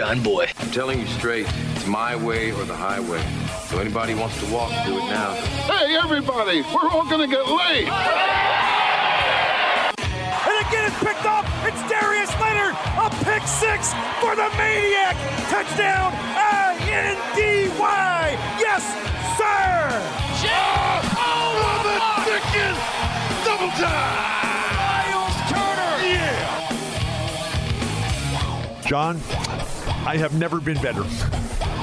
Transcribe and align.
John 0.00 0.22
Boy. 0.22 0.48
I'm 0.58 0.70
telling 0.70 0.98
you 0.98 1.06
straight, 1.08 1.46
it's 1.76 1.86
my 1.86 2.16
way 2.16 2.52
or 2.52 2.64
the 2.64 2.74
highway. 2.74 3.22
So 3.68 3.80
anybody 3.80 4.14
wants 4.14 4.40
to 4.40 4.46
walk, 4.50 4.70
do 4.86 4.96
it 4.96 5.04
now. 5.12 5.34
Hey, 5.68 5.94
everybody, 5.94 6.62
we're 6.72 6.88
all 6.88 7.04
gonna 7.04 7.28
get 7.28 7.44
late. 7.44 7.84
And 10.00 10.56
again, 10.64 10.88
it's 10.88 10.96
picked 11.04 11.26
up. 11.26 11.44
It's 11.68 11.82
Darius 11.84 12.32
Leonard, 12.40 12.72
a 12.96 13.12
pick 13.28 13.44
six 13.44 13.92
for 14.24 14.32
the 14.32 14.48
Maniac. 14.56 15.20
Touchdown, 15.52 16.16
I-N-D-Y. 16.32 17.76
Yes, 18.56 18.80
sir. 19.36 20.00
Oh, 20.48 21.04
oh 21.20 21.76
the 21.84 22.00
Dickens! 22.24 22.80
Double 23.44 23.68
time! 23.76 24.16
Myles 24.80 25.36
Turner. 25.52 25.92
Yeah! 26.08 26.40
John, 28.88 29.20
I 30.10 30.16
have 30.16 30.34
never 30.34 30.60
been 30.60 30.82
better 30.82 31.04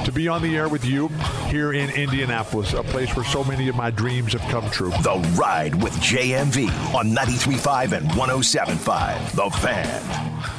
to 0.03 0.11
be 0.11 0.27
on 0.27 0.41
the 0.41 0.57
air 0.57 0.67
with 0.67 0.83
you 0.83 1.07
here 1.47 1.71
in 1.71 1.89
Indianapolis, 1.91 2.73
a 2.73 2.83
place 2.83 3.15
where 3.15 3.23
so 3.23 3.41
many 3.41 3.69
of 3.69 3.77
my 3.77 3.89
dreams 3.89 4.33
have 4.33 4.41
come 4.51 4.69
true. 4.69 4.89
The 4.89 5.15
Ride 5.39 5.81
with 5.81 5.93
JMV 5.93 6.67
on 6.93 7.11
93.5 7.11 7.93
and 7.93 8.09
107.5. 8.09 9.31
The 9.31 9.49
Fan. 9.59 10.56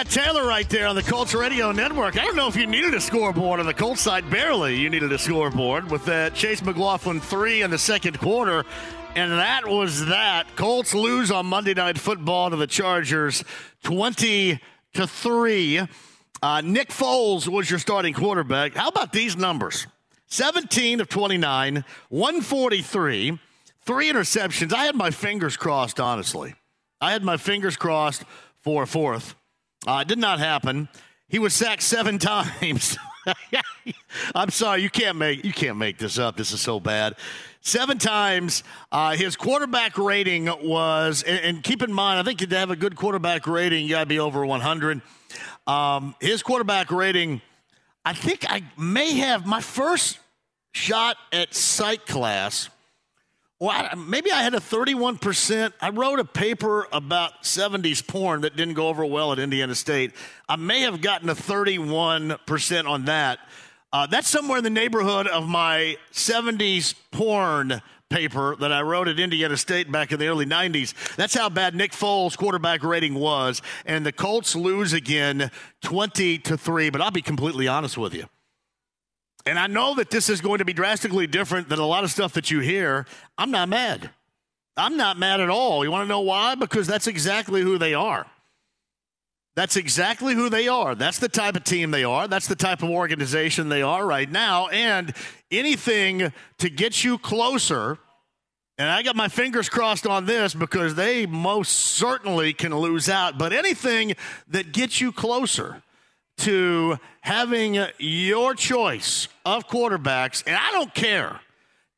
Matt 0.00 0.08
Taylor 0.08 0.46
right 0.46 0.66
there 0.70 0.86
on 0.86 0.96
the 0.96 1.02
Colts 1.02 1.34
Radio 1.34 1.72
Network. 1.72 2.18
I 2.18 2.24
don't 2.24 2.34
know 2.34 2.48
if 2.48 2.56
you 2.56 2.66
needed 2.66 2.94
a 2.94 3.00
scoreboard 3.02 3.60
on 3.60 3.66
the 3.66 3.74
Colts 3.74 4.00
side. 4.00 4.30
Barely 4.30 4.76
you 4.76 4.88
needed 4.88 5.12
a 5.12 5.18
scoreboard 5.18 5.90
with 5.90 6.06
that 6.06 6.32
Chase 6.32 6.62
McLaughlin 6.62 7.20
three 7.20 7.60
in 7.60 7.70
the 7.70 7.76
second 7.76 8.18
quarter. 8.18 8.64
And 9.14 9.30
that 9.32 9.68
was 9.68 10.06
that. 10.06 10.56
Colts 10.56 10.94
lose 10.94 11.30
on 11.30 11.44
Monday 11.44 11.74
Night 11.74 11.98
Football 11.98 12.48
to 12.48 12.56
the 12.56 12.66
Chargers 12.66 13.44
20 13.82 14.58
to 14.94 15.06
3. 15.06 15.80
Uh, 16.40 16.62
Nick 16.62 16.88
Foles 16.88 17.46
was 17.46 17.68
your 17.68 17.78
starting 17.78 18.14
quarterback. 18.14 18.74
How 18.74 18.88
about 18.88 19.12
these 19.12 19.36
numbers? 19.36 19.86
17 20.28 21.02
of 21.02 21.10
29, 21.10 21.84
143, 22.08 23.38
three 23.82 24.10
interceptions. 24.10 24.72
I 24.72 24.86
had 24.86 24.96
my 24.96 25.10
fingers 25.10 25.58
crossed, 25.58 26.00
honestly. 26.00 26.54
I 27.02 27.12
had 27.12 27.22
my 27.22 27.36
fingers 27.36 27.76
crossed 27.76 28.24
for 28.62 28.84
a 28.84 28.86
fourth. 28.86 29.34
Uh, 29.86 30.00
it 30.02 30.08
did 30.08 30.18
not 30.18 30.38
happen. 30.38 30.88
He 31.28 31.38
was 31.38 31.54
sacked 31.54 31.82
seven 31.82 32.18
times. 32.18 32.98
I'm 34.34 34.50
sorry, 34.50 34.82
you 34.82 34.90
can't 34.90 35.16
make 35.16 35.44
you 35.44 35.52
can't 35.52 35.76
make 35.76 35.98
this 35.98 36.18
up. 36.18 36.36
This 36.36 36.52
is 36.52 36.60
so 36.60 36.80
bad. 36.80 37.16
Seven 37.60 37.98
times. 37.98 38.64
Uh, 38.90 39.12
his 39.12 39.36
quarterback 39.36 39.98
rating 39.98 40.46
was, 40.46 41.22
and, 41.22 41.38
and, 41.40 41.62
keep 41.62 41.82
in 41.82 41.92
mind, 41.92 42.18
I 42.18 42.22
think 42.22 42.38
to 42.48 42.58
have 42.58 42.70
a 42.70 42.76
good 42.76 42.96
quarterback 42.96 43.46
rating, 43.46 43.84
you 43.84 43.90
got 43.90 44.00
to 44.00 44.06
be 44.06 44.18
over 44.18 44.46
100. 44.46 45.02
Um, 45.66 46.14
his 46.20 46.42
quarterback 46.42 46.90
rating, 46.90 47.42
I 48.04 48.14
think 48.14 48.50
I 48.50 48.62
may 48.78 49.12
have 49.18 49.46
my 49.46 49.60
first 49.60 50.18
shot 50.72 51.16
at 51.32 51.54
psych 51.54 52.06
class 52.06 52.70
well, 53.60 53.70
I, 53.70 53.94
maybe 53.94 54.32
I 54.32 54.42
had 54.42 54.54
a 54.54 54.58
31%. 54.58 55.74
I 55.82 55.90
wrote 55.90 56.18
a 56.18 56.24
paper 56.24 56.88
about 56.92 57.42
70s 57.42 58.04
porn 58.06 58.40
that 58.40 58.56
didn't 58.56 58.72
go 58.72 58.88
over 58.88 59.04
well 59.04 59.32
at 59.32 59.38
Indiana 59.38 59.74
State. 59.74 60.12
I 60.48 60.56
may 60.56 60.80
have 60.80 61.02
gotten 61.02 61.28
a 61.28 61.34
31% 61.34 62.88
on 62.88 63.04
that. 63.04 63.38
Uh, 63.92 64.06
that's 64.06 64.28
somewhere 64.28 64.58
in 64.58 64.64
the 64.64 64.70
neighborhood 64.70 65.26
of 65.26 65.46
my 65.46 65.98
70s 66.10 66.94
porn 67.10 67.82
paper 68.08 68.56
that 68.56 68.72
I 68.72 68.80
wrote 68.80 69.08
at 69.08 69.20
Indiana 69.20 69.58
State 69.58 69.92
back 69.92 70.10
in 70.10 70.18
the 70.18 70.28
early 70.28 70.46
90s. 70.46 70.94
That's 71.16 71.34
how 71.34 71.50
bad 71.50 71.74
Nick 71.74 71.92
Foles' 71.92 72.38
quarterback 72.38 72.82
rating 72.82 73.14
was. 73.14 73.60
And 73.84 74.06
the 74.06 74.12
Colts 74.12 74.56
lose 74.56 74.94
again 74.94 75.50
20 75.82 76.38
to 76.38 76.56
3. 76.56 76.88
But 76.88 77.02
I'll 77.02 77.10
be 77.10 77.20
completely 77.22 77.68
honest 77.68 77.98
with 77.98 78.14
you. 78.14 78.24
And 79.46 79.58
I 79.58 79.66
know 79.66 79.94
that 79.94 80.10
this 80.10 80.28
is 80.28 80.40
going 80.40 80.58
to 80.58 80.64
be 80.64 80.72
drastically 80.72 81.26
different 81.26 81.68
than 81.68 81.78
a 81.78 81.86
lot 81.86 82.04
of 82.04 82.10
stuff 82.10 82.34
that 82.34 82.50
you 82.50 82.60
hear. 82.60 83.06
I'm 83.38 83.50
not 83.50 83.68
mad. 83.68 84.10
I'm 84.76 84.96
not 84.96 85.18
mad 85.18 85.40
at 85.40 85.50
all. 85.50 85.84
You 85.84 85.90
want 85.90 86.04
to 86.04 86.08
know 86.08 86.20
why? 86.20 86.54
Because 86.54 86.86
that's 86.86 87.06
exactly 87.06 87.62
who 87.62 87.78
they 87.78 87.94
are. 87.94 88.26
That's 89.56 89.76
exactly 89.76 90.34
who 90.34 90.48
they 90.48 90.68
are. 90.68 90.94
That's 90.94 91.18
the 91.18 91.28
type 91.28 91.56
of 91.56 91.64
team 91.64 91.90
they 91.90 92.04
are. 92.04 92.28
That's 92.28 92.46
the 92.46 92.54
type 92.54 92.82
of 92.82 92.90
organization 92.90 93.68
they 93.68 93.82
are 93.82 94.06
right 94.06 94.30
now. 94.30 94.68
And 94.68 95.14
anything 95.50 96.32
to 96.58 96.70
get 96.70 97.02
you 97.02 97.18
closer, 97.18 97.98
and 98.78 98.88
I 98.88 99.02
got 99.02 99.16
my 99.16 99.28
fingers 99.28 99.68
crossed 99.68 100.06
on 100.06 100.24
this 100.24 100.54
because 100.54 100.94
they 100.94 101.26
most 101.26 101.72
certainly 101.72 102.52
can 102.52 102.74
lose 102.74 103.08
out, 103.08 103.38
but 103.38 103.52
anything 103.52 104.14
that 104.48 104.72
gets 104.72 105.00
you 105.00 105.12
closer 105.12 105.82
to 106.40 106.98
having 107.20 107.84
your 107.98 108.54
choice 108.54 109.28
of 109.44 109.68
quarterbacks, 109.68 110.42
and 110.46 110.56
I 110.56 110.70
don't 110.72 110.94
care. 110.94 111.40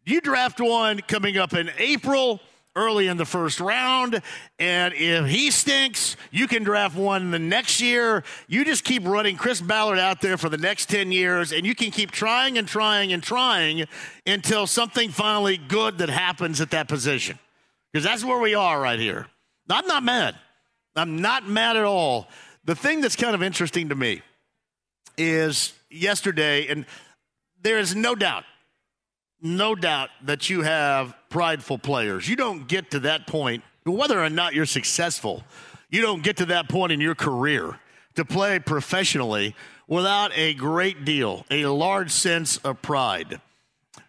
You 0.04 0.20
draft 0.20 0.60
one 0.60 1.00
coming 1.00 1.38
up 1.38 1.54
in 1.54 1.70
April, 1.78 2.40
early 2.74 3.06
in 3.06 3.16
the 3.18 3.24
first 3.24 3.60
round, 3.60 4.20
and 4.58 4.94
if 4.94 5.26
he 5.26 5.50
stinks, 5.50 6.16
you 6.30 6.48
can 6.48 6.64
draft 6.64 6.96
one 6.96 7.30
the 7.30 7.38
next 7.38 7.80
year. 7.80 8.24
You 8.48 8.64
just 8.64 8.82
keep 8.82 9.06
running 9.06 9.36
Chris 9.36 9.60
Ballard 9.60 9.98
out 9.98 10.20
there 10.20 10.36
for 10.36 10.48
the 10.48 10.56
next 10.58 10.88
10 10.88 11.12
years, 11.12 11.52
and 11.52 11.66
you 11.66 11.74
can 11.74 11.90
keep 11.90 12.10
trying 12.10 12.58
and 12.58 12.66
trying 12.66 13.12
and 13.12 13.22
trying 13.22 13.86
until 14.26 14.66
something 14.66 15.10
finally 15.10 15.56
good 15.56 15.98
that 15.98 16.08
happens 16.08 16.60
at 16.60 16.70
that 16.70 16.88
position. 16.88 17.38
because 17.92 18.04
that's 18.04 18.24
where 18.24 18.38
we 18.38 18.54
are 18.54 18.80
right 18.80 18.98
here. 18.98 19.26
I'm 19.68 19.86
not 19.86 20.02
mad. 20.02 20.34
I'm 20.96 21.20
not 21.20 21.48
mad 21.48 21.76
at 21.76 21.84
all. 21.84 22.28
The 22.64 22.74
thing 22.74 23.00
that's 23.00 23.16
kind 23.16 23.34
of 23.34 23.42
interesting 23.42 23.88
to 23.90 23.94
me 23.94 24.22
is 25.30 25.72
yesterday, 25.90 26.66
and 26.68 26.86
there 27.62 27.78
is 27.78 27.94
no 27.94 28.14
doubt, 28.14 28.44
no 29.40 29.74
doubt 29.74 30.10
that 30.24 30.50
you 30.50 30.62
have 30.62 31.14
prideful 31.28 31.78
players. 31.78 32.28
You 32.28 32.36
don't 32.36 32.68
get 32.68 32.90
to 32.92 33.00
that 33.00 33.26
point, 33.26 33.62
whether 33.84 34.22
or 34.22 34.30
not 34.30 34.54
you're 34.54 34.66
successful, 34.66 35.42
you 35.90 36.02
don't 36.02 36.22
get 36.22 36.38
to 36.38 36.46
that 36.46 36.68
point 36.68 36.92
in 36.92 37.00
your 37.00 37.14
career 37.14 37.78
to 38.14 38.24
play 38.24 38.58
professionally 38.58 39.54
without 39.86 40.30
a 40.36 40.54
great 40.54 41.04
deal, 41.04 41.44
a 41.50 41.66
large 41.66 42.10
sense 42.10 42.56
of 42.58 42.80
pride. 42.82 43.40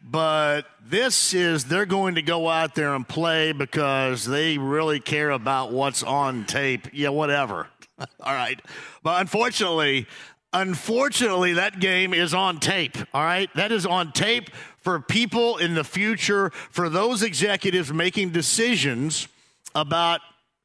But 0.02 0.64
this 0.86 1.34
is, 1.34 1.66
they're 1.66 1.86
going 1.86 2.16
to 2.16 2.22
go 2.22 2.50
out 2.50 2.76
there 2.76 2.94
and 2.94 3.08
play 3.08 3.54
because 3.54 4.26
they 4.26 4.58
really 4.58 5.00
care 5.00 5.30
about 5.30 5.72
what's 5.72 6.04
on 6.04 6.46
tape. 6.46 6.90
Yeah, 6.92 7.10
whatever. 7.10 7.68
All 8.00 8.34
right. 8.34 8.60
But 9.02 9.22
unfortunately, 9.22 10.08
unfortunately, 10.54 11.54
that 11.54 11.80
game 11.80 12.14
is 12.14 12.34
on 12.34 12.60
tape. 12.60 12.98
All 13.14 13.24
right. 13.24 13.50
That 13.56 13.72
is 13.72 13.86
on 13.86 14.12
tape 14.12 14.50
for 14.78 15.00
people 15.00 15.58
in 15.58 15.74
the 15.74 15.84
future, 15.84 16.50
for 16.50 16.90
those 16.90 17.24
executives 17.24 17.92
making 17.92 18.32
decisions 18.32 19.28
about 19.76 20.22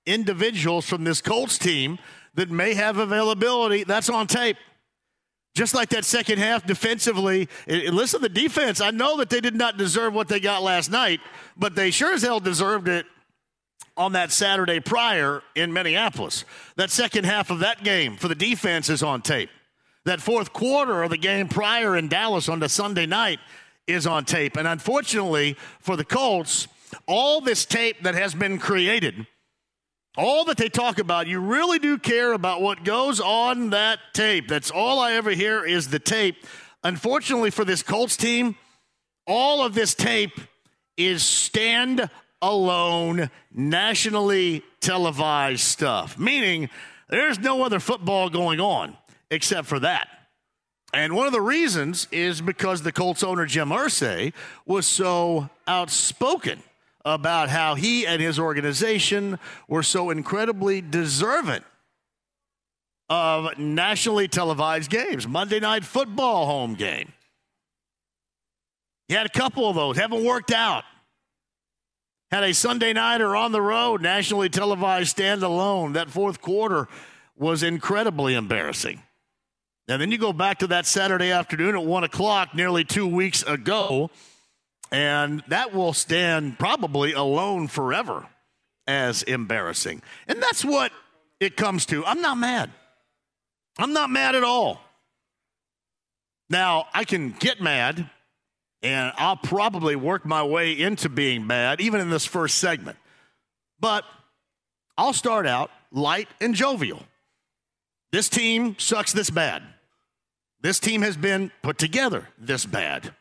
individuals 0.06 0.88
from 0.88 1.05
this 1.05 1.20
Colts 1.20 1.58
team 1.58 1.99
that 2.35 2.50
may 2.50 2.75
have 2.75 2.99
availability. 2.99 3.85
That's 3.85 4.08
on 4.08 4.26
tape. 4.26 4.56
Just 5.55 5.75
like 5.75 5.88
that 5.88 6.05
second 6.05 6.38
half 6.38 6.64
defensively, 6.67 7.49
and 7.67 7.94
listen 7.94 8.20
to 8.20 8.29
the 8.29 8.34
defense. 8.34 8.81
I 8.81 8.91
know 8.91 9.17
that 9.17 9.29
they 9.29 9.41
did 9.41 9.56
not 9.56 9.76
deserve 9.76 10.14
what 10.14 10.29
they 10.29 10.38
got 10.38 10.62
last 10.62 10.88
night, 10.88 11.20
but 11.56 11.75
they 11.75 11.91
sure 11.91 12.12
as 12.12 12.23
hell 12.23 12.38
deserved 12.38 12.87
it 12.87 13.06
on 13.96 14.12
that 14.12 14.31
Saturday 14.31 14.79
prior 14.79 15.43
in 15.56 15.73
Minneapolis. 15.73 16.44
That 16.76 16.91
second 16.91 17.25
half 17.25 17.50
of 17.50 17.58
that 17.61 17.82
game 17.82 18.17
for 18.17 18.29
the 18.29 18.37
defense 18.37 18.88
is 18.88 19.02
on 19.02 19.20
tape. 19.20 19.50
That 20.08 20.22
fourth 20.22 20.55
quarter 20.55 21.02
of 21.02 21.10
the 21.10 21.19
game 21.19 21.49
prior 21.49 21.94
in 21.94 22.08
Dallas 22.08 22.49
on 22.49 22.60
the 22.60 22.70
Sunday 22.70 23.05
night 23.05 23.40
is 23.87 24.06
on 24.06 24.25
tape. 24.25 24.56
And 24.56 24.66
unfortunately 24.66 25.55
for 25.81 25.96
the 25.96 26.05
Colts, 26.05 26.66
all 27.06 27.43
this 27.43 27.66
tape 27.66 28.05
that 28.05 28.14
has 28.14 28.34
been 28.34 28.58
created– 28.58 29.26
all 30.16 30.46
that 30.46 30.56
they 30.56 30.70
talk 30.70 30.99
about, 30.99 31.26
you 31.28 31.38
really 31.38 31.78
do 31.78 31.99
care 31.99 32.32
about 32.32 32.62
what 32.62 32.84
goes 32.84 33.20
on 33.20 33.70
that 33.70 34.00
tape. 34.14 34.49
That's 34.49 34.70
all 34.70 34.99
I 34.99 35.12
ever 35.12 35.31
hear 35.31 35.62
is 35.64 35.88
the 35.88 35.99
tape. 35.99 36.44
Unfortunately 36.82 37.50
for 37.50 37.66
this 37.66 37.82
Colts 37.82 38.16
team, 38.16 38.56
all 39.26 39.62
of 39.62 39.75
this 39.75 39.94
tape 39.94 40.40
is 40.96 41.22
stand 41.22 42.08
alone, 42.40 43.31
nationally 43.52 44.64
televised 44.81 45.60
stuff, 45.60 46.19
meaning 46.19 46.70
there's 47.10 47.38
no 47.38 47.62
other 47.62 47.78
football 47.78 48.31
going 48.31 48.58
on 48.58 48.96
except 49.30 49.66
for 49.66 49.80
that. 49.80 50.08
And 50.92 51.14
one 51.14 51.26
of 51.26 51.32
the 51.32 51.40
reasons 51.40 52.08
is 52.10 52.40
because 52.40 52.82
the 52.82 52.92
Colts 52.92 53.22
owner, 53.22 53.44
Jim 53.44 53.69
Irsay, 53.69 54.32
was 54.64 54.86
so 54.86 55.50
outspoken 55.66 56.62
about 57.04 57.48
how 57.48 57.75
he 57.75 58.06
and 58.06 58.22
his 58.22 58.38
organization 58.38 59.38
were 59.69 59.82
so 59.82 60.10
incredibly 60.10 60.80
deserving 60.80 61.62
of 63.10 63.58
nationally 63.58 64.28
televised 64.28 64.90
games. 64.90 65.26
Monday 65.26 65.60
Night 65.60 65.84
Football 65.84 66.46
home 66.46 66.74
game. 66.74 67.12
He 69.08 69.14
had 69.14 69.26
a 69.26 69.31
couple 69.31 69.69
of 69.69 69.74
those, 69.74 69.96
haven't 69.96 70.24
worked 70.24 70.52
out. 70.52 70.84
Had 72.31 72.44
a 72.44 72.52
Sunday 72.52 72.92
night 72.92 73.22
or 73.22 73.34
on 73.34 73.52
the 73.52 73.62
road, 73.62 74.02
nationally 74.02 74.50
televised 74.50 75.16
standalone. 75.16 75.94
That 75.94 76.10
fourth 76.10 76.42
quarter 76.42 76.88
was 77.36 77.62
incredibly 77.62 78.34
embarrassing. 78.34 79.02
And 79.88 80.00
then 80.00 80.11
you 80.11 80.19
go 80.19 80.32
back 80.32 80.58
to 80.58 80.67
that 80.69 80.87
Saturday 80.87 81.31
afternoon 81.31 81.75
at 81.75 81.85
1 81.85 82.05
o'clock 82.05 82.55
nearly 82.55 82.85
two 82.85 83.06
weeks 83.06 83.43
ago 83.43 84.11
and 84.90 85.43
that 85.49 85.75
will 85.75 85.93
stand 85.93 86.58
probably 86.58 87.12
alone 87.12 87.69
forever 87.69 88.26
as 88.87 89.23
embarrassing. 89.23 90.02
And 90.26 90.43
that's 90.43 90.64
what 90.64 90.93
it 91.40 91.56
comes 91.56 91.87
to. 91.87 92.05
I'm 92.06 92.20
not 92.20 92.38
mad. 92.38 92.70
I'm 93.79 93.93
not 93.93 94.11
mad 94.11 94.35
at 94.35 94.44
all. 94.44 94.81
Now, 96.50 96.87
I 96.94 97.05
can 97.05 97.32
get 97.32 97.61
mad, 97.61 98.08
and 98.82 99.12
I'll 99.19 99.37
probably 99.37 99.96
work 99.96 100.25
my 100.25 100.43
way 100.43 100.73
into 100.73 101.11
being 101.11 101.46
mad, 101.46 101.81
even 101.81 102.00
in 102.00 102.08
this 102.08 102.25
first 102.25 102.56
segment. 102.56 102.96
But 103.79 104.05
I'll 104.96 105.12
start 105.12 105.46
out 105.46 105.70
light 105.93 106.29
and 106.41 106.55
jovial. 106.55 107.02
This 108.11 108.31
team 108.31 108.76
sucks 108.79 109.12
this 109.12 109.29
bad. 109.29 109.62
This 110.60 110.81
team 110.81 111.02
has 111.02 111.16
been 111.16 111.52
put 111.62 111.78
together 111.78 112.28
this 112.38 112.66
bad. 112.66 113.14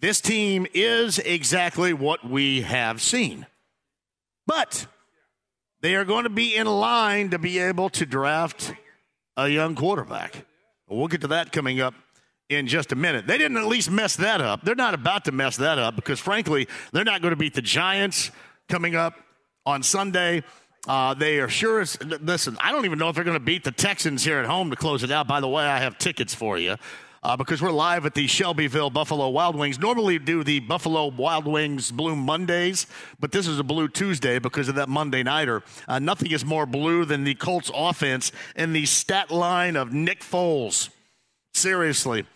This 0.00 0.20
team 0.20 0.66
is 0.74 1.18
exactly 1.20 1.92
what 1.92 2.28
we 2.28 2.62
have 2.62 3.00
seen. 3.00 3.46
But 4.46 4.86
they 5.80 5.94
are 5.94 6.04
going 6.04 6.24
to 6.24 6.30
be 6.30 6.56
in 6.56 6.66
line 6.66 7.30
to 7.30 7.38
be 7.38 7.58
able 7.58 7.90
to 7.90 8.04
draft 8.04 8.72
a 9.36 9.48
young 9.48 9.76
quarterback. 9.76 10.44
We'll 10.88 11.08
get 11.08 11.20
to 11.22 11.28
that 11.28 11.52
coming 11.52 11.80
up 11.80 11.94
in 12.48 12.66
just 12.66 12.92
a 12.92 12.96
minute. 12.96 13.26
They 13.26 13.38
didn't 13.38 13.56
at 13.56 13.66
least 13.66 13.90
mess 13.90 14.16
that 14.16 14.40
up. 14.40 14.64
They're 14.64 14.74
not 14.74 14.94
about 14.94 15.24
to 15.26 15.32
mess 15.32 15.56
that 15.58 15.78
up 15.78 15.96
because, 15.96 16.20
frankly, 16.20 16.68
they're 16.92 17.04
not 17.04 17.22
going 17.22 17.30
to 17.32 17.36
beat 17.36 17.54
the 17.54 17.62
Giants 17.62 18.30
coming 18.68 18.94
up 18.94 19.14
on 19.64 19.82
Sunday. 19.82 20.42
Uh, 20.88 21.14
they 21.14 21.38
are 21.38 21.48
sure 21.48 21.80
as, 21.80 21.96
listen, 22.02 22.56
I 22.60 22.72
don't 22.72 22.84
even 22.84 22.98
know 22.98 23.08
if 23.08 23.14
they're 23.14 23.24
going 23.24 23.36
to 23.36 23.40
beat 23.40 23.62
the 23.62 23.70
Texans 23.70 24.24
here 24.24 24.38
at 24.38 24.46
home 24.46 24.70
to 24.70 24.76
close 24.76 25.04
it 25.04 25.12
out. 25.12 25.28
By 25.28 25.40
the 25.40 25.48
way, 25.48 25.64
I 25.64 25.78
have 25.78 25.96
tickets 25.96 26.34
for 26.34 26.58
you 26.58 26.76
uh, 27.22 27.36
because 27.36 27.62
we're 27.62 27.70
live 27.70 28.04
at 28.04 28.14
the 28.14 28.26
Shelbyville 28.26 28.90
Buffalo 28.90 29.28
Wild 29.28 29.54
Wings. 29.54 29.78
Normally 29.78 30.18
do 30.18 30.42
the 30.42 30.60
Buffalo 30.60 31.06
Wild 31.06 31.46
Wings 31.46 31.92
Blue 31.92 32.16
Mondays, 32.16 32.86
but 33.20 33.30
this 33.30 33.46
is 33.46 33.58
a 33.58 33.62
Blue 33.62 33.88
Tuesday 33.88 34.40
because 34.40 34.68
of 34.68 34.74
that 34.74 34.88
Monday 34.88 35.22
Nighter. 35.22 35.62
Uh, 35.86 36.00
nothing 36.00 36.32
is 36.32 36.44
more 36.44 36.66
blue 36.66 37.04
than 37.04 37.22
the 37.24 37.34
Colts 37.34 37.70
offense 37.72 38.32
and 38.56 38.74
the 38.74 38.86
stat 38.86 39.30
line 39.30 39.76
of 39.76 39.92
Nick 39.92 40.20
Foles. 40.20 40.88
Seriously. 41.54 42.26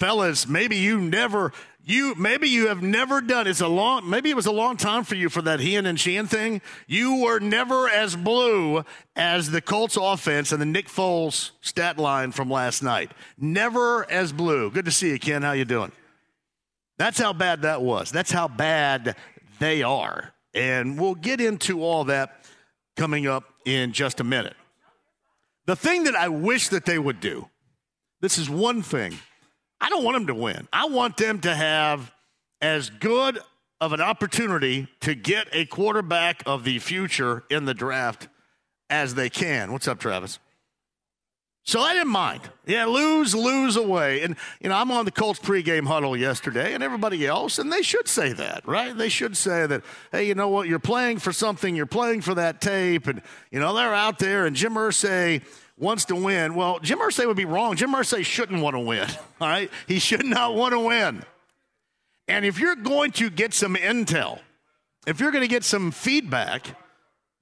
Fellas, 0.00 0.48
maybe 0.48 0.76
you 0.76 0.98
never 0.98 1.52
you 1.84 2.14
maybe 2.14 2.48
you 2.48 2.68
have 2.68 2.82
never 2.82 3.20
done 3.20 3.46
it's 3.46 3.60
a 3.60 3.68
long 3.68 4.08
maybe 4.08 4.30
it 4.30 4.36
was 4.36 4.46
a 4.46 4.52
long 4.52 4.76
time 4.76 5.04
for 5.04 5.14
you 5.14 5.28
for 5.28 5.42
that 5.42 5.60
Hien 5.60 5.84
and 5.84 6.00
Sheehan 6.00 6.26
thing. 6.26 6.62
You 6.86 7.16
were 7.16 7.38
never 7.38 7.86
as 7.86 8.16
blue 8.16 8.82
as 9.14 9.50
the 9.50 9.60
Colts 9.60 9.98
offense 10.00 10.52
and 10.52 10.60
the 10.60 10.66
Nick 10.66 10.88
Foles 10.88 11.50
stat 11.60 11.98
line 11.98 12.32
from 12.32 12.48
last 12.48 12.82
night. 12.82 13.12
Never 13.36 14.10
as 14.10 14.32
blue. 14.32 14.70
Good 14.70 14.86
to 14.86 14.90
see 14.90 15.10
you, 15.10 15.18
Ken. 15.18 15.42
How 15.42 15.52
you 15.52 15.66
doing? 15.66 15.92
That's 16.96 17.18
how 17.18 17.34
bad 17.34 17.62
that 17.62 17.82
was. 17.82 18.10
That's 18.10 18.32
how 18.32 18.48
bad 18.48 19.16
they 19.58 19.82
are. 19.82 20.32
And 20.54 20.98
we'll 20.98 21.14
get 21.14 21.42
into 21.42 21.82
all 21.82 22.04
that 22.04 22.46
coming 22.96 23.26
up 23.26 23.44
in 23.66 23.92
just 23.92 24.18
a 24.18 24.24
minute. 24.24 24.56
The 25.66 25.76
thing 25.76 26.04
that 26.04 26.16
I 26.16 26.28
wish 26.28 26.68
that 26.68 26.86
they 26.86 26.98
would 26.98 27.20
do, 27.20 27.50
this 28.22 28.38
is 28.38 28.48
one 28.48 28.80
thing 28.80 29.18
I 29.80 29.88
don't 29.88 30.04
want 30.04 30.16
them 30.16 30.26
to 30.26 30.34
win. 30.34 30.68
I 30.72 30.86
want 30.86 31.16
them 31.16 31.40
to 31.40 31.54
have 31.54 32.12
as 32.60 32.90
good 32.90 33.38
of 33.80 33.92
an 33.92 34.00
opportunity 34.00 34.88
to 35.00 35.14
get 35.14 35.48
a 35.52 35.64
quarterback 35.64 36.42
of 36.44 36.64
the 36.64 36.78
future 36.78 37.44
in 37.48 37.64
the 37.64 37.74
draft 37.74 38.28
as 38.90 39.14
they 39.14 39.30
can. 39.30 39.72
What's 39.72 39.88
up, 39.88 39.98
Travis? 39.98 40.38
So 41.62 41.80
I 41.80 41.92
didn't 41.92 42.10
mind. 42.10 42.42
Yeah, 42.66 42.86
lose, 42.86 43.34
lose 43.34 43.76
away. 43.76 44.22
And, 44.22 44.36
you 44.60 44.70
know, 44.70 44.76
I'm 44.76 44.90
on 44.90 45.04
the 45.04 45.10
Colts 45.10 45.38
pregame 45.38 45.86
huddle 45.86 46.16
yesterday 46.16 46.74
and 46.74 46.82
everybody 46.82 47.26
else, 47.26 47.58
and 47.58 47.72
they 47.72 47.82
should 47.82 48.08
say 48.08 48.32
that, 48.32 48.66
right? 48.66 48.96
They 48.96 49.10
should 49.10 49.36
say 49.36 49.66
that, 49.66 49.82
hey, 50.10 50.26
you 50.26 50.34
know 50.34 50.48
what? 50.48 50.68
You're 50.68 50.78
playing 50.78 51.18
for 51.18 51.32
something. 51.32 51.76
You're 51.76 51.86
playing 51.86 52.22
for 52.22 52.34
that 52.34 52.60
tape. 52.60 53.06
And, 53.06 53.22
you 53.50 53.60
know, 53.60 53.74
they're 53.74 53.94
out 53.94 54.18
there, 54.18 54.46
and 54.46 54.56
Jim 54.56 54.74
Irsay 54.74 55.42
wants 55.80 56.04
to 56.04 56.14
win. 56.14 56.54
Well, 56.54 56.78
Jim 56.78 56.98
Irsay 56.98 57.26
would 57.26 57.36
be 57.36 57.46
wrong. 57.46 57.74
Jim 57.74 57.92
Irsay 57.92 58.24
shouldn't 58.24 58.62
want 58.62 58.74
to 58.74 58.80
win. 58.80 59.08
All 59.40 59.48
right, 59.48 59.70
he 59.88 59.98
should 59.98 60.24
not 60.24 60.54
want 60.54 60.72
to 60.72 60.78
win. 60.78 61.24
And 62.28 62.44
if 62.44 62.60
you're 62.60 62.76
going 62.76 63.10
to 63.12 63.30
get 63.30 63.52
some 63.52 63.74
intel, 63.74 64.38
if 65.06 65.18
you're 65.18 65.32
going 65.32 65.42
to 65.42 65.48
get 65.48 65.64
some 65.64 65.90
feedback 65.90 66.76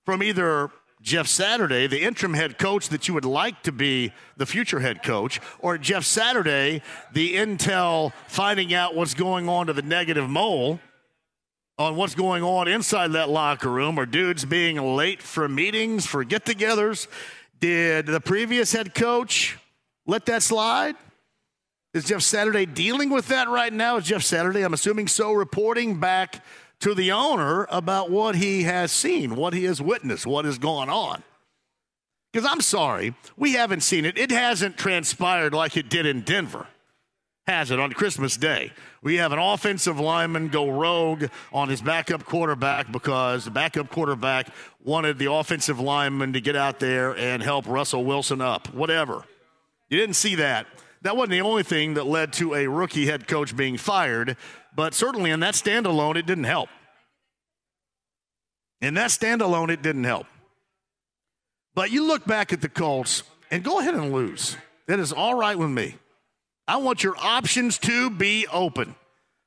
from 0.07 0.23
either 0.23 0.71
Jeff 1.03 1.27
Saturday, 1.27 1.87
the 1.87 2.03
interim 2.03 2.35
head 2.35 2.59
coach 2.59 2.89
that 2.89 3.07
you 3.07 3.15
would 3.15 3.25
like 3.25 3.63
to 3.65 3.73
be 3.73 4.13
the 4.37 4.47
future 4.47 4.81
head 4.81 5.03
coach, 5.03 5.41
or 5.59 5.77
Jeff 5.77 6.05
Saturday, 6.05 6.83
the 7.13 7.35
intel 7.35 8.13
finding 8.29 8.73
out 8.73 8.95
what's 8.95 9.15
going 9.15 9.49
on 9.49 9.67
to 9.67 9.73
the 9.73 9.83
negative 9.83 10.29
mole 10.29 10.81
on 11.79 11.95
what's 11.95 12.17
going 12.17 12.43
on 12.43 12.67
inside 12.67 13.13
that 13.13 13.29
locker 13.29 13.71
room, 13.71 13.99
or 13.99 14.07
dudes 14.07 14.45
being 14.45 14.97
late 14.97 15.23
for 15.23 15.49
meetings, 15.49 16.05
for 16.07 16.25
get 16.25 16.45
togethers, 16.45 17.07
did 17.61 18.07
the 18.07 18.21
previous 18.21 18.73
head 18.73 18.95
coach 18.95 19.59
let 20.07 20.27
that 20.27 20.43
slide? 20.43 20.97
Is 21.95 22.05
Jeff 22.05 22.23
Saturday 22.23 22.67
dealing 22.67 23.11
with 23.11 23.29
that 23.29 23.49
right 23.49 23.73
now? 23.73 23.97
Is 23.97 24.05
Jeff 24.05 24.23
Saturday, 24.23 24.63
I'm 24.63 24.75
assuming 24.75 25.09
so, 25.09 25.33
reporting 25.33 25.99
back 25.99 26.45
to 26.81 26.95
the 26.95 27.13
owner 27.13 27.67
about 27.71 28.11
what 28.11 28.37
he 28.37 28.63
has 28.65 28.93
seen, 28.93 29.37
what 29.37 29.53
he 29.53 29.65
has 29.65 29.83
witnessed, 29.83 30.27
what 30.27 30.45
has 30.45 30.59
gone 30.59 30.89
on. 30.89 31.23
Because 32.33 32.49
I'm 32.49 32.61
sorry, 32.61 33.15
we 33.37 33.53
haven't 33.53 33.81
seen 33.81 34.05
it. 34.05 34.19
It 34.19 34.31
hasn't 34.31 34.77
transpired 34.77 35.55
like 35.55 35.77
it 35.77 35.89
did 35.89 36.07
in 36.07 36.21
Denver, 36.21 36.67
has 37.49 37.71
it, 37.71 37.81
on 37.81 37.93
Christmas 37.93 38.37
Day. 38.37 38.73
We 39.03 39.17
have 39.17 39.33
an 39.33 39.39
offensive 39.39 39.99
lineman 39.99 40.49
go 40.49 40.69
rogue 40.69 41.25
on 41.53 41.69
his 41.69 41.81
backup 41.81 42.25
quarterback 42.25 42.93
because 42.93 43.47
the 43.47 43.51
backup 43.51 43.91
quarterback 43.91 44.49
wanted 44.85 45.19
the 45.19 45.33
offensive 45.33 45.81
lineman 45.81 46.35
to 46.35 46.41
get 46.41 46.57
out 46.57 46.79
there 46.79 47.17
and 47.17 47.43
help 47.43 47.67
Russell 47.67 48.05
Wilson 48.05 48.41
up, 48.41 48.73
whatever. 48.75 49.25
You 49.89 49.99
didn't 49.99 50.17
see 50.17 50.35
that. 50.37 50.67
That 51.03 51.17
wasn't 51.17 51.31
the 51.31 51.41
only 51.41 51.63
thing 51.63 51.95
that 51.95 52.07
led 52.07 52.35
to 52.35 52.55
a 52.55 52.67
rookie 52.67 53.07
head 53.07 53.27
coach 53.27 53.57
being 53.57 53.79
fired, 53.79 54.37
but 54.77 54.93
certainly 54.93 55.31
in 55.31 55.41
that 55.41 55.55
standalone, 55.55 56.17
it 56.17 56.27
didn't 56.27 56.45
help. 56.45 56.69
In 58.81 58.95
that 58.95 59.11
standalone, 59.11 59.71
it 59.71 59.81
didn't 59.81 60.05
help. 60.05 60.27
But 61.75 61.91
you 61.93 62.07
look 62.07 62.27
back 62.27 62.53
at 62.53 62.61
the 62.61 62.69
Colts 62.69 63.23
and 63.51 63.65
go 63.65 63.81
ahead 63.81 63.95
and 63.95 64.13
lose. 64.13 64.57
That 64.87 64.99
is 64.99 65.13
all 65.13 65.35
right 65.35 65.57
with 65.57 65.71
me. 65.71 65.97
I 66.69 66.77
want 66.77 67.03
your 67.03 67.17
options 67.19 67.79
to 67.79 68.11
be 68.11 68.47
open. 68.47 68.95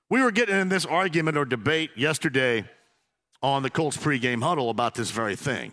We 0.09 0.23
were 0.23 0.31
getting 0.31 0.59
in 0.59 0.69
this 0.69 0.87
argument 0.87 1.37
or 1.37 1.45
debate 1.45 1.91
yesterday 1.95 2.65
on 3.43 3.61
the 3.61 3.69
Colts 3.69 3.95
pregame 3.95 4.41
huddle 4.41 4.71
about 4.71 4.95
this 4.95 5.11
very 5.11 5.35
thing. 5.35 5.71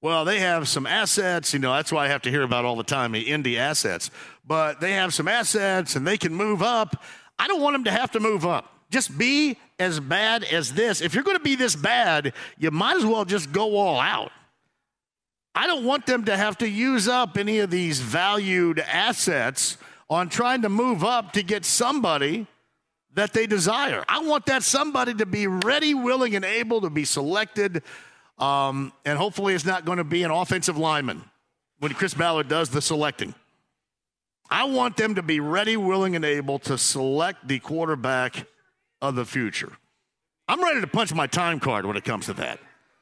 Well, 0.00 0.24
they 0.24 0.38
have 0.38 0.68
some 0.68 0.86
assets. 0.86 1.52
You 1.52 1.58
know, 1.58 1.74
that's 1.74 1.90
why 1.90 2.04
I 2.04 2.08
have 2.08 2.22
to 2.22 2.30
hear 2.30 2.42
about 2.42 2.64
all 2.64 2.76
the 2.76 2.84
time 2.84 3.10
the 3.10 3.20
Indy 3.20 3.58
assets. 3.58 4.12
But 4.46 4.80
they 4.80 4.92
have 4.92 5.12
some 5.12 5.26
assets 5.26 5.96
and 5.96 6.06
they 6.06 6.16
can 6.16 6.32
move 6.32 6.62
up. 6.62 7.02
I 7.36 7.48
don't 7.48 7.60
want 7.60 7.74
them 7.74 7.84
to 7.84 7.90
have 7.90 8.12
to 8.12 8.20
move 8.20 8.46
up. 8.46 8.72
Just 8.90 9.18
be 9.18 9.58
as 9.80 9.98
bad 9.98 10.44
as 10.44 10.72
this. 10.72 11.00
If 11.00 11.14
you're 11.14 11.24
going 11.24 11.36
to 11.36 11.42
be 11.42 11.56
this 11.56 11.74
bad, 11.74 12.32
you 12.58 12.70
might 12.70 12.96
as 12.96 13.04
well 13.04 13.24
just 13.24 13.50
go 13.50 13.76
all 13.76 13.98
out. 13.98 14.30
I 15.52 15.66
don't 15.66 15.84
want 15.84 16.06
them 16.06 16.26
to 16.26 16.36
have 16.36 16.58
to 16.58 16.68
use 16.68 17.08
up 17.08 17.36
any 17.36 17.58
of 17.58 17.70
these 17.70 18.00
valued 18.00 18.78
assets 18.78 19.76
on 20.10 20.28
trying 20.28 20.62
to 20.62 20.68
move 20.68 21.04
up 21.04 21.32
to 21.32 21.42
get 21.42 21.64
somebody 21.64 22.46
that 23.14 23.32
they 23.32 23.46
desire. 23.46 24.04
I 24.08 24.20
want 24.20 24.46
that 24.46 24.62
somebody 24.64 25.14
to 25.14 25.26
be 25.26 25.46
ready, 25.46 25.94
willing, 25.94 26.34
and 26.34 26.44
able 26.44 26.80
to 26.82 26.90
be 26.90 27.04
selected. 27.04 27.82
Um, 28.38 28.92
and 29.04 29.16
hopefully, 29.16 29.54
it's 29.54 29.64
not 29.64 29.84
going 29.84 29.98
to 29.98 30.04
be 30.04 30.24
an 30.24 30.30
offensive 30.30 30.76
lineman 30.76 31.24
when 31.78 31.92
Chris 31.94 32.12
Ballard 32.12 32.48
does 32.48 32.70
the 32.70 32.82
selecting. 32.82 33.34
I 34.50 34.64
want 34.64 34.96
them 34.96 35.14
to 35.14 35.22
be 35.22 35.38
ready, 35.38 35.76
willing, 35.76 36.16
and 36.16 36.24
able 36.24 36.58
to 36.60 36.76
select 36.76 37.46
the 37.46 37.60
quarterback 37.60 38.46
of 39.00 39.14
the 39.14 39.24
future. 39.24 39.72
I'm 40.48 40.62
ready 40.62 40.80
to 40.80 40.86
punch 40.88 41.14
my 41.14 41.28
time 41.28 41.60
card 41.60 41.86
when 41.86 41.96
it 41.96 42.04
comes 42.04 42.26
to 42.26 42.32
that 42.34 42.58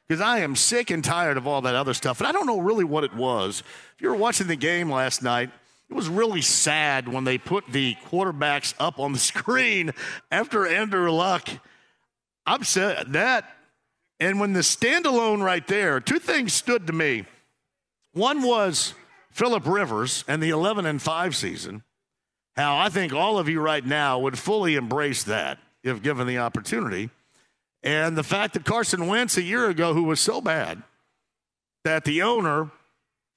because 0.07 0.21
I 0.21 0.39
am 0.39 0.55
sick 0.55 0.91
and 0.91 1.03
tired 1.03 1.37
of 1.37 1.47
all 1.47 1.61
that 1.61 1.73
other 1.73 1.95
stuff. 1.95 2.19
And 2.19 2.27
I 2.27 2.31
don't 2.31 2.45
know 2.45 2.59
really 2.59 2.83
what 2.83 3.03
it 3.03 3.13
was. 3.15 3.63
If 3.95 4.01
you 4.01 4.09
were 4.09 4.15
watching 4.15 4.45
the 4.45 4.55
game 4.55 4.91
last 4.91 5.23
night, 5.23 5.49
it 5.89 5.95
was 5.95 6.07
really 6.07 6.41
sad 6.41 7.07
when 7.07 7.23
they 7.23 7.37
put 7.37 7.67
the 7.67 7.95
quarterbacks 8.09 8.73
up 8.79 8.99
on 8.99 9.13
the 9.13 9.19
screen 9.19 9.91
after 10.31 10.67
Andrew 10.67 11.11
Luck. 11.11 11.49
I'm 12.45 12.63
sad 12.63 13.13
that. 13.13 13.45
And 14.19 14.39
when 14.39 14.53
the 14.53 14.59
standalone 14.59 15.41
right 15.41 15.65
there, 15.65 15.99
two 15.99 16.19
things 16.19 16.53
stood 16.53 16.87
to 16.87 16.93
me. 16.93 17.25
One 18.13 18.41
was 18.41 18.93
Philip 19.31 19.65
Rivers 19.65 20.25
and 20.27 20.43
the 20.43 20.49
11 20.49 20.85
and 20.85 21.01
5 21.01 21.35
season. 21.35 21.83
How 22.55 22.77
I 22.77 22.89
think 22.89 23.13
all 23.13 23.39
of 23.39 23.47
you 23.47 23.61
right 23.61 23.85
now 23.85 24.19
would 24.19 24.37
fully 24.37 24.75
embrace 24.75 25.23
that 25.23 25.59
if 25.83 26.01
given 26.01 26.27
the 26.27 26.39
opportunity. 26.39 27.09
And 27.81 28.17
the 28.17 28.23
fact 28.23 28.55
that 28.55 28.65
Carson 28.65 29.07
Wentz 29.07 29.37
a 29.37 29.41
year 29.41 29.69
ago, 29.69 29.93
who 29.93 30.03
was 30.03 30.19
so 30.19 30.41
bad 30.41 30.83
that 31.85 32.03
the 32.03 32.21
owner 32.21 32.71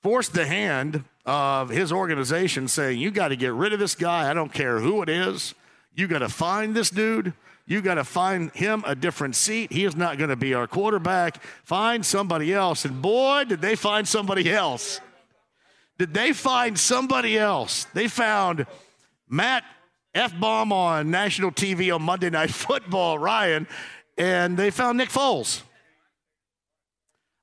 forced 0.03 0.33
the 0.33 0.47
hand 0.47 1.05
of 1.25 1.69
his 1.69 1.93
organization 1.93 2.69
saying, 2.69 2.99
You 2.99 3.11
got 3.11 3.29
to 3.29 3.37
get 3.37 3.53
rid 3.53 3.73
of 3.73 3.79
this 3.79 3.95
guy. 3.95 4.29
I 4.31 4.35
don't 4.35 4.53
care 4.53 4.81
who 4.81 5.03
it 5.03 5.09
is. 5.09 5.55
You 5.95 6.07
got 6.09 6.21
to 6.21 6.29
find 6.29 6.75
this 6.75 6.91
dude. 6.91 7.35
You 7.67 7.81
got 7.81 7.95
to 7.95 8.05
find 8.05 8.51
him 8.53 8.83
a 8.87 8.95
different 8.95 9.37
seat. 9.37 9.73
He 9.73 9.85
is 9.85 9.95
not 9.95 10.19
going 10.19 10.31
to 10.31 10.37
be 10.37 10.53
our 10.55 10.67
quarterback. 10.67 11.43
Find 11.65 12.05
somebody 12.05 12.53
else. 12.53 12.85
And 12.85 13.01
boy, 13.01 13.45
did 13.45 13.61
they 13.61 13.77
find 13.77 14.07
somebody 14.07 14.51
else. 14.51 15.01
Did 15.99 16.13
they 16.13 16.33
find 16.33 16.79
somebody 16.79 17.39
else? 17.39 17.85
They 17.95 18.09
found 18.09 18.67
Matt 19.29 19.65
F 20.15 20.39
bomb 20.39 20.73
on 20.73 21.11
national 21.11 21.53
TV 21.53 21.95
on 21.95 22.03
Monday 22.03 22.31
Night 22.31 22.51
Football, 22.51 23.19
Ryan, 23.19 23.67
and 24.19 24.57
they 24.57 24.71
found 24.71 24.99
Nick 24.99 25.09
Foles. 25.09 25.63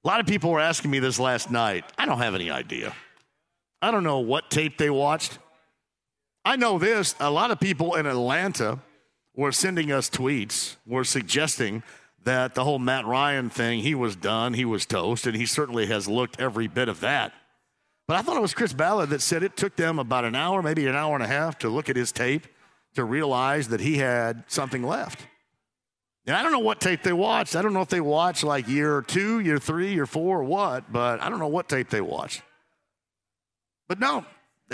A 0.03 0.07
lot 0.07 0.19
of 0.19 0.27
people 0.27 0.51
were 0.51 0.59
asking 0.59 0.91
me 0.91 0.99
this 0.99 1.19
last 1.19 1.51
night. 1.51 1.85
I 1.97 2.05
don't 2.05 2.19
have 2.19 2.35
any 2.35 2.49
idea. 2.51 2.93
I 3.81 3.91
don't 3.91 4.03
know 4.03 4.19
what 4.19 4.49
tape 4.49 4.77
they 4.77 4.89
watched. 4.89 5.39
I 6.45 6.55
know 6.55 6.79
this 6.79 7.15
a 7.19 7.31
lot 7.31 7.51
of 7.51 7.59
people 7.59 7.95
in 7.95 8.05
Atlanta 8.05 8.79
were 9.35 9.51
sending 9.51 9.91
us 9.91 10.09
tweets, 10.09 10.75
were 10.85 11.03
suggesting 11.03 11.83
that 12.23 12.55
the 12.55 12.63
whole 12.63 12.79
Matt 12.79 13.05
Ryan 13.05 13.49
thing, 13.49 13.79
he 13.79 13.95
was 13.95 14.15
done, 14.15 14.53
he 14.53 14.65
was 14.65 14.85
toast, 14.85 15.25
and 15.25 15.35
he 15.35 15.45
certainly 15.45 15.85
has 15.85 16.07
looked 16.07 16.39
every 16.39 16.67
bit 16.67 16.89
of 16.89 16.99
that. 16.99 17.33
But 18.07 18.17
I 18.17 18.21
thought 18.21 18.37
it 18.37 18.41
was 18.41 18.53
Chris 18.53 18.73
Ballard 18.73 19.09
that 19.11 19.21
said 19.21 19.43
it 19.43 19.55
took 19.55 19.75
them 19.75 19.99
about 19.99 20.25
an 20.25 20.35
hour, 20.35 20.61
maybe 20.61 20.87
an 20.87 20.95
hour 20.95 21.13
and 21.13 21.23
a 21.23 21.27
half, 21.27 21.59
to 21.59 21.69
look 21.69 21.89
at 21.89 21.95
his 21.95 22.11
tape 22.11 22.47
to 22.95 23.03
realize 23.03 23.69
that 23.69 23.79
he 23.79 23.97
had 23.97 24.43
something 24.47 24.83
left. 24.83 25.27
And 26.25 26.35
I 26.35 26.43
don't 26.43 26.51
know 26.51 26.59
what 26.59 26.81
tape 26.81 27.03
they 27.03 27.13
watched. 27.13 27.55
I 27.55 27.61
don't 27.61 27.73
know 27.73 27.81
if 27.81 27.89
they 27.89 28.01
watched 28.01 28.43
like 28.43 28.67
year 28.67 29.01
two, 29.01 29.39
year 29.39 29.57
three, 29.57 29.93
year 29.93 30.05
four, 30.05 30.39
or 30.39 30.43
what, 30.43 30.91
but 30.91 31.21
I 31.21 31.29
don't 31.29 31.39
know 31.39 31.47
what 31.47 31.69
tape 31.69 31.89
they 31.89 32.01
watched. 32.01 32.41
But 33.89 33.99
no, 33.99 34.23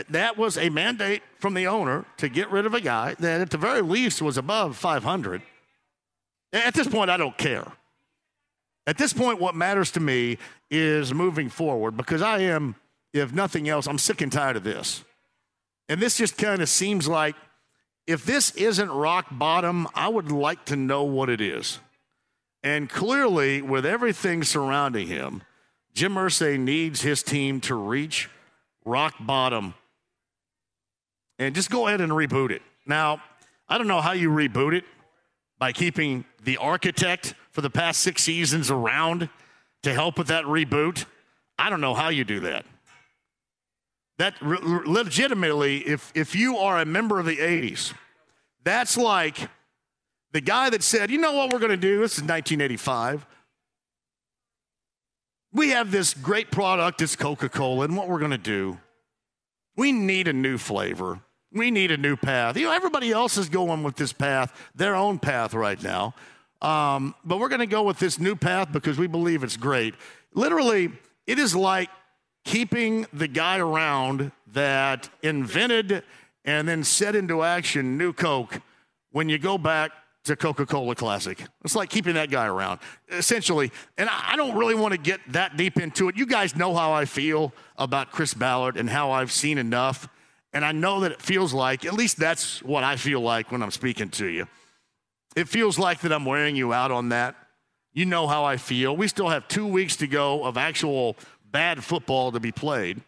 that 0.10 0.38
was 0.38 0.58
a 0.58 0.70
mandate 0.70 1.24
from 1.40 1.54
the 1.54 1.68
owner 1.68 2.06
to 2.18 2.28
get 2.28 2.52
rid 2.52 2.66
of 2.66 2.74
a 2.74 2.82
guy 2.82 3.16
that 3.18 3.42
at 3.42 3.50
the 3.50 3.58
very 3.58 3.82
least 3.82 4.22
was 4.22 4.38
above 4.38 4.76
500. 4.76 5.42
At 6.52 6.74
this 6.74 6.88
point, 6.88 7.10
I 7.10 7.18
don't 7.18 7.38
care. 7.38 7.66
At 8.86 8.98
this 8.98 9.14
point, 9.14 9.40
what 9.40 9.56
matters 9.56 9.92
to 9.92 10.00
me 10.00 10.38
is 10.70 11.14
moving 11.14 11.50
forward 11.50 11.98
because 11.98 12.22
I 12.22 12.40
am, 12.40 12.76
if 13.14 13.34
nothing 13.34 13.70
else, 13.70 13.88
I'm 13.88 13.98
sick 13.98 14.22
and 14.22 14.32
tired 14.32 14.58
of 14.58 14.64
this. 14.64 15.04
And 15.88 16.02
this 16.02 16.18
just 16.18 16.38
kind 16.38 16.62
of 16.62 16.68
seems 16.68 17.08
like 17.08 17.36
if 18.06 18.26
this 18.26 18.52
isn't 18.52 18.92
rock 18.92 19.28
bottom, 19.32 19.88
I 19.96 20.10
would 20.10 20.32
like 20.32 20.66
to 20.66 20.76
know 20.76 21.04
what 21.04 21.30
it 21.30 21.40
is. 21.40 21.80
And 22.64 22.90
clearly, 22.90 23.62
with 23.62 23.86
everything 23.86 24.44
surrounding 24.44 25.08
him, 25.08 25.44
Jim 25.94 26.16
Irsay 26.16 26.60
needs 26.60 27.02
his 27.02 27.24
team 27.24 27.62
to 27.62 27.76
reach 27.76 28.30
rock 28.86 29.16
bottom 29.20 29.74
and 31.40 31.54
just 31.54 31.70
go 31.70 31.88
ahead 31.88 32.02
and 32.02 32.12
reboot 32.12 32.52
it. 32.52 32.62
Now, 32.86 33.22
I 33.68 33.78
don't 33.78 33.88
know 33.88 34.02
how 34.02 34.12
you 34.14 34.30
reboot 34.30 34.74
it 34.74 34.86
by 35.58 35.72
keeping 35.72 36.26
the 36.44 36.58
architect 36.58 37.34
for 37.52 37.62
the 37.62 37.70
past 37.70 38.02
six 38.02 38.24
seasons 38.24 38.70
around 38.70 39.30
to 39.84 39.94
help 39.94 40.18
with 40.18 40.28
that 40.28 40.46
reboot. 40.46 41.06
I 41.58 41.70
don't 41.70 41.82
know 41.82 41.94
how 41.94 42.10
you 42.10 42.24
do 42.24 42.42
that. 42.42 42.66
That 44.18 44.36
re- 44.42 44.60
legitimately, 44.62 45.80
if, 45.80 46.12
if 46.16 46.36
you 46.36 46.58
are 46.58 46.80
a 46.80 46.86
member 46.86 47.20
of 47.20 47.26
the 47.26 47.38
80s, 47.38 47.94
that's 48.64 48.98
like 48.98 49.50
the 50.32 50.42
guy 50.42 50.70
that 50.70 50.84
said, 50.84 51.12
you 51.12 51.18
know 51.18 51.34
what 51.34 51.52
we're 51.52 51.60
going 51.60 51.72
to 51.72 51.78
do? 51.78 52.00
This 52.00 52.14
is 52.14 52.24
1985 52.24 53.26
we 55.56 55.70
have 55.70 55.90
this 55.90 56.14
great 56.14 56.52
product, 56.52 57.02
it's 57.02 57.16
Coca 57.16 57.48
Cola, 57.48 57.86
and 57.86 57.96
what 57.96 58.10
we're 58.10 58.20
going 58.20 58.32
to 58.32 58.38
do, 58.38 58.78
we 59.78 59.94
need 59.94 60.28
a 60.28 60.34
new 60.34 60.58
flavor. 60.58 61.22
We 61.54 61.72
need 61.72 61.92
a 61.92 61.98
new 61.98 62.18
path. 62.18 62.58
You 62.58 62.66
know, 62.66 62.74
everybody 62.74 63.12
else 63.12 63.38
is 63.38 63.48
going 63.48 63.82
with 63.82 63.96
this 63.96 64.12
path, 64.12 64.54
their 64.76 64.96
own 64.96 65.18
path 65.18 65.54
right 65.54 65.82
now. 65.82 66.14
Um, 66.62 67.16
but 67.24 67.40
we're 67.40 67.48
going 67.48 67.60
to 67.60 67.68
go 67.68 67.84
with 67.84 68.00
this 68.00 68.20
new 68.20 68.36
path 68.36 68.74
because 68.74 68.98
we 68.98 69.08
believe 69.08 69.44
it's 69.44 69.56
great. 69.56 69.96
Literally, 70.34 70.92
it 71.26 71.40
is 71.40 71.56
like 71.56 71.90
keeping 72.44 73.08
the 73.14 73.30
guy 73.30 73.58
around 73.58 74.34
that 74.52 75.10
invented 75.24 76.04
and 76.44 76.68
then 76.68 76.84
set 76.84 77.16
into 77.16 77.44
action 77.44 77.98
new 77.98 78.12
Coke 78.12 78.62
when 79.12 79.30
you 79.30 79.38
go 79.38 79.58
back 79.58 79.92
to 80.26 80.36
Coca 80.36 80.66
Cola 80.66 80.96
Classic. 80.96 81.44
It's 81.64 81.76
like 81.76 81.90
keeping 81.90 82.16
that 82.16 82.30
guy 82.30 82.48
around, 82.48 82.80
essentially. 83.10 83.72
And 83.98 84.10
I 84.10 84.36
don't 84.36 84.58
really 84.58 84.76
want 84.76 84.92
to 84.94 85.00
get 85.00 85.22
that 85.30 85.56
deep 85.56 85.80
into 85.80 86.10
it. 86.10 86.18
You 86.18 86.26
guys 86.26 86.56
know 86.56 86.76
how 86.76 86.92
I 86.92 87.06
feel 87.06 87.54
about 87.78 88.12
Chris 88.12 88.34
Ballard 88.34 88.78
and 88.78 88.90
how 88.90 89.12
I've 89.12 89.32
seen 89.32 89.58
enough. 89.58 90.08
And 90.52 90.66
I 90.66 90.72
know 90.72 91.02
that 91.02 91.12
it 91.12 91.22
feels 91.22 91.54
like, 91.54 91.86
at 91.86 91.94
least 91.94 92.18
that's 92.18 92.64
what 92.64 92.84
I 92.84 92.96
feel 92.96 93.22
like 93.22 93.52
when 93.52 93.62
I'm 93.62 93.72
speaking 93.72 94.10
to 94.12 94.26
you. 94.26 94.48
It 95.36 95.48
feels 95.48 95.78
like 95.78 96.02
that 96.02 96.14
I'm 96.14 96.26
wearing 96.26 96.56
you 96.56 96.74
out 96.74 96.92
on 96.92 97.10
that. 97.10 97.36
You 97.94 98.06
know 98.06 98.28
how 98.28 98.44
I 98.44 98.58
feel. 98.58 98.96
We 98.96 99.08
still 99.08 99.30
have 99.30 99.48
two 99.48 99.68
weeks 99.68 99.96
to 99.98 100.08
go 100.08 100.44
of 100.44 100.58
actual 100.58 101.16
bad 101.52 101.84
football 101.84 102.32
to 102.32 102.40
be 102.40 102.52
played. 102.52 103.02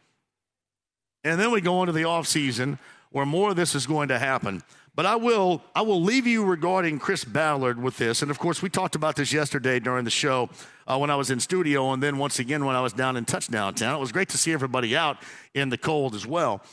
And 1.23 1.39
then 1.39 1.51
we 1.51 1.61
go 1.61 1.81
into 1.81 1.93
the 1.93 2.03
offseason 2.03 2.79
where 3.11 3.25
more 3.25 3.49
of 3.49 3.55
this 3.55 3.75
is 3.75 3.87
going 3.87 4.09
to 4.09 4.19
happen. 4.19 4.61
But 4.97 5.05
I 5.05 5.15
will, 5.15 5.61
I 5.75 5.83
will 5.83 6.01
leave 6.01 6.25
you 6.25 6.43
regarding 6.43 6.97
Chris 6.97 7.23
Ballard 7.23 7.79
with 7.79 7.97
this. 7.97 8.23
And 8.23 8.31
of 8.31 8.39
course, 8.39 8.63
we 8.63 8.69
talked 8.69 8.95
about 8.95 9.15
this 9.15 9.31
yesterday 9.31 9.79
during 9.79 10.05
the 10.05 10.09
show 10.09 10.49
uh, 10.87 10.97
when 10.97 11.11
I 11.11 11.15
was 11.15 11.29
in 11.29 11.39
studio, 11.39 11.93
and 11.93 12.01
then 12.01 12.17
once 12.17 12.39
again 12.39 12.65
when 12.65 12.75
I 12.75 12.81
was 12.81 12.93
down 12.93 13.15
in 13.15 13.23
touchdown 13.23 13.75
town. 13.75 13.95
It 13.95 13.99
was 13.99 14.11
great 14.11 14.29
to 14.29 14.39
see 14.39 14.53
everybody 14.53 14.97
out 14.97 15.17
in 15.53 15.69
the 15.69 15.77
cold 15.77 16.15
as 16.15 16.25
well. 16.25 16.63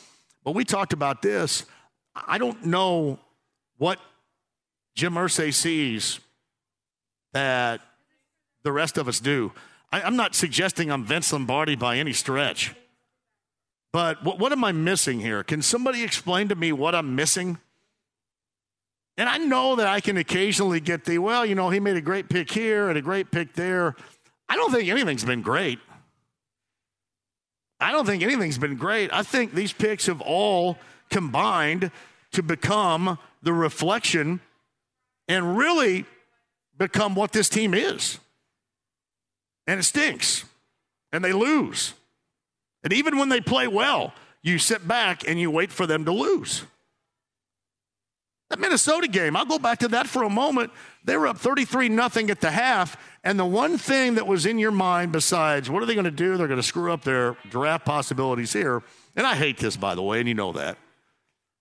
But 0.43 0.55
we 0.55 0.65
talked 0.65 0.95
about 0.95 1.21
this. 1.21 1.67
I 2.15 2.39
don't 2.39 2.65
know 2.65 3.19
what 3.77 3.99
Jim 4.95 5.13
Irsay 5.15 5.53
sees 5.53 6.19
that 7.35 7.83
the 8.63 8.73
rest 8.73 8.97
of 8.97 9.07
us 9.07 9.21
do. 9.21 9.53
I, 9.93 10.01
am 10.01 10.17
not 10.17 10.35
suggesting 10.35 10.91
I'm 10.91 11.05
Vince 11.05 11.31
Lombardi 11.31 11.77
by 11.77 11.99
any 11.99 12.15
stretch. 12.15 12.75
But 13.93 14.25
what, 14.25 14.39
what 14.39 14.51
am 14.51 14.65
I 14.65 14.73
missing 14.73 15.21
here? 15.21 15.45
Can 15.45 15.61
somebody 15.61 16.03
explain 16.03 16.49
to 16.49 16.55
me 16.55 16.73
what 16.73 16.95
I'm 16.95 17.15
missing? 17.15 17.59
And 19.17 19.29
I 19.29 19.39
know 19.39 19.77
that 19.77 19.87
I 19.87 20.01
can 20.01 20.17
occasionally 20.17 20.81
get 20.81 21.05
the, 21.05 21.19
well, 21.19 21.47
you 21.47 21.55
know, 21.55 21.71
he 21.71 21.79
made 21.79 21.97
a 21.97 22.01
great 22.01 22.29
pick 22.29 22.51
here 22.51 22.89
and 22.89 22.99
a 22.99 23.03
great 23.03 23.31
pick 23.31 23.55
there. 23.55 23.95
I 24.49 24.57
don't 24.57 24.73
think 24.73 24.89
anything's 24.89 25.25
been 25.25 25.43
great. 25.43 25.79
I 27.81 27.93
don't 27.93 28.07
think 28.07 28.23
anything's 28.23 28.59
been 28.59 28.77
great. 28.77 29.13
I 29.13 29.23
think 29.23 29.53
these 29.53 29.73
picks 29.73 30.07
have 30.07 30.21
all 30.21 30.79
combined 31.11 31.91
to 32.33 32.43
become 32.43 33.19
the 33.43 33.53
reflection 33.53 34.41
and 35.29 35.57
really 35.57 36.05
become 36.77 37.15
what 37.15 37.33
this 37.33 37.49
team 37.49 37.75
is. 37.75 38.19
And 39.67 39.79
it 39.79 39.85
stinks. 39.85 40.45
And 41.13 41.25
they 41.25 41.33
lose. 41.33 41.95
And 42.83 42.93
even 42.93 43.17
when 43.17 43.29
they 43.29 43.41
play 43.41 43.69
well, 43.69 44.13
you 44.43 44.59
sit 44.59 44.87
back 44.87 45.27
and 45.27 45.41
you 45.41 45.51
wait 45.51 45.71
for 45.71 45.87
them 45.87 46.05
to 46.05 46.13
lose. 46.13 46.65
That 48.55 48.61
Minnesota 48.61 49.09
game, 49.09 49.35
I'll 49.35 49.45
go 49.45 49.59
back 49.59 49.81
to 49.81 49.89
that 49.89 50.07
for 50.07 50.23
a 50.23 50.31
moment. 50.31 50.71
They 51.03 51.17
were 51.17 51.27
up 51.27 51.39
33 51.39 51.89
nothing 51.89 52.31
at 52.31 52.41
the 52.41 52.53
half, 52.53 52.97
and 53.25 53.37
the 53.37 53.45
one 53.45 53.79
thing 53.79 54.15
that 54.15 54.29
was 54.29 54.47
in 54.47 54.61
your 54.61 54.71
mind 54.71 55.11
besides 55.11 55.69
what 55.69 55.83
are 55.83 55.87
they 55.87 55.95
going 55.95 56.05
to 56.05 56.13
do? 56.13 56.37
They're 56.37 56.47
going 56.47 56.61
to 56.61 56.63
screw 56.63 56.93
up 56.93 57.03
their 57.03 57.37
draft 57.51 57.85
possibilities 57.85 58.53
here. 58.53 58.85
And 59.17 59.27
I 59.27 59.35
hate 59.35 59.59
this, 59.59 59.77
by 59.77 59.97
the 59.97 60.03
way, 60.03 60.21
and 60.21 60.29
you 60.29 60.37
know 60.37 60.53
that. 60.53 60.79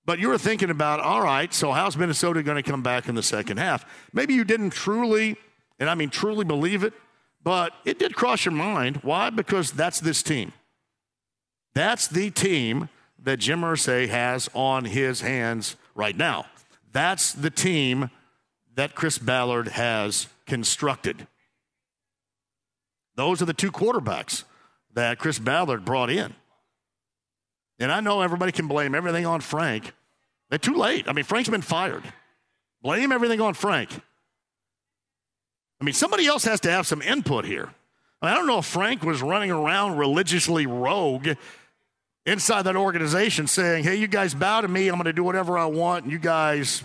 But 0.05 0.19
you 0.19 0.27
were 0.27 0.37
thinking 0.37 0.69
about, 0.69 0.99
all 0.99 1.23
right, 1.23 1.51
so 1.51 1.71
how's 1.71 1.97
Minnesota 1.97 2.43
going 2.43 2.61
to 2.61 2.69
come 2.69 2.83
back 2.83 3.09
in 3.09 3.15
the 3.15 3.23
second 3.23 3.57
half? 3.57 3.83
Maybe 4.13 4.35
you 4.35 4.43
didn't 4.43 4.69
truly, 4.69 5.35
and 5.79 5.89
I 5.89 5.95
mean 5.95 6.11
truly 6.11 6.45
believe 6.45 6.83
it, 6.83 6.93
but 7.43 7.73
it 7.85 7.97
did 7.97 8.13
cross 8.13 8.45
your 8.45 8.51
mind. 8.51 8.97
Why? 8.97 9.31
Because 9.31 9.71
that's 9.71 9.99
this 9.99 10.21
team. 10.21 10.53
That's 11.73 12.07
the 12.07 12.29
team 12.29 12.87
that 13.23 13.37
Jim 13.37 13.61
Irsay 13.61 14.09
has 14.09 14.47
on 14.53 14.85
his 14.85 15.21
hands 15.21 15.75
right 15.95 16.15
now. 16.15 16.45
That's 16.93 17.33
the 17.33 17.49
team 17.49 18.09
that 18.75 18.95
Chris 18.95 19.17
Ballard 19.17 19.69
has 19.69 20.27
constructed. 20.45 21.27
Those 23.15 23.41
are 23.41 23.45
the 23.45 23.53
two 23.53 23.71
quarterbacks 23.71 24.43
that 24.93 25.19
Chris 25.19 25.39
Ballard 25.39 25.85
brought 25.85 26.09
in. 26.09 26.33
And 27.79 27.91
I 27.91 27.99
know 27.99 28.21
everybody 28.21 28.51
can 28.51 28.67
blame 28.67 28.95
everything 28.95 29.25
on 29.25 29.41
Frank. 29.41 29.91
They're 30.49 30.59
too 30.59 30.75
late. 30.75 31.05
I 31.07 31.13
mean, 31.13 31.25
Frank's 31.25 31.49
been 31.49 31.61
fired. 31.61 32.03
Blame 32.81 33.11
everything 33.11 33.41
on 33.41 33.53
Frank. 33.55 33.89
I 35.81 35.83
mean, 35.83 35.93
somebody 35.93 36.27
else 36.27 36.43
has 36.45 36.59
to 36.61 36.71
have 36.71 36.85
some 36.85 37.01
input 37.01 37.45
here. 37.45 37.69
I, 38.21 38.25
mean, 38.25 38.33
I 38.33 38.35
don't 38.35 38.47
know 38.47 38.59
if 38.59 38.65
Frank 38.65 39.03
was 39.03 39.21
running 39.21 39.51
around 39.51 39.97
religiously 39.97 40.65
rogue 40.65 41.29
inside 42.25 42.63
that 42.63 42.75
organization 42.75 43.47
saying, 43.47 43.83
hey, 43.83 43.95
you 43.95 44.07
guys 44.07 44.33
bow 44.33 44.61
to 44.61 44.67
me. 44.67 44.87
I'm 44.87 44.95
going 44.95 45.05
to 45.05 45.13
do 45.13 45.23
whatever 45.23 45.57
I 45.57 45.65
want. 45.65 46.05
And 46.05 46.11
you 46.11 46.19
guys 46.19 46.83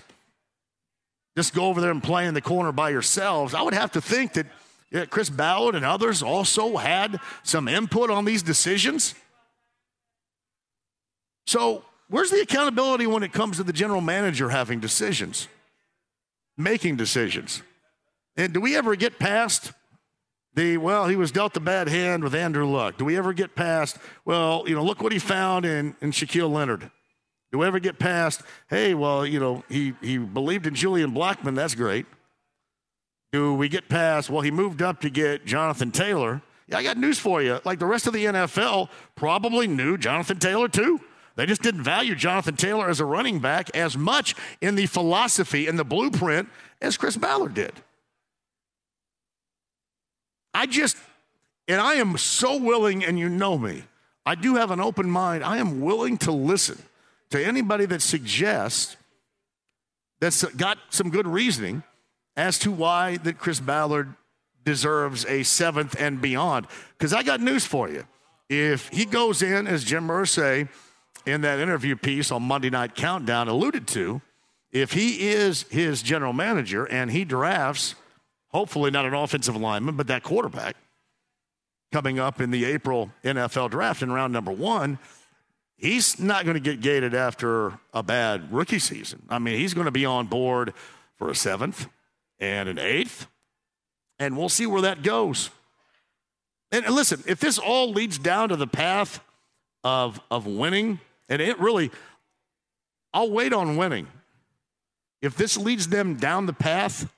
just 1.36 1.54
go 1.54 1.66
over 1.66 1.80
there 1.80 1.90
and 1.90 2.02
play 2.02 2.26
in 2.26 2.34
the 2.34 2.40
corner 2.40 2.72
by 2.72 2.90
yourselves. 2.90 3.54
I 3.54 3.62
would 3.62 3.74
have 3.74 3.92
to 3.92 4.00
think 4.00 4.32
that 4.34 4.46
yeah, 4.90 5.04
Chris 5.04 5.28
Ballard 5.28 5.74
and 5.74 5.84
others 5.84 6.22
also 6.22 6.76
had 6.76 7.20
some 7.42 7.68
input 7.68 8.10
on 8.10 8.24
these 8.24 8.42
decisions. 8.42 9.14
So, 11.46 11.84
where's 12.08 12.30
the 12.30 12.40
accountability 12.40 13.06
when 13.06 13.22
it 13.22 13.32
comes 13.32 13.58
to 13.58 13.62
the 13.62 13.72
general 13.72 14.00
manager 14.00 14.48
having 14.48 14.80
decisions, 14.80 15.46
making 16.56 16.96
decisions? 16.96 17.62
And 18.36 18.54
do 18.54 18.60
we 18.60 18.76
ever 18.76 18.96
get 18.96 19.18
past 19.18 19.72
the, 20.54 20.76
well, 20.76 21.06
he 21.06 21.16
was 21.16 21.30
dealt 21.30 21.56
a 21.56 21.60
bad 21.60 21.88
hand 21.88 22.24
with 22.24 22.34
Andrew 22.34 22.66
Luck. 22.66 22.98
Do 22.98 23.04
we 23.04 23.16
ever 23.16 23.32
get 23.32 23.54
past, 23.54 23.98
well, 24.24 24.64
you 24.66 24.74
know, 24.74 24.82
look 24.82 25.02
what 25.02 25.12
he 25.12 25.18
found 25.18 25.64
in, 25.64 25.94
in 26.00 26.10
Shaquille 26.10 26.50
Leonard? 26.50 26.90
Do 27.52 27.58
we 27.58 27.66
ever 27.66 27.78
get 27.78 27.98
past, 27.98 28.42
hey, 28.68 28.92
well, 28.94 29.24
you 29.24 29.40
know, 29.40 29.64
he, 29.68 29.94
he 30.02 30.18
believed 30.18 30.66
in 30.66 30.74
Julian 30.74 31.12
Blackmon. 31.12 31.54
That's 31.54 31.74
great. 31.74 32.06
Do 33.32 33.54
we 33.54 33.68
get 33.68 33.88
past, 33.88 34.30
well, 34.30 34.42
he 34.42 34.50
moved 34.50 34.82
up 34.82 35.00
to 35.02 35.10
get 35.10 35.46
Jonathan 35.46 35.90
Taylor. 35.90 36.42
Yeah, 36.66 36.78
I 36.78 36.82
got 36.82 36.98
news 36.98 37.18
for 37.18 37.42
you. 37.42 37.60
Like 37.64 37.78
the 37.78 37.86
rest 37.86 38.06
of 38.06 38.12
the 38.12 38.24
NFL 38.24 38.88
probably 39.14 39.66
knew 39.66 39.96
Jonathan 39.96 40.38
Taylor 40.38 40.68
too. 40.68 41.00
They 41.36 41.46
just 41.46 41.62
didn't 41.62 41.82
value 41.84 42.14
Jonathan 42.14 42.56
Taylor 42.56 42.88
as 42.90 43.00
a 43.00 43.04
running 43.04 43.38
back 43.38 43.70
as 43.74 43.96
much 43.96 44.34
in 44.60 44.74
the 44.74 44.86
philosophy 44.86 45.68
and 45.68 45.78
the 45.78 45.84
blueprint 45.84 46.48
as 46.82 46.96
Chris 46.96 47.16
Ballard 47.16 47.54
did. 47.54 47.72
I 50.58 50.66
just, 50.66 50.96
and 51.68 51.80
I 51.80 51.94
am 51.94 52.18
so 52.18 52.56
willing, 52.56 53.04
and 53.04 53.16
you 53.16 53.28
know 53.28 53.56
me, 53.56 53.84
I 54.26 54.34
do 54.34 54.56
have 54.56 54.72
an 54.72 54.80
open 54.80 55.08
mind. 55.08 55.44
I 55.44 55.58
am 55.58 55.82
willing 55.82 56.18
to 56.18 56.32
listen 56.32 56.82
to 57.30 57.40
anybody 57.40 57.86
that 57.86 58.02
suggests 58.02 58.96
that's 60.18 60.42
got 60.56 60.78
some 60.90 61.10
good 61.10 61.28
reasoning 61.28 61.84
as 62.36 62.58
to 62.58 62.72
why 62.72 63.18
that 63.18 63.38
Chris 63.38 63.60
Ballard 63.60 64.12
deserves 64.64 65.24
a 65.26 65.44
seventh 65.44 65.94
and 65.96 66.20
beyond. 66.20 66.66
Because 66.98 67.12
I 67.12 67.22
got 67.22 67.40
news 67.40 67.64
for 67.64 67.88
you. 67.88 68.02
If 68.48 68.88
he 68.88 69.04
goes 69.04 69.42
in, 69.42 69.68
as 69.68 69.84
Jim 69.84 70.08
Irsay 70.08 70.68
in 71.24 71.42
that 71.42 71.60
interview 71.60 71.94
piece 71.94 72.32
on 72.32 72.42
Monday 72.42 72.70
Night 72.70 72.96
Countdown 72.96 73.46
alluded 73.46 73.86
to, 73.88 74.20
if 74.72 74.90
he 74.90 75.28
is 75.28 75.66
his 75.70 76.02
general 76.02 76.32
manager 76.32 76.84
and 76.84 77.12
he 77.12 77.24
drafts– 77.24 77.94
hopefully 78.48 78.90
not 78.90 79.04
an 79.04 79.14
offensive 79.14 79.56
lineman, 79.56 79.96
but 79.96 80.06
that 80.06 80.22
quarterback 80.22 80.76
coming 81.92 82.18
up 82.18 82.40
in 82.40 82.50
the 82.50 82.64
April 82.64 83.10
NFL 83.24 83.70
draft 83.70 84.02
in 84.02 84.12
round 84.12 84.32
number 84.32 84.52
one, 84.52 84.98
he's 85.76 86.18
not 86.18 86.44
going 86.44 86.54
to 86.54 86.60
get 86.60 86.80
gated 86.80 87.14
after 87.14 87.78
a 87.94 88.02
bad 88.02 88.52
rookie 88.52 88.78
season. 88.78 89.22
I 89.28 89.38
mean, 89.38 89.58
he's 89.58 89.74
going 89.74 89.86
to 89.86 89.90
be 89.90 90.04
on 90.04 90.26
board 90.26 90.74
for 91.16 91.30
a 91.30 91.34
seventh 91.34 91.88
and 92.38 92.68
an 92.68 92.78
eighth, 92.78 93.26
and 94.18 94.36
we'll 94.36 94.48
see 94.48 94.66
where 94.66 94.82
that 94.82 95.02
goes. 95.02 95.50
And 96.70 96.86
listen, 96.90 97.22
if 97.26 97.40
this 97.40 97.58
all 97.58 97.92
leads 97.92 98.18
down 98.18 98.50
to 98.50 98.56
the 98.56 98.66
path 98.66 99.20
of, 99.82 100.20
of 100.30 100.46
winning, 100.46 101.00
and 101.28 101.40
it 101.40 101.58
really, 101.58 101.90
I'll 103.12 103.30
wait 103.30 103.52
on 103.52 103.76
winning. 103.76 104.06
If 105.22 105.36
this 105.36 105.56
leads 105.56 105.88
them 105.88 106.16
down 106.16 106.46
the 106.46 106.52
path 106.52 107.10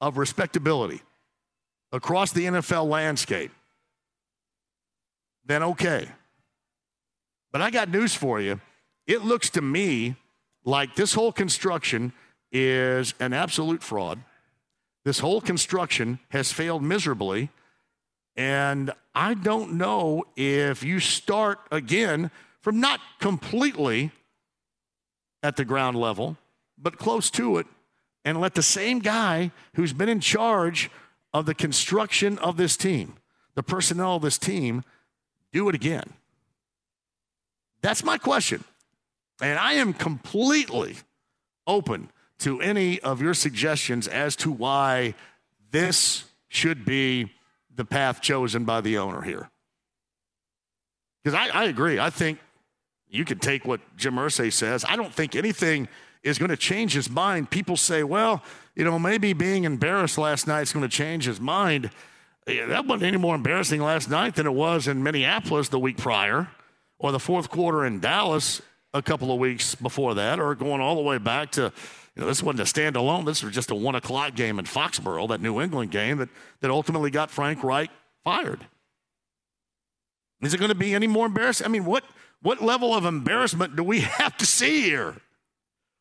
of 0.00 0.16
respectability 0.16 1.02
across 1.92 2.32
the 2.32 2.44
NFL 2.44 2.88
landscape, 2.88 3.50
then 5.44 5.62
okay. 5.62 6.08
But 7.52 7.62
I 7.62 7.70
got 7.70 7.88
news 7.88 8.14
for 8.14 8.40
you. 8.40 8.60
It 9.06 9.24
looks 9.24 9.50
to 9.50 9.62
me 9.62 10.16
like 10.64 10.94
this 10.94 11.14
whole 11.14 11.32
construction 11.32 12.12
is 12.52 13.14
an 13.20 13.32
absolute 13.32 13.82
fraud. 13.82 14.22
This 15.04 15.18
whole 15.18 15.40
construction 15.40 16.18
has 16.28 16.52
failed 16.52 16.82
miserably. 16.82 17.50
And 18.36 18.92
I 19.14 19.34
don't 19.34 19.74
know 19.74 20.24
if 20.36 20.82
you 20.82 21.00
start 21.00 21.58
again 21.72 22.30
from 22.60 22.80
not 22.80 23.00
completely 23.18 24.10
at 25.42 25.56
the 25.56 25.64
ground 25.64 25.96
level, 25.96 26.36
but 26.76 26.98
close 26.98 27.30
to 27.30 27.56
it 27.56 27.66
and 28.28 28.38
let 28.38 28.54
the 28.54 28.62
same 28.62 28.98
guy 28.98 29.50
who's 29.72 29.94
been 29.94 30.10
in 30.10 30.20
charge 30.20 30.90
of 31.32 31.46
the 31.46 31.54
construction 31.54 32.36
of 32.40 32.58
this 32.58 32.76
team, 32.76 33.14
the 33.54 33.62
personnel 33.62 34.16
of 34.16 34.22
this 34.22 34.36
team, 34.36 34.84
do 35.50 35.66
it 35.70 35.74
again? 35.74 36.12
That's 37.80 38.04
my 38.04 38.18
question. 38.18 38.64
And 39.40 39.58
I 39.58 39.74
am 39.74 39.94
completely 39.94 40.96
open 41.66 42.10
to 42.40 42.60
any 42.60 43.00
of 43.00 43.22
your 43.22 43.32
suggestions 43.32 44.06
as 44.06 44.36
to 44.36 44.52
why 44.52 45.14
this 45.70 46.24
should 46.48 46.84
be 46.84 47.32
the 47.74 47.86
path 47.86 48.20
chosen 48.20 48.66
by 48.66 48.82
the 48.82 48.98
owner 48.98 49.22
here. 49.22 49.48
Because 51.24 51.34
I, 51.34 51.48
I, 51.62 51.64
agree. 51.64 51.98
I 51.98 52.10
think 52.10 52.40
you 53.08 53.24
can 53.24 53.38
take 53.38 53.64
what 53.64 53.80
Jim 53.96 54.16
Irsay 54.16 54.52
says. 54.52 54.84
I 54.86 54.96
don't 54.96 55.14
think 55.14 55.34
anything 55.34 55.88
is 56.22 56.38
going 56.38 56.50
to 56.50 56.56
change 56.56 56.92
his 56.92 57.08
mind. 57.10 57.50
People 57.50 57.76
say, 57.76 58.02
well, 58.02 58.42
you 58.74 58.84
know, 58.84 58.98
maybe 58.98 59.32
being 59.32 59.64
embarrassed 59.64 60.18
last 60.18 60.46
night 60.46 60.62
is 60.62 60.72
going 60.72 60.88
to 60.88 60.94
change 60.94 61.24
his 61.24 61.40
mind. 61.40 61.90
That 62.46 62.86
wasn't 62.86 63.04
any 63.04 63.16
more 63.16 63.34
embarrassing 63.34 63.80
last 63.80 64.08
night 64.08 64.34
than 64.36 64.46
it 64.46 64.54
was 64.54 64.88
in 64.88 65.02
Minneapolis 65.02 65.68
the 65.68 65.78
week 65.78 65.98
prior 65.98 66.48
or 66.98 67.12
the 67.12 67.20
fourth 67.20 67.50
quarter 67.50 67.84
in 67.84 68.00
Dallas 68.00 68.62
a 68.94 69.02
couple 69.02 69.30
of 69.30 69.38
weeks 69.38 69.74
before 69.74 70.14
that, 70.14 70.40
or 70.40 70.54
going 70.54 70.80
all 70.80 70.96
the 70.96 71.02
way 71.02 71.18
back 71.18 71.50
to, 71.52 71.72
you 72.16 72.22
know, 72.22 72.26
this 72.26 72.42
wasn't 72.42 72.60
a 72.60 72.64
standalone. 72.64 73.26
This 73.26 73.42
was 73.42 73.52
just 73.52 73.70
a 73.70 73.74
one 73.74 73.94
o'clock 73.94 74.34
game 74.34 74.58
in 74.58 74.64
Foxborough, 74.64 75.28
that 75.28 75.40
New 75.40 75.60
England 75.60 75.90
game 75.90 76.18
that, 76.18 76.30
that 76.60 76.70
ultimately 76.70 77.10
got 77.10 77.30
Frank 77.30 77.62
Reich 77.62 77.90
fired. 78.24 78.66
Is 80.40 80.54
it 80.54 80.58
going 80.58 80.70
to 80.70 80.74
be 80.74 80.94
any 80.94 81.06
more 81.06 81.26
embarrassing? 81.26 81.66
I 81.66 81.68
mean, 81.68 81.84
what 81.84 82.04
what 82.40 82.62
level 82.62 82.94
of 82.94 83.04
embarrassment 83.04 83.76
do 83.76 83.82
we 83.82 84.00
have 84.18 84.36
to 84.38 84.46
see 84.46 84.82
here? 84.82 85.16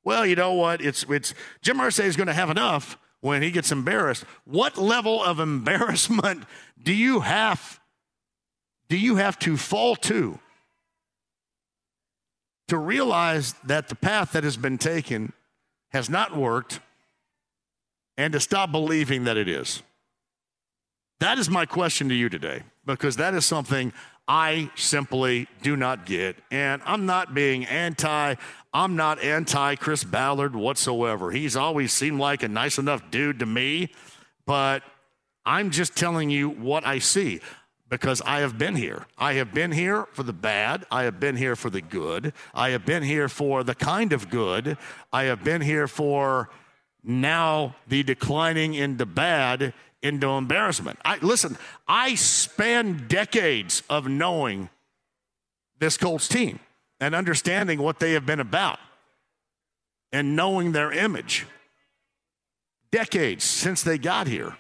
Well, 0.08 0.26
you 0.26 0.38
know 0.38 0.54
what? 0.54 0.80
It's 0.80 1.04
it's 1.10 1.34
Jim 1.62 1.80
Irsay 1.80 2.06
is 2.06 2.15
going 2.15 2.28
to 2.28 2.34
have 2.34 2.50
enough 2.50 2.98
when 3.20 3.41
he 3.41 3.52
gets 3.52 3.74
embarrassed. 3.74 4.24
What 4.46 4.78
level 4.78 5.22
of 5.22 5.41
embarrassment 5.41 6.46
do 6.82 6.93
you 6.93 7.20
have 7.20 7.82
do 8.88 8.98
you 8.98 9.17
have 9.17 9.38
to 9.39 9.58
fall 9.58 9.98
to 9.98 10.39
to 12.70 12.78
realize 12.78 13.54
that 13.65 13.89
the 13.89 13.96
path 13.96 14.32
that 14.32 14.46
has 14.46 14.56
been 14.56 14.78
taken 14.78 15.34
has 15.89 16.10
not 16.10 16.38
worked 16.38 16.80
and 18.15 18.32
to 18.32 18.39
stop 18.39 18.72
believing 18.72 19.26
that 19.26 19.36
it 19.36 19.50
is? 19.50 19.84
That 21.20 21.38
is 21.38 21.50
my 21.50 21.65
question 21.65 22.08
to 22.08 22.15
you 22.15 22.30
today 22.30 22.63
because 22.86 23.17
that 23.17 23.34
is 23.34 23.46
something 23.46 23.91
I 24.28 24.70
simply 24.76 25.48
do 25.62 25.76
not 25.76 26.06
get. 26.06 26.36
And 26.52 26.82
I'm 26.86 27.06
not 27.06 27.34
being 27.34 27.66
anti, 27.66 28.36
I'm 28.74 28.96
not 28.96 29.22
anti 29.24 29.76
Chris 29.76 30.04
Ballard 30.04 30.56
whatsoever. 30.56 31.32
He's 31.32 31.56
always 31.56 31.94
seemed 31.94 32.20
like 32.20 32.44
a 32.44 32.48
nice 32.48 32.78
enough 32.78 33.10
dude 33.10 33.40
to 33.40 33.46
me, 33.46 33.94
but 34.46 34.84
I'm 35.46 35.72
just 35.72 35.96
telling 35.96 36.30
you 36.30 36.50
what 36.50 36.86
I 36.86 37.00
see 37.00 37.40
because 37.90 38.22
I 38.22 38.40
have 38.40 38.58
been 38.58 38.76
here. 38.76 39.06
I 39.18 39.34
have 39.34 39.54
been 39.54 39.72
here 39.72 40.08
for 40.12 40.24
the 40.24 40.34
bad. 40.34 40.86
I 40.92 41.04
have 41.04 41.20
been 41.22 41.38
here 41.38 41.56
for 41.56 41.70
the 41.70 41.82
good. 41.82 42.34
I 42.54 42.72
have 42.72 42.86
been 42.86 43.04
here 43.04 43.30
for 43.30 43.63
the 43.63 43.76
kind 43.76 44.12
of 44.12 44.30
good. 44.30 44.78
I 45.13 45.24
have 45.24 45.44
been 45.44 45.62
here 45.62 45.88
for 45.88 46.50
now 47.04 47.76
the 47.88 48.04
declining 48.04 48.74
into 48.74 49.06
bad 49.06 49.74
into 50.01 50.27
embarrassment. 50.27 50.99
I 51.03 51.17
listen, 51.17 51.57
I 51.88 52.15
span 52.15 53.07
decades 53.07 53.83
of 53.89 54.07
knowing 54.07 54.69
this 55.79 55.97
Colts 55.97 56.27
team 56.27 56.60
and 56.99 57.15
understanding 57.15 57.81
what 57.81 57.99
they 57.99 58.13
have 58.13 58.25
been 58.25 58.39
about 58.39 58.79
and 60.12 60.36
knowing 60.36 60.71
their 60.71 60.91
image. 60.91 61.45
Decades 62.91 63.43
since 63.43 63.83
they 63.83 63.97
got 63.97 64.27
here. 64.27 64.55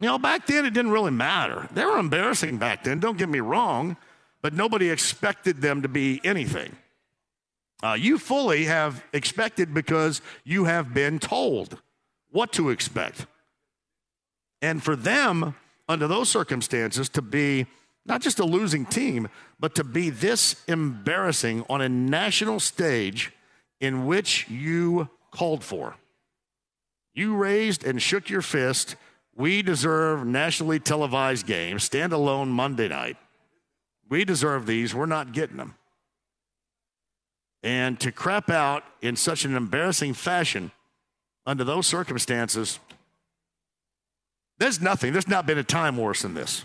You 0.00 0.08
know, 0.08 0.18
back 0.18 0.46
then 0.46 0.64
it 0.64 0.74
didn't 0.74 0.92
really 0.92 1.10
matter. 1.10 1.68
They 1.72 1.84
were 1.84 1.98
embarrassing 1.98 2.58
back 2.58 2.84
then, 2.84 3.00
don't 3.00 3.18
get 3.18 3.28
me 3.28 3.40
wrong, 3.40 3.96
but 4.42 4.52
nobody 4.52 4.90
expected 4.90 5.60
them 5.60 5.82
to 5.82 5.88
be 5.88 6.20
anything. 6.24 6.76
Uh, 7.82 7.96
you 7.98 8.18
fully 8.18 8.64
have 8.64 9.04
expected 9.12 9.72
because 9.72 10.20
you 10.44 10.64
have 10.64 10.92
been 10.92 11.18
told 11.18 11.80
what 12.30 12.52
to 12.52 12.70
expect. 12.70 13.26
And 14.60 14.82
for 14.82 14.96
them, 14.96 15.54
under 15.88 16.06
those 16.06 16.28
circumstances, 16.28 17.08
to 17.10 17.22
be 17.22 17.66
not 18.04 18.20
just 18.22 18.38
a 18.38 18.44
losing 18.44 18.86
team, 18.86 19.28
but 19.60 19.74
to 19.74 19.84
be 19.84 20.10
this 20.10 20.62
embarrassing 20.66 21.64
on 21.68 21.80
a 21.80 21.88
national 21.88 22.58
stage 22.58 23.32
in 23.80 24.06
which 24.06 24.48
you 24.48 25.08
called 25.30 25.62
for. 25.62 25.94
You 27.14 27.36
raised 27.36 27.84
and 27.84 28.00
shook 28.00 28.30
your 28.30 28.42
fist. 28.42 28.96
We 29.36 29.62
deserve 29.62 30.26
nationally 30.26 30.80
televised 30.80 31.46
games, 31.46 31.88
standalone 31.88 32.48
Monday 32.48 32.88
night. 32.88 33.16
We 34.08 34.24
deserve 34.24 34.66
these. 34.66 34.94
We're 34.94 35.06
not 35.06 35.32
getting 35.32 35.58
them. 35.58 35.74
And 37.62 37.98
to 38.00 38.12
crap 38.12 38.50
out 38.50 38.84
in 39.02 39.16
such 39.16 39.44
an 39.44 39.54
embarrassing 39.54 40.14
fashion 40.14 40.70
under 41.48 41.64
those 41.64 41.86
circumstances, 41.86 42.78
there's 44.58 44.82
nothing. 44.82 45.14
There's 45.14 45.28
not 45.28 45.46
been 45.46 45.56
a 45.56 45.64
time 45.64 45.96
worse 45.96 46.20
than 46.20 46.34
this. 46.34 46.64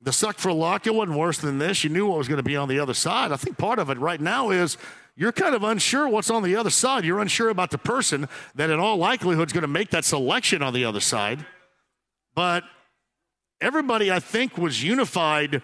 The 0.00 0.12
suck 0.12 0.38
for 0.38 0.52
luck, 0.52 0.86
it 0.86 0.94
wasn't 0.94 1.18
worse 1.18 1.38
than 1.38 1.58
this. 1.58 1.82
You 1.82 1.90
knew 1.90 2.06
what 2.06 2.18
was 2.18 2.28
going 2.28 2.36
to 2.36 2.44
be 2.44 2.54
on 2.54 2.68
the 2.68 2.78
other 2.78 2.94
side. 2.94 3.32
I 3.32 3.36
think 3.36 3.58
part 3.58 3.80
of 3.80 3.90
it 3.90 3.98
right 3.98 4.20
now 4.20 4.50
is 4.50 4.76
you're 5.16 5.32
kind 5.32 5.56
of 5.56 5.64
unsure 5.64 6.08
what's 6.08 6.30
on 6.30 6.44
the 6.44 6.54
other 6.54 6.70
side. 6.70 7.04
You're 7.04 7.18
unsure 7.18 7.48
about 7.48 7.72
the 7.72 7.78
person 7.78 8.28
that, 8.54 8.70
in 8.70 8.78
all 8.78 8.96
likelihood, 8.96 9.48
is 9.48 9.52
going 9.52 9.62
to 9.62 9.68
make 9.68 9.90
that 9.90 10.04
selection 10.04 10.62
on 10.62 10.72
the 10.72 10.84
other 10.84 11.00
side. 11.00 11.44
But 12.36 12.62
everybody, 13.60 14.12
I 14.12 14.20
think, 14.20 14.56
was 14.56 14.84
unified 14.84 15.60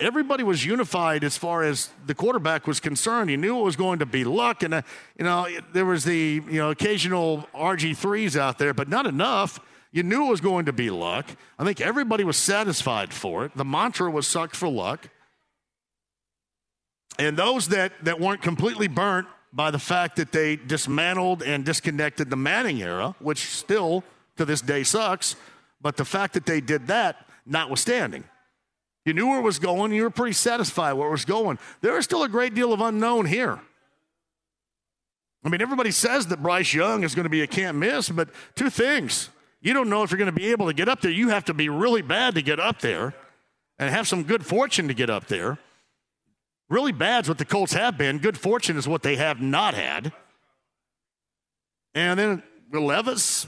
everybody 0.00 0.42
was 0.42 0.64
unified 0.64 1.24
as 1.24 1.36
far 1.36 1.62
as 1.62 1.90
the 2.06 2.14
quarterback 2.14 2.66
was 2.66 2.80
concerned. 2.80 3.30
You 3.30 3.36
knew 3.36 3.58
it 3.58 3.62
was 3.62 3.76
going 3.76 3.98
to 4.00 4.06
be 4.06 4.24
luck, 4.24 4.62
and 4.62 4.74
uh, 4.74 4.82
you 5.18 5.24
know 5.24 5.48
there 5.72 5.84
was 5.84 6.04
the 6.04 6.42
you 6.48 6.58
know 6.58 6.70
occasional 6.70 7.48
RG 7.54 7.96
threes 7.96 8.36
out 8.36 8.58
there, 8.58 8.74
but 8.74 8.88
not 8.88 9.06
enough. 9.06 9.60
You 9.92 10.02
knew 10.02 10.26
it 10.26 10.30
was 10.30 10.40
going 10.40 10.66
to 10.66 10.72
be 10.72 10.90
luck. 10.90 11.26
I 11.58 11.64
think 11.64 11.80
everybody 11.80 12.24
was 12.24 12.36
satisfied 12.36 13.12
for 13.12 13.44
it. 13.44 13.56
The 13.56 13.64
mantra 13.64 14.10
was 14.10 14.26
"sucked 14.26 14.56
for 14.56 14.68
luck," 14.68 15.08
and 17.18 17.36
those 17.36 17.68
that 17.68 17.92
that 18.04 18.20
weren't 18.20 18.42
completely 18.42 18.88
burnt 18.88 19.28
by 19.54 19.70
the 19.70 19.78
fact 19.78 20.16
that 20.16 20.32
they 20.32 20.56
dismantled 20.56 21.42
and 21.42 21.64
disconnected 21.64 22.28
the 22.28 22.36
Manning 22.36 22.82
era, 22.82 23.14
which 23.20 23.50
still 23.50 24.02
to 24.36 24.44
this 24.44 24.60
day 24.60 24.82
sucks, 24.82 25.36
but 25.80 25.96
the 25.96 26.04
fact 26.04 26.34
that 26.34 26.44
they 26.44 26.60
did 26.60 26.88
that, 26.88 27.28
notwithstanding. 27.46 28.24
You 29.04 29.12
knew 29.12 29.28
where 29.28 29.38
it 29.38 29.42
was 29.42 29.58
going. 29.58 29.92
You 29.92 30.04
were 30.04 30.10
pretty 30.10 30.32
satisfied 30.32 30.94
where 30.94 31.08
it 31.08 31.12
was 31.12 31.24
going. 31.24 31.58
There 31.82 31.98
is 31.98 32.04
still 32.04 32.22
a 32.22 32.28
great 32.28 32.54
deal 32.54 32.72
of 32.72 32.80
unknown 32.80 33.26
here. 33.26 33.60
I 35.44 35.50
mean, 35.50 35.60
everybody 35.60 35.90
says 35.90 36.26
that 36.28 36.42
Bryce 36.42 36.72
Young 36.72 37.04
is 37.04 37.14
going 37.14 37.24
to 37.24 37.30
be 37.30 37.42
a 37.42 37.46
can't 37.46 37.76
miss, 37.76 38.08
but 38.08 38.30
two 38.54 38.70
things. 38.70 39.28
You 39.60 39.74
don't 39.74 39.90
know 39.90 40.02
if 40.02 40.10
you're 40.10 40.18
going 40.18 40.26
to 40.26 40.32
be 40.32 40.50
able 40.50 40.66
to 40.66 40.72
get 40.72 40.88
up 40.88 41.02
there. 41.02 41.10
You 41.10 41.28
have 41.28 41.44
to 41.46 41.54
be 41.54 41.68
really 41.68 42.00
bad 42.00 42.34
to 42.36 42.42
get 42.42 42.58
up 42.58 42.80
there 42.80 43.14
and 43.78 43.90
have 43.90 44.08
some 44.08 44.22
good 44.22 44.44
fortune 44.46 44.88
to 44.88 44.94
get 44.94 45.10
up 45.10 45.26
there. 45.26 45.58
Really 46.70 46.92
bad 46.92 47.24
is 47.24 47.28
what 47.28 47.38
the 47.38 47.44
Colts 47.44 47.74
have 47.74 47.98
been. 47.98 48.18
Good 48.18 48.38
fortune 48.38 48.78
is 48.78 48.88
what 48.88 49.02
they 49.02 49.16
have 49.16 49.40
not 49.40 49.74
had. 49.74 50.12
And 51.94 52.18
then 52.18 52.42
Levis, 52.72 53.46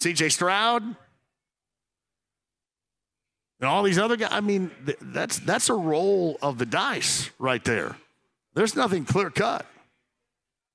CJ 0.00 0.32
Stroud, 0.32 0.84
and 3.62 3.70
all 3.70 3.84
these 3.84 3.98
other 3.98 4.16
guys. 4.16 4.30
I 4.32 4.40
mean, 4.40 4.72
that's 5.00 5.38
that's 5.38 5.70
a 5.70 5.74
roll 5.74 6.36
of 6.42 6.58
the 6.58 6.66
dice 6.66 7.30
right 7.38 7.64
there. 7.64 7.96
There's 8.54 8.76
nothing 8.76 9.04
clear 9.04 9.30
cut. 9.30 9.64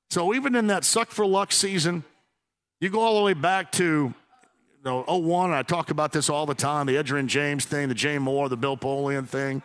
So 0.10 0.34
even 0.34 0.56
in 0.56 0.67
that 0.67 0.86
suck 0.86 1.12
for 1.12 1.26
luck 1.26 1.52
season, 1.52 2.06
you 2.80 2.89
go 2.89 3.02
all 3.02 3.17
the 3.17 3.23
way 3.23 3.34
back 3.34 3.73
to 3.73 3.84
you 3.84 4.13
know, 4.86 5.02
01, 5.02 5.52
I 5.52 5.63
talk 5.63 5.91
about 5.91 6.13
this 6.13 6.30
all 6.30 6.45
the 6.45 6.56
time, 6.56 6.86
the 6.86 6.95
Edgerrin 6.95 7.28
James 7.28 7.65
thing, 7.65 7.89
the 7.89 7.93
Jim 7.93 8.23
Mora, 8.23 8.47
the 8.47 8.56
Bill 8.56 8.78
Polian 8.78 9.28
thing. 9.28 9.62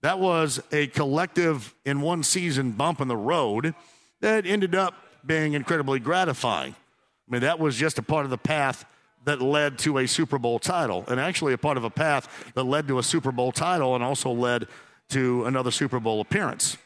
That 0.00 0.18
was 0.18 0.62
a 0.72 0.86
collective 0.86 1.74
in 1.84 2.00
one 2.00 2.22
season 2.22 2.72
bump 2.72 3.00
in 3.00 3.08
the 3.08 3.16
road 3.16 3.74
that 4.20 4.46
ended 4.46 4.74
up 4.74 4.94
being 5.26 5.52
incredibly 5.52 5.98
gratifying. 5.98 6.72
I 6.72 7.32
mean, 7.32 7.42
that 7.42 7.58
was 7.58 7.76
just 7.76 7.98
a 7.98 8.02
part 8.02 8.24
of 8.24 8.30
the 8.30 8.38
path 8.38 8.86
that 9.24 9.40
led 9.40 9.78
to 9.80 9.98
a 9.98 10.06
Super 10.06 10.38
Bowl 10.38 10.58
title, 10.58 11.04
and 11.08 11.18
actually 11.18 11.52
a 11.52 11.58
part 11.58 11.76
of 11.76 11.84
a 11.84 11.90
path 11.90 12.52
that 12.54 12.64
led 12.64 12.88
to 12.88 12.98
a 12.98 13.02
Super 13.02 13.32
Bowl 13.32 13.52
title 13.52 13.94
and 13.94 14.04
also 14.04 14.30
led 14.30 14.66
to 15.10 15.44
another 15.44 15.70
Super 15.70 16.00
Bowl 16.00 16.20
appearance. 16.20 16.76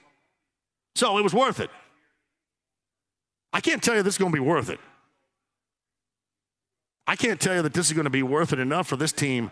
So 0.95 1.19
it 1.19 1.23
was 1.23 1.35
worth 1.35 1.61
it. 1.61 1.71
I 3.53 3.61
can't 3.61 3.83
tell 3.83 3.97
you 3.97 4.03
this 4.03 4.15
is 4.15 4.19
going 4.19 4.33
to 4.33 4.37
be 4.37 4.45
worth 4.45 4.71
it. 4.71 4.81
I 7.07 7.17
can't 7.17 7.41
tell 7.41 7.55
you 7.55 7.63
that 7.63 7.73
this 7.73 7.87
is 7.87 7.93
going 7.93 8.05
to 8.05 8.11
be 8.11 8.23
worth 8.23 8.53
it 8.53 8.59
enough 8.59 8.87
for 8.87 8.97
this 8.97 9.13
team 9.13 9.51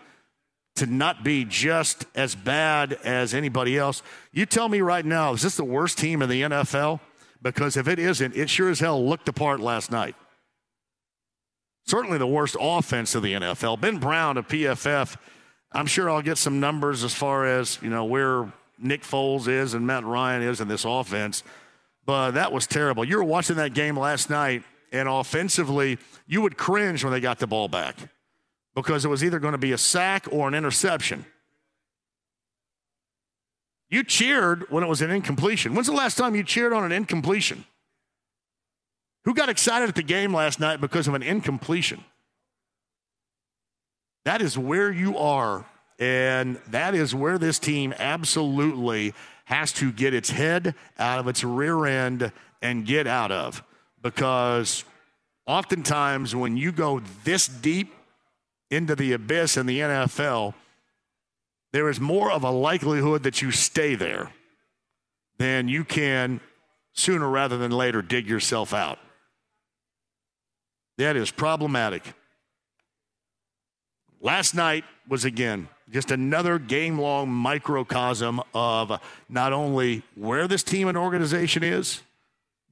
to 0.75 0.85
not 0.85 1.23
be 1.23 1.43
just 1.43 2.05
as 2.13 2.35
bad 2.35 2.93
as 3.03 3.33
anybody 3.33 3.77
else. 3.77 4.03
You 4.31 4.45
tell 4.45 4.69
me 4.69 4.81
right 4.81 5.03
now, 5.03 5.33
is 5.33 5.41
this 5.41 5.57
the 5.57 5.63
worst 5.63 5.97
team 5.97 6.21
in 6.21 6.29
the 6.29 6.43
NFL? 6.43 6.99
Because 7.41 7.75
if 7.75 7.87
it 7.87 7.97
isn't, 7.97 8.35
it 8.35 8.49
sure 8.49 8.69
as 8.69 8.79
hell 8.79 9.03
looked 9.03 9.27
apart 9.27 9.59
last 9.59 9.91
night 9.91 10.15
certainly 11.87 12.17
the 12.17 12.27
worst 12.27 12.55
offense 12.59 13.15
of 13.15 13.23
the 13.23 13.33
NFL. 13.33 13.81
Ben 13.81 13.97
Brown 13.97 14.37
of 14.37 14.47
PFF, 14.47 15.15
I'm 15.71 15.87
sure 15.87 16.09
I'll 16.09 16.21
get 16.21 16.37
some 16.37 16.59
numbers 16.59 17.03
as 17.03 17.13
far 17.13 17.45
as, 17.45 17.79
you 17.81 17.89
know, 17.89 18.05
where 18.05 18.51
Nick 18.77 19.03
Foles 19.03 19.47
is 19.47 19.73
and 19.73 19.87
Matt 19.87 20.03
Ryan 20.05 20.43
is 20.43 20.61
in 20.61 20.67
this 20.67 20.85
offense. 20.85 21.43
But 22.05 22.31
that 22.31 22.51
was 22.51 22.67
terrible. 22.67 23.03
You 23.03 23.17
were 23.17 23.23
watching 23.23 23.55
that 23.57 23.73
game 23.73 23.97
last 23.97 24.29
night, 24.29 24.63
and 24.91 25.09
offensively, 25.09 25.97
you 26.25 26.41
would 26.41 26.57
cringe 26.57 27.03
when 27.03 27.11
they 27.11 27.19
got 27.19 27.39
the 27.39 27.47
ball 27.47 27.67
back 27.67 27.95
because 28.75 29.03
it 29.03 29.09
was 29.09 29.23
either 29.23 29.39
going 29.39 29.53
to 29.53 29.57
be 29.57 29.71
a 29.71 29.77
sack 29.77 30.27
or 30.31 30.47
an 30.47 30.53
interception. 30.53 31.25
You 33.89 34.03
cheered 34.03 34.69
when 34.69 34.83
it 34.83 34.87
was 34.87 35.01
an 35.01 35.11
incompletion. 35.11 35.73
When's 35.73 35.87
the 35.87 35.93
last 35.93 36.17
time 36.17 36.35
you 36.35 36.43
cheered 36.43 36.73
on 36.73 36.83
an 36.83 36.91
incompletion? 36.91 37.65
Who 39.27 39.33
got 39.33 39.49
excited 39.49 39.89
at 39.89 39.95
the 39.95 40.03
game 40.03 40.33
last 40.33 40.57
night 40.57 40.79
because 40.79 41.09
of 41.09 41.13
an 41.13 41.21
incompletion? 41.21 42.01
That 44.23 44.41
is 44.41 44.57
where 44.57 44.89
you 44.89 45.17
are 45.17 45.65
And 45.99 46.61
that 46.69 46.95
is 46.95 47.13
where 47.13 47.37
this 47.37 47.59
team 47.59 47.93
absolutely 47.97 49.13
has 49.45 49.73
to 49.73 49.91
get 49.91 50.13
its 50.13 50.29
head 50.29 50.75
out 50.97 51.19
of 51.19 51.27
its 51.27 51.43
rear 51.43 51.85
end 51.85 52.31
and 52.61 52.85
get 52.85 53.05
out 53.05 53.33
of. 53.33 53.63
Because 54.01 54.85
oftentimes, 55.45 56.33
when 56.33 56.55
you 56.55 56.71
go 56.71 57.01
this 57.25 57.49
deep 57.49 57.93
into 58.69 58.95
the 58.95 59.11
abyss 59.11 59.57
in 59.57 59.65
the 59.65 59.79
NFL, 59.79 60.53
there 61.73 61.89
is 61.89 61.99
more 61.99 62.31
of 62.31 62.43
a 62.43 62.51
likelihood 62.51 63.23
that 63.23 63.41
you 63.41 63.51
stay 63.51 63.95
there 63.95 64.31
than 65.37 65.67
you 65.67 65.83
can 65.83 66.39
sooner 66.93 67.27
rather 67.27 67.57
than 67.57 67.71
later 67.71 68.01
dig 68.01 68.29
yourself 68.29 68.73
out. 68.73 68.99
That 70.97 71.15
is 71.15 71.31
problematic. 71.31 72.13
Last 74.19 74.55
night 74.55 74.83
was 75.07 75.25
again 75.25 75.69
just 75.91 76.11
another 76.11 76.59
game 76.59 76.99
long 76.99 77.29
microcosm 77.29 78.41
of 78.53 78.99
not 79.29 79.53
only 79.53 80.03
where 80.15 80.47
this 80.47 80.63
team 80.63 80.87
and 80.87 80.97
organization 80.97 81.63
is, 81.63 82.01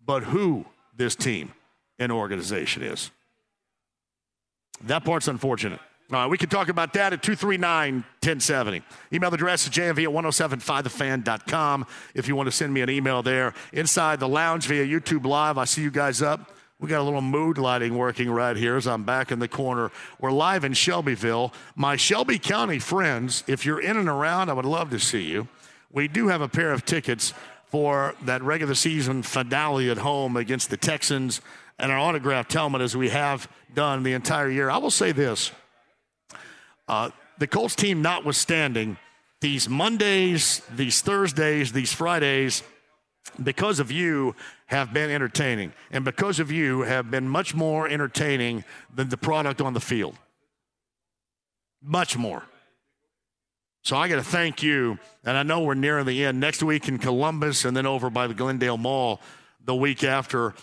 but 0.06 0.24
who 0.24 0.66
this 0.96 1.16
team 1.16 1.54
and 1.98 2.12
organization 2.12 2.84
is. 2.84 3.12
That 4.84 5.06
part's 5.06 5.28
unfortunate. 5.28 5.80
All 6.12 6.20
right, 6.20 6.30
we 6.30 6.38
can 6.38 6.50
talk 6.50 6.70
about 6.70 6.94
that 6.94 7.14
at 7.14 7.24
239 7.24 7.96
1070. 7.96 8.84
Email 9.12 9.34
address 9.34 9.64
is 9.64 9.70
jmv 9.72 10.04
at 10.04 10.10
1075thefan.com 10.10 11.88
if 12.14 12.28
you 12.28 12.36
want 12.36 12.46
to 12.46 12.52
send 12.52 12.74
me 12.74 12.82
an 12.82 12.90
email 12.90 13.24
there. 13.24 13.54
Inside 13.74 14.20
the 14.20 14.28
lounge 14.28 14.68
via 14.68 14.86
YouTube 14.86 15.26
Live, 15.26 15.58
I 15.58 15.66
see 15.66 15.82
you 15.82 15.90
guys 15.90 16.22
up. 16.22 16.55
We 16.80 16.90
got 16.90 17.00
a 17.00 17.04
little 17.04 17.22
mood 17.22 17.58
lighting 17.58 17.98
working 17.98 18.30
right 18.30 18.56
here 18.56 18.76
as 18.76 18.86
I'm 18.86 19.04
back 19.04 19.32
in 19.32 19.40
the 19.40 19.48
corner. 19.48 19.92
We're 20.20 20.32
live 20.32 20.66
in 20.66 20.74
Shelbyville. 20.74 21.54
My 21.78 21.96
Shelby 21.96 22.38
County 22.38 22.80
friends, 22.80 23.46
if 23.48 23.66
you're 23.66 23.80
in 23.80 23.96
and 23.96 24.10
around, 24.10 24.50
I 24.50 24.54
would 24.54 24.66
love 24.66 24.90
to 24.90 25.00
see 25.00 25.24
you. 25.24 25.48
We 25.90 26.10
do 26.10 26.28
have 26.28 26.42
a 26.42 26.50
pair 26.50 26.74
of 26.74 26.84
tickets 26.84 27.34
for 27.68 28.14
that 28.24 28.44
regular 28.44 28.76
season 28.76 29.24
finale 29.24 29.90
at 29.90 30.00
home 30.00 30.36
against 30.36 30.70
the 30.70 30.76
Texans 30.76 31.40
and 31.80 31.94
an 31.94 31.98
autographed 31.98 32.52
helmet 32.52 32.82
as 32.82 32.96
we 32.96 33.08
have 33.08 33.48
done 33.74 34.04
the 34.04 34.12
entire 34.12 34.50
year. 34.50 34.70
I 34.70 34.78
will 34.78 34.92
say 34.92 35.14
this 35.14 35.52
uh, 36.90 37.10
the 37.38 37.48
Colts 37.48 37.76
team 37.76 38.02
notwithstanding, 38.02 38.98
these 39.40 39.70
Mondays, 39.70 40.62
these 40.76 41.00
Thursdays, 41.00 41.72
these 41.72 41.94
Fridays, 41.94 42.64
because 43.42 43.80
of 43.80 43.92
you, 43.92 44.36
have 44.68 44.94
been 44.94 45.10
entertaining. 45.10 45.74
And 45.92 46.04
because 46.04 46.40
of 46.40 46.52
you, 46.52 46.82
have 46.82 47.12
been 47.12 47.30
much 47.30 47.54
more 47.54 47.88
entertaining 47.88 48.64
than 48.94 49.10
the 49.10 49.18
product 49.18 49.62
on 49.62 49.74
the 49.74 49.80
field. 49.80 50.16
Much 51.82 52.18
more. 52.18 52.44
So 53.84 53.96
I 53.96 54.08
got 54.08 54.16
to 54.16 54.24
thank 54.24 54.64
you. 54.64 54.98
And 55.24 55.38
I 55.38 55.44
know 55.44 55.62
we're 55.62 55.76
nearing 55.76 56.06
the 56.06 56.26
end. 56.26 56.40
Next 56.40 56.64
week 56.64 56.88
in 56.88 56.98
Columbus 56.98 57.66
and 57.66 57.78
then 57.78 57.86
over 57.86 58.10
by 58.10 58.26
the 58.28 58.34
Glendale 58.34 58.78
Mall 58.78 59.22
the 59.64 59.76
week 59.76 60.04
after. 60.04 60.56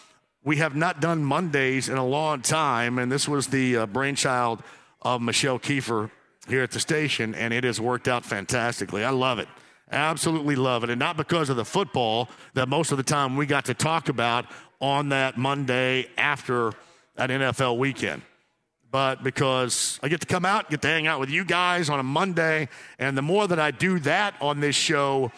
We 0.45 0.57
have 0.57 0.75
not 0.75 1.01
done 1.01 1.23
Mondays 1.23 1.89
in 1.89 1.97
a 1.97 2.07
long 2.07 2.43
time. 2.43 2.99
And 2.99 3.13
this 3.13 3.29
was 3.29 3.47
the 3.47 3.77
uh, 3.77 3.87
brainchild 3.87 4.63
of 5.01 5.23
Michelle 5.23 5.61
Kiefer 5.61 6.11
here 6.49 6.63
at 6.63 6.73
the 6.73 6.81
station, 6.81 7.35
and 7.35 7.55
it 7.55 7.65
has 7.65 7.81
worked 7.81 8.09
out 8.09 8.25
fantastically. 8.25 9.05
I 9.05 9.11
love 9.11 9.39
it. 9.39 9.49
Absolutely 9.93 10.57
love 10.57 10.85
it. 10.85 10.91
And 10.91 10.99
not 10.99 11.17
because 11.17 11.51
of 11.51 11.57
the 11.57 11.65
football 11.65 12.29
that 12.55 12.69
most 12.69 12.91
of 12.91 12.97
the 12.97 13.05
time 13.05 13.37
we 13.37 13.47
got 13.47 13.67
to 13.67 13.75
talk 13.75 14.09
about 14.09 14.47
on 14.81 15.11
that 15.11 15.37
Monday 15.37 16.09
after 16.17 16.69
an 17.17 17.29
NFL 17.29 17.79
weekend. 17.79 18.23
But 18.91 19.23
because 19.23 20.01
I 20.03 20.09
get 20.09 20.21
to 20.23 20.27
come 20.27 20.45
out, 20.45 20.71
get 20.71 20.83
to 20.83 20.89
hang 20.89 21.07
out 21.07 21.21
with 21.21 21.31
you 21.31 21.45
guys 21.45 21.89
on 21.89 22.01
a 22.01 22.03
Monday. 22.03 22.69
And 22.99 23.17
the 23.17 23.23
more 23.23 23.47
that 23.47 23.59
I 23.59 23.71
do 23.71 23.99
that 24.01 24.35
on 24.41 24.61
this 24.61 24.77
show, 24.77 25.31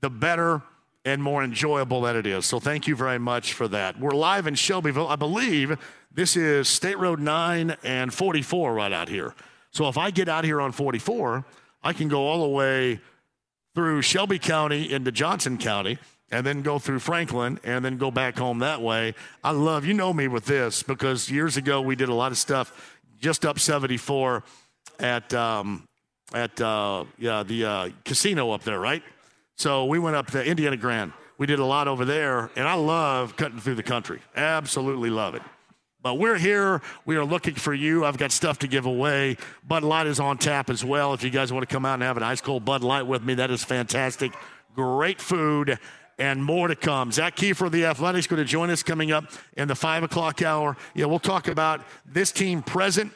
the 0.00 0.10
better 0.10 0.62
and 1.04 1.22
more 1.22 1.42
enjoyable 1.42 2.02
that 2.02 2.16
it 2.16 2.26
is. 2.26 2.46
So 2.46 2.60
thank 2.60 2.86
you 2.86 2.94
very 2.94 3.18
much 3.18 3.54
for 3.54 3.68
that. 3.68 3.98
We're 3.98 4.10
live 4.12 4.46
in 4.46 4.54
Shelbyville. 4.54 5.08
I 5.08 5.16
believe 5.16 5.76
this 6.14 6.36
is 6.36 6.68
State 6.68 6.98
Road 6.98 7.20
9 7.20 7.76
and 7.82 8.12
44 8.12 8.74
right 8.74 8.92
out 8.92 9.08
here. 9.08 9.34
So 9.70 9.88
if 9.88 9.98
I 9.98 10.10
get 10.10 10.28
out 10.28 10.44
here 10.44 10.60
on 10.60 10.72
44, 10.72 11.44
I 11.82 11.92
can 11.92 12.08
go 12.08 12.26
all 12.26 12.42
the 12.42 12.48
way 12.48 13.00
through 13.74 14.02
Shelby 14.02 14.38
County 14.38 14.92
into 14.92 15.12
Johnson 15.12 15.58
County 15.58 15.98
and 16.30 16.46
then 16.46 16.62
go 16.62 16.78
through 16.78 16.98
Franklin 16.98 17.60
and 17.62 17.84
then 17.84 17.98
go 17.98 18.10
back 18.10 18.38
home 18.38 18.60
that 18.60 18.80
way. 18.80 19.14
I 19.44 19.50
love, 19.50 19.84
you 19.84 19.94
know 19.94 20.12
me 20.12 20.28
with 20.28 20.46
this 20.46 20.82
because 20.82 21.30
years 21.30 21.56
ago 21.56 21.80
we 21.80 21.96
did 21.96 22.08
a 22.08 22.14
lot 22.14 22.32
of 22.32 22.38
stuff 22.38 22.98
just 23.20 23.44
up 23.44 23.58
74 23.58 24.42
at, 24.98 25.32
um, 25.34 25.84
at 26.34 26.60
uh, 26.60 27.04
yeah, 27.18 27.42
the 27.42 27.64
uh, 27.64 27.88
casino 28.04 28.50
up 28.50 28.62
there, 28.62 28.80
right? 28.80 29.02
So 29.56 29.84
we 29.84 29.98
went 29.98 30.16
up 30.16 30.30
to 30.32 30.44
Indiana 30.44 30.76
Grand. 30.76 31.12
We 31.38 31.46
did 31.46 31.58
a 31.58 31.64
lot 31.64 31.88
over 31.88 32.04
there, 32.04 32.50
and 32.56 32.68
I 32.68 32.74
love 32.74 33.36
cutting 33.36 33.58
through 33.58 33.74
the 33.74 33.82
country. 33.82 34.20
Absolutely 34.36 35.10
love 35.10 35.34
it. 35.34 35.42
But 36.02 36.14
we're 36.14 36.36
here. 36.36 36.82
We 37.04 37.16
are 37.16 37.24
looking 37.24 37.54
for 37.54 37.72
you. 37.72 38.04
I've 38.04 38.18
got 38.18 38.32
stuff 38.32 38.58
to 38.60 38.66
give 38.66 38.86
away. 38.86 39.36
Bud 39.66 39.84
Light 39.84 40.08
is 40.08 40.18
on 40.18 40.36
tap 40.36 40.68
as 40.68 40.84
well. 40.84 41.14
If 41.14 41.22
you 41.22 41.30
guys 41.30 41.52
want 41.52 41.68
to 41.68 41.72
come 41.72 41.86
out 41.86 41.94
and 41.94 42.02
have 42.02 42.16
an 42.16 42.24
ice 42.24 42.40
cold 42.40 42.64
Bud 42.64 42.82
Light 42.82 43.06
with 43.06 43.22
me, 43.22 43.34
that 43.34 43.50
is 43.50 43.62
fantastic. 43.62 44.32
Great 44.74 45.20
food 45.20 45.78
and 46.18 46.44
more 46.44 46.68
to 46.68 46.76
come. 46.76 47.12
Zak 47.12 47.36
Keefer 47.36 47.66
of 47.66 47.72
the 47.72 47.84
Athletics 47.84 48.26
going 48.26 48.42
to 48.42 48.44
join 48.44 48.70
us 48.70 48.82
coming 48.82 49.12
up 49.12 49.26
in 49.56 49.68
the 49.68 49.74
five 49.74 50.02
o'clock 50.02 50.42
hour. 50.42 50.76
Yeah, 50.94 51.06
we'll 51.06 51.18
talk 51.18 51.46
about 51.46 51.82
this 52.04 52.32
team 52.32 52.62
present 52.62 53.12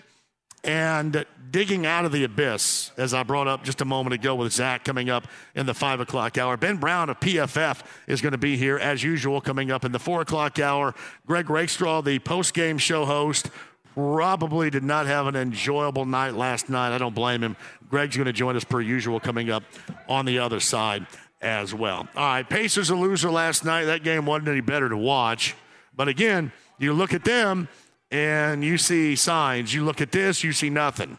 and 0.64 1.24
digging 1.50 1.86
out 1.86 2.04
of 2.04 2.12
the 2.12 2.24
abyss, 2.24 2.90
as 2.96 3.14
I 3.14 3.22
brought 3.22 3.48
up 3.48 3.64
just 3.64 3.80
a 3.80 3.84
moment 3.84 4.14
ago 4.14 4.34
with 4.34 4.52
Zak 4.52 4.84
coming 4.84 5.08
up 5.08 5.26
in 5.54 5.66
the 5.66 5.74
five 5.74 6.00
o'clock 6.00 6.36
hour. 6.38 6.56
Ben 6.56 6.76
Brown 6.76 7.08
of 7.08 7.20
PFF 7.20 7.82
is 8.06 8.20
going 8.20 8.32
to 8.32 8.38
be 8.38 8.56
here 8.56 8.76
as 8.78 9.02
usual 9.02 9.40
coming 9.40 9.70
up 9.70 9.84
in 9.84 9.92
the 9.92 9.98
four 9.98 10.20
o'clock 10.20 10.58
hour. 10.58 10.94
Greg 11.26 11.48
Rakestraw, 11.48 12.02
the 12.02 12.18
post 12.18 12.52
game 12.52 12.78
show 12.78 13.04
host, 13.04 13.50
probably 13.94 14.68
did 14.68 14.84
not 14.84 15.06
have 15.06 15.26
an 15.26 15.36
enjoyable 15.36 16.04
night 16.04 16.34
last 16.34 16.68
night. 16.68 16.94
I 16.94 16.98
don't 16.98 17.14
blame 17.14 17.42
him. 17.42 17.56
Greg's 17.88 18.16
going 18.16 18.26
to 18.26 18.32
join 18.32 18.56
us 18.56 18.64
per 18.64 18.80
usual 18.80 19.20
coming 19.20 19.50
up 19.50 19.62
on 20.08 20.26
the 20.26 20.38
other 20.38 20.60
side 20.60 21.06
as 21.40 21.72
well. 21.72 22.08
All 22.16 22.26
right, 22.26 22.48
Pacers 22.48 22.90
a 22.90 22.96
loser 22.96 23.30
last 23.30 23.64
night. 23.64 23.84
That 23.84 24.02
game 24.02 24.26
wasn't 24.26 24.48
any 24.48 24.60
better 24.60 24.88
to 24.88 24.96
watch. 24.96 25.54
But 25.96 26.08
again, 26.08 26.52
you 26.78 26.92
look 26.92 27.14
at 27.14 27.24
them 27.24 27.68
and 28.10 28.62
you 28.62 28.78
see 28.78 29.16
signs. 29.16 29.74
You 29.74 29.84
look 29.84 30.00
at 30.00 30.12
this, 30.12 30.44
you 30.44 30.52
see 30.52 30.70
nothing. 30.70 31.18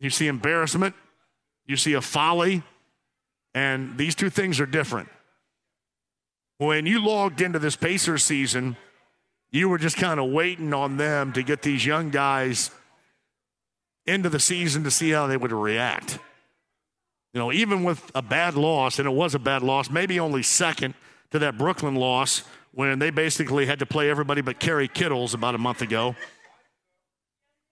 You 0.00 0.10
see 0.10 0.26
embarrassment, 0.26 0.94
you 1.66 1.76
see 1.76 1.94
a 1.94 2.00
folly, 2.00 2.62
and 3.54 3.96
these 3.96 4.14
two 4.14 4.30
things 4.30 4.60
are 4.60 4.66
different. 4.66 5.08
When 6.58 6.86
you 6.86 7.04
logged 7.04 7.40
into 7.40 7.58
this 7.58 7.76
Pacers 7.76 8.24
season, 8.24 8.76
you 9.50 9.68
were 9.68 9.78
just 9.78 9.96
kind 9.96 10.18
of 10.18 10.30
waiting 10.30 10.74
on 10.74 10.96
them 10.96 11.32
to 11.32 11.42
get 11.42 11.62
these 11.62 11.86
young 11.86 12.10
guys 12.10 12.70
into 14.06 14.28
the 14.28 14.40
season 14.40 14.84
to 14.84 14.90
see 14.90 15.10
how 15.10 15.26
they 15.26 15.36
would 15.36 15.52
react. 15.52 16.18
You 17.32 17.40
know, 17.40 17.52
even 17.52 17.82
with 17.82 18.10
a 18.14 18.22
bad 18.22 18.54
loss, 18.54 18.98
and 18.98 19.08
it 19.08 19.12
was 19.12 19.34
a 19.34 19.38
bad 19.38 19.62
loss, 19.62 19.90
maybe 19.90 20.20
only 20.20 20.42
second 20.42 20.94
to 21.30 21.38
that 21.40 21.58
Brooklyn 21.58 21.94
loss 21.96 22.42
when 22.74 22.98
they 22.98 23.10
basically 23.10 23.66
had 23.66 23.78
to 23.78 23.86
play 23.86 24.10
everybody 24.10 24.40
but 24.40 24.58
Kerry 24.58 24.88
Kittles 24.88 25.34
about 25.34 25.54
a 25.54 25.58
month 25.58 25.80
ago. 25.80 26.14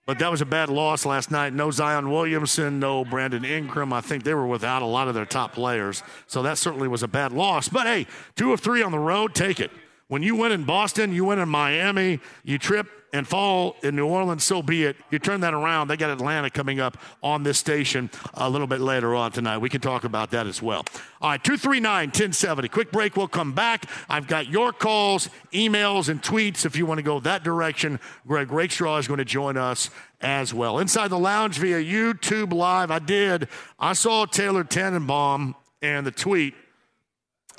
But 0.04 0.18
that 0.18 0.30
was 0.30 0.40
a 0.40 0.46
bad 0.46 0.68
loss 0.68 1.06
last 1.06 1.30
night. 1.30 1.52
No 1.52 1.70
Zion 1.70 2.10
Williamson, 2.10 2.80
no 2.80 3.04
Brandon 3.04 3.44
Ingram. 3.44 3.92
I 3.92 4.00
think 4.00 4.24
they 4.24 4.34
were 4.34 4.46
without 4.46 4.82
a 4.82 4.86
lot 4.86 5.06
of 5.06 5.14
their 5.14 5.24
top 5.24 5.52
players. 5.52 6.02
So 6.26 6.42
that 6.42 6.58
certainly 6.58 6.88
was 6.88 7.04
a 7.04 7.08
bad 7.08 7.32
loss. 7.32 7.68
But 7.68 7.86
hey, 7.86 8.06
two 8.34 8.52
of 8.52 8.60
three 8.60 8.82
on 8.82 8.90
the 8.90 8.98
road, 8.98 9.34
take 9.34 9.60
it. 9.60 9.70
When 10.12 10.22
you 10.22 10.36
win 10.36 10.52
in 10.52 10.64
Boston, 10.64 11.14
you 11.14 11.24
win 11.24 11.38
in 11.38 11.48
Miami, 11.48 12.20
you 12.44 12.58
trip 12.58 12.86
and 13.14 13.26
fall 13.26 13.76
in 13.82 13.96
New 13.96 14.06
Orleans, 14.06 14.44
so 14.44 14.62
be 14.62 14.84
it. 14.84 14.94
You 15.10 15.18
turn 15.18 15.40
that 15.40 15.54
around. 15.54 15.88
They 15.88 15.96
got 15.96 16.10
Atlanta 16.10 16.50
coming 16.50 16.80
up 16.80 16.98
on 17.22 17.44
this 17.44 17.58
station 17.58 18.10
a 18.34 18.50
little 18.50 18.66
bit 18.66 18.82
later 18.82 19.14
on 19.14 19.32
tonight. 19.32 19.56
We 19.56 19.70
can 19.70 19.80
talk 19.80 20.04
about 20.04 20.30
that 20.32 20.46
as 20.46 20.60
well. 20.60 20.84
All 21.22 21.30
right, 21.30 21.42
239 21.42 22.08
1070. 22.08 22.68
Quick 22.68 22.92
break. 22.92 23.16
We'll 23.16 23.26
come 23.26 23.54
back. 23.54 23.86
I've 24.10 24.26
got 24.26 24.48
your 24.48 24.74
calls, 24.74 25.30
emails, 25.50 26.10
and 26.10 26.20
tweets 26.20 26.66
if 26.66 26.76
you 26.76 26.84
want 26.84 26.98
to 26.98 27.02
go 27.02 27.18
that 27.20 27.42
direction. 27.42 27.98
Greg 28.26 28.52
Rakestraw 28.52 28.98
is 28.98 29.08
going 29.08 29.16
to 29.16 29.24
join 29.24 29.56
us 29.56 29.88
as 30.20 30.52
well. 30.52 30.78
Inside 30.78 31.08
the 31.08 31.18
lounge 31.18 31.56
via 31.56 31.82
YouTube 31.82 32.52
Live, 32.52 32.90
I 32.90 32.98
did. 32.98 33.48
I 33.78 33.94
saw 33.94 34.26
Taylor 34.26 34.62
Tannenbaum 34.62 35.54
and 35.80 36.06
the 36.06 36.10
tweet 36.10 36.54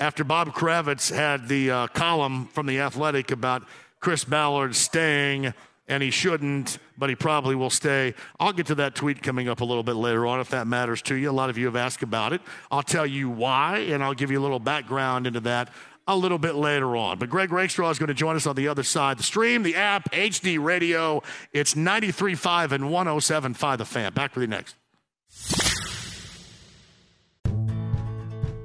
after 0.04 0.22
Bob 0.22 0.48
Kravitz 0.48 1.10
had 1.10 1.48
the 1.48 1.70
uh, 1.70 1.86
column 1.86 2.46
from 2.48 2.66
The 2.66 2.78
Athletic 2.80 3.30
about 3.30 3.62
Chris 4.00 4.22
Ballard 4.22 4.76
staying, 4.76 5.54
and 5.88 6.02
he 6.02 6.10
shouldn't, 6.10 6.78
but 6.98 7.08
he 7.08 7.16
probably 7.16 7.54
will 7.54 7.70
stay. 7.70 8.12
I'll 8.38 8.52
get 8.52 8.66
to 8.66 8.74
that 8.74 8.94
tweet 8.94 9.22
coming 9.22 9.48
up 9.48 9.62
a 9.62 9.64
little 9.64 9.82
bit 9.82 9.94
later 9.94 10.26
on 10.26 10.40
if 10.40 10.50
that 10.50 10.66
matters 10.66 11.00
to 11.02 11.14
you. 11.14 11.30
A 11.30 11.32
lot 11.32 11.48
of 11.48 11.56
you 11.56 11.64
have 11.64 11.74
asked 11.74 12.02
about 12.02 12.34
it. 12.34 12.42
I'll 12.70 12.82
tell 12.82 13.06
you 13.06 13.30
why, 13.30 13.78
and 13.78 14.04
I'll 14.04 14.12
give 14.12 14.30
you 14.30 14.38
a 14.38 14.42
little 14.42 14.58
background 14.58 15.26
into 15.26 15.40
that 15.40 15.70
a 16.06 16.14
little 16.14 16.36
bit 16.38 16.54
later 16.54 16.98
on. 16.98 17.18
But 17.18 17.30
Greg 17.30 17.50
Rakestraw 17.50 17.88
is 17.88 17.98
going 17.98 18.08
to 18.08 18.14
join 18.14 18.36
us 18.36 18.46
on 18.46 18.56
the 18.56 18.68
other 18.68 18.82
side. 18.82 19.18
The 19.18 19.22
stream, 19.22 19.62
the 19.62 19.76
app, 19.76 20.12
HD 20.12 20.62
radio. 20.62 21.22
It's 21.54 21.72
93.5 21.72 22.72
and 22.72 22.84
107.5 22.84 23.78
The 23.78 23.84
Fan. 23.86 24.12
Back 24.12 24.34
with 24.34 24.42
you 24.42 24.48
next. 24.48 24.76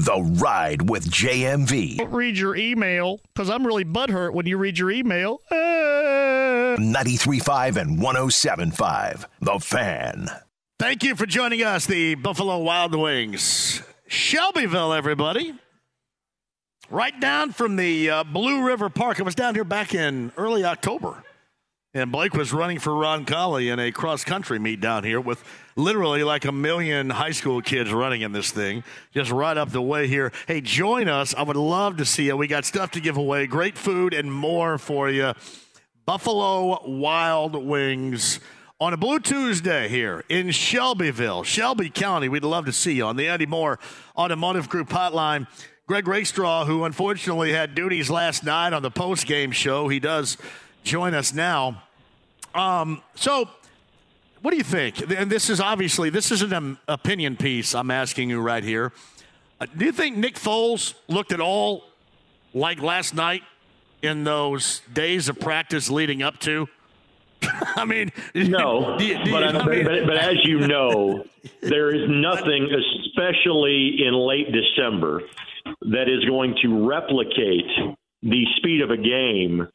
The 0.00 0.22
Ride 0.40 0.88
with 0.88 1.10
JMV. 1.10 1.98
Don't 1.98 2.10
read 2.10 2.38
your 2.38 2.56
email 2.56 3.20
because 3.34 3.50
I'm 3.50 3.66
really 3.66 3.84
butthurt 3.84 4.32
when 4.32 4.46
you 4.46 4.56
read 4.56 4.78
your 4.78 4.90
email. 4.90 5.42
Ah. 5.52 6.76
93.5 6.78 7.76
and 7.76 7.98
107.5. 7.98 9.26
The 9.42 9.58
Fan. 9.58 10.28
Thank 10.78 11.02
you 11.02 11.14
for 11.16 11.26
joining 11.26 11.62
us, 11.62 11.84
the 11.84 12.14
Buffalo 12.14 12.56
Wild 12.60 12.94
Wings. 12.94 13.82
Shelbyville, 14.06 14.94
everybody. 14.94 15.52
Right 16.88 17.20
down 17.20 17.52
from 17.52 17.76
the 17.76 18.08
uh, 18.08 18.24
Blue 18.24 18.64
River 18.64 18.88
Park. 18.88 19.20
I 19.20 19.22
was 19.22 19.34
down 19.34 19.54
here 19.54 19.64
back 19.64 19.94
in 19.94 20.32
early 20.38 20.64
October. 20.64 21.22
And 21.92 22.10
Blake 22.10 22.32
was 22.32 22.52
running 22.54 22.78
for 22.78 22.92
Roncalli 22.92 23.70
in 23.70 23.78
a 23.78 23.92
cross 23.92 24.24
country 24.24 24.58
meet 24.58 24.80
down 24.80 25.04
here 25.04 25.20
with 25.20 25.44
literally 25.80 26.22
like 26.22 26.44
a 26.44 26.52
million 26.52 27.10
high 27.10 27.32
school 27.32 27.60
kids 27.62 27.92
running 27.92 28.20
in 28.20 28.32
this 28.32 28.50
thing, 28.50 28.84
just 29.12 29.30
right 29.30 29.56
up 29.56 29.70
the 29.70 29.82
way 29.82 30.06
here. 30.06 30.32
Hey, 30.46 30.60
join 30.60 31.08
us. 31.08 31.34
I 31.34 31.42
would 31.42 31.56
love 31.56 31.96
to 31.96 32.04
see 32.04 32.26
you. 32.26 32.36
We 32.36 32.46
got 32.46 32.64
stuff 32.64 32.92
to 32.92 33.00
give 33.00 33.16
away, 33.16 33.46
great 33.46 33.76
food 33.76 34.14
and 34.14 34.32
more 34.32 34.78
for 34.78 35.10
you. 35.10 35.32
Buffalo 36.06 36.86
Wild 36.88 37.54
Wings 37.54 38.40
on 38.80 38.92
a 38.92 38.96
Blue 38.96 39.18
Tuesday 39.18 39.88
here 39.88 40.24
in 40.28 40.50
Shelbyville, 40.50 41.42
Shelby 41.44 41.90
County. 41.90 42.28
We'd 42.28 42.44
love 42.44 42.66
to 42.66 42.72
see 42.72 42.92
you 42.92 43.06
on 43.06 43.16
the 43.16 43.28
Andy 43.28 43.46
Moore 43.46 43.78
Automotive 44.16 44.68
Group 44.68 44.88
hotline. 44.88 45.46
Greg 45.86 46.06
Rakestraw, 46.06 46.66
who 46.66 46.84
unfortunately 46.84 47.52
had 47.52 47.74
duties 47.74 48.08
last 48.08 48.44
night 48.44 48.72
on 48.72 48.82
the 48.82 48.90
post 48.90 49.26
game 49.26 49.50
show, 49.50 49.88
he 49.88 49.98
does 49.98 50.36
join 50.84 51.14
us 51.14 51.34
now. 51.34 51.82
Um, 52.54 53.02
so, 53.14 53.48
what 54.42 54.50
do 54.52 54.56
you 54.56 54.64
think? 54.64 55.10
And 55.10 55.30
this 55.30 55.50
is 55.50 55.60
obviously 55.60 56.10
this 56.10 56.30
is 56.30 56.42
an 56.42 56.52
um, 56.52 56.78
opinion 56.88 57.36
piece. 57.36 57.74
I'm 57.74 57.90
asking 57.90 58.30
you 58.30 58.40
right 58.40 58.64
here. 58.64 58.92
Uh, 59.60 59.66
do 59.76 59.84
you 59.84 59.92
think 59.92 60.16
Nick 60.16 60.36
Foles 60.36 60.94
looked 61.08 61.32
at 61.32 61.40
all 61.40 61.84
like 62.54 62.80
last 62.82 63.14
night 63.14 63.42
in 64.02 64.24
those 64.24 64.80
days 64.92 65.28
of 65.28 65.38
practice 65.38 65.90
leading 65.90 66.22
up 66.22 66.38
to? 66.40 66.66
I 67.42 67.84
mean, 67.84 68.10
no, 68.34 68.96
do 68.98 69.04
you- 69.04 69.22
do 69.24 69.30
but, 69.32 69.52
you- 69.52 69.58
I- 69.58 69.62
I 69.62 69.66
mean- 69.66 69.84
but, 69.84 70.06
but 70.06 70.16
as 70.16 70.36
you 70.44 70.60
know, 70.66 71.24
there 71.62 71.94
is 71.94 72.08
nothing, 72.08 72.68
especially 73.06 74.02
in 74.06 74.14
late 74.14 74.46
December, 74.52 75.22
that 75.82 76.08
is 76.08 76.24
going 76.24 76.54
to 76.62 76.88
replicate 76.88 77.66
the 78.22 78.44
speed 78.56 78.80
of 78.82 78.90
a 78.90 78.96
game 78.96 79.66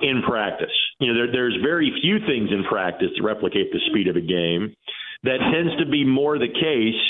in 0.00 0.22
practice. 0.22 0.72
You 1.00 1.08
know, 1.08 1.14
there, 1.14 1.32
there's 1.32 1.56
very 1.62 1.92
few 2.02 2.18
things 2.26 2.50
in 2.50 2.64
practice 2.64 3.08
that 3.16 3.22
replicate 3.22 3.72
the 3.72 3.80
speed 3.90 4.08
of 4.08 4.16
a 4.16 4.20
game. 4.20 4.74
That 5.22 5.38
tends 5.52 5.76
to 5.82 5.90
be 5.90 6.04
more 6.04 6.38
the 6.38 6.48
case 6.48 7.00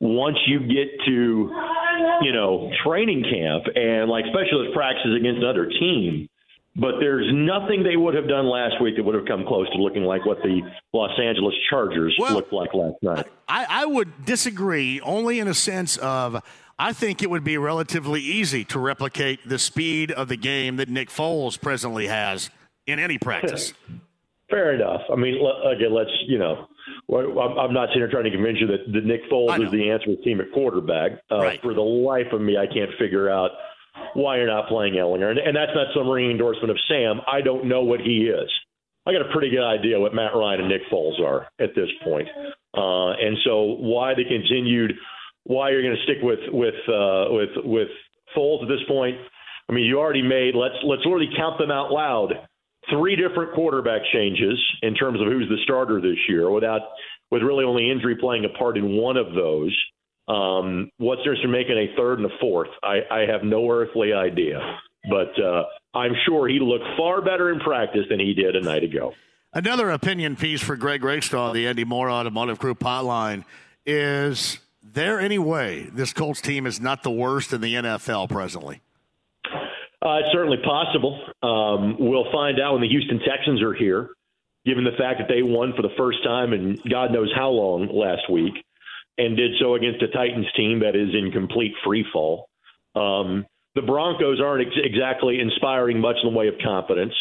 once 0.00 0.36
you 0.46 0.60
get 0.60 0.88
to, 1.06 1.50
you 2.22 2.32
know, 2.32 2.70
training 2.84 3.24
camp 3.24 3.64
and 3.74 4.08
like 4.08 4.24
specialist 4.32 4.72
practices 4.74 5.16
against 5.18 5.42
another 5.42 5.66
team. 5.66 6.28
But 6.78 7.00
there's 7.00 7.26
nothing 7.32 7.82
they 7.82 7.96
would 7.96 8.14
have 8.14 8.28
done 8.28 8.46
last 8.46 8.82
week 8.82 8.96
that 8.96 9.02
would 9.02 9.14
have 9.14 9.24
come 9.26 9.46
close 9.46 9.66
to 9.70 9.78
looking 9.82 10.02
like 10.02 10.26
what 10.26 10.38
the 10.42 10.60
Los 10.92 11.18
Angeles 11.18 11.54
Chargers 11.70 12.14
Well- 12.18 12.34
looked 12.34 12.52
like 12.52 12.72
last 12.74 12.96
night. 13.02 13.26
I, 13.48 13.66
I 13.68 13.86
would 13.86 14.24
disagree 14.24 15.00
only 15.00 15.40
in 15.40 15.48
a 15.48 15.54
sense 15.54 15.96
of 15.96 16.42
I 16.78 16.92
think 16.92 17.22
it 17.22 17.30
would 17.30 17.44
be 17.44 17.56
relatively 17.56 18.20
easy 18.20 18.64
to 18.66 18.78
replicate 18.78 19.40
the 19.48 19.58
speed 19.58 20.10
of 20.12 20.28
the 20.28 20.36
game 20.36 20.76
that 20.76 20.88
Nick 20.88 21.08
Foles 21.08 21.60
presently 21.60 22.06
has 22.06 22.50
in 22.86 22.98
any 22.98 23.18
practice. 23.18 23.72
Fair 24.50 24.74
enough. 24.74 25.00
I 25.12 25.16
mean, 25.16 25.34
again, 25.66 25.92
let's 25.92 26.10
you 26.28 26.38
know, 26.38 26.68
I'm 27.10 27.72
not 27.72 27.88
sitting 27.88 28.02
here 28.02 28.10
trying 28.10 28.24
to 28.24 28.30
convince 28.30 28.60
you 28.60 28.68
that, 28.68 28.92
that 28.92 29.04
Nick 29.04 29.28
Foles 29.30 29.64
is 29.64 29.72
the 29.72 29.90
answer 29.90 30.06
to 30.06 30.16
the 30.16 30.22
team 30.22 30.40
at 30.40 30.52
quarterback. 30.52 31.12
Uh, 31.32 31.38
Right. 31.38 31.60
For 31.62 31.74
the 31.74 31.80
life 31.80 32.32
of 32.32 32.40
me, 32.40 32.56
I 32.56 32.66
can't 32.66 32.90
figure 32.98 33.28
out 33.28 33.50
why 34.14 34.36
you're 34.36 34.46
not 34.46 34.68
playing 34.68 34.94
Ehlinger, 34.94 35.30
and, 35.30 35.38
and 35.38 35.56
that's 35.56 35.72
not 35.74 35.88
some 35.96 36.08
ringing 36.08 36.30
endorsement 36.32 36.70
of 36.70 36.78
Sam. 36.86 37.20
I 37.26 37.40
don't 37.40 37.64
know 37.64 37.82
what 37.82 38.00
he 38.00 38.28
is. 38.28 38.48
I 39.06 39.12
got 39.12 39.22
a 39.22 39.32
pretty 39.32 39.50
good 39.50 39.64
idea 39.64 39.98
what 39.98 40.14
Matt 40.14 40.34
Ryan 40.34 40.60
and 40.60 40.68
Nick 40.68 40.82
Foles 40.92 41.18
are 41.20 41.46
at 41.58 41.74
this 41.74 41.88
point. 42.04 42.28
Uh, 42.76 43.10
and 43.12 43.36
so 43.44 43.62
why 43.80 44.14
the 44.14 44.24
continued, 44.24 44.92
why 45.46 45.70
you're 45.70 45.82
going 45.82 45.96
to 45.96 46.02
stick 46.02 46.18
with 46.22 46.40
with 46.52 46.74
uh, 46.88 47.26
with 47.30 47.50
with 47.64 47.88
Foles 48.36 48.62
at 48.62 48.68
this 48.68 48.82
point? 48.88 49.16
I 49.68 49.72
mean, 49.72 49.84
you 49.84 49.98
already 49.98 50.22
made. 50.22 50.54
Let's 50.54 50.76
let's 50.84 51.02
literally 51.04 51.30
count 51.36 51.58
them 51.58 51.70
out 51.70 51.90
loud. 51.90 52.46
Three 52.90 53.16
different 53.16 53.52
quarterback 53.54 54.02
changes 54.12 54.58
in 54.82 54.94
terms 54.94 55.20
of 55.20 55.26
who's 55.26 55.48
the 55.48 55.58
starter 55.64 56.00
this 56.00 56.18
year, 56.28 56.50
without 56.50 56.82
with 57.30 57.42
really 57.42 57.64
only 57.64 57.90
injury 57.90 58.16
playing 58.16 58.44
a 58.44 58.58
part 58.58 58.76
in 58.76 58.96
one 58.96 59.16
of 59.16 59.34
those. 59.34 59.76
Um, 60.28 60.90
what's 60.98 61.22
there 61.24 61.34
to 61.34 61.48
making 61.48 61.76
a 61.76 61.96
third 61.96 62.18
and 62.18 62.30
a 62.30 62.38
fourth? 62.40 62.68
I, 62.82 62.98
I 63.10 63.20
have 63.30 63.42
no 63.44 63.70
earthly 63.70 64.12
idea, 64.12 64.60
but 65.08 65.40
uh, 65.40 65.64
I'm 65.94 66.12
sure 66.26 66.48
he 66.48 66.58
looked 66.58 66.84
far 66.96 67.22
better 67.22 67.52
in 67.52 67.60
practice 67.60 68.02
than 68.10 68.18
he 68.18 68.34
did 68.34 68.56
a 68.56 68.60
night 68.60 68.82
ago. 68.82 69.12
Another 69.52 69.90
opinion 69.90 70.36
piece 70.36 70.60
for 70.60 70.76
Greg 70.76 71.02
Rakestraw, 71.02 71.52
the 71.52 71.66
Andy 71.66 71.84
Moore 71.84 72.10
Automotive 72.10 72.58
Group 72.58 72.80
hotline, 72.80 73.44
is 73.84 74.58
there 74.92 75.20
any 75.20 75.38
way 75.38 75.88
this 75.92 76.12
Colts 76.12 76.40
team 76.40 76.66
is 76.66 76.80
not 76.80 77.02
the 77.02 77.10
worst 77.10 77.52
in 77.52 77.60
the 77.60 77.74
NFL 77.74 78.28
presently? 78.28 78.80
Uh, 79.44 80.18
it's 80.18 80.32
certainly 80.32 80.58
possible. 80.64 81.20
Um, 81.42 81.96
we'll 81.98 82.30
find 82.30 82.60
out 82.60 82.74
when 82.74 82.82
the 82.82 82.88
Houston 82.88 83.20
Texans 83.20 83.62
are 83.62 83.74
here, 83.74 84.10
given 84.64 84.84
the 84.84 84.96
fact 84.98 85.18
that 85.18 85.28
they 85.28 85.42
won 85.42 85.72
for 85.74 85.82
the 85.82 85.94
first 85.96 86.22
time 86.22 86.52
in 86.52 86.78
God 86.88 87.12
knows 87.12 87.32
how 87.34 87.50
long 87.50 87.88
last 87.92 88.30
week 88.30 88.54
and 89.18 89.36
did 89.36 89.52
so 89.60 89.74
against 89.74 90.02
a 90.02 90.08
Titans 90.08 90.46
team 90.56 90.80
that 90.80 90.94
is 90.94 91.14
in 91.14 91.32
complete 91.32 91.72
free 91.84 92.04
fall. 92.12 92.48
Um, 92.94 93.46
the 93.74 93.82
Broncos 93.82 94.40
aren't 94.40 94.66
ex- 94.66 94.76
exactly 94.82 95.40
inspiring 95.40 96.00
much 96.00 96.16
in 96.22 96.32
the 96.32 96.38
way 96.38 96.48
of 96.48 96.54
confidence. 96.62 97.14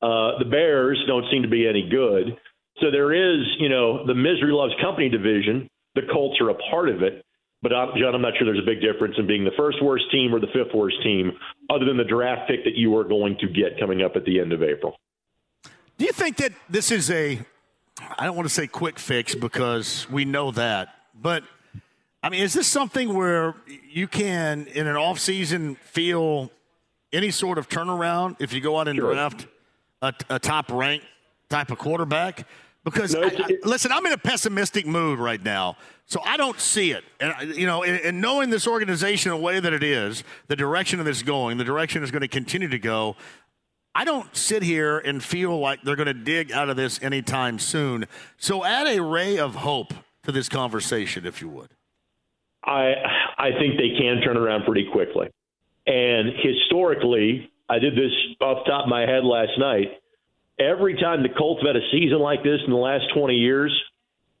Uh, 0.00 0.38
the 0.38 0.48
Bears 0.48 1.02
don't 1.06 1.24
seem 1.30 1.42
to 1.42 1.48
be 1.48 1.66
any 1.68 1.88
good. 1.88 2.36
So 2.80 2.90
there 2.90 3.12
is, 3.12 3.46
you 3.58 3.68
know, 3.68 4.06
the 4.06 4.14
misery 4.14 4.52
loves 4.52 4.74
company 4.80 5.08
division. 5.08 5.68
The 5.94 6.02
Colts 6.12 6.40
are 6.40 6.50
a 6.50 6.54
part 6.70 6.88
of 6.88 7.02
it. 7.02 7.24
But 7.62 7.72
I'm, 7.72 7.90
John, 7.96 8.14
I'm 8.14 8.22
not 8.22 8.32
sure 8.36 8.44
there's 8.44 8.58
a 8.62 8.66
big 8.66 8.80
difference 8.80 9.14
in 9.18 9.26
being 9.26 9.44
the 9.44 9.52
first 9.56 9.80
worst 9.82 10.10
team 10.10 10.34
or 10.34 10.40
the 10.40 10.48
fifth 10.48 10.74
worst 10.74 11.00
team, 11.02 11.32
other 11.70 11.84
than 11.84 11.96
the 11.96 12.04
draft 12.04 12.48
pick 12.48 12.64
that 12.64 12.74
you 12.74 12.96
are 12.96 13.04
going 13.04 13.36
to 13.38 13.46
get 13.46 13.78
coming 13.78 14.02
up 14.02 14.16
at 14.16 14.24
the 14.24 14.40
end 14.40 14.52
of 14.52 14.62
April. 14.64 14.96
Do 15.96 16.04
you 16.04 16.12
think 16.12 16.38
that 16.38 16.52
this 16.68 16.90
is 16.90 17.08
a, 17.10 17.38
I 18.18 18.24
don't 18.26 18.34
want 18.34 18.48
to 18.48 18.54
say 18.54 18.66
quick 18.66 18.98
fix 18.98 19.36
because 19.36 20.10
we 20.10 20.24
know 20.24 20.50
that, 20.52 20.88
but 21.14 21.44
I 22.20 22.30
mean, 22.30 22.42
is 22.42 22.52
this 22.52 22.66
something 22.66 23.14
where 23.14 23.54
you 23.88 24.08
can, 24.08 24.66
in 24.66 24.88
an 24.88 24.96
offseason, 24.96 25.76
feel 25.78 26.50
any 27.12 27.30
sort 27.30 27.58
of 27.58 27.68
turnaround 27.68 28.36
if 28.40 28.52
you 28.52 28.60
go 28.60 28.78
out 28.78 28.88
and 28.88 28.96
Sure. 28.96 29.12
draft 29.14 29.46
a, 30.00 30.12
a 30.30 30.38
top 30.40 30.70
ranked 30.72 31.06
type 31.48 31.70
of 31.70 31.78
quarterback? 31.78 32.46
Because, 32.84 33.14
No, 33.14 33.22
I- 33.22 33.26
I- 33.26 33.58
listen, 33.64 33.92
I'm 33.92 34.04
in 34.06 34.12
a 34.12 34.18
pessimistic 34.18 34.86
mood 34.86 35.18
right 35.18 35.42
now, 35.42 35.76
so 36.06 36.20
I 36.24 36.36
don't 36.36 36.58
see 36.58 36.90
it. 36.90 37.04
And, 37.20 37.32
uh, 37.32 37.44
you 37.54 37.66
know, 37.66 37.84
and, 37.84 38.00
and 38.00 38.20
knowing 38.20 38.50
this 38.50 38.66
organization 38.66 39.30
the 39.30 39.36
way 39.36 39.60
that 39.60 39.72
it 39.72 39.84
is, 39.84 40.24
the 40.48 40.56
direction 40.56 40.98
of 40.98 41.06
this 41.06 41.22
going, 41.22 41.58
the 41.58 41.64
direction 41.64 42.02
is 42.02 42.10
going 42.10 42.22
to 42.22 42.28
continue 42.28 42.68
to 42.68 42.78
go, 42.78 43.14
I 43.94 44.04
don't 44.04 44.34
sit 44.34 44.62
here 44.62 44.98
and 44.98 45.22
feel 45.22 45.58
like 45.60 45.82
they're 45.82 45.96
going 45.96 46.06
to 46.06 46.14
dig 46.14 46.50
out 46.50 46.68
of 46.70 46.76
this 46.76 47.00
anytime 47.02 47.58
soon. 47.58 48.06
So 48.36 48.64
add 48.64 48.86
a 48.88 49.00
ray 49.02 49.38
of 49.38 49.54
hope 49.56 49.92
to 50.24 50.32
this 50.32 50.48
conversation, 50.48 51.26
if 51.26 51.40
you 51.40 51.48
would. 51.50 51.68
I 52.64 52.94
I 53.38 53.50
think 53.58 53.76
they 53.76 53.90
can 53.98 54.20
turn 54.22 54.36
around 54.36 54.64
pretty 54.64 54.88
quickly. 54.92 55.28
And 55.86 56.32
historically, 56.42 57.50
I 57.68 57.78
did 57.80 57.94
this 57.94 58.12
off 58.40 58.64
the 58.64 58.70
top 58.70 58.84
of 58.84 58.88
my 58.88 59.00
head 59.02 59.24
last 59.24 59.58
night. 59.58 60.00
Every 60.58 60.94
time 60.94 61.22
the 61.22 61.28
Colts 61.36 61.62
have 61.62 61.74
had 61.74 61.82
a 61.82 61.90
season 61.90 62.18
like 62.18 62.42
this 62.42 62.60
in 62.64 62.70
the 62.70 62.78
last 62.78 63.04
20 63.14 63.34
years, 63.34 63.72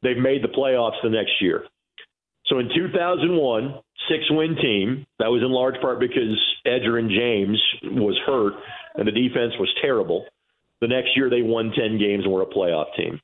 they've 0.02 0.16
made 0.16 0.42
the 0.42 0.48
playoffs 0.48 1.00
the 1.02 1.10
next 1.10 1.40
year. 1.40 1.64
So 2.46 2.58
in 2.58 2.68
2001, 2.74 3.82
six 4.08 4.24
win 4.30 4.56
team. 4.60 5.06
That 5.18 5.30
was 5.30 5.42
in 5.42 5.50
large 5.50 5.80
part 5.80 6.00
because 6.00 6.38
Edgerrin 6.66 7.08
James 7.08 7.60
was 7.82 8.18
hurt 8.26 8.54
and 8.96 9.06
the 9.06 9.12
defense 9.12 9.52
was 9.58 9.72
terrible. 9.80 10.26
The 10.80 10.88
next 10.88 11.16
year, 11.16 11.30
they 11.30 11.42
won 11.42 11.72
10 11.76 11.98
games 11.98 12.24
and 12.24 12.32
were 12.32 12.42
a 12.42 12.46
playoff 12.46 12.94
team. 12.96 13.20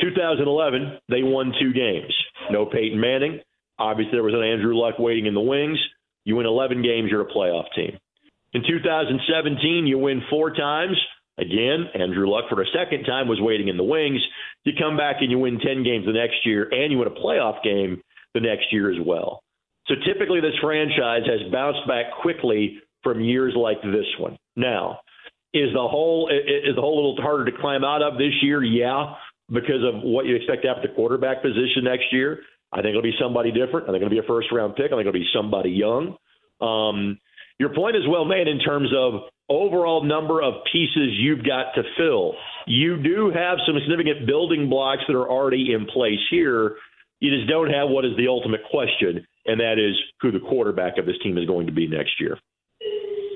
2011, 0.00 0.98
they 1.08 1.22
won 1.22 1.52
two 1.60 1.72
games. 1.72 2.12
No 2.50 2.66
Peyton 2.66 2.98
Manning. 3.00 3.40
Obviously, 3.78 4.12
there 4.12 4.22
was 4.22 4.34
an 4.34 4.42
Andrew 4.42 4.74
Luck 4.74 4.98
waiting 4.98 5.26
in 5.26 5.34
the 5.34 5.40
wings. 5.40 5.78
You 6.24 6.36
win 6.36 6.46
11 6.46 6.82
games, 6.82 7.10
you're 7.10 7.20
a 7.20 7.32
playoff 7.32 7.66
team. 7.74 7.98
In 8.52 8.62
2017, 8.66 9.86
you 9.86 9.98
win 9.98 10.22
four 10.30 10.54
times. 10.54 10.96
Again, 11.38 11.86
Andrew 11.94 12.28
Luck 12.28 12.44
for 12.48 12.60
a 12.62 12.66
second 12.72 13.04
time 13.04 13.28
was 13.28 13.38
waiting 13.40 13.68
in 13.68 13.76
the 13.76 13.84
wings. 13.84 14.20
You 14.64 14.72
come 14.78 14.96
back 14.96 15.16
and 15.20 15.30
you 15.30 15.38
win 15.38 15.60
10 15.60 15.84
games 15.84 16.06
the 16.06 16.12
next 16.12 16.44
year, 16.44 16.68
and 16.70 16.90
you 16.90 16.98
win 16.98 17.08
a 17.08 17.10
playoff 17.10 17.62
game 17.62 18.02
the 18.34 18.40
next 18.40 18.72
year 18.72 18.90
as 18.90 18.98
well. 19.04 19.42
So 19.86 19.94
typically, 20.06 20.40
this 20.40 20.56
franchise 20.60 21.22
has 21.26 21.52
bounced 21.52 21.86
back 21.86 22.06
quickly 22.22 22.80
from 23.02 23.20
years 23.20 23.54
like 23.56 23.80
this 23.82 24.06
one. 24.18 24.36
Now, 24.56 25.00
is 25.52 25.72
the 25.72 25.86
whole 25.86 26.28
is 26.28 26.74
the 26.74 26.80
hole 26.80 26.98
a 26.98 27.00
little 27.10 27.22
harder 27.22 27.44
to 27.50 27.56
climb 27.58 27.84
out 27.84 28.02
of 28.02 28.18
this 28.18 28.32
year? 28.42 28.62
Yeah, 28.64 29.14
because 29.50 29.84
of 29.84 30.02
what 30.02 30.26
you 30.26 30.34
expect 30.34 30.62
to 30.62 30.74
the 30.82 30.94
quarterback 30.94 31.42
position 31.42 31.84
next 31.84 32.12
year. 32.12 32.40
I 32.72 32.82
think 32.82 32.90
it'll 32.90 33.02
be 33.02 33.14
somebody 33.20 33.52
different. 33.52 33.88
I 33.88 33.92
think 33.92 34.02
it'll 34.02 34.10
be 34.10 34.18
a 34.18 34.26
first 34.26 34.48
round 34.52 34.74
pick. 34.74 34.86
I 34.86 34.96
think 34.96 35.00
it'll 35.00 35.12
be 35.12 35.28
somebody 35.34 35.70
young. 35.70 36.16
Um, 36.60 37.18
your 37.58 37.74
point 37.74 37.96
is 37.96 38.02
well 38.08 38.24
made 38.24 38.48
in 38.48 38.58
terms 38.58 38.90
of 38.96 39.30
overall 39.48 40.02
number 40.02 40.42
of 40.42 40.54
pieces 40.72 41.14
you've 41.18 41.44
got 41.44 41.72
to 41.74 41.82
fill. 41.96 42.34
You 42.66 43.02
do 43.02 43.30
have 43.34 43.58
some 43.66 43.76
significant 43.80 44.26
building 44.26 44.68
blocks 44.68 45.02
that 45.06 45.14
are 45.14 45.28
already 45.28 45.72
in 45.72 45.86
place 45.86 46.18
here. 46.30 46.76
You 47.20 47.34
just 47.34 47.48
don't 47.48 47.70
have 47.70 47.88
what 47.88 48.04
is 48.04 48.16
the 48.16 48.28
ultimate 48.28 48.62
question, 48.70 49.26
and 49.46 49.60
that 49.60 49.78
is 49.78 49.94
who 50.20 50.30
the 50.30 50.40
quarterback 50.40 50.98
of 50.98 51.06
this 51.06 51.16
team 51.22 51.38
is 51.38 51.46
going 51.46 51.66
to 51.66 51.72
be 51.72 51.86
next 51.86 52.20
year. 52.20 52.38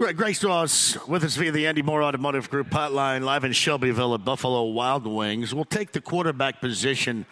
Greg, 0.01 0.17
Greg 0.17 0.35
Straws 0.35 0.97
with 1.07 1.25
us 1.25 1.37
via 1.37 1.53
the 1.53 1.67
Andy 1.67 1.83
Moore 1.83 2.03
Automotive 2.03 2.51
Group 2.51 2.71
hotline, 2.71 3.23
live 3.23 3.45
in 3.45 3.53
Shelbyville 3.53 4.15
at 4.15 4.25
Buffalo 4.25 4.65
Wild 4.65 5.07
Wings. 5.07 5.55
We'll 5.55 5.65
take 5.67 5.93
the 5.93 6.01
quarterback 6.01 6.61
position 6.61 7.27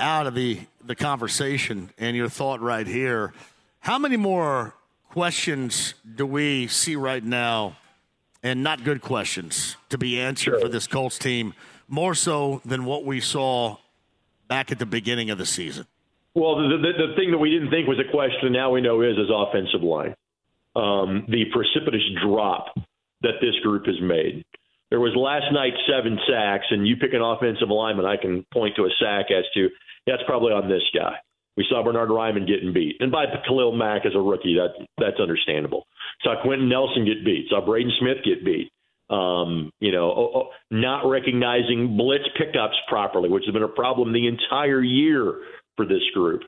out 0.00 0.26
of 0.26 0.34
the, 0.34 0.60
the 0.84 0.96
conversation 0.96 1.90
and 1.96 2.16
your 2.16 2.28
thought 2.28 2.60
right 2.60 2.86
here. 2.86 3.32
How 3.80 3.98
many 3.98 4.16
more 4.16 4.74
questions 5.10 5.94
do 6.16 6.26
we 6.26 6.66
see 6.66 6.96
right 6.96 7.22
now, 7.22 7.76
and 8.42 8.62
not 8.62 8.84
good 8.84 9.00
questions, 9.00 9.76
to 9.88 9.98
be 9.98 10.20
answered 10.20 10.52
sure. 10.52 10.60
for 10.60 10.68
this 10.68 10.86
Colts 10.86 11.18
team, 11.18 11.54
more 11.88 12.14
so 12.14 12.60
than 12.64 12.84
what 12.84 13.04
we 13.04 13.20
saw 13.20 13.76
back 14.48 14.70
at 14.72 14.78
the 14.78 14.86
beginning 14.86 15.30
of 15.30 15.38
the 15.38 15.46
season? 15.46 15.86
Well, 16.34 16.56
the, 16.56 16.76
the, 16.76 17.08
the 17.08 17.14
thing 17.16 17.30
that 17.32 17.38
we 17.38 17.50
didn't 17.50 17.70
think 17.70 17.88
was 17.88 17.98
a 17.98 18.10
question 18.10 18.52
now 18.52 18.70
we 18.70 18.80
know 18.80 19.02
is 19.02 19.16
is 19.16 19.30
offensive 19.32 19.82
line. 19.82 20.14
Um, 20.76 21.26
the 21.28 21.46
precipitous 21.52 22.04
drop 22.24 22.66
that 23.22 23.40
this 23.40 23.58
group 23.62 23.86
has 23.86 24.00
made. 24.00 24.44
There 24.90 25.00
was 25.00 25.12
last 25.16 25.52
night 25.52 25.72
seven 25.90 26.18
sacks, 26.28 26.66
and 26.70 26.86
you 26.86 26.96
pick 26.96 27.12
an 27.12 27.20
offensive 27.20 27.68
lineman, 27.68 28.06
I 28.06 28.16
can 28.16 28.46
point 28.52 28.76
to 28.76 28.84
a 28.84 28.90
sack 29.00 29.26
as 29.30 29.44
to 29.54 29.68
that's 30.06 30.22
probably 30.26 30.52
on 30.52 30.68
this 30.68 30.84
guy. 30.94 31.16
We 31.56 31.66
saw 31.68 31.82
Bernard 31.82 32.08
Raimann 32.08 32.46
getting 32.46 32.72
beat, 32.72 32.96
and 33.00 33.10
by 33.10 33.26
Khalil 33.46 33.72
Mack 33.72 34.06
as 34.06 34.14
a 34.14 34.20
rookie, 34.20 34.54
that 34.54 34.86
that's 34.96 35.20
understandable. 35.20 35.86
Saw 36.22 36.42
Quenton 36.42 36.68
Nelson 36.68 37.04
get 37.04 37.24
beat. 37.24 37.46
Saw 37.48 37.64
Braden 37.64 37.92
Smith 38.00 38.18
get 38.24 38.44
beat. 38.44 38.70
Um, 39.10 39.72
you 39.80 39.92
know, 39.92 40.12
oh, 40.12 40.30
oh, 40.34 40.48
not 40.70 41.08
recognizing 41.08 41.96
blitz 41.96 42.24
pickups 42.36 42.76
properly, 42.88 43.30
which 43.30 43.44
has 43.46 43.54
been 43.54 43.62
a 43.62 43.68
problem 43.68 44.12
the 44.12 44.26
entire 44.26 44.82
year 44.82 45.40
for 45.76 45.86
this 45.86 46.02
group. 46.12 46.42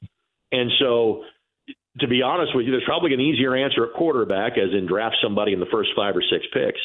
And 0.52 0.70
so, 0.78 1.24
to 2.00 2.08
be 2.08 2.20
honest 2.20 2.54
with 2.54 2.66
you, 2.66 2.72
there's 2.72 2.84
probably 2.84 3.14
an 3.14 3.20
easier 3.20 3.56
answer 3.56 3.84
at 3.84 3.94
quarterback, 3.94 4.58
as 4.58 4.74
in 4.76 4.86
draft 4.86 5.16
somebody 5.22 5.54
in 5.54 5.60
the 5.60 5.70
first 5.72 5.90
five 5.96 6.14
or 6.14 6.22
six 6.22 6.44
picks, 6.52 6.80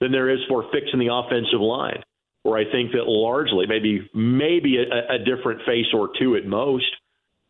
than 0.00 0.10
there 0.10 0.28
is 0.28 0.40
for 0.48 0.64
fixing 0.72 0.98
the 0.98 1.12
offensive 1.12 1.60
line. 1.60 2.02
Where 2.42 2.58
I 2.58 2.64
think 2.72 2.90
that 2.90 3.06
largely, 3.06 3.66
maybe 3.68 4.10
maybe 4.12 4.78
a, 4.78 5.14
a 5.14 5.18
different 5.18 5.60
face 5.64 5.86
or 5.94 6.10
two 6.18 6.34
at 6.34 6.44
most, 6.44 6.90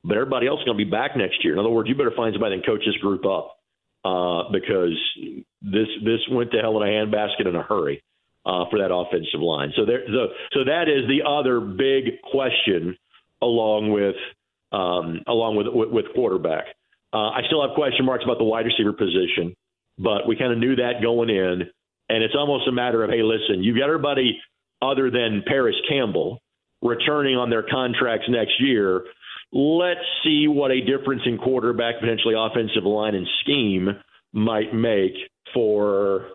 but 0.05 0.19
everybody 0.19 0.47
else 0.47 0.61
is 0.61 0.67
going 0.67 0.77
to 0.77 0.85
be 0.85 0.91
back 0.91 1.17
next 1.17 1.43
year. 1.43 1.55
In 1.55 1.59
other 1.59 1.71
words, 1.71 1.89
you 1.89 1.95
better 1.95 2.13
find 2.15 2.35
somebody 2.35 2.57
and 2.57 2.67
coach 2.67 2.83
this 2.85 3.01
group 3.01 3.25
up 3.25 3.57
uh, 4.05 4.51
because 4.51 4.99
this 5.63 5.89
this 6.05 6.21
went 6.31 6.51
to 6.53 6.59
hell 6.59 6.81
in 6.83 6.89
a 6.89 6.91
handbasket 6.91 7.47
in 7.47 7.55
a 7.55 7.63
hurry 7.63 8.03
uh, 8.45 8.65
for 8.71 8.79
that 8.79 8.93
offensive 8.93 9.41
line. 9.41 9.73
So 9.77 9.85
there, 9.85 10.03
so, 10.53 10.65
that 10.65 10.89
is 10.89 11.09
the 11.09 11.23
other 11.29 11.61
big 11.61 12.21
question, 12.23 12.97
along 13.41 13.93
with 13.93 14.17
um, 14.73 15.23
along 15.27 15.57
with 15.57 15.67
with, 15.69 15.91
with 15.91 16.15
quarterback. 16.15 16.65
Uh, 17.13 17.29
I 17.29 17.43
still 17.47 17.67
have 17.67 17.75
question 17.75 18.05
marks 18.07 18.25
about 18.25 18.39
the 18.39 18.45
wide 18.45 18.67
receiver 18.67 18.93
position, 18.93 19.55
but 19.99 20.27
we 20.27 20.37
kind 20.37 20.53
of 20.53 20.59
knew 20.59 20.77
that 20.77 21.03
going 21.03 21.29
in, 21.29 21.63
and 22.09 22.23
it's 22.25 22.35
almost 22.37 22.67
a 22.67 22.73
matter 22.73 23.05
of 23.05 23.11
hey, 23.11 23.23
listen, 23.23 23.63
you've 23.63 23.77
got 23.77 23.87
everybody 23.87 24.41
other 24.81 25.11
than 25.11 25.45
Parris 25.47 25.77
Campbell 25.89 26.41
returning 26.83 27.37
on 27.37 27.49
their 27.49 27.63
contracts 27.63 28.27
next 28.29 28.61
year 28.61 29.05
let's 29.53 30.01
see 30.25 30.47
what 30.49 30.71
a 30.71 30.81
difference 30.81 31.23
in 31.27 31.39
quarterback, 31.39 32.01
potentially 32.01 32.35
offensive 32.37 32.85
line 32.85 33.15
and 33.15 33.27
scheme 33.43 33.89
might 34.33 34.75
make 34.75 35.13
for 35.53 36.29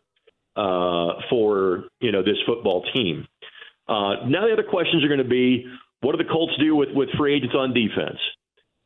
uh, 0.55 1.13
for 1.30 1.86
you 1.99 2.11
know 2.11 2.24
this 2.24 2.38
football 2.45 2.84
team. 2.93 3.28
Uh, 3.88 4.26
now 4.28 4.45
the 4.45 4.53
other 4.53 4.68
questions 4.70 5.03
are 5.03 5.07
going 5.07 5.20
to 5.20 5.24
be 5.24 5.65
what 6.01 6.15
do 6.15 6.24
the 6.24 6.30
Colts 6.30 6.53
do 6.59 6.76
with 6.76 6.89
with 6.93 7.09
free 7.18 7.36
agents 7.36 7.55
on 7.55 7.74
defense? 7.74 8.20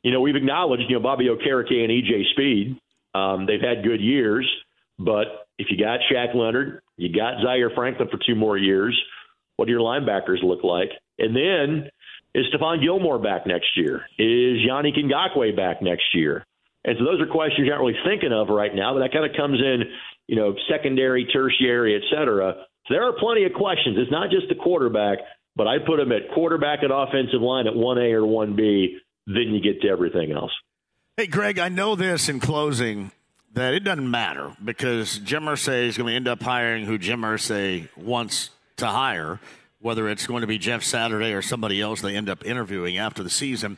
You 0.04 0.12
know 0.12 0.22
we've 0.22 0.36
acknowledged 0.36 0.84
you 0.88 0.96
know 0.96 1.04
Bobby 1.04 1.26
Okereke 1.26 1.74
and 1.74 1.92
EJ 1.92 2.32
Speed. 2.32 2.80
Um, 3.14 3.46
they've 3.46 3.62
had 3.62 3.84
good 3.84 4.00
years, 4.00 4.50
but 4.98 5.48
if 5.58 5.68
you 5.70 5.78
got 5.78 6.00
Shaq 6.12 6.34
Leonard, 6.34 6.82
you 6.96 7.14
got 7.14 7.44
Zaire 7.44 7.72
Franklin 7.76 8.08
for 8.10 8.20
two 8.26 8.36
more 8.36 8.58
years. 8.58 8.98
What 9.58 9.66
do 9.66 9.72
your 9.72 9.82
linebackers 9.82 10.42
look 10.42 10.64
like? 10.64 10.90
And 11.20 11.36
then 11.36 11.90
is 12.34 12.46
Stephon 12.54 12.82
Gilmore 12.82 13.20
back 13.20 13.46
next 13.46 13.78
year? 13.78 14.06
Is 14.18 14.60
Yannick 14.68 14.98
Ngakoue 14.98 15.56
back 15.56 15.82
next 15.82 16.14
year? 16.14 16.46
And 16.84 16.98
so 16.98 17.06
those 17.06 17.22
are 17.22 17.28
questions 17.28 17.68
you're 17.68 17.76
not 17.76 17.84
really 17.84 18.00
thinking 18.06 18.32
of 18.34 18.50
right 18.50 18.74
now, 18.74 18.94
but 18.94 19.02
that 19.02 19.14
kind 19.14 19.30
of 19.30 19.36
comes 19.38 19.60
in, 19.60 19.84
you 20.28 20.36
know, 20.36 20.56
secondary, 20.70 21.26
tertiary, 21.26 21.96
et 21.96 22.02
cetera. 22.10 22.54
So 22.88 22.94
there 22.96 23.08
are 23.08 23.14
plenty 23.20 23.46
of 23.46 23.54
questions. 23.54 23.98
It's 24.00 24.12
not 24.12 24.32
just 24.32 24.50
the 24.50 24.56
quarterback, 24.56 25.20
but 25.56 25.68
I 25.68 25.78
put 25.78 25.98
them 25.98 26.12
at 26.12 26.34
quarterback 26.34 26.80
and 26.82 26.92
offensive 26.92 27.42
line 27.42 27.68
at 27.68 27.74
1A 27.74 28.14
or 28.14 28.22
1B. 28.22 28.96
Then 29.28 29.54
you 29.54 29.62
get 29.62 29.82
to 29.82 29.90
everything 29.90 30.32
else. 30.32 30.52
Hey, 31.18 31.28
Greg, 31.28 31.60
I 31.60 31.70
know 31.70 31.96
this 31.96 32.30
in 32.30 32.40
closing 32.40 33.12
that 33.54 33.74
it 33.74 33.82
doesn't 33.82 34.10
matter 34.10 34.56
because 34.64 35.20
Jim 35.20 35.44
Irsay 35.44 35.88
is 35.88 35.98
going 35.98 36.10
to 36.10 36.16
end 36.16 36.28
up 36.28 36.42
hiring 36.42 36.86
who 36.86 36.98
Jim 36.98 37.22
Irsay 37.22 37.96
wants 37.96 38.50
to 38.78 38.88
hire 38.88 39.40
whether 39.82 40.08
it's 40.08 40.28
going 40.28 40.42
to 40.42 40.48
be 40.48 40.58
Jeff 40.58 40.84
Saturday 40.84 41.34
or 41.34 41.42
somebody 41.42 41.82
else 41.82 42.02
they 42.02 42.16
end 42.16 42.30
up 42.30 42.46
interviewing 42.46 42.98
after 42.98 43.24
the 43.24 43.30
season. 43.30 43.78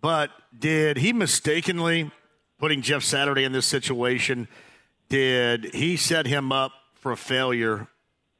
But 0.00 0.30
did 0.56 0.98
he 0.98 1.12
mistakenly 1.12 2.10
putting 2.58 2.82
Jeff 2.82 3.02
Saturday 3.02 3.44
in 3.44 3.52
this 3.52 3.66
situation? 3.66 4.48
Did 5.08 5.74
he 5.74 5.96
set 5.96 6.26
him 6.26 6.52
up 6.52 6.72
for 6.94 7.12
a 7.12 7.16
failure 7.16 7.88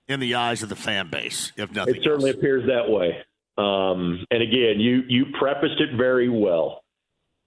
in 0.07 0.21
the 0.21 0.35
eyes 0.35 0.63
of 0.63 0.69
the 0.69 0.77
fan 0.77 1.09
base? 1.11 1.53
If 1.57 1.73
nothing, 1.73 1.97
it 1.97 2.03
certainly 2.05 2.31
else? 2.31 2.39
appears 2.39 2.67
that 2.67 2.89
way. 2.91 3.19
Um, 3.57 4.25
and 4.31 4.43
again, 4.43 4.79
you 4.79 5.03
you 5.09 5.27
prefaced 5.39 5.81
it 5.81 5.97
very 5.97 6.29
well. 6.29 6.83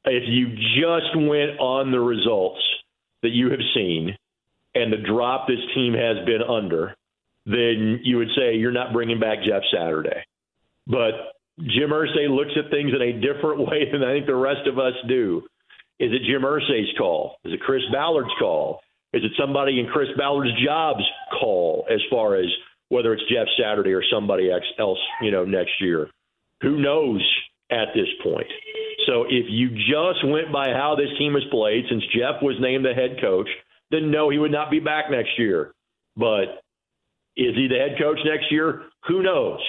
If 0.04 0.24
you 0.28 0.50
just 0.76 1.16
went 1.16 1.60
on 1.60 1.92
the 1.92 2.00
results 2.00 2.60
that 3.22 3.30
you 3.30 3.52
have 3.52 3.60
seen 3.74 4.18
and 4.74 4.92
the 4.92 4.98
drop 4.98 5.48
this 5.48 5.60
team 5.76 5.94
has 5.94 6.26
been 6.26 6.42
under, 6.42 6.96
then 7.46 8.00
you 8.04 8.18
would 8.18 8.30
say 8.36 8.56
you're 8.56 8.72
not 8.72 8.94
bringing 8.94 9.20
back 9.20 9.40
Jeff 9.48 9.64
Saturday. 9.74 10.24
But 10.88 11.34
Jim 11.60 11.90
Irsay 11.90 12.30
looks 12.30 12.52
at 12.58 12.72
things 12.72 12.92
in 12.96 13.02
a 13.02 13.14
different 13.14 13.60
way 13.68 13.90
than 13.92 14.04
I 14.04 14.14
think 14.14 14.26
the 14.26 14.36
rest 14.36 14.68
of 14.68 14.80
us 14.80 14.94
do. 15.08 15.44
Is 16.00 16.12
it 16.12 16.24
Jim 16.26 16.42
Irsay's 16.42 16.98
call? 16.98 17.38
Is 17.46 17.54
it 17.54 17.62
Chris 17.62 17.84
Ballard's 17.92 18.34
call? 18.40 18.82
Is 19.14 19.24
it 19.24 19.32
somebody 19.40 19.80
in 19.80 19.88
Chris 19.88 20.08
Ballard's 20.18 20.54
job's 20.66 21.04
call 21.40 21.86
as 21.92 22.00
far 22.10 22.36
as 22.36 22.46
whether 22.90 23.14
it's 23.14 23.24
Jeff 23.32 23.48
Saturday 23.62 23.92
or 23.92 24.04
somebody 24.12 24.50
else, 24.52 24.98
you 25.22 25.32
know, 25.32 25.46
next 25.46 25.74
year? 25.80 26.10
Who 26.62 26.82
knows 26.82 27.22
at 27.70 27.90
this 27.94 28.08
point? 28.24 28.48
So 29.08 29.24
if 29.24 29.46
you 29.50 29.70
just 29.70 30.26
went 30.26 30.52
by 30.52 30.70
how 30.70 30.96
this 30.96 31.10
team 31.18 31.34
has 31.34 31.44
played 31.52 31.86
since 31.90 32.04
Jeff 32.16 32.42
was 32.42 32.56
named 32.60 32.86
the 32.86 32.94
head 32.94 33.18
coach, 33.22 33.50
then 33.90 34.12
no, 34.12 34.30
he 34.30 34.38
would 34.38 34.52
not 34.52 34.72
be 34.72 34.80
back 34.80 35.12
next 35.12 35.38
year. 35.38 35.74
But 36.16 36.62
is 37.46 37.56
he 37.56 37.68
the 37.68 37.78
head 37.78 37.98
coach 38.00 38.20
next 38.26 38.52
year? 38.52 38.84
Who 39.08 39.24
knows? 39.24 39.60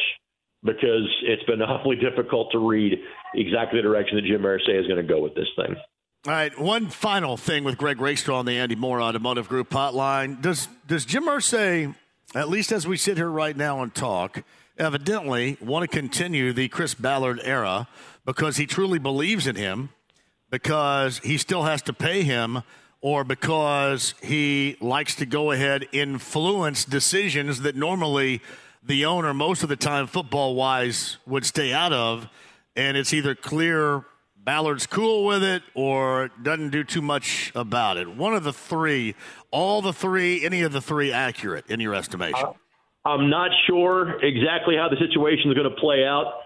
Because 0.62 1.08
it's 1.22 1.42
been 1.44 1.62
awfully 1.62 1.96
difficult 1.96 2.52
to 2.52 2.58
read 2.58 2.98
exactly 3.34 3.78
the 3.78 3.82
direction 3.82 4.16
that 4.16 4.24
Jim 4.24 4.42
Irsay 4.42 4.80
is 4.80 4.86
going 4.86 5.04
to 5.04 5.08
go 5.08 5.20
with 5.20 5.34
this 5.34 5.48
thing. 5.56 5.76
All 6.24 6.32
right, 6.32 6.56
one 6.56 6.86
final 6.86 7.36
thing 7.36 7.64
with 7.64 7.76
Greg 7.76 8.00
Rakestraw 8.00 8.38
on 8.38 8.46
the 8.46 8.56
Andy 8.56 8.76
Moore 8.76 9.02
Automotive 9.02 9.48
Group 9.48 9.70
hotline. 9.70 10.40
Does 10.40 10.68
does 10.86 11.04
Jim 11.04 11.24
Irsay, 11.24 11.96
at 12.34 12.48
least 12.48 12.70
as 12.70 12.86
we 12.86 12.96
sit 12.96 13.16
here 13.16 13.28
right 13.28 13.56
now 13.56 13.82
and 13.82 13.92
talk, 13.92 14.44
evidently 14.78 15.56
want 15.60 15.82
to 15.82 15.88
continue 15.88 16.52
the 16.52 16.68
Chris 16.68 16.94
Ballard 16.94 17.40
era 17.42 17.88
because 18.24 18.56
he 18.56 18.66
truly 18.66 19.00
believes 19.00 19.48
in 19.48 19.56
him, 19.56 19.88
because 20.48 21.18
he 21.24 21.38
still 21.38 21.64
has 21.64 21.82
to 21.82 21.92
pay 21.92 22.22
him 22.22 22.62
or 23.02 23.24
because 23.24 24.14
he 24.22 24.76
likes 24.80 25.16
to 25.16 25.26
go 25.26 25.50
ahead 25.50 25.86
influence 25.92 26.84
decisions 26.84 27.60
that 27.62 27.76
normally 27.76 28.40
the 28.82 29.04
owner 29.04 29.34
most 29.34 29.62
of 29.62 29.68
the 29.68 29.76
time 29.76 30.06
football 30.06 30.54
wise 30.54 31.18
would 31.26 31.44
stay 31.44 31.72
out 31.72 31.92
of 31.92 32.28
and 32.74 32.96
it's 32.96 33.12
either 33.12 33.34
clear 33.34 34.04
Ballard's 34.36 34.86
cool 34.86 35.26
with 35.26 35.44
it 35.44 35.62
or 35.74 36.30
doesn't 36.42 36.70
do 36.70 36.82
too 36.82 37.02
much 37.02 37.52
about 37.54 37.96
it? 37.96 38.08
One 38.08 38.34
of 38.34 38.42
the 38.44 38.52
three, 38.52 39.14
all 39.50 39.82
the 39.82 39.92
three, 39.92 40.44
any 40.44 40.62
of 40.62 40.72
the 40.72 40.80
three 40.80 41.12
accurate 41.12 41.66
in 41.68 41.78
your 41.80 41.94
estimation? 41.94 42.44
Uh, 42.44 42.52
I'm 43.04 43.30
not 43.30 43.50
sure 43.66 44.20
exactly 44.24 44.76
how 44.76 44.88
the 44.88 44.96
situation 44.96 45.50
is 45.50 45.54
going 45.54 45.68
to 45.68 45.80
play 45.80 46.04
out. 46.04 46.40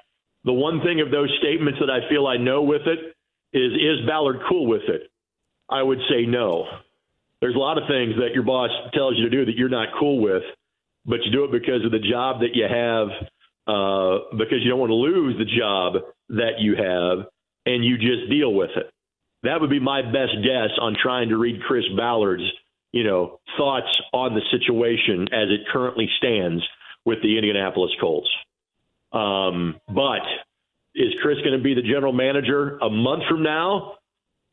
The 0.45 0.53
one 0.53 0.81
thing 0.83 1.01
of 1.01 1.11
those 1.11 1.31
statements 1.39 1.79
that 1.81 1.91
I 1.91 2.09
feel 2.09 2.27
I 2.27 2.37
know 2.37 2.63
with 2.63 2.83
it 2.87 3.15
is 3.53 3.73
is 3.73 4.07
Ballard 4.07 4.41
cool 4.49 4.67
with 4.67 4.83
it? 4.89 5.11
I 5.69 5.83
would 5.83 5.99
say 6.09 6.27
no. 6.27 6.67
There's 7.41 7.55
a 7.55 7.59
lot 7.59 7.79
of 7.79 7.85
things 7.89 8.15
that 8.17 8.35
your 8.35 8.45
boss 8.45 8.71
tells 8.95 9.17
you 9.17 9.29
to 9.29 9.31
do 9.31 9.45
that 9.45 9.57
you're 9.57 9.69
not 9.69 9.89
cool 9.99 10.21
with, 10.21 10.43
but 11.05 11.23
you 11.25 11.31
do 11.31 11.45
it 11.45 11.53
because 11.53 11.85
of 11.85 11.91
the 11.91 11.99
job 11.99 12.41
that 12.41 12.55
you 12.55 12.65
have, 12.65 13.09
uh, 13.67 14.37
because 14.37 14.59
you 14.63 14.71
don't 14.71 14.81
want 14.81 14.91
to 14.91 14.95
lose 14.95 15.37
the 15.39 15.45
job 15.45 16.03
that 16.31 16.59
you 16.59 16.77
have, 16.77 17.27
and 17.67 17.85
you 17.85 17.99
just 17.99 18.31
deal 18.31 18.53
with 18.53 18.71
it. 18.77 18.91
That 19.43 19.61
would 19.61 19.71
be 19.71 19.81
my 19.81 20.03
best 20.03 20.35
guess 20.43 20.71
on 20.81 20.97
trying 21.01 21.29
to 21.29 21.37
read 21.37 21.63
Chris 21.63 21.85
Ballard's, 21.97 22.45
you 22.93 23.05
know, 23.05 23.39
thoughts 23.57 24.01
on 24.13 24.35
the 24.35 24.41
situation 24.51 25.29
as 25.33 25.51
it 25.51 25.69
currently 25.73 26.09
stands 26.19 26.65
with 27.05 27.23
the 27.23 27.37
Indianapolis 27.37 27.93
Colts. 28.01 28.31
Um, 29.13 29.81
but 29.89 30.23
is 30.95 31.13
Chris 31.23 31.39
going 31.45 31.57
to 31.57 31.63
be 31.63 31.75
the 31.75 31.83
general 31.83 32.13
manager 32.13 32.79
a 32.79 32.91
month 32.91 33.25
from 33.29 33.43
now? 33.43 33.95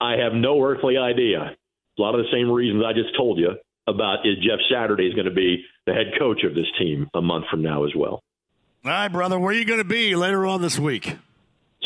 I 0.01 0.17
have 0.17 0.33
no 0.33 0.61
earthly 0.61 0.97
idea. 0.97 1.55
A 1.97 2.01
lot 2.01 2.15
of 2.15 2.25
the 2.25 2.31
same 2.31 2.49
reasons 2.49 2.83
I 2.85 2.93
just 2.93 3.15
told 3.15 3.37
you 3.37 3.51
about 3.87 4.25
is 4.25 4.37
Jeff 4.37 4.59
Saturday 4.71 5.05
is 5.05 5.13
going 5.13 5.27
to 5.27 5.33
be 5.33 5.63
the 5.85 5.93
head 5.93 6.13
coach 6.17 6.43
of 6.43 6.55
this 6.55 6.65
team 6.79 7.09
a 7.13 7.21
month 7.21 7.45
from 7.49 7.61
now 7.61 7.85
as 7.85 7.91
well. 7.95 8.21
All 8.85 8.91
right, 8.91 9.07
brother. 9.07 9.39
Where 9.39 9.51
are 9.51 9.57
you 9.57 9.65
going 9.65 9.79
to 9.79 9.85
be 9.85 10.15
later 10.15 10.45
on 10.45 10.61
this 10.61 10.79
week? 10.79 11.15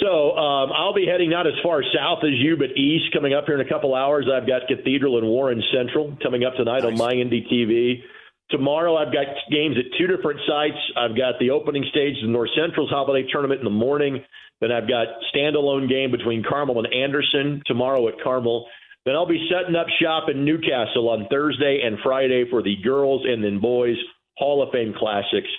So 0.02 0.38
um, 0.38 0.72
I'll 0.72 0.94
be 0.94 1.08
heading 1.12 1.30
not 1.30 1.48
as 1.48 1.54
far 1.64 1.82
south 1.96 2.20
as 2.24 2.34
you, 2.34 2.56
but 2.58 2.78
east. 2.78 3.14
Coming 3.14 3.34
up 3.34 3.46
here 3.46 3.60
in 3.60 3.66
a 3.66 3.70
couple 3.70 3.96
hours, 3.96 4.28
I've 4.32 4.48
got 4.48 4.68
Cathedral 4.68 5.18
and 5.18 5.28
Warren 5.28 5.62
Central 5.74 6.16
coming 6.22 6.44
up 6.44 6.56
tonight 6.56 6.84
nice. 6.84 6.92
on 6.94 6.98
my 6.98 7.12
Indy 7.14 7.46
TV. 7.52 8.04
Tomorrow, 8.50 8.96
I've 8.96 9.12
got 9.12 9.26
games 9.52 9.76
at 9.78 9.86
two 9.98 10.08
different 10.08 10.40
sites. 10.48 10.78
I've 10.96 11.18
got 11.18 11.36
the 11.40 11.50
opening 11.50 11.84
stage 11.90 12.16
of 12.18 12.28
the 12.28 12.32
North 12.32 12.50
Central's 12.56 12.90
Holiday 12.90 13.28
Tournament 13.30 13.60
in 13.60 13.66
the 13.66 13.72
morning. 13.72 14.24
Then 14.62 14.72
I've 14.72 14.88
got 14.88 15.08
standalone 15.34 15.90
game 15.90 16.12
between 16.12 16.44
Carmel 16.48 16.80
and 16.80 16.94
Anderson 16.94 17.62
tomorrow 17.66 18.08
at 18.08 18.16
Carmel. 18.24 18.66
Then 19.06 19.16
I'll 19.16 19.28
be 19.28 19.48
setting 19.50 19.76
up 19.76 19.88
shop 20.02 20.30
in 20.30 20.44
New 20.44 20.60
Castle 20.60 21.10
on 21.10 21.28
Thursday 21.30 21.82
and 21.84 21.98
Friday 22.04 22.46
for 22.50 22.62
the 22.62 22.76
girls 22.84 23.24
and 23.26 23.44
then 23.44 23.60
boys 23.60 23.96
Hall 24.38 24.62
of 24.62 24.72
Fame 24.72 24.94
classics. 24.98 25.50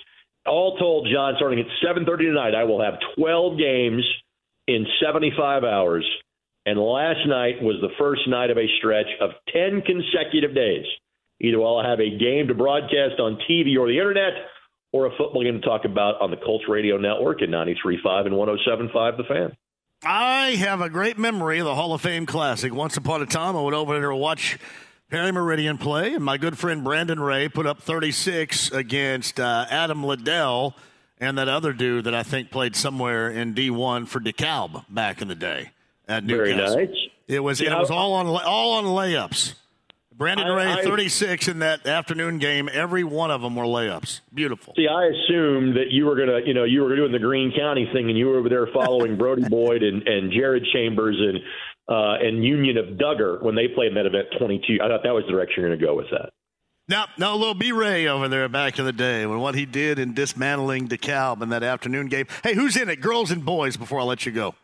All 0.45 0.77
told, 0.77 1.07
John, 1.11 1.33
starting 1.37 1.59
at 1.59 1.65
7:30 1.83 2.25
tonight, 2.25 2.55
I 2.55 2.63
will 2.63 2.81
have 2.81 2.99
12 3.15 3.57
games 3.57 4.03
in 4.67 4.85
75 5.01 5.63
hours. 5.63 6.05
And 6.65 6.79
last 6.79 7.25
night 7.25 7.61
was 7.61 7.77
the 7.81 7.95
first 7.97 8.27
night 8.27 8.51
of 8.51 8.57
a 8.57 8.67
stretch 8.77 9.07
of 9.19 9.31
10 9.53 9.81
consecutive 9.81 10.53
days 10.53 10.85
Either 11.41 11.63
I'll 11.63 11.83
have 11.83 11.99
a 11.99 12.17
game 12.17 12.47
to 12.47 12.53
broadcast 12.53 13.19
on 13.19 13.39
TV 13.49 13.77
or 13.79 13.87
the 13.87 13.97
internet, 13.97 14.33
or 14.91 15.05
a 15.05 15.11
football 15.17 15.43
game 15.43 15.61
to 15.61 15.67
talk 15.67 15.85
about 15.85 16.21
on 16.21 16.31
the 16.31 16.37
Colts 16.37 16.65
Radio 16.67 16.97
Network 16.97 17.41
at 17.41 17.49
93.5 17.49 18.25
and 18.25 18.35
107.5 18.35 19.17
The 19.17 19.23
Fan. 19.23 19.57
I 20.03 20.51
have 20.51 20.81
a 20.81 20.89
great 20.89 21.17
memory 21.17 21.59
of 21.59 21.65
the 21.65 21.75
Hall 21.75 21.93
of 21.93 22.01
Fame 22.01 22.25
Classic. 22.25 22.73
Once 22.73 22.95
upon 22.97 23.21
a 23.21 23.25
time, 23.25 23.55
I 23.55 23.61
went 23.61 23.75
over 23.75 23.99
there 23.99 24.09
to 24.09 24.15
watch 24.15 24.57
Perry 25.09 25.31
Meridian 25.31 25.77
play, 25.77 26.13
and 26.13 26.23
my 26.23 26.37
good 26.37 26.57
friend 26.57 26.83
Brandon 26.83 27.19
Ray 27.19 27.49
put 27.49 27.65
up 27.65 27.81
36 27.81 28.71
against 28.71 29.39
uh, 29.39 29.65
Adam 29.69 30.03
Liddell 30.03 30.75
and 31.19 31.37
that 31.37 31.49
other 31.49 31.73
dude 31.73 32.05
that 32.05 32.15
I 32.15 32.23
think 32.23 32.49
played 32.49 32.75
somewhere 32.75 33.29
in 33.29 33.53
D1 33.53 34.07
for 34.07 34.19
DeKalb 34.19 34.85
back 34.89 35.21
in 35.21 35.27
the 35.27 35.35
day 35.35 35.71
at 36.07 36.23
New 36.23 36.37
Castle. 36.37 36.75
Very 36.75 36.87
nice. 36.87 36.95
It 37.27 37.39
was 37.41 37.61
yeah, 37.61 37.75
it 37.75 37.79
was 37.79 37.91
all 37.91 38.13
on 38.13 38.27
all 38.27 38.73
on 38.73 38.85
layups. 38.85 39.53
Brandon 40.19 40.47
I, 40.47 40.55
Ray, 40.55 40.71
I, 40.73 40.83
36 40.83 41.47
in 41.47 41.59
that 41.59 41.87
afternoon 41.87 42.39
game. 42.39 42.69
Every 42.71 43.05
one 43.05 43.31
of 43.31 43.41
them 43.41 43.55
were 43.55 43.63
layups. 43.63 44.19
Beautiful. 44.33 44.73
See, 44.75 44.85
I 44.85 45.05
assumed 45.05 45.77
that 45.77 45.91
you 45.91 46.05
were 46.05 46.17
gonna, 46.17 46.41
you 46.45 46.53
know, 46.53 46.65
you 46.65 46.81
were 46.81 46.93
doing 46.93 47.13
the 47.13 47.19
Greene 47.19 47.53
County 47.57 47.89
thing, 47.93 48.09
and 48.09 48.17
you 48.17 48.27
were 48.27 48.37
over 48.37 48.49
there 48.49 48.67
following 48.73 49.17
Brody 49.17 49.47
Boyd 49.47 49.81
and, 49.81 50.05
and 50.05 50.31
Jared 50.33 50.65
Chambers 50.73 51.15
and 51.17 51.39
uh, 51.87 52.17
and 52.21 52.43
Union 52.43 52.77
of 52.77 52.97
Dugger 52.97 53.41
when 53.41 53.55
they 53.55 53.69
played 53.69 53.87
in 53.87 53.93
that 53.95 54.05
event 54.05 54.27
22. 54.37 54.79
I 54.83 54.89
thought 54.89 55.03
that 55.03 55.13
was 55.13 55.23
the 55.25 55.31
direction 55.31 55.61
you're 55.61 55.69
going 55.69 55.79
to 55.79 55.85
go 55.85 55.95
with 55.95 56.07
that. 56.11 56.29
No, 56.89 57.05
no, 57.17 57.35
little 57.37 57.53
B 57.53 57.71
Ray 57.71 58.07
over 58.07 58.27
there 58.27 58.49
back 58.49 58.77
in 58.77 58.83
the 58.83 58.91
day 58.91 59.25
when 59.25 59.39
what 59.39 59.55
he 59.55 59.65
did 59.65 59.99
in 59.99 60.13
dismantling 60.13 60.89
DeKalb 60.89 61.41
in 61.41 61.49
that 61.49 61.63
afternoon 61.63 62.07
game. 62.07 62.27
Hey, 62.43 62.55
who's 62.55 62.75
in 62.75 62.89
it, 62.89 62.99
girls 62.99 63.31
and 63.31 63.45
boys? 63.45 63.77
Before 63.77 64.01
I 64.01 64.03
let 64.03 64.25
you 64.25 64.33
go. 64.33 64.55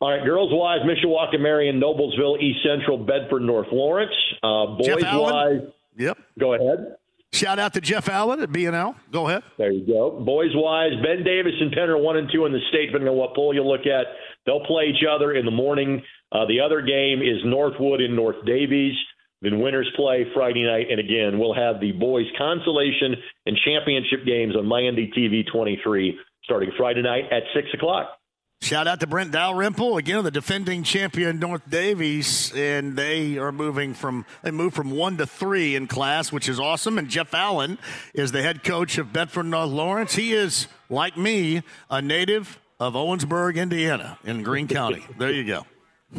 All 0.00 0.10
right, 0.10 0.24
girls 0.24 0.50
wise, 0.50 0.80
Mishawaka, 0.80 1.38
Marion, 1.38 1.78
Noblesville, 1.78 2.40
East 2.40 2.60
Central, 2.64 2.96
Bedford, 2.96 3.42
North 3.42 3.68
Lawrence. 3.70 4.12
Uh, 4.42 4.76
boys 4.76 5.04
wise, 5.04 5.60
yep. 5.96 6.16
Go 6.38 6.54
ahead. 6.54 6.96
Shout 7.32 7.58
out 7.58 7.74
to 7.74 7.80
Jeff 7.80 8.08
Allen 8.08 8.40
at 8.40 8.50
BNL. 8.50 8.96
Go 9.12 9.28
ahead. 9.28 9.42
There 9.58 9.70
you 9.70 9.86
go. 9.86 10.18
Boys 10.24 10.50
wise, 10.54 10.92
Ben 11.04 11.22
Davis 11.22 11.52
and 11.60 11.70
Penn 11.70 11.90
are 11.90 11.98
one 11.98 12.16
and 12.16 12.28
two 12.32 12.46
in 12.46 12.52
the 12.52 12.58
state, 12.70 12.86
depending 12.86 13.08
on 13.08 13.16
what 13.16 13.36
poll 13.36 13.54
you 13.54 13.62
look 13.62 13.86
at. 13.86 14.06
They'll 14.46 14.64
play 14.64 14.86
each 14.86 15.04
other 15.08 15.34
in 15.34 15.44
the 15.44 15.52
morning. 15.52 16.02
Uh, 16.32 16.46
the 16.46 16.60
other 16.60 16.80
game 16.80 17.20
is 17.20 17.38
Northwood 17.44 18.00
in 18.00 18.16
North 18.16 18.36
Daviess. 18.46 18.94
Then 19.42 19.60
winners 19.60 19.88
play 19.96 20.26
Friday 20.34 20.64
night, 20.64 20.86
and 20.90 20.98
again, 20.98 21.38
we'll 21.38 21.54
have 21.54 21.80
the 21.80 21.92
boys 21.92 22.26
consolation 22.36 23.14
and 23.46 23.56
championship 23.64 24.26
games 24.26 24.56
on 24.56 24.64
MyINDY 24.64 25.12
TV 25.16 25.44
23 25.50 26.18
starting 26.44 26.72
Friday 26.76 27.02
night 27.02 27.24
at 27.30 27.42
six 27.54 27.68
o'clock. 27.74 28.19
Shout 28.62 28.86
out 28.86 29.00
to 29.00 29.06
Brent 29.06 29.32
Dalrymple 29.32 29.96
again, 29.96 30.22
the 30.22 30.30
defending 30.30 30.82
champion 30.82 31.38
North 31.38 31.62
Daviess, 31.70 32.54
and 32.54 32.94
they 32.94 33.38
are 33.38 33.52
moving 33.52 33.94
from 33.94 34.26
they 34.42 34.50
moved 34.50 34.76
from 34.76 34.90
one 34.90 35.16
to 35.16 35.26
three 35.26 35.74
in 35.74 35.86
class, 35.86 36.30
which 36.30 36.46
is 36.46 36.60
awesome. 36.60 36.98
And 36.98 37.08
Jeff 37.08 37.32
Allen 37.32 37.78
is 38.12 38.32
the 38.32 38.42
head 38.42 38.62
coach 38.62 38.98
of 38.98 39.14
Bedford 39.14 39.46
North 39.46 39.70
Lawrence. 39.70 40.14
He 40.14 40.34
is 40.34 40.68
like 40.90 41.16
me, 41.16 41.62
a 41.88 42.02
native 42.02 42.60
of 42.78 42.92
Owensburg, 42.92 43.56
Indiana, 43.56 44.18
in 44.24 44.42
Greene 44.42 44.68
County. 44.68 45.06
There 45.18 45.32
you 45.32 45.44
go. 45.44 45.64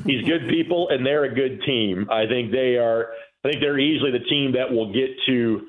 He's 0.03 0.27
good 0.27 0.49
people, 0.49 0.89
and 0.89 1.05
they're 1.05 1.25
a 1.25 1.33
good 1.33 1.61
team. 1.63 2.07
I 2.09 2.25
think 2.25 2.51
they 2.51 2.75
are. 2.77 3.09
I 3.45 3.49
think 3.49 3.61
they're 3.61 3.79
easily 3.79 4.11
the 4.11 4.25
team 4.25 4.53
that 4.53 4.71
will 4.71 4.91
get 4.91 5.09
to 5.27 5.67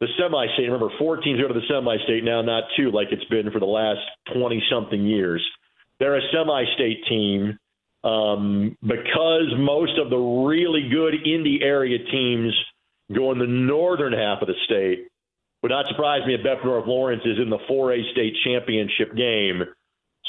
the 0.00 0.06
semi-state. 0.18 0.64
Remember, 0.64 0.90
four 0.98 1.16
teams 1.16 1.40
go 1.40 1.48
to 1.48 1.54
the 1.54 1.66
semi-state 1.66 2.24
now, 2.24 2.42
not 2.42 2.64
two, 2.76 2.90
like 2.90 3.08
it's 3.10 3.24
been 3.24 3.50
for 3.50 3.58
the 3.58 3.66
last 3.66 4.00
twenty 4.34 4.62
something 4.70 5.06
years 5.06 5.42
they're 6.00 6.16
a 6.16 6.32
semi-state 6.32 7.04
team 7.08 7.58
um, 8.02 8.76
because 8.82 9.52
most 9.58 9.98
of 9.98 10.10
the 10.10 10.16
really 10.16 10.88
good 10.90 11.14
Indy 11.26 11.60
area 11.62 11.98
teams 12.10 12.52
go 13.14 13.30
in 13.32 13.38
the 13.38 13.46
northern 13.46 14.12
half 14.12 14.40
of 14.40 14.48
the 14.48 14.54
state. 14.64 15.06
Would 15.62 15.70
not 15.70 15.86
surprise 15.88 16.26
me 16.26 16.34
if 16.34 16.42
Bedford 16.42 16.64
North 16.64 16.86
Lawrence 16.86 17.22
is 17.26 17.38
in 17.38 17.50
the 17.50 17.58
4A 17.70 18.12
state 18.12 18.34
championship 18.44 19.14
game. 19.14 19.62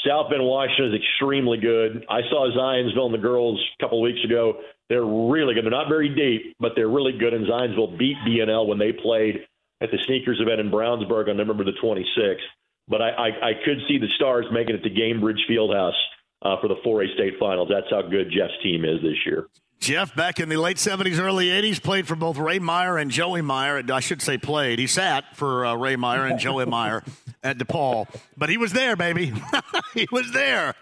South 0.06 0.28
Bend, 0.28 0.44
Washington 0.44 0.92
is 0.92 1.00
extremely 1.00 1.58
good. 1.58 2.04
I 2.10 2.20
saw 2.28 2.50
Zionsville 2.54 3.06
and 3.06 3.14
the 3.14 3.18
girls 3.18 3.58
a 3.78 3.82
couple 3.82 3.98
of 3.98 4.02
weeks 4.02 4.22
ago. 4.24 4.58
They're 4.90 5.06
really 5.06 5.54
good. 5.54 5.64
They're 5.64 5.70
not 5.70 5.88
very 5.88 6.10
deep, 6.10 6.54
but 6.60 6.72
they're 6.76 6.88
really 6.88 7.16
good. 7.16 7.32
And 7.32 7.46
Zionsville 7.46 7.96
beat 7.98 8.16
BNL 8.28 8.66
when 8.66 8.78
they 8.78 8.92
played 8.92 9.46
at 9.80 9.90
the 9.90 9.98
sneakers 10.04 10.38
event 10.40 10.60
in 10.60 10.70
Brownsburg 10.70 11.30
on 11.30 11.38
November 11.38 11.64
the 11.64 11.72
26th 11.82 12.44
but 12.88 13.00
I, 13.02 13.10
I, 13.10 13.26
I 13.26 13.52
could 13.64 13.78
see 13.88 13.98
the 13.98 14.08
Stars 14.16 14.46
making 14.52 14.76
it 14.76 14.82
to 14.82 14.90
Gainbridge 14.90 15.40
Fieldhouse 15.48 15.92
uh, 16.42 16.56
for 16.60 16.68
the 16.68 16.76
4A 16.84 17.14
state 17.14 17.34
finals. 17.38 17.68
That's 17.70 17.90
how 17.90 18.02
good 18.02 18.30
Jeff's 18.30 18.60
team 18.62 18.84
is 18.84 19.00
this 19.02 19.16
year. 19.26 19.46
Jeff, 19.82 20.14
back 20.14 20.38
in 20.38 20.48
the 20.48 20.56
late 20.56 20.76
70s, 20.76 21.18
early 21.18 21.46
80s, 21.46 21.82
played 21.82 22.06
for 22.06 22.14
both 22.14 22.38
Ray 22.38 22.60
Meyer 22.60 22.98
and 22.98 23.10
Joey 23.10 23.42
Meyer. 23.42 23.82
I 23.92 23.98
should 23.98 24.22
say 24.22 24.38
played. 24.38 24.78
He 24.78 24.86
sat 24.86 25.36
for 25.36 25.66
uh, 25.66 25.74
Ray 25.74 25.96
Meyer 25.96 26.24
and 26.24 26.38
Joey 26.38 26.66
Meyer 26.66 27.02
at 27.42 27.58
DePaul. 27.58 28.06
But 28.36 28.48
he 28.48 28.58
was 28.58 28.72
there, 28.72 28.94
baby. 28.94 29.32
he 29.94 30.06
was 30.12 30.30
there. 30.32 30.74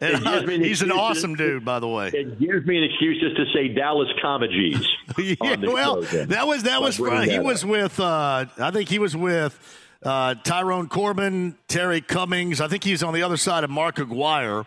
And, 0.00 0.26
uh, 0.26 0.46
he's 0.46 0.82
an 0.82 0.92
awesome 0.92 1.36
dude, 1.36 1.64
by 1.64 1.80
the 1.80 1.88
way. 1.88 2.08
It 2.08 2.38
gives 2.38 2.66
me 2.66 2.78
an 2.78 2.84
excuse 2.84 3.18
just 3.20 3.36
to 3.36 3.44
say 3.54 3.68
Dallas 3.68 4.08
Comegys. 4.22 4.84
yeah, 5.18 5.56
well, 5.56 6.02
that 6.02 6.46
was 6.46 6.62
that 6.64 6.80
was 6.80 6.96
he 6.96 7.38
was 7.38 7.64
with. 7.64 7.98
Uh, 7.98 8.46
I 8.58 8.70
think 8.70 8.88
he 8.88 8.98
was 8.98 9.16
with 9.16 9.58
uh, 10.04 10.34
Tyrone 10.34 10.88
Corbin, 10.88 11.56
Terry 11.68 12.00
Cummings. 12.00 12.60
I 12.60 12.68
think 12.68 12.84
he's 12.84 13.02
on 13.02 13.14
the 13.14 13.22
other 13.22 13.36
side 13.36 13.64
of 13.64 13.70
Mark 13.70 13.98
Aguirre. 13.98 14.64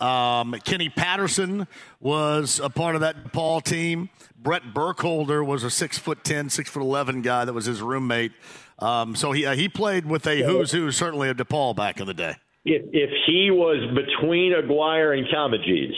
Um, 0.00 0.54
Kenny 0.64 0.90
Patterson 0.90 1.66
was 2.00 2.60
a 2.62 2.68
part 2.68 2.94
of 2.94 3.00
that 3.00 3.32
Paul 3.32 3.62
team. 3.62 4.10
Brett 4.36 4.74
Burkholder 4.74 5.42
was 5.42 5.64
a 5.64 5.70
six 5.70 5.96
foot 5.98 6.22
ten, 6.22 6.50
six 6.50 6.68
foot 6.68 6.82
eleven 6.82 7.22
guy 7.22 7.44
that 7.44 7.52
was 7.52 7.64
his 7.64 7.80
roommate. 7.80 8.32
Um, 8.78 9.16
so 9.16 9.32
he 9.32 9.46
uh, 9.46 9.54
he 9.54 9.68
played 9.68 10.04
with 10.04 10.26
a 10.26 10.42
who's 10.42 10.70
who 10.72 10.90
certainly 10.90 11.30
of 11.30 11.38
DePaul 11.38 11.74
back 11.74 11.98
in 11.98 12.06
the 12.06 12.14
day. 12.14 12.36
If 12.66 12.82
if 12.92 13.10
he 13.26 13.50
was 13.50 13.78
between 13.94 14.52
Aguirre 14.52 15.16
and 15.16 15.26
Comegys, 15.28 15.94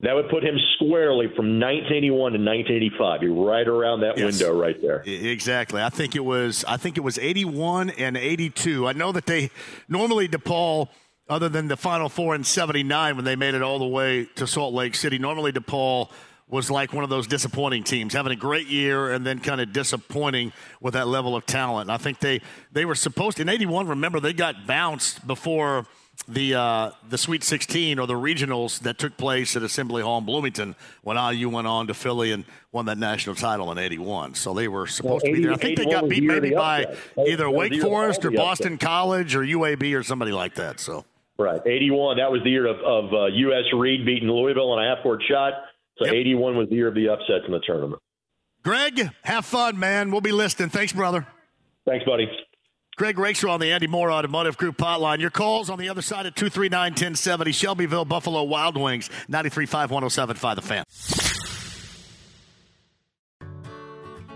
that 0.00 0.14
would 0.14 0.28
put 0.28 0.44
him 0.44 0.56
squarely 0.74 1.26
from 1.28 1.58
1981 1.58 2.32
to 2.32 2.38
1985. 2.38 3.22
You're 3.22 3.44
right 3.44 3.66
around 3.66 4.00
that 4.00 4.18
yes. 4.18 4.38
window 4.38 4.58
right 4.58 4.80
there. 4.80 5.02
Exactly. 5.06 5.82
I 5.82 5.88
think 5.88 6.14
it 6.14 6.24
was. 6.24 6.64
I 6.68 6.76
think 6.76 6.98
it 6.98 7.00
was 7.00 7.18
81 7.18 7.90
and 7.90 8.16
82. 8.16 8.86
I 8.86 8.92
know 8.92 9.12
that 9.12 9.26
they 9.26 9.50
normally 9.88 10.28
DePaul 10.28 10.88
other 11.28 11.48
than 11.48 11.68
the 11.68 11.76
Final 11.76 12.08
Four 12.08 12.34
in 12.34 12.44
79 12.44 13.16
when 13.16 13.24
they 13.24 13.36
made 13.36 13.54
it 13.54 13.62
all 13.62 13.78
the 13.78 13.86
way 13.86 14.26
to 14.36 14.46
Salt 14.46 14.74
Lake 14.74 14.94
City. 14.94 15.18
Normally, 15.18 15.52
DePaul 15.52 16.10
was 16.48 16.70
like 16.70 16.92
one 16.92 17.02
of 17.02 17.10
those 17.10 17.26
disappointing 17.26 17.82
teams, 17.82 18.12
having 18.12 18.32
a 18.32 18.36
great 18.36 18.68
year 18.68 19.12
and 19.12 19.26
then 19.26 19.40
kind 19.40 19.60
of 19.60 19.72
disappointing 19.72 20.52
with 20.80 20.94
that 20.94 21.08
level 21.08 21.34
of 21.34 21.44
talent. 21.44 21.90
I 21.90 21.96
think 21.96 22.20
they, 22.20 22.40
they 22.70 22.84
were 22.84 22.94
supposed 22.94 23.38
to, 23.38 23.42
in 23.42 23.48
81, 23.48 23.88
remember, 23.88 24.20
they 24.20 24.32
got 24.32 24.66
bounced 24.66 25.26
before 25.26 25.86
the 26.28 26.54
uh, 26.54 26.90
the 27.08 27.18
Sweet 27.18 27.44
16 27.44 27.98
or 27.98 28.06
the 28.06 28.14
regionals 28.14 28.80
that 28.80 28.98
took 28.98 29.16
place 29.16 29.56
at 29.56 29.62
Assembly 29.62 30.02
Hall 30.02 30.18
in 30.18 30.24
Bloomington 30.24 30.74
when 31.02 31.16
IU 31.16 31.48
went 31.48 31.66
on 31.66 31.86
to 31.86 31.94
Philly 31.94 32.32
and 32.32 32.44
won 32.72 32.86
that 32.86 32.98
national 32.98 33.36
title 33.36 33.70
in 33.72 33.78
81. 33.78 34.34
So 34.34 34.54
they 34.54 34.68
were 34.68 34.86
supposed 34.86 35.24
well, 35.24 35.30
80, 35.30 35.30
to 35.30 35.36
be 35.36 35.42
there. 35.44 35.52
I 35.52 35.56
think 35.56 35.78
they 35.78 35.84
got 35.86 36.08
beat 36.08 36.24
maybe 36.24 36.50
by 36.50 36.96
either 37.26 37.50
Wake 37.50 37.80
Forest 37.80 38.24
or 38.24 38.30
Boston. 38.30 38.78
College 38.78 39.34
or 39.34 39.40
UAB 39.40 39.98
or 39.98 40.02
somebody 40.02 40.32
like 40.32 40.54
that. 40.56 40.80
So 40.80 41.04
Right. 41.38 41.60
81, 41.66 42.16
that 42.16 42.30
was 42.32 42.42
the 42.44 42.50
year 42.50 42.66
of, 42.66 42.78
of 42.78 43.12
uh, 43.12 43.26
U.S. 43.26 43.64
Reed 43.74 44.06
beating 44.06 44.28
Louisville 44.28 44.70
on 44.70 44.82
a 44.82 44.88
half 44.88 45.02
court 45.02 45.22
shot. 45.28 45.52
So 45.98 46.06
yep. 46.06 46.14
81 46.14 46.56
was 46.56 46.68
the 46.68 46.76
year 46.76 46.88
of 46.88 46.94
the 46.94 47.08
upsets 47.08 47.44
in 47.46 47.52
the 47.52 47.60
tournament. 47.60 48.00
Greg, 48.62 49.10
have 49.22 49.44
fun, 49.44 49.78
man. 49.78 50.10
We'll 50.10 50.20
be 50.20 50.32
listening. 50.32 50.70
Thanks, 50.70 50.92
brother. 50.92 51.26
Thanks, 51.86 52.04
buddy. 52.04 52.28
Greg 52.96 53.18
Rakestraw 53.18 53.52
on 53.52 53.60
the 53.60 53.72
Andy 53.72 53.86
Moore 53.86 54.10
Automotive 54.10 54.56
Group 54.56 54.78
hotline. 54.78 55.20
Your 55.20 55.28
calls 55.30 55.68
on 55.68 55.78
the 55.78 55.90
other 55.90 56.00
side 56.00 56.24
at 56.24 56.34
239 56.34 56.92
1070. 56.92 57.52
Shelbyville, 57.52 58.06
Buffalo 58.06 58.42
Wild 58.44 58.78
Wings, 58.78 59.10
93.5 59.30 59.88
107.5 59.90 60.54
The 60.56 60.62
Fan. 60.62 60.84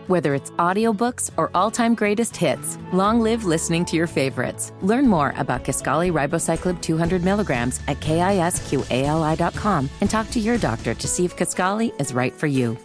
Whether 0.08 0.34
it's 0.34 0.50
audiobooks 0.52 1.30
or 1.38 1.50
all-time 1.54 1.94
greatest 1.94 2.36
hits, 2.36 2.76
long 2.92 3.20
live 3.20 3.44
listening 3.44 3.84
to 3.86 3.96
your 3.96 4.08
favorites. 4.08 4.72
Learn 4.82 5.06
more 5.06 5.32
about 5.38 5.64
Kisqali 5.64 6.12
Ribociclib 6.12 6.82
200 6.82 7.22
milligrams 7.22 7.80
at 7.88 8.00
kisqali.com 8.00 9.88
and 10.00 10.10
talk 10.10 10.28
to 10.32 10.40
your 10.40 10.58
doctor 10.58 10.94
to 10.94 11.08
see 11.08 11.24
if 11.24 11.36
Kisqali 11.36 11.98
is 11.98 12.12
right 12.12 12.34
for 12.34 12.48
you. 12.48 12.76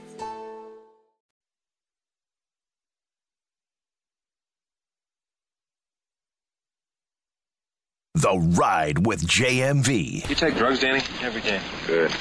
The 8.16 8.38
Ride 8.58 9.06
with 9.06 9.28
JMV. 9.28 10.28
You 10.30 10.36
take 10.36 10.56
drugs, 10.56 10.80
Danny? 10.80 11.04
Every 11.22 11.42
day. 11.42 11.62
Good. 11.86 12.12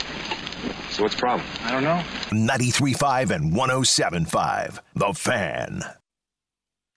So 0.91 1.05
what's 1.05 1.15
the 1.15 1.21
problem? 1.21 1.47
I 1.63 1.71
don't 1.71 1.85
know. 1.85 2.03
93.5 2.31 3.31
and 3.31 3.53
107.5. 3.53 4.81
The 4.97 5.13
Fan. 5.13 5.83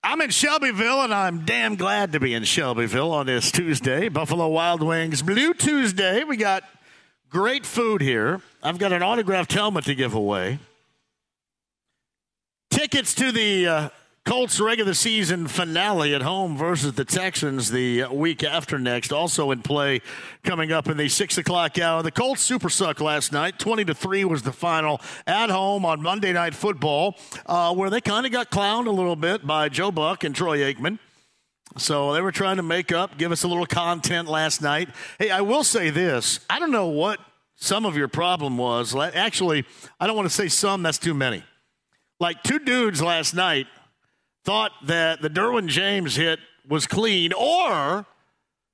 I'm 0.02 0.20
in 0.20 0.30
Shelbyville, 0.30 1.02
and 1.02 1.14
I'm 1.14 1.44
damn 1.44 1.76
glad 1.76 2.12
to 2.12 2.20
be 2.20 2.34
in 2.34 2.42
Shelbyville 2.42 3.12
on 3.12 3.26
this 3.26 3.52
Tuesday. 3.52 4.08
Buffalo 4.08 4.48
Wild 4.48 4.82
Wings 4.82 5.22
Blue 5.22 5.54
Tuesday. 5.54 6.24
We 6.24 6.36
got 6.36 6.64
great 7.28 7.64
food 7.66 8.00
here. 8.00 8.40
I've 8.62 8.78
got 8.78 8.92
an 8.92 9.02
autographed 9.02 9.52
helmet 9.52 9.84
to 9.84 9.94
give 9.94 10.14
away. 10.14 10.58
Tickets 12.70 13.14
to 13.14 13.30
the 13.32 13.66
uh, 13.66 13.88
Colts 14.28 14.60
regular 14.60 14.92
season 14.92 15.48
finale 15.48 16.14
at 16.14 16.20
home 16.20 16.54
versus 16.54 16.92
the 16.92 17.04
Texans 17.06 17.70
the 17.70 18.04
week 18.12 18.44
after 18.44 18.78
next. 18.78 19.10
Also 19.10 19.50
in 19.52 19.62
play 19.62 20.02
coming 20.44 20.70
up 20.70 20.86
in 20.86 20.98
the 20.98 21.08
six 21.08 21.38
o'clock 21.38 21.78
hour. 21.78 22.02
The 22.02 22.10
Colts 22.10 22.42
super 22.42 22.68
suck 22.68 23.00
last 23.00 23.32
night. 23.32 23.58
Twenty 23.58 23.86
to 23.86 23.94
three 23.94 24.26
was 24.26 24.42
the 24.42 24.52
final 24.52 25.00
at 25.26 25.48
home 25.48 25.86
on 25.86 26.02
Monday 26.02 26.34
Night 26.34 26.54
Football, 26.54 27.16
uh, 27.46 27.74
where 27.74 27.88
they 27.88 28.02
kind 28.02 28.26
of 28.26 28.32
got 28.32 28.50
clowned 28.50 28.86
a 28.86 28.90
little 28.90 29.16
bit 29.16 29.46
by 29.46 29.70
Joe 29.70 29.90
Buck 29.90 30.24
and 30.24 30.36
Troy 30.36 30.58
Aikman. 30.58 30.98
So 31.78 32.12
they 32.12 32.20
were 32.20 32.30
trying 32.30 32.58
to 32.58 32.62
make 32.62 32.92
up, 32.92 33.16
give 33.16 33.32
us 33.32 33.44
a 33.44 33.48
little 33.48 33.64
content 33.64 34.28
last 34.28 34.60
night. 34.60 34.90
Hey, 35.18 35.30
I 35.30 35.40
will 35.40 35.64
say 35.64 35.88
this: 35.88 36.40
I 36.50 36.58
don't 36.58 36.70
know 36.70 36.88
what 36.88 37.18
some 37.56 37.86
of 37.86 37.96
your 37.96 38.08
problem 38.08 38.58
was. 38.58 38.94
Actually, 38.94 39.64
I 39.98 40.06
don't 40.06 40.16
want 40.16 40.28
to 40.28 40.34
say 40.34 40.48
some. 40.48 40.82
That's 40.82 40.98
too 40.98 41.14
many. 41.14 41.44
Like 42.20 42.42
two 42.42 42.58
dudes 42.58 43.00
last 43.00 43.32
night 43.32 43.68
thought 44.44 44.72
that 44.84 45.22
the 45.22 45.30
Derwin 45.30 45.68
James 45.68 46.16
hit 46.16 46.38
was 46.68 46.86
clean 46.86 47.32
or 47.32 48.06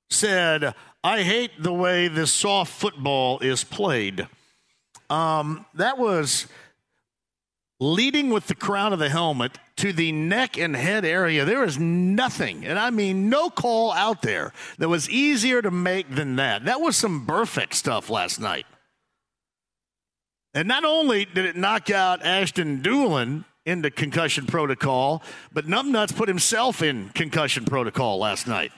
said, 0.09 0.73
I 1.03 1.23
hate 1.23 1.51
the 1.59 1.73
way 1.73 2.07
this 2.07 2.33
soft 2.33 2.73
football 2.73 3.39
is 3.39 3.63
played. 3.63 4.27
Um, 5.09 5.65
that 5.75 5.97
was 5.97 6.47
leading 7.79 8.29
with 8.29 8.47
the 8.47 8.55
crown 8.55 8.93
of 8.93 8.99
the 8.99 9.09
helmet 9.09 9.57
to 9.77 9.91
the 9.91 10.11
neck 10.11 10.57
and 10.57 10.75
head 10.75 11.03
area. 11.03 11.45
There 11.45 11.63
is 11.63 11.77
nothing, 11.77 12.65
and 12.65 12.79
I 12.79 12.89
mean 12.89 13.29
no 13.29 13.49
call 13.49 13.91
out 13.91 14.21
there 14.21 14.53
that 14.77 14.89
was 14.89 15.09
easier 15.09 15.61
to 15.61 15.71
make 15.71 16.15
than 16.15 16.37
that. 16.37 16.65
That 16.65 16.81
was 16.81 16.95
some 16.95 17.25
perfect 17.25 17.75
stuff 17.75 18.09
last 18.09 18.39
night. 18.39 18.65
And 20.53 20.67
not 20.69 20.85
only 20.85 21.25
did 21.25 21.45
it 21.45 21.57
knock 21.57 21.89
out 21.89 22.25
Ashton 22.25 22.81
Into 23.65 23.89
concussion 23.89 24.45
protocol, 24.45 25.23
but 25.51 25.65
Numbnuts 25.65 26.15
put 26.15 26.27
himself 26.27 26.83
in 26.83 27.09
concussion 27.09 27.65
protocol 27.65 28.19
last 28.19 28.45
night. 28.45 28.71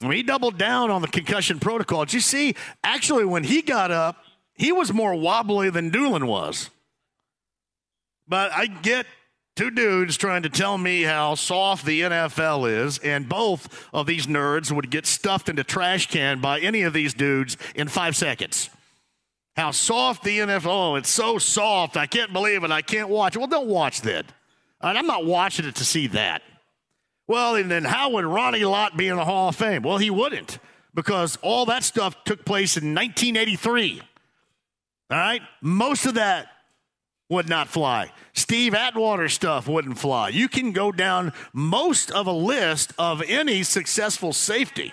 He 0.00 0.22
doubled 0.22 0.56
down 0.56 0.90
on 0.90 1.02
the 1.02 1.08
concussion 1.08 1.60
protocol. 1.60 2.06
Did 2.06 2.14
you 2.14 2.20
see? 2.20 2.54
Actually, 2.82 3.26
when 3.26 3.44
he 3.44 3.60
got 3.60 3.90
up, 3.90 4.24
he 4.54 4.72
was 4.72 4.92
more 4.92 5.14
wobbly 5.14 5.68
than 5.68 5.90
Dulin 5.90 6.24
was. 6.24 6.70
But 8.26 8.52
I 8.52 8.66
get 8.66 9.04
two 9.54 9.70
dudes 9.70 10.16
trying 10.16 10.44
to 10.44 10.48
tell 10.48 10.78
me 10.78 11.02
how 11.02 11.34
soft 11.34 11.84
the 11.84 12.00
NFL 12.00 12.70
is, 12.86 12.96
and 12.98 13.28
both 13.28 13.86
of 13.92 14.06
these 14.06 14.26
nerds 14.26 14.72
would 14.72 14.90
get 14.90 15.04
stuffed 15.04 15.50
into 15.50 15.64
trash 15.64 16.06
can 16.08 16.40
by 16.40 16.60
any 16.60 16.82
of 16.82 16.94
these 16.94 17.12
dudes 17.12 17.58
in 17.74 17.88
five 17.88 18.16
seconds 18.16 18.70
how 19.60 19.70
soft 19.70 20.24
the 20.24 20.38
NFL. 20.38 20.66
Oh, 20.66 20.94
it's 20.96 21.10
so 21.10 21.38
soft. 21.38 21.96
I 21.96 22.06
can't 22.06 22.32
believe 22.32 22.64
it. 22.64 22.70
I 22.70 22.82
can't 22.82 23.08
watch 23.08 23.36
it. 23.36 23.38
Well, 23.38 23.48
don't 23.48 23.68
watch 23.68 24.00
that. 24.02 24.24
I'm 24.80 25.06
not 25.06 25.26
watching 25.26 25.66
it 25.66 25.76
to 25.76 25.84
see 25.84 26.06
that. 26.08 26.42
Well, 27.28 27.54
and 27.54 27.70
then 27.70 27.84
how 27.84 28.10
would 28.10 28.24
Ronnie 28.24 28.64
Lott 28.64 28.96
be 28.96 29.08
in 29.08 29.16
the 29.16 29.24
Hall 29.24 29.50
of 29.50 29.56
Fame? 29.56 29.82
Well, 29.82 29.98
he 29.98 30.10
wouldn't 30.10 30.58
because 30.94 31.36
all 31.42 31.66
that 31.66 31.84
stuff 31.84 32.24
took 32.24 32.44
place 32.44 32.76
in 32.76 32.94
1983. 32.94 34.00
All 35.10 35.18
right? 35.18 35.42
Most 35.60 36.06
of 36.06 36.14
that 36.14 36.48
would 37.28 37.48
not 37.48 37.68
fly. 37.68 38.10
Steve 38.32 38.74
Atwater 38.74 39.28
stuff 39.28 39.68
wouldn't 39.68 39.98
fly. 39.98 40.30
You 40.30 40.48
can 40.48 40.72
go 40.72 40.90
down 40.90 41.32
most 41.52 42.10
of 42.10 42.26
a 42.26 42.32
list 42.32 42.92
of 42.98 43.22
any 43.22 43.62
successful 43.62 44.32
safety 44.32 44.92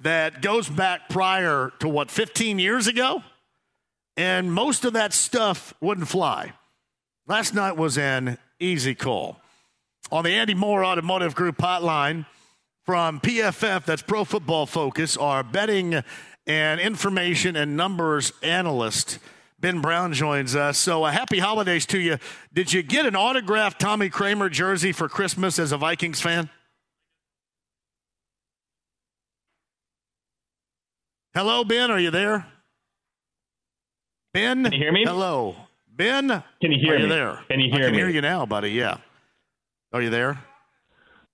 that 0.00 0.40
goes 0.40 0.68
back 0.68 1.08
prior 1.08 1.72
to 1.80 1.88
what, 1.88 2.10
15 2.10 2.58
years 2.58 2.86
ago? 2.86 3.22
And 4.16 4.52
most 4.52 4.84
of 4.84 4.92
that 4.92 5.12
stuff 5.12 5.74
wouldn't 5.80 6.08
fly. 6.08 6.52
Last 7.26 7.54
night 7.54 7.76
was 7.76 7.96
an 7.96 8.38
easy 8.58 8.94
call. 8.94 9.38
On 10.10 10.24
the 10.24 10.30
Andy 10.30 10.54
Moore 10.54 10.84
Automotive 10.84 11.34
Group 11.34 11.56
hotline 11.58 12.26
from 12.84 13.20
PFF, 13.20 13.84
that's 13.84 14.02
Pro 14.02 14.24
Football 14.24 14.66
Focus, 14.66 15.16
our 15.16 15.42
betting 15.42 16.02
and 16.46 16.80
information 16.80 17.56
and 17.56 17.76
numbers 17.76 18.32
analyst. 18.42 19.18
Ben 19.60 19.80
Brown 19.80 20.12
joins 20.12 20.56
us. 20.56 20.76
So, 20.76 21.04
uh, 21.04 21.12
happy 21.12 21.38
holidays 21.38 21.86
to 21.86 22.00
you. 22.00 22.18
Did 22.52 22.72
you 22.72 22.82
get 22.82 23.06
an 23.06 23.14
autographed 23.14 23.80
Tommy 23.80 24.08
Kramer 24.08 24.48
jersey 24.48 24.90
for 24.90 25.08
Christmas 25.08 25.58
as 25.58 25.70
a 25.70 25.76
Vikings 25.76 26.20
fan? 26.20 26.50
Hello, 31.32 31.64
Ben. 31.64 31.90
Are 31.90 32.00
you 32.00 32.10
there? 32.10 32.51
Ben, 34.32 34.64
can 34.64 34.72
you 34.72 34.78
hear 34.78 34.92
me? 34.92 35.04
Hello, 35.04 35.54
Ben. 35.94 36.28
Can 36.62 36.72
you 36.72 36.78
hear 36.82 36.94
are 36.94 36.96
me? 36.96 37.02
You 37.02 37.08
there? 37.08 37.38
Can 37.50 37.60
you 37.60 37.70
hear 37.70 37.82
I 37.82 37.86
can 37.86 37.92
me? 37.92 37.98
hear 37.98 38.08
you 38.08 38.22
now, 38.22 38.46
buddy. 38.46 38.70
Yeah. 38.70 38.96
Are 39.92 40.00
you 40.00 40.08
there? 40.08 40.38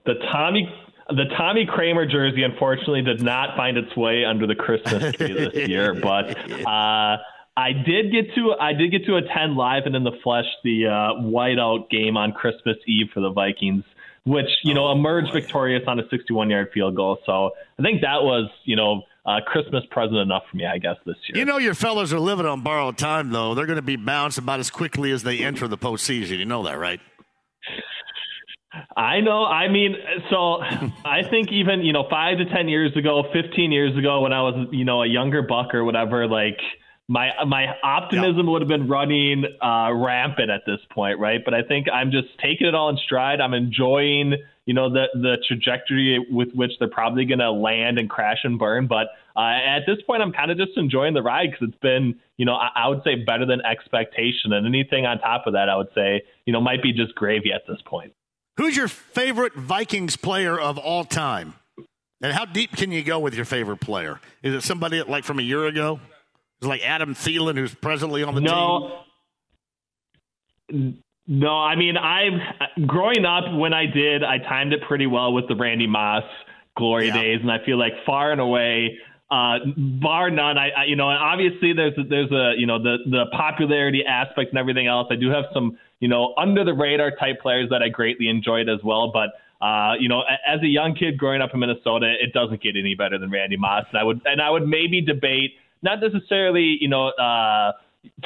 The 0.05 0.14
Tommy 0.32 0.68
the 1.09 1.24
Tommy 1.36 1.64
Kramer 1.64 2.07
jersey 2.07 2.42
unfortunately 2.42 3.03
did 3.03 3.22
not 3.22 3.57
find 3.57 3.76
its 3.76 3.96
way 3.96 4.24
under 4.24 4.46
the 4.46 4.57
Christmas 4.57 5.14
tree 5.14 5.32
this 5.32 5.55
year, 5.68 5.94
but 5.94 6.36
uh, 6.66 7.16
I 7.57 7.72
did 7.86 8.11
get 8.11 8.34
to 8.34 8.55
I 8.61 8.72
did 8.72 8.90
get 8.90 9.07
to 9.07 9.16
attend 9.16 9.55
live 9.55 9.84
and 9.86 9.94
in 9.94 10.03
the 10.03 10.18
flesh 10.24 10.46
the 10.64 10.86
uh, 10.86 11.22
whiteout 11.22 11.90
game 11.90 12.16
on 12.16 12.32
Christmas 12.32 12.76
Eve 12.88 13.07
for 13.14 13.20
the 13.20 13.30
Vikings, 13.30 13.84
which 14.24 14.51
you 14.64 14.74
know 14.74 14.88
oh, 14.88 14.92
emerged 14.92 15.28
boy. 15.28 15.40
victorious 15.40 15.84
on 15.86 16.01
a 16.01 16.09
61 16.11 16.51
yard 16.51 16.70
field 16.74 16.96
goal. 16.96 17.18
So 17.24 17.53
I 17.78 17.82
think 17.82 18.01
that 18.01 18.24
was 18.24 18.51
you 18.64 18.74
know 18.74 19.03
uh, 19.29 19.41
Christmas 19.47 19.85
present 19.91 20.16
enough 20.16 20.45
for 20.51 20.57
me, 20.57 20.64
I 20.64 20.79
guess, 20.79 20.97
this 21.05 21.16
year. 21.29 21.39
You 21.39 21.45
know, 21.45 21.59
your 21.59 21.74
fellas 21.74 22.12
are 22.14 22.20
living 22.20 22.47
on 22.47 22.62
borrowed 22.62 22.97
time, 22.97 23.31
though. 23.31 23.55
They're 23.55 23.66
going 23.66 23.76
to 23.76 23.83
be 23.83 23.97
bounced 23.97 24.39
about 24.39 24.59
as 24.59 24.70
quickly 24.70 25.12
as 25.12 25.22
they 25.22 25.41
enter 25.41 25.68
the 25.68 25.76
postseason. 25.76 26.39
You 26.39 26.47
know 26.47 26.62
that, 26.62 26.79
right? 26.79 27.01
I 28.97 29.20
know. 29.20 29.45
I 29.45 29.68
mean, 29.68 29.97
so 30.31 30.62
I 31.05 31.22
think 31.29 31.53
even 31.53 31.83
you 31.85 31.93
know 31.93 32.07
five 32.09 32.39
to 32.39 32.47
ten 32.47 32.68
years 32.68 32.97
ago, 32.97 33.24
fifteen 33.33 33.70
years 33.70 33.97
ago, 33.99 34.22
when 34.22 34.33
I 34.33 34.41
was 34.43 34.68
you 34.72 34.85
know 34.85 35.03
a 35.03 35.07
younger 35.07 35.43
buck 35.43 35.74
or 35.74 35.85
whatever, 35.85 36.26
like 36.26 36.59
my 37.07 37.31
my 37.47 37.66
optimism 37.83 38.47
would 38.47 38.62
have 38.62 38.68
been 38.68 38.89
running 38.89 39.45
uh, 39.62 39.93
rampant 39.93 40.51
at 40.51 40.62
this 40.66 40.81
point, 40.91 41.18
right? 41.18 41.41
But 41.45 41.53
I 41.53 41.62
think 41.62 41.87
I'm 41.93 42.11
just 42.11 42.29
taking 42.43 42.66
it 42.66 42.74
all 42.74 42.89
in 42.89 42.97
stride. 42.97 43.41
I'm 43.41 43.55
enjoying 43.55 44.37
you 44.69 44.75
know 44.75 44.91
the 44.93 45.07
the 45.14 45.39
trajectory 45.49 46.19
with 46.31 46.53
which 46.53 46.73
they're 46.79 46.91
probably 46.91 47.25
going 47.25 47.39
to 47.39 47.51
land 47.51 47.99
and 47.99 48.11
crash 48.11 48.41
and 48.45 48.59
burn. 48.59 48.87
But 48.87 49.07
uh, 49.35 49.41
at 49.41 49.87
this 49.87 49.97
point, 50.07 50.21
I'm 50.21 50.31
kind 50.31 50.51
of 50.51 50.59
just 50.59 50.73
enjoying 50.77 51.14
the 51.14 51.23
ride 51.23 51.53
because 51.53 51.71
it's 51.71 51.81
been, 51.81 52.21
you 52.37 52.45
know, 52.45 52.53
I, 52.53 52.69
I 52.77 52.89
would 52.89 53.01
say 53.03 53.14
better 53.14 53.47
than 53.47 53.62
expectation, 53.64 54.53
and 54.53 54.66
anything 54.66 55.07
on 55.07 55.21
top 55.21 55.47
of 55.47 55.55
that, 55.55 55.71
I 55.71 55.77
would 55.77 55.89
say, 55.95 56.21
you 56.45 56.53
know, 56.53 56.61
might 56.61 56.83
be 56.83 56.93
just 56.93 57.14
gravy 57.14 57.51
at 57.51 57.62
this 57.66 57.79
point. 57.87 58.12
Who's 58.59 58.77
your 58.77 58.89
favorite 58.89 59.55
Vikings 59.55 60.16
player 60.16 60.61
of 60.61 60.77
all 60.77 61.07
time? 61.07 61.55
And 62.21 62.35
how 62.35 62.45
deep 62.45 62.77
can 62.77 62.93
you 62.93 63.03
go 63.03 63.19
with 63.19 63.35
your 63.35 63.47
favorite 63.47 63.81
player? 63.81 64.21
Is 64.43 64.53
it 64.53 64.64
somebody 64.64 65.03
like 65.03 65.25
from 65.25 65.39
a 65.39 65.43
year 65.43 65.64
ago? 65.64 65.99
Is 66.61 66.66
it 66.66 66.69
like 66.69 66.83
Adam 66.85 67.14
Thielen, 67.14 67.57
who's 67.57 67.75
presently 67.75 68.23
on 68.23 68.35
the 68.35 68.43
no. 68.43 69.05
team? 70.71 71.03
No, 71.29 71.51
I 71.59 71.76
mean, 71.76 71.99
I've 71.99 72.87
growing 72.87 73.26
up 73.26 73.45
when 73.55 73.74
I 73.74 73.85
did, 73.85 74.24
I 74.24 74.39
timed 74.39 74.72
it 74.72 74.81
pretty 74.89 75.07
well 75.07 75.35
with 75.35 75.47
the 75.47 75.55
Randy 75.55 75.87
Moss 75.87 76.24
glory 76.74 77.09
yeah. 77.09 77.14
days, 77.20 77.41
and 77.43 77.51
I 77.51 77.62
feel 77.66 77.79
like 77.79 77.93
far 78.07 78.33
and 78.33 78.41
away, 78.41 78.97
uh, 79.31 79.59
bar 79.76 80.31
none. 80.31 80.57
I, 80.57 80.70
I, 80.70 80.85
you 80.85 80.97
know, 80.97 81.07
obviously 81.07 81.74
there's 81.74 81.93
a, 81.99 82.03
there's 82.03 82.33
a 82.33 82.55
you 82.57 82.66
know 82.66 82.83
the 82.83 82.97
the 83.05 83.26
popularity 83.37 84.05
aspect 84.07 84.51
and 84.51 84.59
everything 84.59 84.87
else. 84.87 85.09
I 85.11 85.16
do 85.16 85.29
have 85.29 85.45
some 85.53 85.79
you 86.01 86.09
know 86.09 86.35
under 86.39 86.64
the 86.64 86.72
radar 86.72 87.11
type 87.11 87.43
players 87.43 87.68
that 87.68 87.83
I 87.83 87.91
greatly 87.91 88.29
enjoyed 88.29 88.70
as 88.70 88.81
well, 88.83 89.12
but 89.12 89.31
uh, 89.61 89.95
you 89.99 90.09
know, 90.09 90.22
as 90.47 90.62
a 90.62 90.66
young 90.66 90.95
kid 90.95 91.18
growing 91.18 91.43
up 91.43 91.51
in 91.53 91.61
Minnesota, 91.61 92.14
it 92.20 92.33
doesn't 92.33 92.62
get 92.62 92.76
any 92.76 92.95
better 92.95 93.18
than 93.18 93.31
Randy 93.31 93.57
Moss. 93.57 93.85
And 93.91 93.99
I 93.99 94.05
would 94.05 94.22
and 94.24 94.41
I 94.41 94.49
would 94.49 94.66
maybe 94.66 95.03
debate 95.03 95.53
not 95.83 96.01
necessarily, 96.01 96.79
you 96.81 96.89
know, 96.89 97.09
uh, 97.09 97.72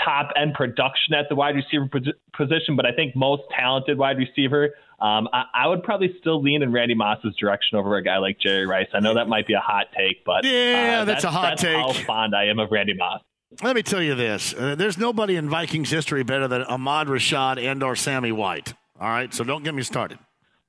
top 0.05 0.31
end 0.37 0.55
production 0.55 1.15
at 1.15 1.29
the 1.29 1.35
wide 1.35 1.55
receiver 1.55 1.89
position, 2.37 2.77
but 2.77 2.87
I 2.87 2.93
think 2.93 3.15
most 3.17 3.43
talented 3.57 3.99
wide 3.99 4.19
receiver. 4.19 4.71
Um, 5.01 5.29
I, 5.33 5.45
I, 5.53 5.67
would 5.67 5.83
probably 5.83 6.15
still 6.21 6.41
lean 6.41 6.63
in 6.63 6.71
Randy 6.71 6.95
Moss's 6.95 7.35
direction 7.37 7.77
over 7.77 7.97
a 7.97 8.03
guy 8.03 8.19
like 8.19 8.39
Jerry 8.39 8.67
Rice. 8.67 8.87
I 8.95 9.01
know 9.01 9.15
that 9.15 9.27
might 9.27 9.49
be 9.49 9.55
a 9.55 9.61
hot 9.61 9.87
take, 9.97 10.25
but 10.25 10.45
yeah, 10.45 11.01
uh, 11.01 11.05
that's, 11.05 11.23
that's, 11.23 11.25
a 11.25 11.31
hot 11.31 11.51
that's 11.51 11.63
take. 11.63 11.77
How 11.77 11.93
fond 11.93 12.37
I 12.37 12.45
am 12.45 12.61
of 12.61 12.71
Randy 12.71 12.95
Moss. 12.95 13.21
Let 13.63 13.75
me 13.75 13.83
tell 13.83 14.03
you 14.03 14.15
this: 14.15 14.55
uh, 14.55 14.77
there's 14.77 14.99
nobody 14.99 15.37
in 15.37 15.49
Vikings 15.49 15.91
history 15.91 16.23
better 16.23 16.47
than 16.47 16.63
Ahmad 16.63 17.09
Rashad 17.09 17.59
and/or 17.63 17.97
Sammy 17.97 18.31
White. 18.31 18.75
All 19.01 19.09
right, 19.09 19.35
so 19.35 19.43
don't 19.43 19.65
get 19.65 19.75
me 19.75 19.83
started. 19.83 20.19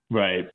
Right. 0.09 0.49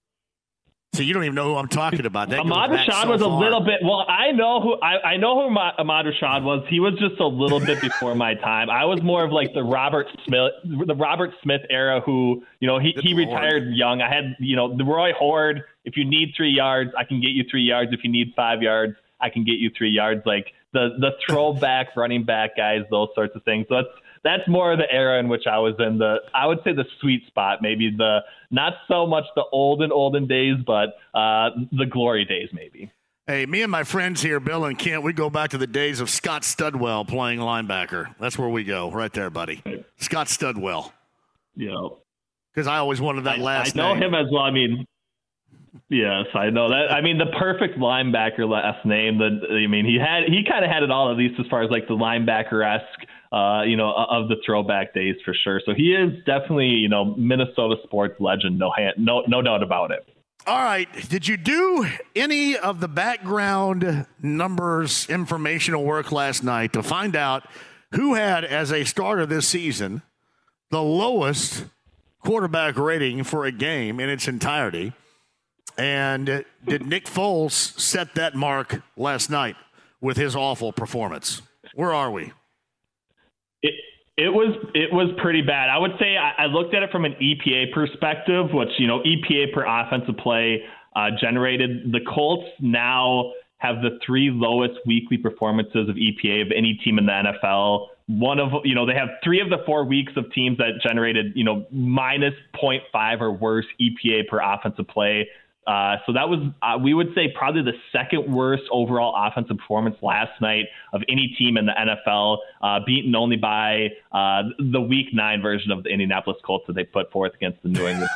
So 0.99 1.05
you 1.05 1.15
don't 1.15 1.23
even 1.23 1.37
know 1.37 1.53
who 1.53 1.55
I'm 1.55 1.69
talking 1.69 2.07
about. 2.07 2.29
That 2.31 2.41
Ahmad 2.41 2.71
Rashad 2.71 3.03
so 3.05 3.11
was 3.11 3.21
far. 3.21 3.31
a 3.31 3.39
little 3.39 3.61
bit. 3.61 3.79
Well, 3.85 4.05
I 4.09 4.33
know 4.33 4.61
who 4.61 4.75
I, 4.83 5.11
I 5.11 5.17
know 5.17 5.37
who 5.37 5.57
Ahmad 5.57 6.07
Rashad 6.07 6.43
was. 6.43 6.67
He 6.69 6.81
was 6.81 6.95
just 6.99 7.21
a 7.21 7.27
little 7.27 7.61
bit 7.61 7.81
before 7.81 8.17
my 8.17 8.35
time. 8.35 8.69
I 8.69 8.85
was 8.85 9.01
more 9.01 9.25
of 9.25 9.31
like 9.31 9.55
the 9.55 9.63
Robert 9.63 10.09
Smith, 10.27 10.51
the 10.65 10.97
Robert 10.97 11.31
Smith 11.41 11.61
era. 11.71 12.01
Who 12.05 12.43
you 12.59 12.67
know 12.67 12.81
he, 12.81 12.97
he 13.01 13.15
retired 13.15 13.73
young. 13.75 14.03
I 14.03 14.13
had 14.13 14.35
you 14.41 14.57
know 14.57 14.77
the 14.77 14.85
Roy 14.85 15.13
Horde. 15.17 15.63
If 15.85 15.97
you 15.97 16.05
need 16.05 16.33
three 16.37 16.51
yards, 16.51 16.91
I 16.99 17.05
can 17.05 17.21
get 17.21 17.31
you 17.31 17.45
three 17.49 17.63
yards. 17.63 17.93
If 17.93 18.01
you 18.03 18.11
need 18.11 18.33
five 18.35 18.61
yards, 18.61 18.95
I 19.21 19.31
can 19.31 19.45
get 19.45 19.59
you 19.59 19.71
three 19.79 19.91
yards. 19.91 20.23
Like 20.27 20.47
the 20.73 20.97
the 20.99 21.13
throwback 21.25 21.91
running 21.97 22.25
back 22.25 22.57
guys, 22.57 22.81
those 22.91 23.11
sorts 23.15 23.37
of 23.37 23.45
things. 23.45 23.67
So 23.69 23.77
that's 23.77 23.95
that's 24.25 24.47
more 24.49 24.73
of 24.73 24.79
the 24.79 24.91
era 24.91 25.19
in 25.19 25.29
which 25.29 25.47
I 25.47 25.59
was 25.59 25.75
in 25.79 25.99
the 25.99 26.17
I 26.35 26.47
would 26.47 26.59
say 26.65 26.73
the 26.73 26.85
sweet 27.01 27.27
spot, 27.27 27.61
maybe 27.63 27.91
the 27.97 28.21
not 28.51 28.75
so 28.89 29.07
much 29.07 29.25
the 29.35 29.45
olden 29.53 29.93
olden 29.93 30.27
days, 30.27 30.57
but 30.67 30.97
uh, 31.15 31.51
the 31.73 31.87
glory 31.87 32.25
days 32.25 32.49
maybe. 32.53 32.91
Hey, 33.27 33.45
me 33.45 33.61
and 33.61 33.71
my 33.71 33.85
friends 33.85 34.23
here, 34.23 34.41
Bill 34.41 34.65
and 34.65 34.79
Kent, 34.79 35.03
we 35.03 35.13
go 35.13 35.29
back 35.29 35.51
to 35.51 35.59
the 35.59 35.67
days 35.67 36.01
of 36.01 36.09
Scott 36.09 36.43
Studwell 36.43 37.07
playing 37.07 37.41
linebacker. 37.41 38.15
That's 38.19 38.39
where 38.39 38.49
we 38.49 38.65
go, 38.65 38.91
right 38.91 39.13
there, 39.13 39.29
buddy. 39.29 39.63
Scott 39.99 40.29
Studwell. 40.29 40.93
Yeah. 41.55 41.89
Because 42.55 42.67
I 42.67 42.79
always 42.79 43.03
wanted 43.03 43.25
that 43.25 43.39
I, 43.39 43.43
last. 43.43 43.77
I 43.77 43.83
know 43.83 43.93
name. 43.93 44.03
him 44.05 44.15
as 44.15 44.33
well. 44.33 44.43
I 44.43 44.51
mean, 44.51 44.87
Yes, 45.91 46.27
I 46.35 46.51
know 46.51 46.69
that. 46.69 46.93
I 46.93 47.01
mean, 47.01 47.19
the 47.19 47.33
perfect 47.39 47.79
linebacker 47.79 48.49
last 48.49 48.85
name. 48.85 49.19
That 49.19 49.41
I 49.51 49.67
mean, 49.67 49.87
he 49.87 49.97
had 49.97 50.25
he 50.25 50.45
kind 50.45 50.65
of 50.65 50.71
had 50.71 50.83
it 50.83 50.91
all 50.91 51.11
at 51.11 51.17
least 51.17 51.41
as 51.41 51.47
far 51.47 51.63
as 51.63 51.71
like 51.71 51.89
the 51.89 51.95
linebacker 51.95 52.65
esque 52.65 53.09
uh, 53.33 53.63
you 53.63 53.77
know, 53.77 53.93
of 53.93 54.29
the 54.29 54.37
throwback 54.45 54.95
days 54.95 55.17
for 55.25 55.35
sure. 55.45 55.61
So 55.65 55.75
he 55.75 55.95
is 55.95 56.13
definitely, 56.25 56.69
you 56.69 56.89
know, 56.89 57.05
Minnesota 57.17 57.77
sports 57.85 58.15
legend. 58.21 58.59
No, 58.59 58.73
no, 58.97 59.23
no 59.27 59.43
doubt 59.43 59.63
about 59.63 59.91
it. 59.91 60.07
All 60.47 60.65
right. 60.65 60.89
Did 61.09 61.29
you 61.29 61.37
do 61.37 61.87
any 62.17 62.57
of 62.57 62.81
the 62.81 62.89
background 62.89 64.07
numbers, 64.23 65.07
informational 65.11 65.85
work 65.85 66.11
last 66.11 66.43
night 66.43 66.73
to 66.73 66.83
find 66.83 67.15
out 67.15 67.47
who 67.93 68.15
had, 68.15 68.45
as 68.45 68.73
a 68.73 68.85
starter 68.85 69.27
this 69.27 69.47
season, 69.47 70.03
the 70.71 70.83
lowest 70.83 71.67
quarterback 72.21 72.77
rating 72.79 73.25
for 73.25 73.45
a 73.45 73.53
game 73.53 74.01
in 74.01 74.09
its 74.09 74.27
entirety? 74.27 74.95
And 75.77 76.45
did 76.67 76.87
Nick 76.87 77.05
Foles 77.05 77.53
set 77.79 78.15
that 78.15 78.35
mark 78.35 78.83
last 78.97 79.31
night 79.31 79.57
with 80.01 80.17
his 80.17 80.35
awful 80.35 80.73
performance? 80.73 81.43
Where 81.75 81.93
are 81.93 82.11
we? 82.11 82.33
It 83.63 83.75
it 84.17 84.31
was 84.31 84.55
it 84.75 84.93
was 84.93 85.11
pretty 85.23 85.43
bad. 85.43 85.71
I 85.71 85.79
would 85.79 85.93
say 86.01 86.17
I, 86.17 86.45
I 86.45 86.47
looked 86.47 86.75
at 86.75 86.83
it 86.83 86.91
from 86.91 87.05
an 87.05 87.15
EPA 87.23 87.73
perspective, 87.73 88.53
which 88.53 88.71
you 88.79 88.87
know 88.89 89.01
EPA 89.01 89.53
per 89.55 89.65
offensive 89.65 90.17
play 90.17 90.65
uh, 90.97 91.11
generated. 91.21 91.93
The 91.93 92.01
Colts 92.01 92.49
now 92.61 93.33
have 93.59 93.77
the 93.77 93.99
three 94.05 94.31
lowest 94.33 94.75
weekly 94.87 95.19
performances 95.19 95.89
of 95.89 95.97
EPA 95.97 96.43
of 96.43 96.49
any 96.57 96.75
team 96.85 96.99
in 96.99 97.07
the 97.07 97.13
NFL. 97.13 97.87
One 98.09 98.41
of 98.41 98.51
you 98.65 98.75
know 98.75 98.87
they 98.87 98.95
have 98.95 99.09
three 99.23 99.41
of 99.41 99.51
the 99.51 99.59
four 99.67 99.85
weeks 99.85 100.13
of 100.17 100.33
teams 100.33 100.59
that 100.59 100.81
generated 100.83 101.33
you 101.37 101.45
know 101.45 101.67
minus 101.71 102.35
0.5 102.61 103.21
or 103.21 103.33
worse 103.33 103.67
EPA 103.81 104.27
per 104.29 104.41
offensive 104.41 104.89
play. 104.89 105.29
Uh, 105.69 105.99
so 106.07 106.15
that 106.15 106.27
was, 106.31 106.41
uh, 106.63 106.79
we 106.83 106.95
would 106.95 107.15
say, 107.15 107.29
probably 107.37 107.61
the 107.61 107.77
second 107.93 108.33
worst 108.33 108.63
overall 108.73 109.15
offensive 109.15 109.59
performance 109.59 109.97
last 110.01 110.41
night 110.41 110.65
of 110.95 111.03
any 111.11 111.37
team 111.39 111.59
in 111.59 111.67
the 111.67 111.73
NFL, 111.73 112.39
uh, 112.63 112.81
beaten 112.87 113.15
only 113.15 113.37
by 113.37 113.89
uh, 114.11 114.45
the 114.59 114.81
Week 114.81 115.09
Nine 115.13 115.43
version 115.43 115.71
of 115.71 115.85
the 115.85 115.91
Indianapolis 115.91 116.39
Colts 116.43 116.65
that 116.69 116.73
they 116.73 116.85
put 116.85 117.13
forth 117.13 117.35
against 117.35 117.63
the 117.63 117.69
New 117.69 117.87
England. 117.87 118.09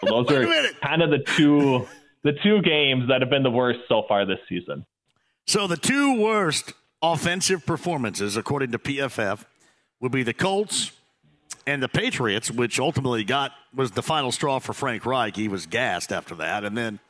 so 0.00 0.06
those 0.06 0.30
are 0.30 0.72
kind 0.82 1.02
of 1.02 1.10
the 1.10 1.18
two, 1.36 1.86
the 2.22 2.32
two 2.42 2.62
games 2.62 3.08
that 3.08 3.20
have 3.20 3.28
been 3.28 3.42
the 3.42 3.50
worst 3.50 3.80
so 3.90 4.04
far 4.08 4.24
this 4.24 4.38
season. 4.48 4.86
So 5.46 5.66
the 5.66 5.76
two 5.76 6.18
worst 6.18 6.72
offensive 7.02 7.66
performances, 7.66 8.38
according 8.38 8.72
to 8.72 8.78
PFF, 8.78 9.44
would 10.00 10.12
be 10.12 10.22
the 10.22 10.32
Colts 10.32 10.92
and 11.66 11.82
the 11.82 11.88
Patriots, 11.88 12.50
which 12.50 12.78
ultimately 12.78 13.24
got 13.24 13.52
was 13.74 13.90
the 13.90 14.02
final 14.02 14.30
straw 14.32 14.58
for 14.58 14.72
Frank 14.72 15.04
Reich. 15.04 15.36
He 15.36 15.48
was 15.48 15.66
gassed 15.66 16.12
after 16.12 16.34
that, 16.36 16.64
and 16.64 16.76
then 16.76 17.00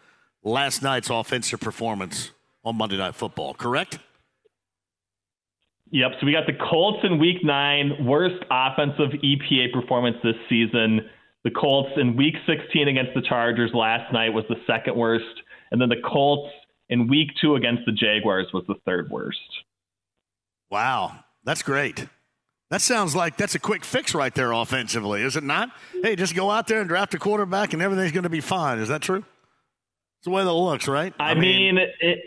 last 0.42 0.82
night's 0.82 1.10
offensive 1.10 1.60
performance 1.60 2.30
on 2.64 2.76
Monday 2.76 2.96
Night 2.96 3.14
Football. 3.14 3.54
Correct? 3.54 3.98
Yep. 5.90 6.12
So 6.20 6.26
we 6.26 6.32
got 6.32 6.46
the 6.46 6.58
Colts 6.68 6.98
in 7.04 7.18
Week 7.18 7.44
Nine, 7.44 8.04
worst 8.04 8.42
offensive 8.50 9.10
EPA 9.22 9.72
performance 9.72 10.16
this 10.22 10.34
season. 10.48 11.08
The 11.44 11.50
Colts 11.50 11.92
in 11.96 12.16
Week 12.16 12.34
16 12.46 12.88
against 12.88 13.12
the 13.14 13.22
Chargers 13.22 13.70
last 13.72 14.12
night 14.12 14.30
was 14.30 14.44
the 14.48 14.56
second 14.66 14.96
worst, 14.96 15.24
and 15.70 15.80
then 15.80 15.88
the 15.88 16.02
Colts 16.04 16.52
in 16.88 17.06
Week 17.06 17.28
Two 17.40 17.54
against 17.54 17.82
the 17.86 17.92
Jaguars 17.92 18.46
was 18.52 18.64
the 18.66 18.74
third 18.84 19.10
worst. 19.10 19.38
Wow, 20.70 21.20
that's 21.44 21.62
great. 21.62 22.06
That 22.70 22.80
sounds 22.80 23.14
like 23.14 23.36
that's 23.36 23.54
a 23.54 23.60
quick 23.60 23.84
fix 23.84 24.14
right 24.14 24.34
there 24.34 24.52
offensively, 24.52 25.22
is 25.22 25.36
it 25.36 25.44
not? 25.44 25.70
Hey, 26.02 26.16
just 26.16 26.34
go 26.34 26.50
out 26.50 26.66
there 26.66 26.80
and 26.80 26.88
draft 26.88 27.14
a 27.14 27.18
quarterback 27.18 27.72
and 27.72 27.80
everything's 27.80 28.12
going 28.12 28.24
to 28.24 28.28
be 28.28 28.40
fine. 28.40 28.78
Is 28.78 28.88
that 28.88 29.02
true? 29.02 29.18
It's 29.18 30.24
the 30.24 30.30
way 30.30 30.42
that 30.42 30.52
looks, 30.52 30.88
right? 30.88 31.14
I, 31.20 31.30
I 31.30 31.34
mean, 31.34 31.76
mean 31.76 31.86
it, 32.00 32.18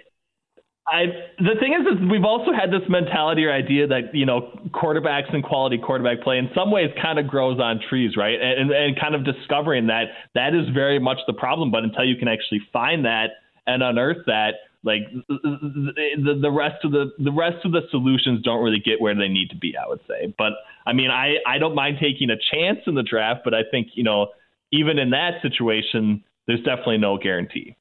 I 0.87 1.05
the 1.37 1.55
thing 1.59 1.73
is, 1.73 1.81
is 1.85 2.09
we've 2.09 2.23
also 2.23 2.51
had 2.51 2.71
this 2.71 2.87
mentality 2.89 3.45
or 3.45 3.51
idea 3.51 3.85
that 3.87 4.15
you 4.15 4.25
know 4.25 4.59
quarterbacks 4.71 5.33
and 5.33 5.43
quality 5.43 5.77
quarterback 5.77 6.21
play 6.21 6.37
in 6.37 6.49
some 6.55 6.71
ways 6.71 6.89
kind 7.01 7.19
of 7.19 7.27
grows 7.27 7.59
on 7.59 7.79
trees, 7.89 8.15
right? 8.17 8.39
And, 8.41 8.71
and 8.71 8.99
kind 8.99 9.13
of 9.13 9.25
discovering 9.25 9.87
that 9.87 10.05
that 10.35 10.55
is 10.55 10.67
very 10.73 10.99
much 10.99 11.19
the 11.27 11.33
problem. 11.33 11.69
But 11.69 11.83
until 11.83 12.05
you 12.05 12.15
can 12.15 12.27
actually 12.27 12.61
find 12.71 13.05
that 13.05 13.31
and 13.67 13.83
unearth 13.83 14.25
that, 14.25 14.55
like 14.83 15.01
the, 15.27 16.39
the 16.41 16.51
rest 16.51 16.83
of 16.85 16.91
the 16.91 17.11
the 17.19 17.31
rest 17.31 17.65
of 17.65 17.71
the 17.71 17.81
solutions 17.91 18.41
don't 18.43 18.63
really 18.63 18.79
get 18.79 19.01
where 19.01 19.13
they 19.13 19.27
need 19.27 19.49
to 19.49 19.57
be 19.57 19.75
i 19.75 19.87
would 19.87 19.99
say. 20.07 20.33
But 20.37 20.53
i 20.85 20.93
mean 20.93 21.11
i 21.11 21.35
i 21.45 21.57
don't 21.57 21.75
mind 21.75 21.97
taking 21.99 22.29
a 22.29 22.37
chance 22.51 22.79
in 22.87 22.95
the 22.95 23.03
draft 23.03 23.41
but 23.43 23.53
i 23.53 23.61
think 23.71 23.89
you 23.93 24.03
know 24.03 24.27
even 24.71 24.97
in 24.99 25.09
that 25.09 25.41
situation 25.41 26.23
there's 26.47 26.61
definitely 26.61 26.97
no 26.97 27.17
guarantee. 27.17 27.75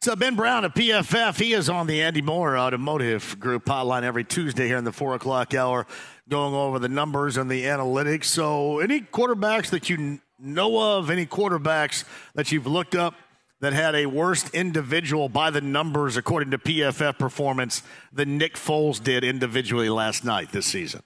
So 0.00 0.16
Ben 0.16 0.34
Brown 0.34 0.64
of 0.64 0.74
PFF, 0.74 1.38
he 1.38 1.52
is 1.52 1.68
on 1.68 1.86
the 1.86 2.02
Andy 2.02 2.22
Moore 2.22 2.58
Automotive 2.58 3.38
Group 3.38 3.66
hotline 3.66 4.02
every 4.02 4.24
Tuesday 4.24 4.66
here 4.66 4.76
in 4.76 4.82
the 4.82 4.90
four 4.90 5.14
o'clock 5.14 5.54
hour, 5.54 5.86
going 6.28 6.54
over 6.54 6.80
the 6.80 6.88
numbers 6.88 7.36
and 7.36 7.48
the 7.48 7.64
analytics. 7.64 8.24
So, 8.24 8.80
any 8.80 9.02
quarterbacks 9.02 9.70
that 9.70 9.88
you 9.88 10.18
know 10.40 10.96
of, 10.96 11.08
any 11.08 11.24
quarterbacks 11.24 12.04
that 12.34 12.50
you've 12.50 12.66
looked 12.66 12.96
up 12.96 13.14
that 13.62 13.72
had 13.72 13.94
a 13.94 14.06
worse 14.06 14.50
individual 14.50 15.28
by 15.28 15.48
the 15.50 15.60
numbers, 15.60 16.16
according 16.16 16.50
to 16.50 16.58
PFF 16.58 17.16
performance, 17.16 17.82
than 18.12 18.36
Nick 18.36 18.56
Foles 18.56 19.02
did 19.02 19.24
individually 19.24 19.88
last 19.88 20.24
night 20.24 20.50
this 20.50 20.66
season? 20.66 21.02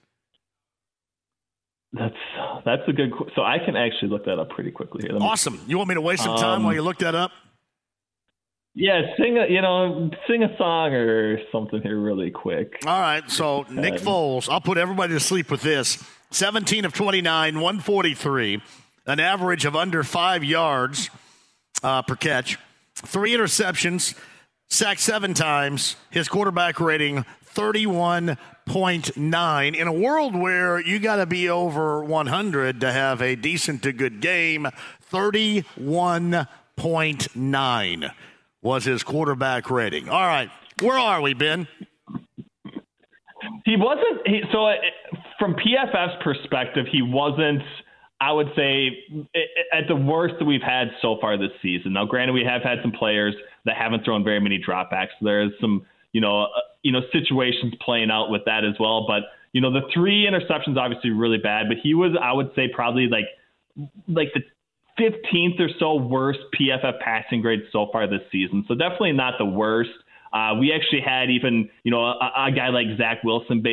That's 1.93 2.15
that's 2.65 2.81
a 2.87 2.93
good. 2.93 3.13
So 3.35 3.43
I 3.43 3.59
can 3.63 3.77
actually 3.77 4.09
look 4.09 4.25
that 4.25 4.39
up 4.39 4.49
pretty 4.49 4.71
quickly 4.71 5.07
here. 5.07 5.17
Awesome. 5.21 5.61
You 5.67 5.77
want 5.77 5.87
me 5.87 5.95
to 5.95 6.01
waste 6.01 6.23
some 6.23 6.35
time 6.35 6.57
um, 6.57 6.63
while 6.63 6.73
you 6.73 6.81
look 6.81 6.97
that 6.97 7.15
up? 7.15 7.31
Yeah, 8.73 9.01
sing 9.17 9.37
a 9.37 9.51
you 9.51 9.61
know 9.61 10.09
sing 10.27 10.43
a 10.43 10.57
song 10.57 10.93
or 10.93 11.39
something 11.51 11.81
here 11.81 11.99
really 11.99 12.31
quick. 12.31 12.79
All 12.85 12.99
right, 12.99 13.29
so 13.31 13.65
Nick 13.69 13.95
Foles, 13.95 14.49
I'll 14.49 14.61
put 14.61 14.77
everybody 14.77 15.13
to 15.13 15.19
sleep 15.19 15.49
with 15.49 15.61
this: 15.61 16.03
seventeen 16.31 16.85
of 16.85 16.93
twenty 16.93 17.21
nine, 17.21 17.59
one 17.59 17.79
forty 17.79 18.13
three, 18.13 18.61
an 19.05 19.19
average 19.19 19.65
of 19.65 19.75
under 19.75 20.03
five 20.03 20.43
yards 20.43 21.09
uh, 21.83 22.01
per 22.01 22.15
catch, 22.15 22.57
three 22.95 23.31
interceptions, 23.31 24.15
sacked 24.69 24.99
seven 24.99 25.33
times. 25.33 25.95
His 26.09 26.27
quarterback 26.27 26.79
rating 26.79 27.25
thirty 27.43 27.85
one 27.85 28.37
point 28.65 29.15
nine. 29.17 29.75
In 29.75 29.87
a 29.87 29.93
world 29.93 30.35
where 30.35 30.79
you 30.79 30.99
got 30.99 31.17
to 31.17 31.25
be 31.25 31.49
over 31.49 32.03
one 32.03 32.27
hundred 32.27 32.81
to 32.81 32.91
have 32.91 33.21
a 33.21 33.35
decent 33.35 33.83
to 33.83 33.91
good 33.91 34.19
game, 34.19 34.67
thirty 35.01 35.61
one 35.75 36.47
point 36.75 37.35
nine 37.35 38.11
was 38.61 38.85
his 38.85 39.03
quarterback 39.03 39.69
rating. 39.71 40.09
All 40.09 40.27
right, 40.27 40.49
where 40.81 40.97
are 40.97 41.21
we, 41.21 41.33
Ben? 41.33 41.67
He 43.65 43.75
wasn't. 43.77 44.27
He, 44.27 44.41
so, 44.51 44.65
uh, 44.65 44.73
from 45.39 45.55
PFF's 45.55 46.23
perspective, 46.23 46.85
he 46.91 47.01
wasn't. 47.01 47.61
I 48.19 48.31
would 48.31 48.47
say 48.55 49.03
at 49.71 49.87
the 49.87 49.95
worst 49.95 50.35
that 50.39 50.45
we've 50.45 50.61
had 50.61 50.87
so 51.01 51.17
far 51.21 51.37
this 51.37 51.51
season. 51.61 51.93
Now, 51.93 52.05
granted, 52.05 52.33
we 52.33 52.43
have 52.43 52.63
had 52.63 52.79
some 52.81 52.91
players 52.91 53.35
that 53.65 53.77
haven't 53.77 54.03
thrown 54.05 54.23
very 54.23 54.39
many 54.39 54.59
dropbacks. 54.59 55.09
So 55.19 55.25
There's 55.25 55.51
some, 55.61 55.85
you 56.13 56.21
know, 56.21 56.43
uh, 56.43 56.47
you 56.81 56.91
know, 56.91 57.01
situations 57.11 57.73
playing 57.81 58.09
out 58.09 58.31
with 58.31 58.41
that 58.45 58.65
as 58.65 58.73
well. 58.79 59.05
But 59.07 59.23
you 59.53 59.61
know, 59.61 59.71
the 59.71 59.81
three 59.93 60.27
interceptions 60.29 60.77
obviously 60.77 61.11
really 61.11 61.37
bad. 61.37 61.67
But 61.67 61.77
he 61.81 61.93
was, 61.93 62.17
I 62.21 62.33
would 62.33 62.51
say, 62.55 62.67
probably 62.73 63.07
like 63.07 63.25
like 64.07 64.29
the 64.33 64.41
15th 64.99 65.59
or 65.59 65.69
so 65.79 65.95
worst 65.95 66.39
PFF 66.59 66.99
passing 66.99 67.41
grade 67.41 67.61
so 67.71 67.87
far 67.91 68.07
this 68.07 68.21
season. 68.31 68.65
So 68.67 68.73
definitely 68.73 69.13
not 69.13 69.35
the 69.37 69.45
worst. 69.45 69.91
Uh, 70.33 70.55
we 70.59 70.73
actually 70.73 71.01
had 71.01 71.29
even, 71.29 71.69
you 71.83 71.91
know, 71.91 72.03
a, 72.03 72.47
a 72.47 72.51
guy 72.51 72.69
like 72.69 72.87
Zach 72.97 73.23
Wilson, 73.23 73.63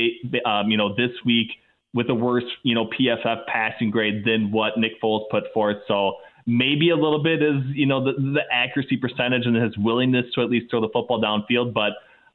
um, 0.46 0.70
you 0.70 0.76
know, 0.76 0.94
this 0.94 1.10
week 1.24 1.48
with 1.94 2.10
a 2.10 2.14
worse, 2.14 2.44
you 2.64 2.74
know, 2.74 2.86
PFF 2.86 3.46
passing 3.46 3.90
grade 3.90 4.24
than 4.26 4.50
what 4.50 4.72
Nick 4.76 5.00
Foles 5.00 5.22
put 5.30 5.44
forth. 5.54 5.76
So 5.86 6.16
maybe 6.44 6.90
a 6.90 6.96
little 6.96 7.22
bit 7.22 7.40
is, 7.40 7.62
you 7.72 7.86
know, 7.86 8.04
the, 8.04 8.12
the 8.12 8.42
accuracy 8.52 8.96
percentage 8.96 9.46
and 9.46 9.56
his 9.56 9.78
willingness 9.78 10.26
to 10.34 10.42
at 10.42 10.50
least 10.50 10.70
throw 10.70 10.80
the 10.80 10.90
football 10.92 11.22
downfield. 11.22 11.72
But, 11.72 11.92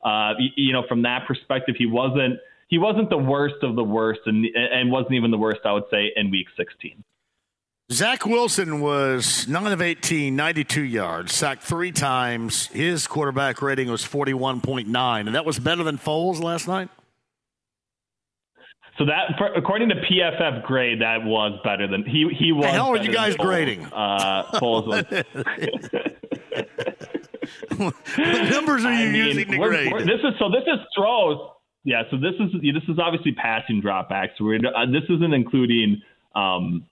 uh, 0.08 0.34
you, 0.40 0.50
you 0.56 0.74
know, 0.74 0.84
from 0.88 1.04
that 1.04 1.28
perspective, 1.28 1.76
he 1.78 1.86
wasn't, 1.86 2.40
he 2.70 2.78
wasn't 2.78 3.10
the 3.10 3.18
worst 3.18 3.62
of 3.62 3.76
the 3.76 3.84
worst 3.84 4.22
and, 4.26 4.46
and 4.56 4.92
wasn't 4.92 5.14
even 5.14 5.30
the 5.30 5.38
worst, 5.38 5.62
I 5.66 5.74
would 5.74 5.86
say, 5.92 6.12
in 6.16 6.32
week 6.32 6.48
16. 6.56 7.04
Zach 7.92 8.24
Wilson 8.26 8.82
was 8.82 9.48
9 9.48 9.72
of 9.72 9.82
18, 9.82 10.36
92 10.36 10.84
yards, 10.84 11.34
sacked 11.34 11.64
three 11.64 11.92
times. 11.92 12.68
His 12.68 13.08
quarterback 13.08 13.64
rating 13.64 13.90
was 13.90 14.04
41.9, 14.04 15.20
and 15.26 15.34
that 15.34 15.44
was 15.44 15.58
better 15.58 15.84
than 15.84 15.98
Foles 15.98 16.40
last 16.40 16.68
night? 16.68 16.90
So 19.00 19.06
that, 19.06 19.38
for, 19.38 19.48
according 19.54 19.88
to 19.90 19.96
PFF 19.96 20.64
grade, 20.64 21.02
that 21.02 21.24
was 21.24 21.58
better 21.64 21.88
than 21.88 22.04
he. 22.04 22.28
He 22.38 22.52
was. 22.52 22.66
How 22.66 22.92
are 22.92 22.98
you 22.98 23.14
guys 23.14 23.38
grading? 23.38 23.86
Uh, 23.86 24.60
Foles 24.60 24.86
was. 24.86 25.06
what 27.78 27.96
numbers 28.52 28.84
are 28.84 28.92
you 28.92 29.08
I 29.08 29.10
mean, 29.10 29.26
using 29.26 29.52
to 29.52 29.58
we're, 29.58 29.70
grade? 29.70 29.94
We're, 29.94 30.02
this 30.02 30.20
is 30.20 30.34
so. 30.38 30.50
This 30.50 30.64
is 30.68 30.80
throws. 30.94 31.38
Yeah. 31.86 32.04
So 32.12 32.18
this 32.18 32.34
is 32.42 32.52
this 32.62 32.84
is 32.90 33.00
obviously 33.00 33.32
passing 33.32 33.82
dropbacks. 33.82 34.32
We're 34.38 34.58
uh, 34.58 34.86
this 34.88 35.04
isn't 35.10 35.34
including 35.34 36.02
um, 36.36 36.86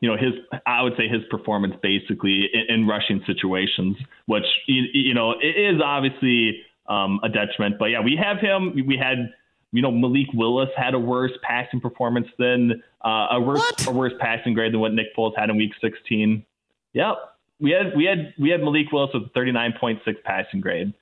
you 0.00 0.08
know 0.08 0.16
his 0.16 0.32
I 0.64 0.80
would 0.80 0.94
say 0.96 1.06
his 1.06 1.20
performance 1.30 1.74
basically 1.82 2.48
in, 2.50 2.76
in 2.76 2.86
rushing 2.86 3.22
situations, 3.26 3.98
which 4.24 4.46
you, 4.66 4.84
you 4.94 5.12
know 5.12 5.32
it 5.32 5.74
is 5.74 5.82
obviously 5.84 6.62
um, 6.88 7.20
a 7.22 7.28
detriment. 7.28 7.78
But 7.78 7.86
yeah, 7.86 8.00
we 8.00 8.16
have 8.16 8.38
him. 8.38 8.72
We 8.86 8.96
had 8.96 9.32
you 9.76 9.82
know 9.82 9.90
Malik 9.90 10.28
Willis 10.32 10.70
had 10.74 10.94
a 10.94 10.98
worse 10.98 11.32
passing 11.42 11.80
performance 11.80 12.28
than 12.38 12.82
uh, 13.04 13.26
a 13.32 13.40
worse 13.40 13.58
what? 13.58 13.86
a 13.86 13.90
worse 13.90 14.14
passing 14.18 14.54
grade 14.54 14.72
than 14.72 14.80
what 14.80 14.94
Nick 14.94 15.14
Foles 15.14 15.32
had 15.36 15.50
in 15.50 15.56
Week 15.56 15.72
16. 15.82 16.44
Yep, 16.94 17.16
we 17.60 17.72
had 17.72 17.94
we 17.94 18.06
had 18.06 18.32
we 18.38 18.48
had 18.48 18.62
Malik 18.62 18.90
Willis 18.90 19.10
with 19.12 19.32
39.6 19.34 20.00
passing 20.24 20.60
grade. 20.60 20.94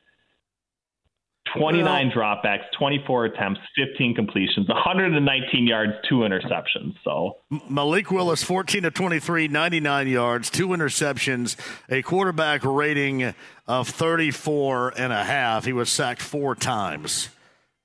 29 1.56 2.10
dropbacks, 2.10 2.64
24 2.76 3.26
attempts, 3.26 3.60
15 3.76 4.14
completions, 4.14 4.66
119 4.66 5.66
yards, 5.66 5.92
two 6.08 6.20
interceptions. 6.20 6.96
So 7.04 7.36
Malik 7.68 8.10
Willis, 8.10 8.42
14 8.42 8.82
to 8.82 8.90
23, 8.90 9.48
99 9.48 10.08
yards, 10.08 10.50
two 10.50 10.68
interceptions, 10.68 11.54
a 11.88 12.02
quarterback 12.02 12.64
rating 12.64 13.34
of 13.68 13.88
34 13.88 14.94
and 14.96 15.12
a 15.12 15.22
half. 15.22 15.64
He 15.64 15.72
was 15.72 15.90
sacked 15.90 16.22
four 16.22 16.56
times. 16.56 17.28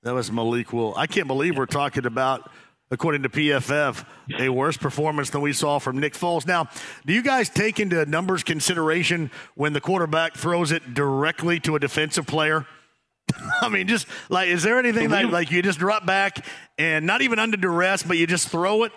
That 0.03 0.13
was 0.13 0.31
Malik 0.31 0.71
Willis. 0.71 0.97
I 0.97 1.07
can't 1.07 1.27
believe 1.27 1.57
we're 1.57 1.65
talking 1.65 2.05
about, 2.05 2.49
according 2.89 3.23
to 3.23 3.29
PFF, 3.29 4.05
a 4.39 4.47
worse 4.47 4.77
performance 4.77 5.29
than 5.29 5.41
we 5.41 5.51
saw 5.51 5.77
from 5.77 5.99
Nick 5.99 6.13
Foles. 6.13 6.47
Now, 6.47 6.69
do 7.05 7.13
you 7.13 7.21
guys 7.21 7.49
take 7.49 7.81
into 7.81 8.05
numbers 8.05 8.41
consideration 8.43 9.29
when 9.55 9.73
the 9.73 9.81
quarterback 9.81 10.35
throws 10.35 10.71
it 10.71 10.93
directly 10.93 11.59
to 11.61 11.75
a 11.75 11.79
defensive 11.79 12.25
player? 12.25 12.65
I 13.61 13.67
mean, 13.67 13.87
just 13.87 14.07
like, 14.29 14.47
is 14.47 14.63
there 14.63 14.79
anything 14.79 15.09
like, 15.09 15.29
like 15.31 15.51
you 15.51 15.61
just 15.61 15.79
drop 15.79 16.05
back 16.05 16.45
and 16.77 17.05
not 17.05 17.21
even 17.21 17.37
under 17.37 17.57
duress, 17.57 18.01
but 18.01 18.17
you 18.17 18.25
just 18.25 18.47
throw 18.47 18.83
it 18.83 18.93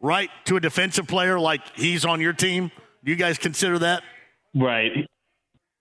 right 0.00 0.30
to 0.44 0.56
a 0.56 0.60
defensive 0.60 1.08
player 1.08 1.38
like 1.40 1.62
he's 1.76 2.04
on 2.04 2.20
your 2.20 2.32
team? 2.32 2.70
Do 3.02 3.10
you 3.10 3.16
guys 3.16 3.38
consider 3.38 3.80
that? 3.80 4.04
Right. 4.54 4.92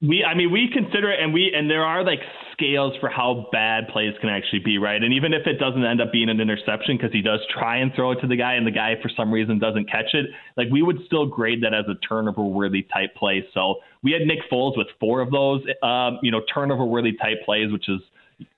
We, 0.01 0.23
I 0.23 0.33
mean, 0.33 0.51
we 0.51 0.67
consider 0.73 1.11
it, 1.11 1.19
and 1.21 1.31
we, 1.31 1.53
and 1.55 1.69
there 1.69 1.85
are 1.85 2.03
like 2.03 2.19
scales 2.53 2.93
for 2.99 3.09
how 3.09 3.47
bad 3.51 3.87
plays 3.89 4.13
can 4.21 4.29
actually 4.29 4.59
be, 4.59 4.77
right? 4.77 5.03
And 5.03 5.13
even 5.13 5.33
if 5.33 5.45
it 5.45 5.59
doesn't 5.59 5.83
end 5.83 6.01
up 6.01 6.11
being 6.11 6.29
an 6.29 6.39
interception 6.39 6.97
because 6.97 7.11
he 7.11 7.21
does 7.21 7.39
try 7.51 7.77
and 7.77 7.93
throw 7.93 8.11
it 8.11 8.21
to 8.21 8.27
the 8.27 8.37
guy, 8.37 8.53
and 8.53 8.65
the 8.65 8.71
guy 8.71 8.95
for 9.01 9.09
some 9.09 9.31
reason 9.31 9.59
doesn't 9.59 9.89
catch 9.89 10.13
it, 10.13 10.27
like 10.55 10.67
we 10.71 10.81
would 10.81 10.99
still 11.05 11.25
grade 11.25 11.61
that 11.63 11.73
as 11.73 11.85
a 11.89 11.95
turnover 12.07 12.43
worthy 12.43 12.83
type 12.83 13.15
play. 13.15 13.45
So 13.53 13.75
we 14.01 14.11
had 14.11 14.21
Nick 14.21 14.39
Foles 14.51 14.77
with 14.77 14.87
four 14.99 15.21
of 15.21 15.31
those, 15.31 15.61
um, 15.81 16.19
you 16.21 16.31
know, 16.31 16.41
turnover 16.53 16.85
worthy 16.85 17.13
type 17.13 17.43
plays, 17.45 17.71
which 17.71 17.89
is 17.89 17.99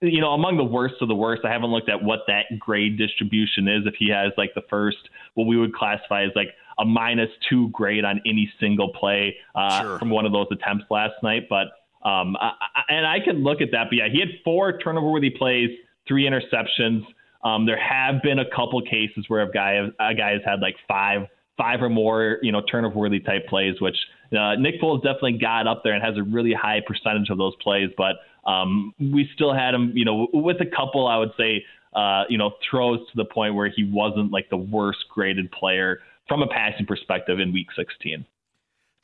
you 0.01 0.21
know, 0.21 0.31
among 0.31 0.57
the 0.57 0.63
worst 0.63 0.95
of 1.01 1.07
the 1.07 1.15
worst. 1.15 1.43
I 1.45 1.51
haven't 1.51 1.69
looked 1.69 1.89
at 1.89 2.01
what 2.01 2.19
that 2.27 2.45
grade 2.59 2.97
distribution 2.97 3.67
is. 3.67 3.85
If 3.85 3.95
he 3.97 4.09
has 4.09 4.31
like 4.37 4.53
the 4.55 4.63
first, 4.69 4.97
what 5.33 5.45
we 5.45 5.57
would 5.57 5.73
classify 5.73 6.23
as 6.23 6.31
like 6.35 6.49
a 6.79 6.85
minus 6.85 7.29
two 7.49 7.69
grade 7.69 8.05
on 8.05 8.21
any 8.25 8.51
single 8.59 8.91
play 8.93 9.35
uh, 9.53 9.81
sure. 9.81 9.99
from 9.99 10.09
one 10.09 10.25
of 10.25 10.31
those 10.31 10.47
attempts 10.51 10.85
last 10.89 11.13
night. 11.23 11.47
But 11.49 11.67
um, 12.05 12.37
I, 12.39 12.51
and 12.87 13.05
I 13.05 13.19
can 13.19 13.43
look 13.43 13.61
at 13.61 13.69
that. 13.71 13.87
But 13.89 13.95
yeah, 13.97 14.07
he 14.11 14.19
had 14.19 14.29
four 14.43 14.77
turnover 14.77 15.09
worthy 15.09 15.31
plays, 15.31 15.69
three 16.07 16.29
interceptions. 16.29 17.03
Um, 17.43 17.65
there 17.65 17.79
have 17.79 18.21
been 18.23 18.39
a 18.39 18.49
couple 18.55 18.81
cases 18.81 19.25
where 19.27 19.41
a 19.41 19.51
guy 19.51 19.79
a 19.99 20.15
guy 20.15 20.31
has 20.31 20.41
had 20.45 20.61
like 20.61 20.75
five 20.87 21.27
five 21.57 21.81
or 21.81 21.89
more, 21.89 22.37
you 22.41 22.51
know, 22.51 22.61
turnover 22.69 22.95
worthy 22.95 23.19
type 23.19 23.47
plays, 23.47 23.79
which 23.79 23.95
uh, 24.37 24.55
Nick 24.55 24.81
Foles 24.81 25.01
definitely 25.01 25.37
got 25.37 25.67
up 25.67 25.81
there 25.83 25.93
and 25.93 26.03
has 26.03 26.17
a 26.17 26.23
really 26.23 26.53
high 26.53 26.81
percentage 26.85 27.29
of 27.29 27.37
those 27.37 27.53
plays. 27.61 27.89
But 27.97 28.15
um, 28.49 28.93
we 28.99 29.29
still 29.33 29.53
had 29.53 29.73
him, 29.73 29.91
you 29.95 30.05
know, 30.05 30.27
with 30.33 30.57
a 30.61 30.65
couple, 30.65 31.07
I 31.07 31.17
would 31.17 31.31
say, 31.37 31.63
uh, 31.95 32.23
you 32.29 32.37
know, 32.37 32.51
throws 32.69 32.99
to 32.99 33.15
the 33.15 33.25
point 33.25 33.55
where 33.55 33.69
he 33.69 33.83
wasn't 33.83 34.31
like 34.31 34.49
the 34.49 34.57
worst 34.57 35.05
graded 35.09 35.51
player 35.51 35.99
from 36.27 36.41
a 36.41 36.47
passing 36.47 36.85
perspective 36.85 37.39
in 37.39 37.53
Week 37.53 37.67
16. 37.75 38.25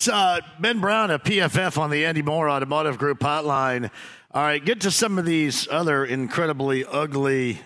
It's 0.01 0.07
uh, 0.07 0.39
Ben 0.59 0.79
Brown 0.79 1.11
of 1.11 1.21
PFF 1.21 1.77
on 1.77 1.91
the 1.91 2.05
Andy 2.05 2.23
Moore 2.23 2.49
Automotive 2.49 2.97
Group 2.97 3.19
hotline. 3.19 3.91
All 4.31 4.41
right, 4.41 4.65
get 4.65 4.81
to 4.81 4.89
some 4.89 5.19
of 5.19 5.25
these 5.25 5.67
other 5.69 6.03
incredibly 6.03 6.83
ugly 6.83 7.59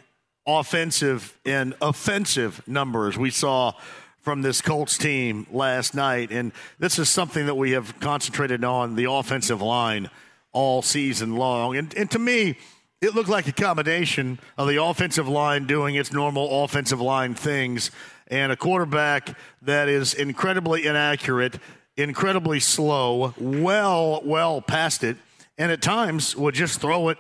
offensive 0.46 1.40
and 1.46 1.76
offensive 1.82 2.62
numbers 2.68 3.18
we 3.18 3.30
saw 3.30 3.72
from 4.20 4.42
this 4.42 4.60
Colts 4.60 4.98
team 4.98 5.48
last 5.50 5.96
night. 5.96 6.30
And 6.30 6.52
this 6.78 7.00
is 7.00 7.08
something 7.08 7.46
that 7.46 7.56
we 7.56 7.72
have 7.72 7.98
concentrated 8.02 8.66
on 8.66 8.96
the 8.96 9.10
offensive 9.10 9.62
line 9.62 10.10
all 10.52 10.82
season 10.82 11.38
long. 11.38 11.78
And, 11.78 11.96
and 11.96 12.12
to 12.12 12.20
me, 12.20 12.58
it 13.00 13.16
looked 13.16 13.30
like 13.30 13.48
a 13.48 13.54
combination 13.54 14.40
of 14.58 14.68
the 14.68 14.84
offensive 14.84 15.30
line 15.30 15.68
doing 15.68 15.96
its 15.96 16.12
normal 16.12 16.66
offensive 16.66 17.00
line 17.00 17.34
things 17.34 17.92
and 18.28 18.52
a 18.52 18.58
quarterback 18.58 19.38
that 19.62 19.88
is 19.88 20.14
incredibly 20.14 20.86
inaccurate 20.86 21.60
incredibly 21.98 22.60
slow, 22.60 23.34
well, 23.38 24.22
well 24.24 24.62
past 24.62 25.04
it, 25.04 25.18
and 25.58 25.72
at 25.72 25.82
times 25.82 26.36
would 26.36 26.56
just 26.56 26.82
throw 26.82 27.10
it 27.10 27.18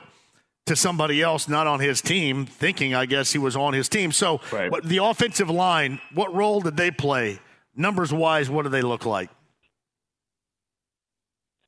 to 0.66 0.76
somebody 0.76 1.22
else 1.22 1.48
not 1.48 1.68
on 1.68 1.80
his 1.80 2.02
team, 2.02 2.46
thinking, 2.46 2.96
I 2.96 3.06
guess, 3.06 3.32
he 3.32 3.38
was 3.38 3.56
on 3.56 3.74
his 3.74 3.88
team. 3.88 4.12
So, 4.12 4.42
right. 4.52 4.72
the 4.84 4.98
offensive 4.98 5.50
line, 5.50 6.02
what 6.14 6.34
role 6.34 6.60
did 6.60 6.76
they 6.76 6.92
play? 6.92 7.40
Numbers 7.76 8.12
wise, 8.12 8.50
what 8.50 8.64
do 8.64 8.70
they 8.70 8.82
look 8.82 9.06
like? 9.06 9.30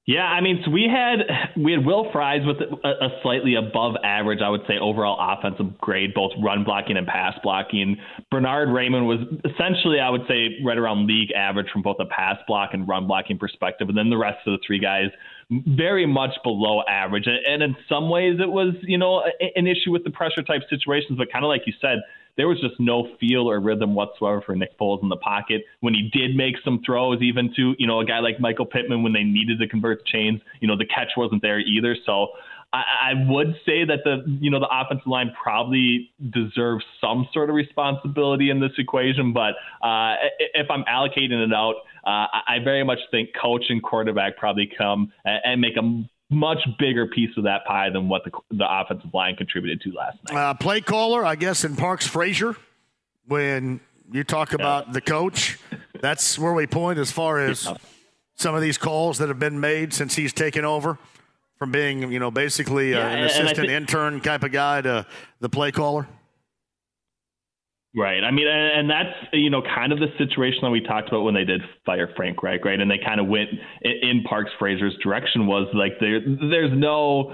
Yeah, 0.08 0.24
I 0.24 0.40
mean, 0.40 0.62
so 0.64 0.72
we 0.72 0.90
had 0.90 1.20
we 1.62 1.74
had 1.74 1.86
Will 1.86 2.10
Fries 2.14 2.40
with 2.46 2.56
a, 2.62 2.88
a, 2.88 3.10
slightly 3.22 3.56
above 3.56 3.96
average, 4.06 4.40
I 4.42 4.50
would 4.50 4.62
say, 4.66 4.80
overall 4.80 5.18
offensive 5.20 5.78
grade, 5.80 6.14
both 6.14 6.32
run 6.42 6.64
blocking 6.64 6.96
and 6.96 7.06
pass 7.06 7.38
blocking. 7.44 7.98
Bernard 8.32 8.70
Raimann 8.70 9.06
was 9.06 9.20
essentially, 9.44 10.00
I 10.00 10.10
would 10.10 10.22
say, 10.26 10.60
right 10.64 10.78
around 10.78 11.08
league 11.08 11.32
average 11.34 11.68
from 11.74 11.82
both 11.82 11.98
a 12.00 12.06
pass 12.06 12.38
block 12.48 12.70
and 12.72 12.88
run 12.88 13.06
blocking 13.06 13.38
perspective, 13.38 13.90
and 13.90 13.98
then 13.98 14.10
the 14.10 14.18
rest 14.18 14.38
of 14.48 14.54
the 14.54 14.60
three 14.66 14.80
guys 14.80 15.10
very 15.50 16.06
much 16.06 16.32
below 16.42 16.84
average. 16.88 17.28
And, 17.28 17.40
and 17.46 17.62
in 17.62 17.76
some 17.90 18.10
ways, 18.10 18.40
it 18.40 18.50
was 18.50 18.76
you 18.84 18.98
know 18.98 19.24
an 19.58 19.68
issue 19.68 19.92
with 19.92 20.06
the 20.06 20.12
pressure 20.12 20.42
type 20.42 20.62
situations, 20.70 21.18
but 21.18 21.30
kind 21.30 21.44
of 21.44 21.50
like 21.50 21.64
you 21.66 21.74
said, 21.82 21.98
there 22.38 22.48
was 22.48 22.60
just 22.62 22.80
no 22.80 23.08
feel 23.20 23.50
or 23.50 23.60
rhythm 23.60 23.96
whatsoever 23.96 24.42
for 24.42 24.56
Nick 24.56 24.78
Foles 24.80 25.02
in 25.04 25.10
the 25.10 25.18
pocket. 25.18 25.64
When 25.82 25.94
he 25.94 26.10
did 26.14 26.36
make 26.36 26.56
some 26.64 26.82
throws, 26.86 27.22
even 27.22 27.54
to 27.56 27.76
you 27.78 27.88
know 27.88 28.00
a 28.00 28.06
guy 28.06 28.20
like 28.20 28.40
Michael 28.40 28.66
Pittman, 28.66 29.04
when 29.04 29.14
they 29.14 29.24
needed 29.24 29.60
to 29.60 29.68
convert 29.68 30.06
chains, 30.06 30.42
you 30.62 30.68
know 30.68 30.78
the 30.78 30.86
catch 30.86 31.12
wasn't 31.18 31.42
there 31.42 31.60
either. 31.60 31.96
So 32.06 32.28
I, 32.74 32.84
I 33.12 33.14
would 33.28 33.56
say 33.66 33.86
that 33.86 34.00
the 34.04 34.24
you 34.40 34.52
know 34.52 34.60
the 34.60 34.70
offensive 34.72 35.08
line 35.08 35.32
probably 35.42 36.12
deserves 36.32 36.86
some 37.02 37.28
sort 37.34 37.50
of 37.50 37.56
responsibility 37.56 38.50
in 38.50 38.60
this 38.60 38.72
equation. 38.78 39.34
But 39.34 39.56
uh, 39.86 40.16
if 40.54 40.70
I'm 40.70 40.84
allocating 40.84 41.44
it 41.44 41.54
out, 41.54 41.76
uh, 42.06 42.28
I 42.48 42.60
very 42.64 42.84
much 42.84 43.00
think 43.12 43.30
coach 43.42 43.66
and 43.70 43.82
quarterback 43.82 44.38
probably 44.38 44.70
come 44.78 45.12
and 45.26 45.62
make 45.62 45.78
a 45.78 46.04
much 46.30 46.60
bigger 46.78 47.08
piece 47.08 47.36
of 47.38 47.44
that 47.44 47.66
pie 47.66 47.90
than 47.90 48.10
what 48.10 48.24
the, 48.24 48.32
the 48.52 48.68
offensive 48.70 49.14
line 49.14 49.36
contributed 49.36 49.82
to 49.82 49.92
last 49.94 50.18
night. 50.26 50.38
Uh, 50.38 50.54
play 50.54 50.82
caller, 50.82 51.26
I 51.26 51.36
guess, 51.36 51.64
in 51.64 51.76
Parks 51.76 52.06
Frazier, 52.06 52.56
when 53.28 53.80
you 54.12 54.24
talk 54.24 54.54
about 54.54 54.88
yeah. 54.88 54.94
the 54.94 55.02
coach, 55.02 55.58
that's 56.02 56.38
where 56.38 56.54
we 56.54 56.68
point 56.68 57.00
as 57.00 57.12
far 57.12 57.40
as 57.40 57.66
yeah. 57.66 57.76
some 58.36 58.56
of 58.56 58.62
these 58.62 58.78
calls 58.78 59.18
that 59.20 59.30
have 59.30 59.40
been 59.40 59.60
made 59.60 59.94
since 59.94 60.16
he's 60.16 60.34
taken 60.34 60.66
over 60.66 60.98
from 61.58 61.72
being, 61.72 62.12
you 62.12 62.20
know, 62.20 62.30
basically 62.30 62.94
uh, 62.94 63.00
yeah, 63.00 63.08
an 63.08 63.24
assistant 63.24 63.58
think, 63.58 63.70
intern 63.70 64.22
type 64.22 64.44
of 64.44 64.52
guy 64.52 64.82
to 64.82 65.06
the 65.40 65.50
play 65.50 65.72
caller. 65.72 66.08
Right. 67.98 68.24
I 68.24 68.30
mean, 68.30 68.48
and 68.48 68.88
that's 68.88 69.10
you 69.34 69.50
know 69.50 69.64
kind 69.64 69.92
of 69.92 69.98
the 69.98 70.10
situation 70.20 70.60
that 70.62 70.70
we 70.70 70.82
talked 70.82 71.08
about 71.08 71.24
when 71.24 71.34
they 71.34 71.44
did 71.44 71.62
fire 71.84 72.08
Frank 72.16 72.44
Reich, 72.44 72.64
right? 72.64 72.80
And 72.80 72.92
they 72.92 73.00
kind 73.04 73.20
of 73.20 73.26
went 73.26 73.50
in 73.82 74.22
Parks 74.22 74.52
Frazier's 74.60 74.96
direction 75.02 75.48
was 75.48 75.68
like 75.74 75.94
there, 76.00 76.20
there's 76.20 76.72
no, 76.78 77.34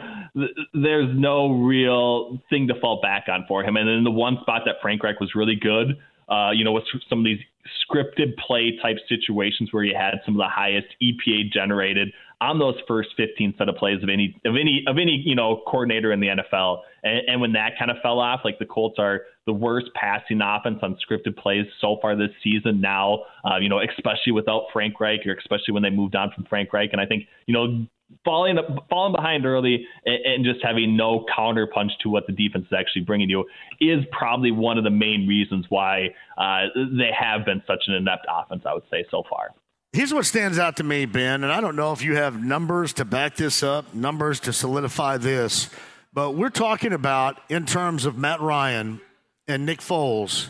there's 0.73 1.09
no 1.19 1.51
real 1.51 2.39
thing 2.49 2.69
to 2.69 2.79
fall 2.79 3.01
back 3.01 3.25
on 3.27 3.43
for 3.45 3.61
him. 3.61 3.75
And 3.75 3.89
then 3.89 4.05
the 4.05 4.11
one 4.11 4.37
spot 4.39 4.61
that 4.65 4.75
Frank 4.81 5.03
Reich 5.03 5.19
was 5.19 5.35
really 5.35 5.57
good, 5.57 5.97
uh, 6.29 6.51
you 6.51 6.63
know, 6.63 6.71
with 6.71 6.85
some 7.09 7.19
of 7.19 7.25
these 7.25 7.39
scripted 7.83 8.37
play 8.37 8.79
type 8.81 8.95
situations 9.09 9.73
where 9.73 9.83
you 9.83 9.95
had 9.97 10.21
some 10.25 10.35
of 10.35 10.39
the 10.39 10.49
highest 10.49 10.87
EPA 11.03 11.51
generated 11.51 12.13
on 12.41 12.59
those 12.59 12.75
first 12.87 13.09
15 13.17 13.55
set 13.57 13.69
of 13.69 13.75
plays 13.75 14.03
of 14.03 14.09
any 14.09 14.35
of 14.45 14.55
any 14.55 14.83
of 14.87 14.97
any 14.97 15.21
you 15.25 15.35
know 15.35 15.61
coordinator 15.67 16.11
in 16.11 16.19
the 16.19 16.27
NFL. 16.27 16.79
And, 17.03 17.21
and, 17.27 17.41
when 17.41 17.53
that 17.53 17.71
kind 17.77 17.91
of 17.91 17.97
fell 18.01 18.19
off, 18.19 18.41
like 18.45 18.59
the 18.59 18.65
Colts 18.65 18.97
are 18.97 19.21
the 19.45 19.53
worst 19.53 19.87
passing 19.93 20.39
offense 20.41 20.79
on 20.81 20.95
scripted 20.95 21.35
plays 21.37 21.65
so 21.81 21.97
far 22.01 22.15
this 22.15 22.29
season. 22.43 22.79
Now, 22.79 23.23
uh, 23.43 23.57
you 23.57 23.67
know, 23.67 23.79
especially 23.81 24.31
without 24.31 24.67
Frank 24.71 24.99
Reich, 24.99 25.19
or 25.25 25.33
especially 25.33 25.73
when 25.73 25.83
they 25.83 25.89
moved 25.89 26.15
on 26.15 26.31
from 26.33 26.45
Frank 26.45 26.71
Reich. 26.71 26.89
And 26.91 27.01
I 27.01 27.05
think 27.05 27.25
you 27.45 27.53
know 27.53 27.85
falling 28.23 28.57
falling 28.89 29.13
behind 29.13 29.45
early 29.45 29.85
and, 30.05 30.25
and 30.25 30.45
just 30.45 30.63
having 30.63 30.95
no 30.95 31.25
counter 31.35 31.67
punch 31.67 31.91
to 32.01 32.09
what 32.09 32.27
the 32.27 32.33
defense 32.33 32.65
is 32.65 32.73
actually 32.77 33.01
bringing 33.01 33.29
you 33.29 33.45
is 33.79 34.03
probably 34.11 34.51
one 34.51 34.77
of 34.77 34.83
the 34.83 34.89
main 34.89 35.27
reasons 35.27 35.65
why 35.69 36.07
uh, 36.37 36.67
they 36.75 37.09
have 37.17 37.45
been 37.45 37.61
such 37.67 37.83
an 37.87 37.95
inept 37.95 38.25
offense. 38.29 38.63
I 38.65 38.73
would 38.73 38.83
say 38.91 39.05
so 39.09 39.23
far. 39.29 39.49
Here's 39.93 40.11
what 40.11 40.25
stands 40.25 40.57
out 40.57 40.77
to 40.77 40.83
me, 40.83 41.05
Ben, 41.05 41.43
and 41.43 41.53
I 41.53 41.61
don't 41.61 41.75
know 41.75 41.91
if 41.91 42.01
you 42.03 42.15
have 42.15 42.43
numbers 42.43 42.93
to 42.93 43.05
back 43.05 43.35
this 43.35 43.61
up, 43.61 43.93
numbers 43.93 44.39
to 44.39 44.51
solidify 44.51 45.17
this, 45.17 45.69
but 46.11 46.31
we're 46.31 46.49
talking 46.49 46.93
about, 46.93 47.39
in 47.47 47.67
terms 47.67 48.05
of 48.07 48.17
Matt 48.17 48.41
Ryan 48.41 48.99
and 49.47 49.67
Nick 49.67 49.81
Foles, 49.81 50.49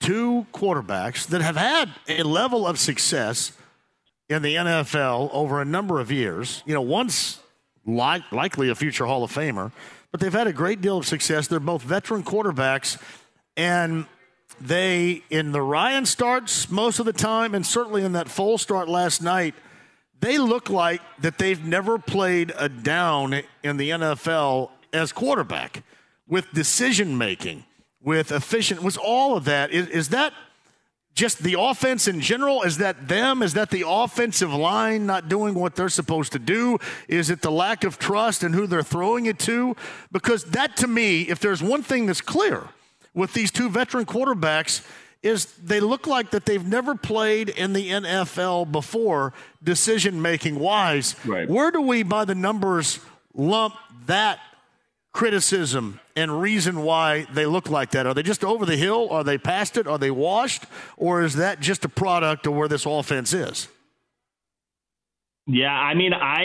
two 0.00 0.46
quarterbacks 0.54 1.26
that 1.26 1.42
have 1.42 1.56
had 1.56 1.90
a 2.08 2.22
level 2.22 2.66
of 2.66 2.78
success 2.78 3.52
in 4.30 4.40
the 4.40 4.54
NFL 4.54 5.28
over 5.30 5.60
a 5.60 5.66
number 5.66 6.00
of 6.00 6.10
years. 6.10 6.62
You 6.64 6.72
know, 6.72 6.80
one's 6.80 7.38
like, 7.84 8.32
likely 8.32 8.70
a 8.70 8.74
future 8.74 9.04
Hall 9.04 9.22
of 9.22 9.30
Famer, 9.30 9.72
but 10.10 10.22
they've 10.22 10.32
had 10.32 10.46
a 10.46 10.54
great 10.54 10.80
deal 10.80 10.96
of 10.96 11.06
success. 11.06 11.48
They're 11.48 11.60
both 11.60 11.82
veteran 11.82 12.22
quarterbacks, 12.22 12.98
and 13.58 14.06
they, 14.60 15.22
in 15.30 15.52
the 15.52 15.62
Ryan 15.62 16.06
starts 16.06 16.70
most 16.70 16.98
of 16.98 17.06
the 17.06 17.12
time, 17.12 17.54
and 17.54 17.66
certainly 17.66 18.04
in 18.04 18.12
that 18.12 18.28
full 18.28 18.58
start 18.58 18.88
last 18.88 19.22
night, 19.22 19.54
they 20.20 20.38
look 20.38 20.68
like 20.68 21.00
that 21.20 21.38
they've 21.38 21.64
never 21.64 21.98
played 21.98 22.52
a 22.56 22.68
down 22.68 23.42
in 23.62 23.76
the 23.76 23.90
NFL 23.90 24.70
as 24.92 25.12
quarterback 25.12 25.82
with 26.28 26.50
decision 26.52 27.16
making, 27.16 27.64
with 28.02 28.30
efficient, 28.30 28.82
was 28.82 28.96
all 28.96 29.36
of 29.36 29.44
that. 29.46 29.70
Is, 29.70 29.88
is 29.88 30.08
that 30.10 30.32
just 31.14 31.42
the 31.42 31.56
offense 31.58 32.06
in 32.06 32.20
general? 32.20 32.62
Is 32.62 32.78
that 32.78 33.08
them? 33.08 33.42
Is 33.42 33.54
that 33.54 33.70
the 33.70 33.84
offensive 33.86 34.52
line 34.52 35.06
not 35.06 35.28
doing 35.28 35.54
what 35.54 35.74
they're 35.74 35.88
supposed 35.88 36.32
to 36.32 36.38
do? 36.38 36.78
Is 37.08 37.30
it 37.30 37.42
the 37.42 37.50
lack 37.50 37.84
of 37.84 37.98
trust 37.98 38.44
in 38.44 38.52
who 38.52 38.66
they're 38.66 38.82
throwing 38.82 39.26
it 39.26 39.38
to? 39.40 39.74
Because 40.12 40.44
that 40.44 40.76
to 40.78 40.86
me, 40.86 41.22
if 41.22 41.40
there's 41.40 41.62
one 41.62 41.82
thing 41.82 42.06
that's 42.06 42.20
clear, 42.20 42.68
with 43.14 43.32
these 43.32 43.50
two 43.50 43.68
veteran 43.68 44.06
quarterbacks 44.06 44.86
is 45.22 45.46
they 45.56 45.80
look 45.80 46.06
like 46.06 46.30
that 46.30 46.46
they've 46.46 46.66
never 46.66 46.94
played 46.94 47.50
in 47.50 47.72
the 47.72 47.90
NFL 47.90 48.72
before, 48.72 49.34
decision 49.62 50.22
making 50.22 50.58
wise. 50.58 51.14
Right. 51.26 51.48
Where 51.48 51.70
do 51.70 51.82
we, 51.82 52.02
by 52.02 52.24
the 52.24 52.34
numbers, 52.34 53.00
lump 53.34 53.74
that 54.06 54.38
criticism 55.12 56.00
and 56.16 56.40
reason 56.40 56.82
why 56.82 57.26
they 57.32 57.44
look 57.44 57.68
like 57.68 57.90
that? 57.90 58.06
Are 58.06 58.14
they 58.14 58.22
just 58.22 58.44
over 58.44 58.64
the 58.64 58.76
hill? 58.76 59.08
Are 59.10 59.24
they 59.24 59.36
past 59.36 59.76
it? 59.76 59.86
Are 59.86 59.98
they 59.98 60.10
washed? 60.10 60.64
Or 60.96 61.22
is 61.22 61.34
that 61.34 61.60
just 61.60 61.84
a 61.84 61.88
product 61.88 62.46
of 62.46 62.54
where 62.54 62.68
this 62.68 62.86
offense 62.86 63.34
is? 63.34 63.68
Yeah, 65.52 65.72
I 65.72 65.94
mean, 65.94 66.12
I 66.12 66.44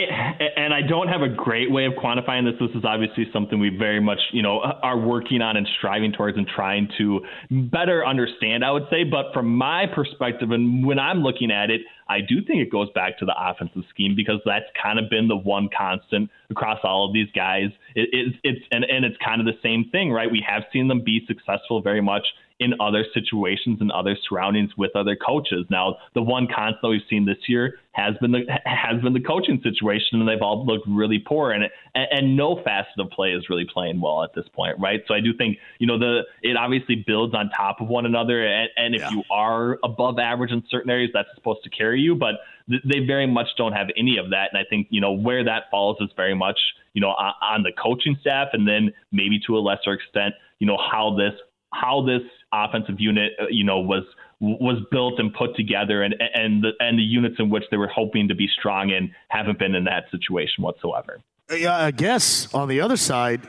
and 0.58 0.74
I 0.74 0.82
don't 0.82 1.10
have 1.10 1.22
a 1.22 1.30
great 1.30 1.70
way 1.70 1.86
of 1.86 1.94
quantifying 1.94 2.44
this. 2.44 2.60
This 2.60 2.76
is 2.76 2.84
obviously 2.84 3.28
something 3.32 3.60
we 3.60 3.70
very 3.70 4.00
much, 4.00 4.18
you 4.32 4.42
know, 4.42 4.62
are 4.62 4.98
working 4.98 5.44
on 5.44 5.58
and 5.58 5.68
striving 5.78 6.12
towards 6.12 6.38
and 6.40 6.48
trying 6.48 6.90
to 6.98 7.22
better 7.52 8.04
understand. 8.04 8.66
I 8.66 8.72
would 8.72 8.88
say, 8.90 9.04
but 9.04 9.26
from 9.32 9.56
my 9.56 9.86
perspective, 9.94 10.50
and 10.50 10.84
when 10.84 10.98
I'm 10.98 11.20
looking 11.20 11.52
at 11.52 11.70
it, 11.70 11.82
I 12.10 12.22
do 12.22 12.42
think 12.48 12.62
it 12.62 12.72
goes 12.72 12.90
back 12.96 13.20
to 13.20 13.26
the 13.26 13.36
offensive 13.38 13.84
scheme 13.92 14.16
because 14.16 14.40
that's 14.44 14.66
kind 14.82 14.98
of 14.98 15.08
been 15.08 15.28
the 15.28 15.36
one 15.36 15.70
constant 15.76 16.32
across 16.50 16.80
all 16.84 17.08
of 17.08 17.14
these 17.14 17.30
guys. 17.36 17.70
It, 17.94 18.10
it's 18.12 18.38
it's 18.44 18.66
and 18.72 18.86
and 18.86 19.06
it's 19.06 19.18
kind 19.24 19.40
of 19.40 19.46
the 19.46 19.60
same 19.62 19.88
thing, 19.92 20.12
right? 20.12 20.32
We 20.32 20.44
have 20.50 20.64
seen 20.74 20.88
them 20.88 21.04
be 21.06 21.22
successful 21.28 21.80
very 21.80 22.02
much 22.02 22.26
in 22.60 22.74
other 22.80 23.06
situations 23.14 23.80
and 23.82 23.92
other 23.92 24.16
surroundings 24.28 24.72
with 24.78 24.96
other 24.96 25.16
coaches. 25.16 25.66
Now, 25.70 25.98
the 26.14 26.22
one 26.22 26.48
constant 26.48 26.90
we've 26.90 27.02
seen 27.10 27.26
this 27.26 27.38
year 27.48 27.80
has 27.96 28.14
been 28.20 28.34
the 28.34 28.42
has 28.66 29.02
been 29.02 29.14
the 29.14 29.22
coaching 29.22 29.62
situation, 29.64 30.20
and 30.20 30.28
they've 30.28 30.42
all 30.42 30.66
looked 30.66 30.86
really 30.86 31.18
poor, 31.18 31.52
and 31.52 31.64
and, 31.94 32.08
and 32.12 32.38
no 32.38 32.62
facet 32.62 33.00
of 33.00 33.10
play 33.10 33.30
is 33.32 33.50
really 33.50 33.66
playing 33.66 34.02
well 34.02 34.22
at 34.22 34.36
this 34.36 34.46
point, 34.54 34.78
right? 34.80 35.02
So 35.08 35.14
I 35.14 35.22
do 35.22 35.34
think 35.34 35.58
you 35.80 35.88
know 35.88 35.98
the 35.98 36.24
it 36.42 36.58
obviously 36.58 37.04
builds 37.08 37.34
on 37.34 37.50
top 37.56 37.80
of 37.80 37.88
one 37.88 38.06
another, 38.06 38.46
and, 38.46 38.70
and 38.76 38.96
if 38.96 39.02
yeah. 39.02 39.12
you 39.12 39.24
are 39.32 39.80
above 39.84 40.20
average 40.20 40.52
in 40.52 40.62
certain 40.70 40.90
areas, 40.92 41.12
that's 41.14 41.30
supposed 41.36 41.64
to 41.64 41.70
carry 41.70 42.02
you, 42.02 42.16
but 42.16 42.36
they 42.68 43.00
very 43.00 43.28
much 43.28 43.48
don't 43.58 43.74
have 43.74 43.88
any 43.96 44.18
of 44.18 44.30
that, 44.32 44.50
and 44.52 44.60
I 44.60 44.68
think 44.70 44.88
you 44.90 45.00
know 45.00 45.14
where 45.14 45.46
that 45.46 45.64
falls 45.72 45.96
is 46.02 46.10
very 46.18 46.36
much 46.36 46.60
you 46.94 47.02
know 47.02 47.12
on, 47.12 47.34
on 47.42 47.64
the 47.64 47.72
coaching 47.82 48.18
staff, 48.20 48.50
and 48.52 48.68
then 48.68 48.92
maybe 49.14 49.40
to 49.48 49.58
a 49.58 49.60
lesser 49.60 49.94
extent, 49.94 50.34
you 50.60 50.68
know 50.68 50.78
how 50.78 51.16
this 51.16 51.34
how 51.74 52.06
this 52.06 52.22
offensive 52.54 53.00
unit, 53.00 53.34
uh, 53.40 53.46
you 53.50 53.64
know, 53.64 53.80
was 53.80 54.04
was 54.40 54.78
built 54.92 55.20
and 55.20 55.34
put 55.34 55.56
together, 55.56 56.04
and 56.04 56.16
and 56.34 56.64
the 56.64 56.72
and 56.80 57.00
the 57.00 57.04
units 57.04 57.36
in 57.40 57.50
which 57.50 57.64
they 57.72 57.78
were 57.78 57.88
hoping 57.88 58.28
to 58.28 58.36
be 58.36 58.48
strong 58.60 58.90
in 58.90 59.14
haven't 59.30 59.60
been 59.60 59.76
in 59.76 59.86
that 59.86 60.06
situation 60.12 60.64
whatsoever. 60.64 61.22
Yeah, 61.50 61.76
I 61.76 61.92
guess 61.92 62.54
on 62.54 62.68
the 62.68 62.82
other 62.82 62.98
side, 62.98 63.42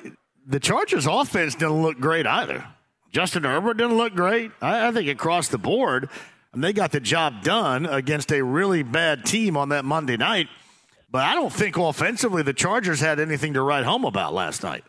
the 0.47 0.61
Chargers' 0.61 1.07
offense 1.07 1.55
didn't 1.55 1.82
look 1.82 1.99
great 1.99 2.26
either. 2.26 2.64
Justin 3.11 3.45
Herbert 3.45 3.78
didn't 3.78 3.97
look 3.97 4.14
great. 4.14 4.51
I, 4.61 4.89
I 4.89 4.93
think 4.93 5.09
across 5.09 5.49
the 5.49 5.59
board, 5.59 6.09
and 6.53 6.62
they 6.62 6.72
got 6.72 6.93
the 6.93 7.01
job 7.01 7.43
done 7.43 7.87
against 7.87 8.30
a 8.32 8.43
really 8.43 8.82
bad 8.82 9.24
team 9.24 9.57
on 9.57 9.70
that 9.70 9.84
Monday 9.84 10.16
night. 10.16 10.49
But 11.11 11.24
I 11.24 11.34
don't 11.34 11.53
think 11.53 11.76
offensively 11.76 12.43
the 12.43 12.53
Chargers 12.53 13.01
had 13.01 13.20
anything 13.20 13.55
to 13.55 13.62
write 13.62 13.84
home 13.84 14.05
about 14.05 14.34
last 14.34 14.62
night. 14.62 14.84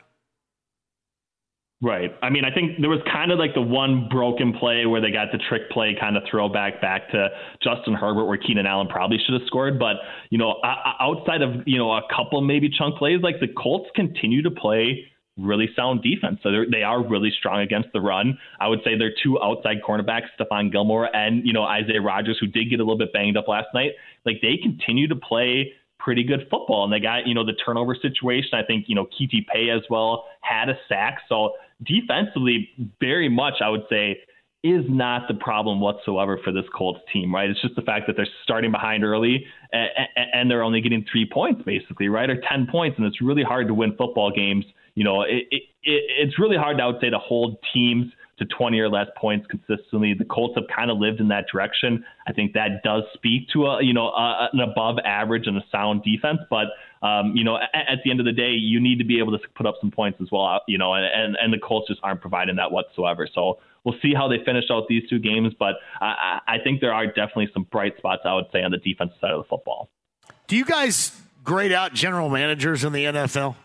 Right. 1.80 2.12
I 2.24 2.32
mean, 2.32 2.44
I 2.44 2.52
think 2.52 2.82
there 2.82 2.90
was 2.90 3.02
kind 3.12 3.32
of 3.32 3.38
like 3.38 3.54
the 3.54 3.62
one 3.62 4.10
broken 4.10 4.52
play 4.52 4.88
where 4.88 5.00
they 5.00 5.12
got 5.12 5.32
the 5.32 5.38
trick 5.38 5.70
play 5.70 5.96
kind 6.00 6.18
of 6.18 6.24
throwback 6.30 6.82
back 6.82 7.12
to 7.12 7.30
Justin 7.62 7.94
Herbert 7.94 8.26
where 8.26 8.38
Keenan 8.38 8.66
Allen 8.66 8.88
probably 8.88 9.20
should 9.24 9.40
have 9.40 9.46
scored. 9.46 9.78
But, 9.78 9.98
you 10.32 10.40
know, 10.40 10.56
outside 11.00 11.44
of, 11.44 11.68
you 11.68 11.78
know, 11.78 11.92
a 11.92 12.02
couple 12.16 12.42
maybe 12.42 12.68
chunk 12.68 12.98
plays, 12.98 13.22
like 13.22 13.40
the 13.40 13.48
Colts 13.48 13.92
continue 13.96 14.42
to 14.42 14.50
play 14.50 15.06
really 15.38 15.70
sound 15.76 16.02
defense. 16.02 16.40
So 16.42 16.50
they 16.72 16.82
are 16.82 17.08
really 17.08 17.30
strong 17.38 17.62
against 17.62 17.90
the 17.94 18.02
run. 18.02 18.40
I 18.60 18.68
would 18.68 18.80
say 18.84 18.98
their 18.98 19.14
two 19.24 19.40
outside 19.40 19.78
cornerbacks, 19.88 20.30
Stephon 20.40 20.72
Gilmore 20.72 21.16
and, 21.16 21.46
you 21.46 21.54
know, 21.54 21.62
Isaiah 21.62 22.02
Rodgers, 22.02 22.38
who 22.40 22.48
did 22.48 22.72
get 22.72 22.80
a 22.80 22.84
little 22.84 22.98
bit 22.98 23.14
banged 23.14 23.38
up 23.38 23.48
last 23.48 23.68
night, 23.76 23.92
like 24.26 24.38
they 24.42 24.58
continue 24.58 25.08
to 25.10 25.16
play 25.16 25.74
pretty 26.00 26.24
good 26.24 26.48
football. 26.50 26.86
And 26.86 26.92
they 26.92 27.00
got, 27.00 27.28
you 27.28 27.36
know, 27.36 27.46
the 27.46 27.54
turnover 27.54 27.96
situation. 28.02 28.52
I 28.54 28.64
think, 28.64 28.86
you 28.88 28.96
know, 28.96 29.06
Kwity 29.06 29.46
Paye 29.46 29.70
as 29.70 29.84
well 29.92 30.26
had 30.42 30.70
a 30.70 30.78
sack. 30.90 31.20
So 31.30 31.54
defensively, 31.84 32.70
very 33.00 33.30
much, 33.30 33.56
I 33.62 33.70
would 33.70 33.84
say, 33.90 34.20
is 34.64 34.84
not 34.90 35.28
the 35.28 35.36
problem 35.36 35.80
whatsoever 35.80 36.40
for 36.44 36.52
this 36.52 36.66
Colts 36.76 37.00
team, 37.14 37.34
right? 37.34 37.50
It's 37.50 37.62
just 37.62 37.76
the 37.76 37.82
fact 37.84 38.08
that 38.08 38.16
they're 38.18 38.28
starting 38.44 38.72
behind 38.72 39.04
early 39.04 39.46
and, 39.72 39.90
and 40.34 40.52
they're 40.52 40.64
only 40.64 40.82
getting 40.82 41.06
three 41.10 41.30
points, 41.32 41.62
basically, 41.66 42.10
right? 42.10 42.30
Or 42.30 42.42
10 42.50 42.68
points. 42.72 42.98
And 42.98 43.06
it's 43.06 43.22
really 43.22 43.44
hard 43.44 43.68
to 43.68 43.74
win 43.74 43.96
football 43.96 44.32
games. 44.32 44.66
You 44.96 45.04
know, 45.04 45.22
it, 45.22 45.46
it, 45.52 45.64
it's 45.84 46.40
really 46.40 46.58
hard, 46.58 46.82
I 46.82 46.88
would 46.88 47.00
say, 47.00 47.10
to 47.10 47.20
hold 47.20 47.58
teams 47.74 48.12
to 48.40 48.46
20 48.46 48.80
or 48.80 48.90
less 48.90 49.08
points 49.18 49.48
consistently. 49.48 50.14
The 50.14 50.26
Colts 50.26 50.56
have 50.56 50.66
kind 50.74 50.92
of 50.92 50.98
lived 50.98 51.20
in 51.20 51.28
that 51.30 51.46
direction. 51.52 52.06
I 52.28 52.34
think 52.34 52.54
that 52.54 52.84
does 52.84 53.04
speak 53.14 53.50
to 53.54 53.66
a 53.66 53.84
you 53.84 53.94
know 53.94 54.08
a, 54.10 54.50
an 54.54 54.60
above 54.60 54.98
average 55.04 55.48
and 55.48 55.58
a 55.58 55.64
sound 55.72 56.04
defense, 56.04 56.40
but 56.50 56.68
um, 57.06 57.34
you 57.36 57.44
know 57.44 57.58
at, 57.58 57.70
at, 57.74 58.00
the 58.04 58.12
end 58.12 58.20
of 58.20 58.26
the 58.26 58.32
day, 58.32 58.52
you 58.52 58.80
need 58.80 59.00
to 59.00 59.06
be 59.06 59.20
able 59.20 59.38
to 59.38 59.48
put 59.56 59.66
up 59.66 59.76
some 59.82 59.92
points 59.92 60.20
as 60.22 60.28
well. 60.32 60.62
You 60.68 60.78
know, 60.78 60.94
and 60.94 61.36
and 61.36 61.52
the 61.52 61.60
Colts 61.60 61.88
just 61.88 62.00
aren't 62.04 62.22
providing 62.22 62.58
that 62.58 62.72
whatsoever. 62.72 63.28
So 63.34 63.60
we'll 63.84 63.98
see 64.02 64.14
how 64.14 64.28
they 64.28 64.44
finish 64.46 64.66
out 64.72 64.88
these 64.88 65.08
two 65.10 65.20
games, 65.20 65.54
but 65.58 65.76
I, 66.00 66.40
I 66.48 66.58
think 66.64 66.82
there 66.82 66.94
are 66.94 67.08
definitely 67.08 67.50
some 67.54 67.64
bright 67.64 67.98
spots. 67.98 68.22
I 68.26 68.36
would 68.36 68.48
say 68.52 68.62
on 68.64 68.72
the 68.72 68.78
defensive 68.78 69.18
side 69.20 69.32
of 69.32 69.44
the 69.44 69.50
football. 69.50 69.90
Do 70.48 70.56
you 70.56 70.66
guys 70.66 71.12
grade 71.44 71.72
out 71.72 71.94
general 71.94 72.30
managers 72.30 72.84
in 72.84 72.94
the 72.94 73.06
NFL? 73.06 73.56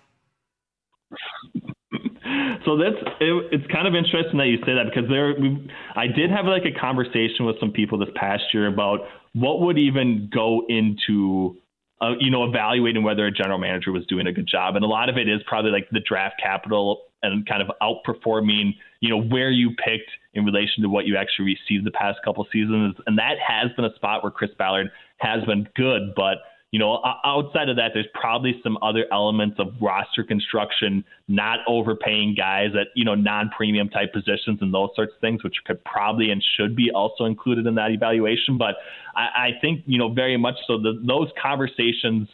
So 2.64 2.76
that's 2.76 2.97
it, 3.20 3.49
it's 3.53 3.66
kind 3.72 3.87
of 3.87 3.95
interesting 3.95 4.39
that 4.39 4.47
you 4.47 4.59
say 4.64 4.74
that 4.74 4.87
because 4.87 5.09
there 5.09 5.35
we, 5.39 5.68
I 5.97 6.07
did 6.07 6.30
have 6.30 6.47
like 6.47 6.64
a 6.64 6.78
conversation 6.78 7.47
with 7.47 7.57
some 7.61 7.70
people 7.70 7.99
this 7.99 8.09
past 8.14 8.45
year 8.53 8.66
about 8.66 9.01
what 9.35 9.61
would 9.61 9.78
even 9.78 10.30
go 10.33 10.64
into 10.68 11.57
uh, 12.01 12.12
you 12.18 12.30
know 12.30 12.45
evaluating 12.45 13.03
whether 13.03 13.26
a 13.26 13.30
general 13.33 13.59
manager 13.59 13.93
was 13.93 14.07
doing 14.07 14.26
a 14.26 14.33
good 14.33 14.47
job. 14.47 14.76
And 14.76 14.85
a 14.85 14.89
lot 14.89 15.09
of 15.09 15.16
it 15.16 15.28
is 15.28 15.41
probably 15.47 15.70
like 15.70 15.89
the 15.91 16.01
draft 16.01 16.37
capital 16.43 17.03
and 17.22 17.47
kind 17.47 17.62
of 17.62 17.70
outperforming 17.80 18.74
you 19.01 19.09
know 19.09 19.20
where 19.20 19.51
you 19.51 19.70
picked 19.85 20.11
in 20.35 20.45
relation 20.45 20.83
to 20.83 20.89
what 20.89 21.07
you 21.07 21.16
actually 21.16 21.57
received 21.57 21.87
the 21.87 21.91
past 21.93 22.18
couple 22.24 22.47
seasons. 22.53 22.97
And 23.07 23.18
that 23.18 23.37
has 23.47 23.70
been 23.76 23.85
a 23.85 23.95
spot 23.95 24.22
where 24.22 24.33
Chris 24.33 24.51
Ballard 24.59 24.91
has 25.18 25.45
been 25.45 25.68
good 25.76 26.14
but 26.16 26.39
you 26.73 26.79
know, 26.79 27.03
outside 27.23 27.68
of 27.68 27.77
that, 27.77 27.91
there's 27.93 28.07
probably 28.14 28.59
some 28.62 28.79
other 28.81 29.05
elements 29.12 29.57
of 29.59 29.75
roster 29.79 30.25
construction, 30.25 31.05
not 31.29 31.59
overpaying 31.68 32.35
guys 32.35 32.70
at, 32.75 32.87
you 32.97 33.05
know, 33.05 33.14
non 33.14 33.51
premium 33.55 33.91
type 33.91 34.11
positions 34.11 34.59
and 34.62 34.73
those 34.73 34.89
sorts 34.97 35.12
of 35.14 35.20
things, 35.20 35.45
which 35.45 35.57
could 35.66 35.85
probably 35.85 36.31
and 36.31 36.43
should 36.57 36.75
be 36.75 36.91
also 36.91 37.27
included 37.27 37.66
in 37.66 37.75
that 37.75 37.91
evaluation. 37.91 38.57
But 38.57 38.77
I, 39.14 39.20
I 39.20 39.51
think, 39.61 39.83
you 39.85 39.99
know, 39.99 40.14
very 40.14 40.39
much 40.39 40.55
so 40.66 40.79
the, 40.79 40.99
those 41.07 41.29
conversations 41.41 42.27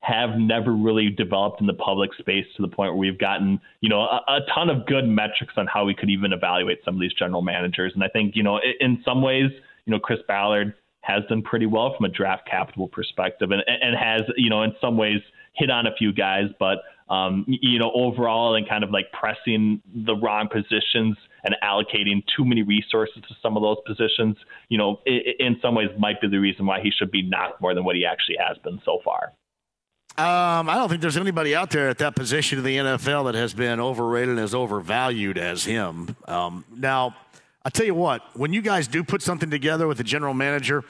have 0.00 0.30
never 0.38 0.72
really 0.72 1.10
developed 1.10 1.60
in 1.60 1.68
the 1.68 1.74
public 1.74 2.10
space 2.18 2.46
to 2.56 2.62
the 2.62 2.68
point 2.68 2.92
where 2.92 2.98
we've 2.98 3.18
gotten, 3.18 3.60
you 3.80 3.88
know, 3.88 4.00
a, 4.00 4.20
a 4.26 4.40
ton 4.52 4.70
of 4.70 4.86
good 4.86 5.06
metrics 5.06 5.54
on 5.56 5.68
how 5.68 5.84
we 5.84 5.94
could 5.94 6.10
even 6.10 6.32
evaluate 6.32 6.78
some 6.84 6.94
of 6.94 7.00
these 7.00 7.14
general 7.14 7.42
managers. 7.42 7.92
And 7.94 8.02
I 8.02 8.08
think, 8.08 8.34
you 8.34 8.42
know, 8.42 8.58
in 8.80 9.00
some 9.04 9.22
ways, 9.22 9.50
you 9.86 9.92
know, 9.92 10.00
Chris 10.00 10.18
Ballard 10.26 10.74
has 11.00 11.22
done 11.28 11.42
pretty 11.42 11.66
well 11.66 11.94
from 11.96 12.04
a 12.04 12.08
draft 12.08 12.48
capital 12.48 12.88
perspective 12.88 13.50
and, 13.50 13.62
and 13.66 13.96
has, 13.96 14.22
you 14.36 14.50
know, 14.50 14.62
in 14.62 14.72
some 14.80 14.96
ways 14.96 15.20
hit 15.54 15.70
on 15.70 15.86
a 15.86 15.94
few 15.96 16.12
guys, 16.12 16.46
but, 16.58 16.78
um, 17.12 17.44
you 17.48 17.78
know, 17.78 17.90
overall 17.94 18.54
and 18.54 18.68
kind 18.68 18.84
of 18.84 18.90
like 18.90 19.06
pressing 19.12 19.80
the 19.94 20.14
wrong 20.14 20.48
positions 20.48 21.16
and 21.44 21.56
allocating 21.62 22.22
too 22.36 22.44
many 22.44 22.62
resources 22.62 23.22
to 23.28 23.34
some 23.42 23.56
of 23.56 23.62
those 23.62 23.78
positions, 23.86 24.36
you 24.68 24.76
know, 24.78 25.00
in 25.06 25.56
some 25.62 25.74
ways 25.74 25.88
might 25.98 26.20
be 26.20 26.28
the 26.28 26.38
reason 26.38 26.66
why 26.66 26.80
he 26.80 26.90
should 26.90 27.10
be 27.10 27.22
knocked 27.22 27.60
more 27.60 27.74
than 27.74 27.84
what 27.84 27.96
he 27.96 28.04
actually 28.04 28.36
has 28.38 28.58
been 28.58 28.80
so 28.84 28.98
far. 29.04 29.32
Um, 30.18 30.68
I 30.68 30.74
don't 30.74 30.88
think 30.88 31.00
there's 31.00 31.16
anybody 31.16 31.54
out 31.54 31.70
there 31.70 31.88
at 31.88 31.98
that 31.98 32.16
position 32.16 32.58
in 32.58 32.64
the 32.64 32.76
NFL 32.76 33.26
that 33.26 33.36
has 33.36 33.54
been 33.54 33.78
overrated 33.78 34.30
and 34.30 34.40
as 34.40 34.52
overvalued 34.52 35.38
as 35.38 35.64
him. 35.64 36.16
Um, 36.26 36.64
now, 36.76 37.14
I 37.68 37.70
tell 37.70 37.84
you 37.84 37.94
what, 37.94 38.22
when 38.34 38.54
you 38.54 38.62
guys 38.62 38.88
do 38.88 39.04
put 39.04 39.20
something 39.20 39.50
together 39.50 39.86
with 39.86 39.98
the 39.98 40.02
general 40.02 40.32
manager, 40.32 40.84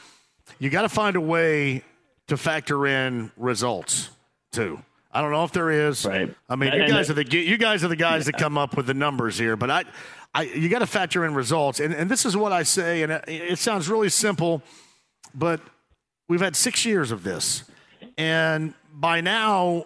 you 0.61 0.71
got 0.71 0.83
to 0.83 0.89
find 0.89 1.17
a 1.17 1.21
way 1.21 1.83
to 2.29 2.37
factor 2.37 2.87
in 2.87 3.33
results 3.37 4.11
too. 4.53 4.81
I 5.11 5.21
don't 5.21 5.33
know 5.33 5.43
if 5.43 5.51
there 5.51 5.73
is. 5.73 6.07
Right. 6.07 6.33
I 6.49 6.55
mean, 6.55 6.73
you 6.73 6.87
guys 6.87 7.11
are 7.11 7.15
the 7.15 7.29
you 7.29 7.59
guys 7.59 7.83
are 7.83 7.89
the 7.89 7.97
guys 7.97 8.27
yeah. 8.27 8.31
that 8.31 8.39
come 8.39 8.57
up 8.57 8.77
with 8.77 8.87
the 8.87 8.95
numbers 8.95 9.37
here, 9.37 9.57
but 9.57 9.73
I, 9.73 9.85
I 10.33 10.43
you 10.43 10.69
got 10.69 10.79
to 10.79 10.87
factor 10.87 11.25
in 11.25 11.35
results, 11.35 11.81
and 11.81 11.93
and 11.93 12.09
this 12.09 12.25
is 12.25 12.37
what 12.37 12.53
I 12.53 12.63
say, 12.63 13.03
and 13.03 13.11
it, 13.11 13.25
it 13.27 13.59
sounds 13.59 13.89
really 13.89 14.09
simple, 14.09 14.63
but 15.35 15.61
we've 16.29 16.41
had 16.41 16.55
six 16.55 16.85
years 16.85 17.11
of 17.11 17.25
this, 17.25 17.65
and 18.17 18.73
by 18.95 19.21
now, 19.21 19.85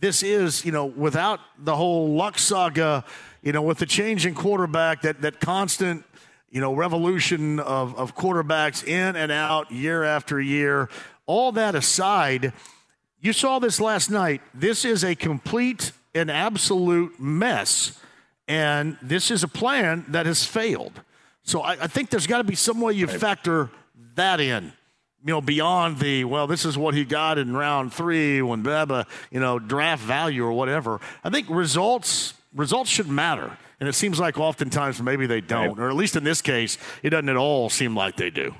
this 0.00 0.22
is 0.22 0.64
you 0.64 0.72
know 0.72 0.86
without 0.86 1.40
the 1.58 1.76
whole 1.76 2.14
luck 2.14 2.38
saga, 2.38 3.04
you 3.42 3.52
know, 3.52 3.60
with 3.60 3.76
the 3.76 3.84
change 3.84 4.24
in 4.24 4.34
quarterback, 4.34 5.02
that 5.02 5.20
that 5.20 5.38
constant 5.38 6.06
you 6.50 6.60
know, 6.60 6.74
revolution 6.74 7.60
of, 7.60 7.96
of 7.96 8.16
quarterbacks 8.16 8.86
in 8.86 9.16
and 9.16 9.30
out 9.30 9.70
year 9.70 10.02
after 10.02 10.40
year. 10.40 10.88
All 11.26 11.52
that 11.52 11.74
aside, 11.74 12.52
you 13.20 13.32
saw 13.32 13.58
this 13.58 13.80
last 13.80 14.10
night. 14.10 14.42
This 14.52 14.84
is 14.84 15.04
a 15.04 15.14
complete 15.14 15.92
and 16.14 16.30
absolute 16.30 17.20
mess. 17.20 17.98
And 18.48 18.96
this 19.00 19.30
is 19.30 19.44
a 19.44 19.48
plan 19.48 20.04
that 20.08 20.26
has 20.26 20.44
failed. 20.44 21.00
So 21.44 21.60
I, 21.60 21.72
I 21.72 21.86
think 21.86 22.10
there's 22.10 22.26
got 22.26 22.38
to 22.38 22.44
be 22.44 22.56
some 22.56 22.80
way 22.80 22.94
you 22.94 23.06
factor 23.06 23.70
that 24.16 24.40
in. 24.40 24.72
You 25.24 25.34
know, 25.34 25.40
beyond 25.40 25.98
the 25.98 26.24
well, 26.24 26.46
this 26.46 26.64
is 26.64 26.78
what 26.78 26.94
he 26.94 27.04
got 27.04 27.36
in 27.38 27.54
round 27.54 27.92
three 27.92 28.40
when 28.40 28.62
Baba, 28.62 29.06
you 29.30 29.38
know, 29.38 29.58
draft 29.58 30.02
value 30.02 30.44
or 30.44 30.52
whatever. 30.52 30.98
I 31.22 31.30
think 31.30 31.46
results 31.50 32.34
results 32.54 32.90
should 32.90 33.08
matter. 33.08 33.56
And 33.80 33.88
it 33.88 33.94
seems 33.94 34.20
like 34.20 34.38
oftentimes 34.38 35.00
maybe 35.02 35.26
they 35.26 35.40
don't, 35.40 35.78
or 35.78 35.88
at 35.88 35.96
least 35.96 36.14
in 36.14 36.22
this 36.22 36.42
case, 36.42 36.76
it 37.02 37.10
doesn't 37.10 37.28
at 37.30 37.36
all 37.36 37.70
seem 37.70 37.96
like 37.96 38.16
they 38.16 38.28
do. 38.28 38.54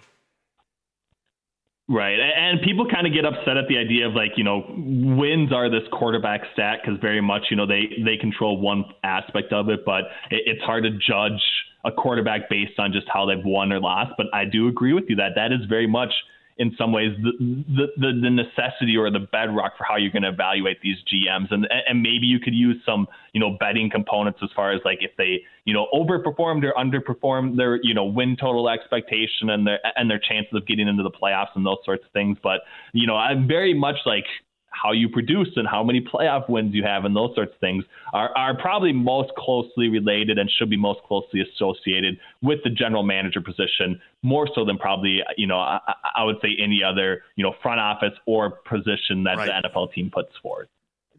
Right. 1.88 2.18
And 2.18 2.62
people 2.62 2.88
kind 2.88 3.06
of 3.06 3.12
get 3.12 3.26
upset 3.26 3.56
at 3.56 3.68
the 3.68 3.76
idea 3.76 4.08
of 4.08 4.14
like, 4.14 4.32
you 4.36 4.44
know, 4.44 4.64
wins 4.76 5.52
are 5.52 5.68
this 5.68 5.86
quarterback 5.92 6.40
stat 6.54 6.78
because 6.82 6.98
very 7.00 7.20
much, 7.20 7.42
you 7.50 7.56
know, 7.56 7.66
they, 7.66 8.02
they 8.04 8.16
control 8.16 8.60
one 8.60 8.84
aspect 9.04 9.52
of 9.52 9.68
it, 9.68 9.80
but 9.84 10.04
it, 10.30 10.42
it's 10.46 10.62
hard 10.62 10.84
to 10.84 10.90
judge 10.90 11.42
a 11.84 11.92
quarterback 11.92 12.48
based 12.48 12.78
on 12.78 12.92
just 12.92 13.06
how 13.12 13.26
they've 13.26 13.44
won 13.44 13.72
or 13.72 13.80
lost. 13.80 14.12
But 14.16 14.26
I 14.32 14.44
do 14.44 14.68
agree 14.68 14.92
with 14.92 15.04
you 15.08 15.16
that 15.16 15.32
that 15.36 15.52
is 15.52 15.60
very 15.68 15.86
much– 15.86 16.12
in 16.60 16.76
some 16.76 16.92
ways 16.92 17.16
the, 17.22 17.86
the, 17.96 18.12
the 18.20 18.28
necessity 18.28 18.94
or 18.94 19.10
the 19.10 19.26
bedrock 19.32 19.78
for 19.78 19.84
how 19.84 19.96
you're 19.96 20.12
going 20.12 20.22
to 20.22 20.28
evaluate 20.28 20.76
these 20.82 20.98
GMs. 21.10 21.50
And, 21.50 21.66
and 21.88 22.02
maybe 22.02 22.26
you 22.26 22.38
could 22.38 22.54
use 22.54 22.76
some, 22.84 23.08
you 23.32 23.40
know, 23.40 23.56
betting 23.58 23.88
components 23.88 24.40
as 24.42 24.50
far 24.54 24.70
as 24.70 24.80
like 24.84 24.98
if 25.00 25.10
they, 25.16 25.40
you 25.64 25.72
know, 25.72 25.86
overperformed 25.94 26.62
or 26.62 26.74
underperformed 26.74 27.56
their, 27.56 27.80
you 27.82 27.94
know, 27.94 28.04
win 28.04 28.36
total 28.38 28.68
expectation 28.68 29.48
and 29.48 29.66
their, 29.66 29.78
and 29.96 30.10
their 30.10 30.18
chances 30.18 30.52
of 30.52 30.66
getting 30.66 30.86
into 30.86 31.02
the 31.02 31.10
playoffs 31.10 31.48
and 31.54 31.64
those 31.64 31.78
sorts 31.82 32.04
of 32.04 32.12
things. 32.12 32.36
But, 32.42 32.60
you 32.92 33.06
know, 33.06 33.16
I'm 33.16 33.48
very 33.48 33.72
much 33.72 33.96
like 34.04 34.26
how 34.70 34.92
you 34.92 35.08
produce 35.08 35.48
and 35.56 35.66
how 35.66 35.82
many 35.82 36.00
playoff 36.00 36.48
wins 36.48 36.74
you 36.74 36.82
have 36.82 37.04
and 37.04 37.14
those 37.14 37.34
sorts 37.34 37.52
of 37.52 37.60
things 37.60 37.84
are, 38.12 38.30
are 38.36 38.56
probably 38.56 38.92
most 38.92 39.30
closely 39.36 39.88
related 39.88 40.38
and 40.38 40.50
should 40.58 40.70
be 40.70 40.76
most 40.76 41.00
closely 41.02 41.40
associated 41.40 42.18
with 42.40 42.60
the 42.64 42.70
general 42.70 43.02
manager 43.02 43.40
position 43.40 44.00
more 44.22 44.48
so 44.54 44.64
than 44.64 44.78
probably 44.78 45.20
you 45.36 45.46
know 45.46 45.58
I, 45.58 45.80
I 46.16 46.24
would 46.24 46.36
say 46.40 46.56
any 46.58 46.82
other 46.82 47.22
you 47.36 47.44
know 47.44 47.54
front 47.62 47.80
office 47.80 48.16
or 48.26 48.50
position 48.50 49.24
that 49.24 49.36
right. 49.36 49.62
the 49.62 49.68
NFL 49.68 49.92
team 49.92 50.10
puts 50.10 50.30
forward. 50.42 50.68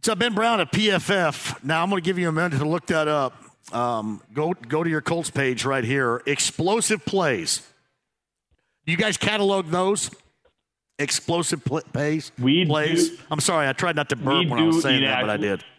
So 0.01 0.15
Ben 0.15 0.33
Brown 0.33 0.59
at 0.59 0.71
PFF. 0.71 1.63
Now 1.63 1.83
I'm 1.83 1.89
going 1.89 2.01
to 2.01 2.05
give 2.05 2.17
you 2.17 2.29
a 2.29 2.31
minute 2.31 2.57
to 2.57 2.65
look 2.65 2.87
that 2.87 3.07
up. 3.07 3.33
Um, 3.71 4.21
go 4.33 4.53
go 4.53 4.83
to 4.83 4.89
your 4.89 5.01
Colts 5.01 5.29
page 5.29 5.65
right 5.65 5.83
here. 5.83 6.23
Explosive 6.25 7.05
plays. 7.05 7.67
You 8.85 8.97
guys 8.97 9.17
catalog 9.17 9.67
those? 9.67 10.09
Explosive 11.01 11.63
pl- 11.63 11.81
plays. 11.93 12.31
We 12.39 12.65
plays. 12.65 13.09
Do, 13.09 13.17
I'm 13.31 13.39
sorry, 13.39 13.67
I 13.67 13.73
tried 13.73 13.95
not 13.95 14.09
to 14.09 14.15
burp 14.15 14.47
when 14.47 14.59
I 14.59 14.63
was 14.63 14.81
saying 14.81 15.03
that, 15.03 15.21
but 15.21 15.29
I 15.29 15.37
did. 15.37 15.63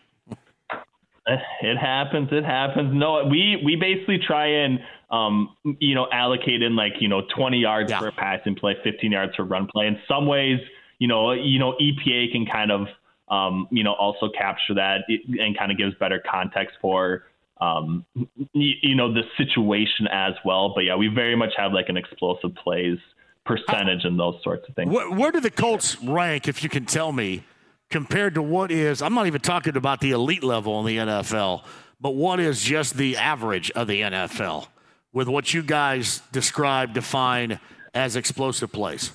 It 1.27 1.79
happens. 1.79 2.31
It 2.33 2.45
happens. 2.45 2.93
No, 2.93 3.25
we 3.25 3.63
we 3.65 3.77
basically 3.77 4.19
try 4.19 4.47
and 4.47 4.81
um, 5.11 5.57
you 5.79 5.95
know 5.95 6.09
allocate 6.13 6.63
in 6.63 6.75
like 6.75 6.95
you 6.99 7.07
know 7.07 7.23
20 7.37 7.59
yards 7.59 7.91
yeah. 7.91 8.01
for 8.01 8.09
a 8.09 8.13
passing 8.13 8.57
play, 8.57 8.75
15 8.83 9.13
yards 9.13 9.37
for 9.37 9.45
run 9.45 9.69
play. 9.73 9.87
In 9.87 9.99
some 10.09 10.27
ways, 10.27 10.59
you 10.99 11.07
know, 11.07 11.31
you 11.31 11.61
know 11.61 11.77
EPA 11.81 12.33
can 12.33 12.45
kind 12.45 12.73
of 12.73 12.89
um, 13.29 13.69
you 13.71 13.85
know 13.85 13.93
also 13.93 14.31
capture 14.37 14.75
that 14.75 15.03
and 15.09 15.57
kind 15.57 15.71
of 15.71 15.79
gives 15.79 15.95
better 15.95 16.21
context 16.29 16.77
for 16.81 17.25
um, 17.61 18.05
you, 18.15 18.75
you 18.83 18.97
know 18.97 19.13
the 19.13 19.23
situation 19.39 20.09
as 20.11 20.33
well. 20.45 20.73
But 20.75 20.81
yeah, 20.83 20.97
we 20.97 21.07
very 21.07 21.37
much 21.37 21.53
have 21.57 21.73
like 21.73 21.89
an 21.89 21.97
explosive 21.97 22.55
plays 22.57 22.99
percentage 23.45 24.05
and 24.05 24.19
those 24.19 24.37
sorts 24.43 24.69
of 24.69 24.75
things. 24.75 24.93
Where, 24.93 25.11
where 25.11 25.33
do 25.33 25.41
the 25.41 25.51
Colts 25.51 26.01
rank, 26.03 26.49
if 26.49 26.63
you 26.63 26.69
can 26.69 26.87
tell 26.87 27.13
me, 27.13 27.45
compared 27.91 28.35
to 28.35 28.43
what 28.43 28.71
is? 28.71 29.03
I'm 29.03 29.15
not 29.15 29.27
even 29.27 29.41
talking 29.41 29.77
about 29.77 30.01
the 30.01 30.13
elite 30.13 30.45
level 30.45 30.81
in 30.81 30.87
the 30.87 30.97
NFL, 30.99 31.65
but 32.01 32.11
what 32.11 32.41
is 32.41 32.63
just 32.63 32.97
the 32.97 33.17
average 33.17 33.71
of 33.73 33.87
the 33.87 34.01
NFL 34.01 34.69
with 35.13 35.29
what 35.29 35.53
you 35.53 35.63
guys 35.63 36.23
describe, 36.33 36.95
define 36.95 37.61
as 37.95 38.17
explosive 38.17 38.73
plays? 38.73 39.13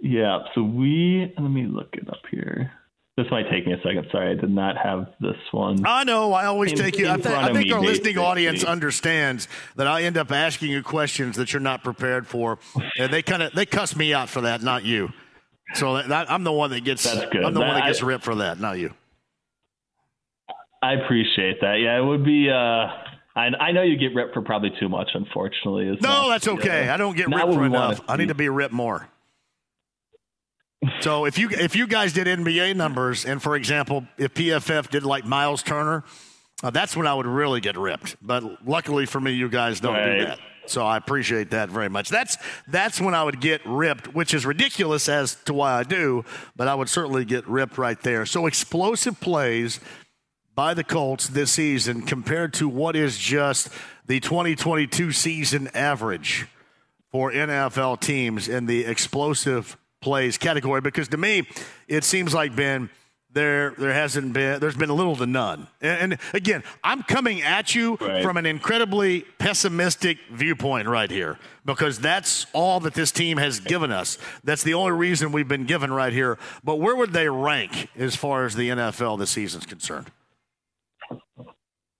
Yeah, 0.00 0.40
so 0.54 0.62
we 0.62 1.32
let 1.38 1.50
me 1.50 1.66
look 1.66 1.88
it 1.94 2.08
up 2.08 2.22
here. 2.30 2.72
This 3.16 3.26
might 3.30 3.48
take 3.50 3.66
me 3.66 3.72
a 3.72 3.78
second. 3.78 4.06
Sorry, 4.12 4.30
I 4.32 4.34
did 4.34 4.50
not 4.50 4.76
have 4.76 5.06
this 5.20 5.36
one. 5.50 5.86
I 5.86 6.04
know. 6.04 6.34
I 6.34 6.44
always 6.44 6.72
In- 6.72 6.78
take 6.78 6.98
you. 6.98 7.08
I, 7.08 7.16
th- 7.16 7.26
I 7.26 7.50
think 7.52 7.72
our 7.72 7.80
listening 7.80 8.02
basically. 8.04 8.22
audience 8.22 8.62
understands 8.62 9.48
that 9.76 9.86
I 9.86 10.02
end 10.02 10.18
up 10.18 10.30
asking 10.30 10.70
you 10.70 10.82
questions 10.82 11.36
that 11.36 11.50
you're 11.52 11.60
not 11.60 11.82
prepared 11.82 12.26
for, 12.26 12.58
and 12.98 13.10
they 13.10 13.22
kind 13.22 13.42
of 13.42 13.52
they 13.54 13.64
cuss 13.64 13.96
me 13.96 14.12
out 14.12 14.28
for 14.28 14.42
that, 14.42 14.62
not 14.62 14.84
you. 14.84 15.08
So 15.74 16.00
that, 16.02 16.30
I'm 16.30 16.44
the 16.44 16.52
one 16.52 16.68
that 16.70 16.84
gets. 16.84 17.04
That's 17.04 17.30
good. 17.32 17.42
I'm 17.42 17.54
the 17.54 17.60
one 17.60 17.70
that 17.70 17.80
That- 17.80 17.86
gets 17.86 18.02
ripped 18.02 18.22
for 18.24 18.34
that, 18.36 18.60
not 18.60 18.78
you. 18.78 18.92
I 20.82 20.92
appreciate 20.92 21.62
that. 21.62 21.76
Yeah, 21.80 21.98
it 21.98 22.04
would 22.04 22.22
be. 22.22 22.50
Uh, 22.50 22.54
I, 23.34 23.46
I 23.60 23.72
know 23.72 23.80
you 23.82 23.96
get 23.96 24.14
ripped 24.14 24.34
for 24.34 24.42
probably 24.42 24.70
too 24.78 24.90
much, 24.90 25.08
unfortunately. 25.14 25.88
It's 25.88 26.02
No, 26.02 26.08
not- 26.10 26.28
that's 26.28 26.48
okay. 26.48 26.90
I 26.90 26.98
don't 26.98 27.16
get 27.16 27.28
ripped 27.28 27.54
for 27.54 27.64
enough. 27.64 28.02
I 28.08 28.18
need 28.18 28.28
to 28.28 28.34
be 28.34 28.50
ripped 28.50 28.74
more. 28.74 29.08
So 31.00 31.24
if 31.24 31.38
you 31.38 31.48
if 31.50 31.76
you 31.76 31.86
guys 31.86 32.12
did 32.12 32.26
NBA 32.26 32.76
numbers, 32.76 33.24
and 33.24 33.42
for 33.42 33.56
example, 33.56 34.06
if 34.18 34.34
PFF 34.34 34.90
did 34.90 35.04
like 35.04 35.24
Myles 35.24 35.62
Turner, 35.62 36.04
uh, 36.62 36.70
that's 36.70 36.96
when 36.96 37.06
I 37.06 37.14
would 37.14 37.26
really 37.26 37.60
get 37.60 37.76
ripped. 37.76 38.16
But 38.20 38.66
luckily 38.66 39.06
for 39.06 39.20
me, 39.20 39.32
you 39.32 39.48
guys 39.48 39.80
don't 39.80 39.94
do 39.94 40.24
that. 40.24 40.38
So 40.66 40.84
I 40.84 40.96
appreciate 40.96 41.50
that 41.50 41.68
very 41.68 41.88
much. 41.88 42.08
That's 42.08 42.36
that's 42.66 43.00
when 43.00 43.14
I 43.14 43.22
would 43.22 43.40
get 43.40 43.64
ripped, 43.64 44.14
which 44.14 44.34
is 44.34 44.44
ridiculous 44.44 45.08
as 45.08 45.36
to 45.44 45.54
why 45.54 45.78
I 45.78 45.82
do, 45.82 46.24
but 46.56 46.68
I 46.68 46.74
would 46.74 46.88
certainly 46.88 47.24
get 47.24 47.46
ripped 47.48 47.78
right 47.78 48.00
there. 48.02 48.26
So 48.26 48.46
explosive 48.46 49.20
plays 49.20 49.80
by 50.54 50.74
the 50.74 50.84
Colts 50.84 51.28
this 51.28 51.52
season 51.52 52.02
compared 52.02 52.54
to 52.54 52.68
what 52.68 52.96
is 52.96 53.18
just 53.18 53.68
the 54.06 54.20
2022 54.20 55.12
season 55.12 55.68
average 55.74 56.46
for 57.12 57.30
NFL 57.30 58.00
teams 58.00 58.48
in 58.48 58.66
the 58.66 58.84
explosive 58.84 59.76
plays 60.00 60.38
category 60.38 60.80
because 60.80 61.08
to 61.08 61.16
me 61.16 61.46
it 61.88 62.04
seems 62.04 62.34
like 62.34 62.54
Ben 62.54 62.90
there 63.32 63.70
there 63.72 63.92
hasn't 63.92 64.32
been 64.32 64.60
there's 64.60 64.76
been 64.76 64.88
little 64.88 65.14
to 65.16 65.26
none. 65.26 65.66
And, 65.82 66.12
and 66.12 66.20
again, 66.32 66.62
I'm 66.82 67.02
coming 67.02 67.42
at 67.42 67.74
you 67.74 67.96
Right. 68.00 68.22
from 68.22 68.38
an 68.38 68.46
incredibly 68.46 69.22
pessimistic 69.38 70.16
viewpoint 70.32 70.88
right 70.88 71.10
here 71.10 71.38
because 71.66 71.98
that's 71.98 72.46
all 72.54 72.80
that 72.80 72.94
this 72.94 73.12
team 73.12 73.36
has 73.36 73.60
given 73.60 73.92
us. 73.92 74.16
That's 74.44 74.62
the 74.62 74.72
only 74.74 74.92
reason 74.92 75.32
we've 75.32 75.48
been 75.48 75.66
given 75.66 75.92
right 75.92 76.14
here. 76.14 76.38
But 76.64 76.76
where 76.76 76.96
would 76.96 77.12
they 77.12 77.28
rank 77.28 77.88
as 77.96 78.16
far 78.16 78.46
as 78.46 78.54
the 78.54 78.70
NFL 78.70 79.18
this 79.18 79.30
season's 79.30 79.66
concerned? 79.66 80.10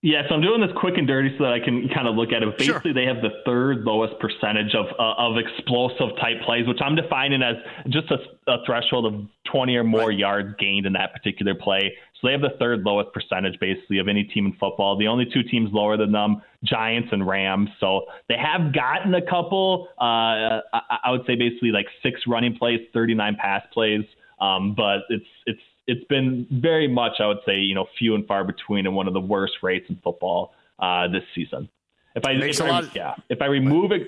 Yeah, 0.07 0.23
so 0.29 0.37
I'm 0.37 0.41
doing 0.41 0.61
this 0.61 0.71
quick 0.77 0.99
and 0.99 1.07
dirty 1.09 1.35
so 1.37 1.43
that 1.43 1.53
I 1.53 1.59
can 1.59 1.89
kind 1.93 2.07
of 2.07 2.15
look 2.15 2.31
at 2.31 2.41
it. 2.41 2.57
Basically, 2.57 2.93
they 2.93 3.07
have 3.07 3.23
the 3.23 3.43
third 3.45 3.79
lowest 3.79 4.15
percentage 4.21 4.73
of 4.73 4.87
uh, 5.01 5.15
of 5.19 5.37
explosive 5.37 6.15
type 6.21 6.43
plays, 6.47 6.65
which 6.69 6.79
I'm 6.81 6.95
defining 6.95 7.43
as 7.43 7.57
just 7.89 8.07
a, 8.13 8.19
a 8.49 8.65
threshold 8.65 9.13
of 9.13 9.27
20 9.51 9.75
or 9.75 9.83
more 9.83 10.13
yards 10.13 10.55
gained 10.61 10.87
in 10.87 10.93
that 10.93 11.13
particular 11.13 11.57
play. 11.57 11.93
So 12.21 12.29
they 12.29 12.33
have 12.33 12.41
the 12.41 12.57
third 12.61 12.83
lowest 12.85 13.13
percentage, 13.13 13.59
basically, 13.59 13.99
of 13.99 14.07
any 14.07 14.23
team 14.23 14.47
in 14.47 14.53
football. 14.53 14.97
The 14.97 15.09
only 15.09 15.25
two 15.25 15.43
teams 15.43 15.71
lower 15.73 15.97
than 15.97 16.13
them, 16.13 16.41
Giants 16.63 17.09
and 17.11 17.27
Rams. 17.27 17.69
So 17.81 18.03
they 18.29 18.37
have 18.37 18.73
gotten 18.73 19.13
a 19.13 19.23
couple. 19.23 19.89
Uh, 20.01 20.63
I, 20.73 20.99
I 21.07 21.11
would 21.11 21.27
say 21.27 21.35
basically 21.35 21.73
like 21.73 21.87
six 22.05 22.21
running 22.29 22.57
plays, 22.57 22.79
39 22.95 23.39
pass 23.43 23.65
plays. 23.75 24.05
Um, 24.41 24.73
but 24.77 24.99
it's 25.09 25.27
it's 25.47 25.63
it's 25.87 26.05
been 26.09 26.47
very 26.51 26.89
much, 26.89 27.13
I 27.21 27.27
would 27.27 27.39
say, 27.47 27.59
you 27.59 27.75
know, 27.75 27.87
few 27.99 28.15
and 28.15 28.27
far 28.27 28.45
between, 28.45 28.87
and 28.87 28.95
one 28.97 29.07
of 29.07 29.15
the 29.15 29.21
worst 29.21 29.55
rates 29.63 29.87
in 29.89 29.97
football 30.03 30.53
uh, 30.79 31.09
this 31.09 31.23
season. 31.35 31.69
If 32.15 32.25
I, 32.25 32.33
if 32.33 32.61
I- 32.61 32.79
of- 32.81 32.95
yeah, 32.97 33.15
if 33.29 33.41
I 33.43 33.47
remove 33.47 33.93
it, 33.93 34.07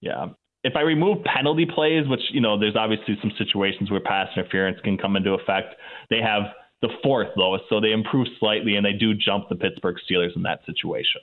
yeah, 0.00 0.28
if 0.64 0.74
I 0.76 0.80
remove 0.80 1.22
penalty 1.24 1.64
plays, 1.66 2.06
which 2.08 2.20
you 2.30 2.40
know, 2.40 2.58
there's 2.58 2.76
obviously 2.76 3.16
some 3.20 3.32
situations 3.38 3.90
where 3.90 4.00
pass 4.00 4.28
interference 4.36 4.78
can 4.82 4.98
come 4.98 5.16
into 5.16 5.32
effect. 5.32 5.74
They 6.10 6.20
have 6.20 6.42
the 6.82 6.88
fourth 7.02 7.28
lowest, 7.36 7.64
so 7.68 7.80
they 7.80 7.92
improve 7.92 8.26
slightly, 8.38 8.76
and 8.76 8.84
they 8.84 8.92
do 8.92 9.14
jump 9.14 9.48
the 9.48 9.56
Pittsburgh 9.56 9.96
Steelers 10.10 10.34
in 10.36 10.42
that 10.42 10.60
situation. 10.66 11.22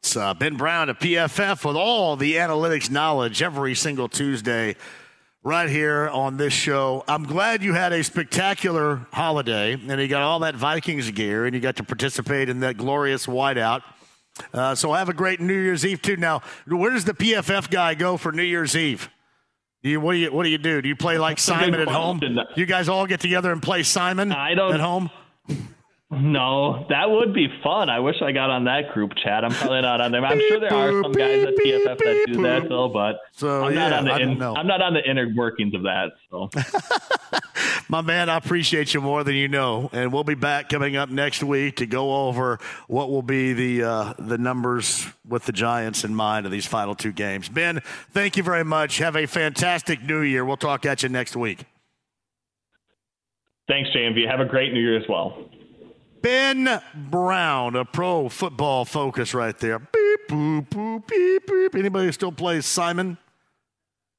It's 0.00 0.16
uh, 0.16 0.32
Ben 0.34 0.56
Brown 0.56 0.88
of 0.88 0.98
PFF 0.98 1.64
with 1.64 1.76
all 1.76 2.14
the 2.16 2.34
analytics 2.34 2.90
knowledge 2.90 3.42
every 3.42 3.74
single 3.74 4.08
Tuesday 4.08 4.76
right 5.42 5.68
here 5.70 6.08
on 6.08 6.36
this 6.36 6.52
show. 6.52 7.04
I'm 7.08 7.24
glad 7.24 7.62
you 7.62 7.72
had 7.74 7.92
a 7.92 8.02
spectacular 8.04 9.06
holiday 9.12 9.72
and 9.74 10.00
you 10.00 10.08
got 10.08 10.22
all 10.22 10.40
that 10.40 10.54
Vikings 10.56 11.10
gear 11.10 11.46
and 11.46 11.54
you 11.54 11.60
got 11.60 11.76
to 11.76 11.84
participate 11.84 12.48
in 12.48 12.60
that 12.60 12.76
glorious 12.76 13.26
whiteout. 13.26 13.82
Uh, 14.52 14.74
so 14.74 14.92
have 14.92 15.08
a 15.08 15.14
great 15.14 15.40
New 15.40 15.54
Year's 15.54 15.84
Eve 15.84 16.00
too. 16.02 16.16
Now, 16.16 16.42
where 16.66 16.90
does 16.90 17.04
the 17.04 17.14
PFF 17.14 17.70
guy 17.70 17.94
go 17.94 18.16
for 18.16 18.30
New 18.32 18.42
Year's 18.42 18.76
Eve? 18.76 19.08
Do 19.82 19.90
you, 19.90 20.00
what 20.00 20.12
do 20.12 20.18
you 20.18 20.32
what 20.32 20.42
do 20.42 20.48
you 20.48 20.58
do? 20.58 20.82
Do 20.82 20.88
you 20.88 20.96
play 20.96 21.18
like 21.18 21.36
That's 21.36 21.48
a 21.48 21.52
good 21.52 21.60
Simon 21.60 21.80
at 21.80 21.88
home? 21.88 22.20
You 22.56 22.66
guys 22.66 22.88
all 22.88 23.06
get 23.06 23.20
together 23.20 23.52
and 23.52 23.62
play 23.62 23.84
Simon 23.84 24.32
I 24.32 24.54
don't- 24.54 24.74
at 24.74 24.80
home? 24.80 25.10
No, 26.10 26.86
that 26.88 27.10
would 27.10 27.34
be 27.34 27.48
fun. 27.62 27.90
I 27.90 28.00
wish 28.00 28.16
I 28.22 28.32
got 28.32 28.48
on 28.48 28.64
that 28.64 28.94
group 28.94 29.12
chat. 29.22 29.44
I'm 29.44 29.50
probably 29.50 29.82
not 29.82 30.00
on 30.00 30.10
there. 30.10 30.24
I'm 30.24 30.40
sure 30.40 30.58
there 30.58 30.72
are 30.72 31.02
some 31.02 31.12
guys 31.12 31.44
at 31.44 31.54
PFF 31.54 31.98
that 31.98 32.24
do 32.26 32.42
that 32.44 32.68
though, 32.70 32.88
but 32.88 33.20
So, 33.32 33.66
I'm 33.66 33.74
not 33.74 33.90
yeah, 33.90 33.98
on 33.98 34.04
the 34.06 34.16
in. 34.16 34.42
I'm 34.42 34.66
not 34.66 34.80
on 34.80 34.94
the 34.94 35.06
inner 35.08 35.30
workings 35.36 35.74
of 35.74 35.82
that. 35.82 36.12
So 36.30 36.48
My 37.90 38.00
man, 38.00 38.30
I 38.30 38.36
appreciate 38.36 38.94
you 38.94 39.02
more 39.02 39.22
than 39.22 39.34
you 39.34 39.48
know, 39.48 39.90
and 39.92 40.10
we'll 40.12 40.24
be 40.24 40.34
back 40.34 40.70
coming 40.70 40.96
up 40.96 41.10
next 41.10 41.42
week 41.42 41.76
to 41.76 41.86
go 41.86 42.26
over 42.28 42.58
what 42.86 43.10
will 43.10 43.22
be 43.22 43.52
the 43.52 43.82
uh, 43.82 44.14
the 44.18 44.38
numbers 44.38 45.06
with 45.26 45.44
the 45.44 45.52
Giants 45.52 46.04
in 46.04 46.14
mind 46.14 46.46
of 46.46 46.52
these 46.52 46.66
final 46.66 46.94
two 46.94 47.12
games. 47.12 47.50
Ben, 47.50 47.80
thank 48.12 48.36
you 48.38 48.42
very 48.42 48.64
much. 48.64 48.98
Have 48.98 49.16
a 49.16 49.26
fantastic 49.26 50.02
New 50.02 50.20
Year. 50.20 50.44
We'll 50.44 50.56
talk 50.56 50.86
at 50.86 51.02
you 51.02 51.10
next 51.10 51.36
week. 51.36 51.64
thanks, 53.68 53.90
JMV. 53.90 54.26
Have 54.26 54.40
a 54.40 54.46
great 54.46 54.72
New 54.72 54.80
Year 54.80 54.96
as 54.98 55.06
well. 55.08 55.36
Ben 56.22 56.80
Brown, 56.94 57.76
a 57.76 57.84
pro 57.84 58.28
football 58.28 58.84
focus 58.84 59.34
right 59.34 59.56
there. 59.58 59.78
Beep, 59.78 60.28
boop, 60.28 60.68
boop, 60.68 61.06
beep, 61.06 61.46
beep. 61.46 61.74
Anybody 61.74 62.10
still 62.12 62.32
plays 62.32 62.66
Simon? 62.66 63.18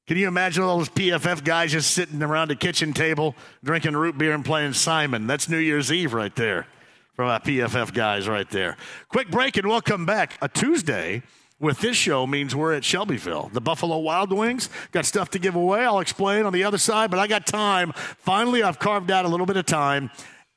Can 0.06 0.16
you 0.16 0.26
imagine 0.26 0.64
all 0.64 0.78
those 0.78 0.88
PFF 0.88 1.44
guys 1.44 1.72
just 1.72 1.92
sitting 1.92 2.22
around 2.22 2.48
the 2.48 2.56
kitchen 2.56 2.92
table 2.92 3.36
drinking 3.62 3.96
root 3.96 4.18
beer 4.18 4.32
and 4.32 4.44
playing 4.44 4.72
Simon? 4.72 5.26
That's 5.26 5.48
New 5.48 5.58
Year's 5.58 5.92
Eve 5.92 6.14
right 6.14 6.34
there 6.34 6.66
from 7.14 7.28
our 7.28 7.40
PFF 7.40 7.94
guys 7.94 8.26
right 8.26 8.48
there. 8.50 8.76
Quick 9.08 9.30
break 9.30 9.56
and 9.56 9.68
we'll 9.68 9.80
come 9.80 10.06
back. 10.06 10.36
A 10.42 10.48
Tuesday 10.48 11.22
with 11.60 11.78
this 11.80 11.96
show 11.96 12.26
means 12.26 12.56
we're 12.56 12.72
at 12.72 12.82
Shelbyville. 12.82 13.50
The 13.52 13.60
Buffalo 13.60 13.98
Wild 13.98 14.32
Wings 14.32 14.68
got 14.90 15.04
stuff 15.04 15.30
to 15.30 15.38
give 15.38 15.54
away. 15.54 15.84
I'll 15.84 16.00
explain 16.00 16.44
on 16.44 16.52
the 16.52 16.64
other 16.64 16.78
side, 16.78 17.10
but 17.10 17.20
I 17.20 17.26
got 17.26 17.46
time. 17.46 17.92
Finally, 17.94 18.62
I've 18.62 18.78
carved 18.78 19.10
out 19.10 19.26
a 19.26 19.28
little 19.28 19.46
bit 19.46 19.58
of 19.58 19.66
time 19.66 20.10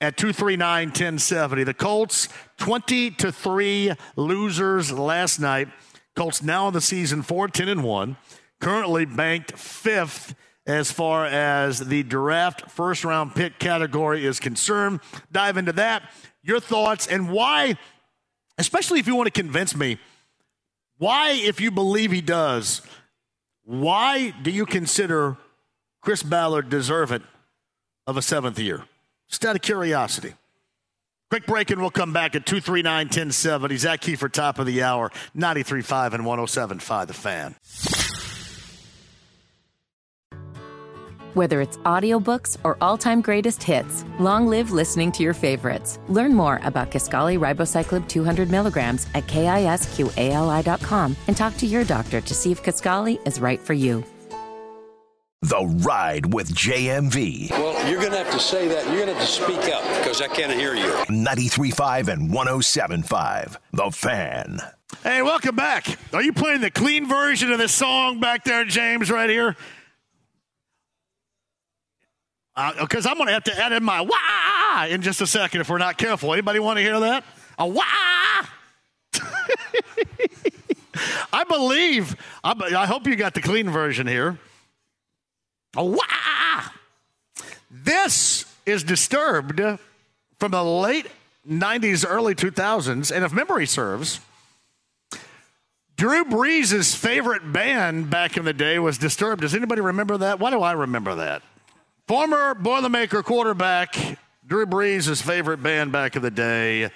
at 0.04 0.18
239 0.18 0.90
1070. 0.90 1.64
The 1.64 1.74
Colts 1.74 2.28
20 2.58 3.12
to 3.12 3.32
3 3.32 3.94
losers 4.18 4.92
last 4.92 5.40
night. 5.40 5.70
Colts 6.16 6.44
now 6.44 6.68
in 6.68 6.74
the 6.74 6.82
season 6.82 7.22
4 7.22 7.48
10 7.48 7.70
and 7.70 7.84
1. 7.84 8.18
Currently 8.60 9.06
banked 9.06 9.58
fifth 9.58 10.36
as 10.66 10.92
far 10.92 11.26
as 11.26 11.80
the 11.80 12.04
draft 12.04 12.70
first 12.70 13.04
round 13.04 13.34
pick 13.34 13.60
category 13.60 14.26
is 14.26 14.40
concerned. 14.40 15.00
Dive 15.32 15.58
into 15.58 15.74
that. 15.74 16.04
Your 16.44 16.60
thoughts 16.60 17.08
and 17.08 17.32
why, 17.32 17.78
especially 18.58 19.00
if 19.00 19.08
you 19.08 19.16
want 19.16 19.34
to 19.34 19.42
convince 19.42 19.76
me, 19.76 20.00
why, 20.98 21.32
if 21.32 21.60
you 21.60 21.72
believe 21.72 22.12
he 22.12 22.22
does, 22.22 22.82
why 23.64 24.32
do 24.42 24.52
you 24.52 24.66
consider 24.66 25.38
Chris 26.02 26.24
Ballard 26.24 26.70
deserving 26.70 27.24
of 28.06 28.18
a 28.18 28.22
seventh 28.22 28.60
year? 28.60 28.84
Just 29.34 29.46
out 29.46 29.56
of 29.56 29.64
curiosity. 29.64 30.36
Quick 31.32 31.48
break 31.48 31.72
and 31.72 31.82
we'll 31.82 31.90
come 31.90 32.14
back 32.14 32.36
at 32.36 32.46
239 32.46 33.08
1070. 33.08 33.78
Zak 33.78 34.02
Keefer, 34.02 34.32
top 34.32 34.60
of 34.60 34.68
the 34.68 34.84
hour, 34.84 35.12
93.5 35.36 36.14
and 36.14 36.24
107.5 36.24 37.08
The 37.08 37.14
Fan. 37.16 37.56
Whether 41.34 41.62
it's 41.62 41.78
audiobooks 41.78 42.60
or 42.64 42.78
all-time 42.80 43.22
greatest 43.22 43.64
hits, 43.64 44.06
long 44.20 44.46
live 44.46 44.70
listening 44.70 45.12
to 45.14 45.24
your 45.24 45.34
favorites. 45.34 45.98
Learn 46.10 46.36
more 46.36 46.62
about 46.64 46.92
Kisqali 46.92 47.40
Ribociclib 47.40 48.08
200 48.08 48.52
milligrams 48.52 49.08
at 49.16 49.26
kisqali.com 49.26 51.16
and 51.28 51.36
talk 51.36 51.58
to 51.58 51.66
your 51.66 51.84
doctor 51.86 52.22
to 52.22 52.34
see 52.36 52.52
if 52.52 52.62
Kisqali 52.62 53.28
is 53.28 53.40
right 53.40 53.60
for 53.60 53.74
you. 53.74 54.04
The 55.44 55.66
Ride 55.86 56.34
with 56.34 56.56
JMV. 56.56 57.52
Well, 57.52 57.90
you're 57.90 58.00
going 58.00 58.14
to 58.14 58.18
have 58.18 58.32
to 58.32 58.40
say 58.40 58.70
that. 58.70 58.86
You're 58.88 59.06
going 59.06 59.10
to 59.10 59.16
have 59.16 59.26
to 59.26 59.30
speak 59.30 59.74
up 59.74 59.84
because 59.98 60.22
I 60.22 60.30
can't 60.30 60.54
hear 60.54 60.74
you. 60.74 60.86
93.5 60.86 62.08
and 62.08 62.30
107.5. 62.30 63.58
The 63.74 63.92
Fan. 63.92 64.60
Hey, 65.04 65.22
welcome 65.22 65.58
back. 65.58 65.98
Are 66.14 66.22
you 66.22 66.32
playing 66.32 66.62
the 66.62 66.72
clean 66.72 67.10
version 67.10 67.52
of 67.52 67.58
this 67.58 67.74
song 67.74 68.22
back 68.22 68.46
there, 68.46 68.64
James, 68.64 69.12
right 69.12 69.30
here? 69.30 69.58
Uh, 72.56 72.80
because 72.80 73.06
I'm 73.06 73.18
going 73.18 73.28
to 73.28 73.34
have 73.34 73.44
to 73.44 73.62
add 73.62 73.74
in 73.74 73.84
my 73.84 74.00
wah 74.00 74.86
in 74.86 75.02
just 75.02 75.20
a 75.20 75.28
second 75.28 75.60
if 75.60 75.70
we're 75.70 75.78
not 75.78 75.98
careful. 75.98 76.32
Anybody 76.32 76.60
want 76.60 76.78
to 76.78 76.84
hear 76.84 77.02
that? 77.02 77.26
A 77.60 77.68
wah! 77.68 77.84
I 81.34 81.44
believe, 81.50 82.16
I, 82.46 82.54
I 82.78 82.86
hope 82.86 83.08
you 83.08 83.18
got 83.18 83.34
the 83.34 83.42
clean 83.42 83.70
version 83.70 84.08
here. 84.08 84.40
Wow. 85.76 86.64
This 87.70 88.46
is 88.66 88.84
disturbed 88.84 89.62
from 90.40 90.52
the 90.52 90.64
late 90.64 91.08
90s, 91.48 92.06
early 92.08 92.36
2000s. 92.36 93.12
And 93.12 93.26
if 93.26 93.34
memory 93.34 93.66
serves, 93.66 94.20
Drew 95.98 96.26
Brees' 96.26 96.96
favorite 96.96 97.52
band 97.52 98.10
back 98.10 98.38
in 98.38 98.46
the 98.46 98.54
day 98.54 98.80
was 98.80 98.98
Disturbed. 98.98 99.42
Does 99.42 99.56
anybody 99.56 99.82
remember 99.82 100.18
that? 100.18 100.40
Why 100.40 100.52
do 100.52 100.62
I 100.62 100.74
remember 100.74 101.16
that? 101.16 101.42
Former 102.08 102.56
Boilermaker 102.56 103.24
quarterback 103.24 103.96
Drew 104.46 104.66
Brees' 104.66 105.22
favorite 105.22 105.64
band 105.64 105.92
back 105.92 106.16
in 106.16 106.22
the 106.22 106.32
day 106.32 106.90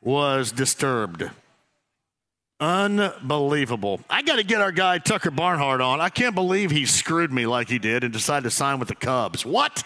was 0.00 0.52
Disturbed. 0.52 1.30
Unbelievable. 2.62 3.98
I 4.08 4.22
got 4.22 4.36
to 4.36 4.44
get 4.44 4.60
our 4.60 4.70
guy 4.70 4.98
Tucker 4.98 5.32
Barnhart 5.32 5.80
on. 5.80 6.00
I 6.00 6.10
can't 6.10 6.36
believe 6.36 6.70
he 6.70 6.86
screwed 6.86 7.32
me 7.32 7.44
like 7.44 7.68
he 7.68 7.80
did 7.80 8.04
and 8.04 8.12
decided 8.12 8.44
to 8.44 8.52
sign 8.52 8.78
with 8.78 8.86
the 8.86 8.94
Cubs. 8.94 9.44
What? 9.44 9.82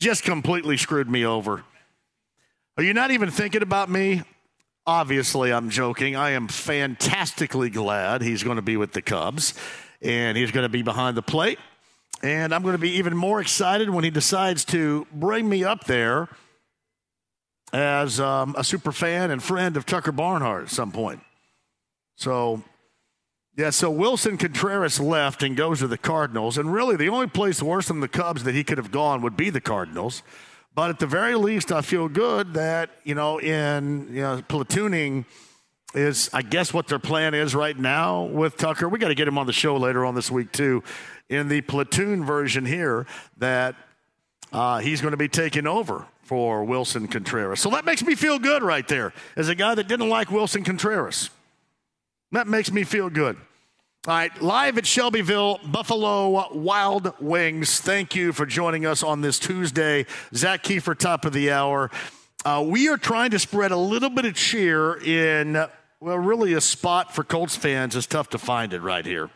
Just 0.00 0.24
completely 0.24 0.76
screwed 0.76 1.08
me 1.08 1.24
over. 1.24 1.62
Are 2.76 2.82
you 2.82 2.92
not 2.92 3.12
even 3.12 3.30
thinking 3.30 3.62
about 3.62 3.88
me? 3.88 4.22
Obviously, 4.84 5.52
I'm 5.52 5.70
joking. 5.70 6.16
I 6.16 6.30
am 6.30 6.48
fantastically 6.48 7.70
glad 7.70 8.20
he's 8.20 8.42
going 8.42 8.56
to 8.56 8.62
be 8.62 8.76
with 8.76 8.94
the 8.94 9.02
Cubs 9.02 9.54
and 10.02 10.36
he's 10.36 10.50
going 10.50 10.64
to 10.64 10.68
be 10.68 10.82
behind 10.82 11.16
the 11.16 11.22
plate. 11.22 11.60
And 12.20 12.52
I'm 12.52 12.62
going 12.62 12.74
to 12.74 12.78
be 12.78 12.96
even 12.96 13.16
more 13.16 13.40
excited 13.40 13.88
when 13.88 14.02
he 14.02 14.10
decides 14.10 14.64
to 14.66 15.06
bring 15.12 15.48
me 15.48 15.62
up 15.62 15.84
there 15.84 16.28
as 17.72 18.18
um, 18.18 18.56
a 18.58 18.64
super 18.64 18.90
fan 18.90 19.30
and 19.30 19.40
friend 19.40 19.76
of 19.76 19.86
Tucker 19.86 20.10
Barnhart 20.10 20.64
at 20.64 20.70
some 20.70 20.90
point. 20.90 21.20
So, 22.22 22.62
yeah, 23.56 23.70
so 23.70 23.90
Willson 23.90 24.38
Contreras 24.38 25.00
left 25.00 25.42
and 25.42 25.56
goes 25.56 25.80
to 25.80 25.88
the 25.88 25.98
Cardinals. 25.98 26.56
And 26.56 26.72
really, 26.72 26.94
the 26.94 27.08
only 27.08 27.26
place 27.26 27.60
worse 27.60 27.88
than 27.88 27.98
the 27.98 28.06
Cubs 28.06 28.44
that 28.44 28.54
he 28.54 28.62
could 28.62 28.78
have 28.78 28.92
gone 28.92 29.22
would 29.22 29.36
be 29.36 29.50
the 29.50 29.60
Cardinals. 29.60 30.22
But 30.72 30.88
at 30.88 31.00
the 31.00 31.06
very 31.08 31.34
least, 31.34 31.72
I 31.72 31.82
feel 31.82 32.08
good 32.08 32.54
that, 32.54 32.90
you 33.02 33.16
know, 33.16 33.40
in 33.40 34.06
you 34.12 34.22
know, 34.22 34.40
platooning 34.48 35.24
is, 35.94 36.30
I 36.32 36.42
guess, 36.42 36.72
what 36.72 36.86
their 36.86 37.00
plan 37.00 37.34
is 37.34 37.56
right 37.56 37.76
now 37.76 38.22
with 38.22 38.56
Tucker. 38.56 38.88
We 38.88 39.00
got 39.00 39.08
to 39.08 39.16
get 39.16 39.26
him 39.26 39.36
on 39.36 39.46
the 39.46 39.52
show 39.52 39.76
later 39.76 40.06
on 40.06 40.14
this 40.14 40.30
week, 40.30 40.52
too. 40.52 40.84
In 41.28 41.48
the 41.48 41.60
platoon 41.62 42.24
version 42.24 42.64
here, 42.64 43.04
that 43.38 43.74
uh, 44.52 44.78
he's 44.78 45.00
going 45.00 45.10
to 45.10 45.18
be 45.18 45.28
taking 45.28 45.66
over 45.66 46.06
for 46.22 46.64
Willson 46.64 47.10
Contreras. 47.10 47.58
So 47.58 47.70
that 47.70 47.84
makes 47.84 48.04
me 48.04 48.14
feel 48.14 48.38
good 48.38 48.62
right 48.62 48.86
there 48.86 49.12
as 49.34 49.48
a 49.48 49.56
guy 49.56 49.74
that 49.74 49.88
didn't 49.88 50.08
like 50.08 50.28
Willson 50.28 50.64
Contreras. 50.64 51.28
That 52.32 52.46
makes 52.46 52.72
me 52.72 52.84
feel 52.84 53.10
good. 53.10 53.36
All 54.08 54.14
right, 54.14 54.42
live 54.42 54.78
at 54.78 54.86
Shelbyville, 54.86 55.60
Buffalo 55.64 56.48
Wild 56.52 57.12
Wings. 57.20 57.78
Thank 57.78 58.16
you 58.16 58.32
for 58.32 58.46
joining 58.46 58.84
us 58.84 59.02
on 59.02 59.20
this 59.20 59.38
Tuesday. 59.38 60.06
Zak 60.34 60.64
Keefer, 60.64 60.98
top 60.98 61.24
of 61.24 61.34
the 61.34 61.52
hour. 61.52 61.90
Uh, 62.44 62.64
we 62.66 62.88
are 62.88 62.96
trying 62.96 63.30
to 63.30 63.38
spread 63.38 63.70
a 63.70 63.76
little 63.76 64.10
bit 64.10 64.24
of 64.24 64.34
cheer 64.34 64.94
in, 64.94 65.52
well, 66.00 66.18
really 66.18 66.54
a 66.54 66.60
spot 66.60 67.14
for 67.14 67.22
Colts 67.22 67.54
fans. 67.54 67.94
It's 67.94 68.06
tough 68.06 68.30
to 68.30 68.38
find 68.38 68.72
it 68.72 68.80
right 68.80 69.06
here. 69.06 69.30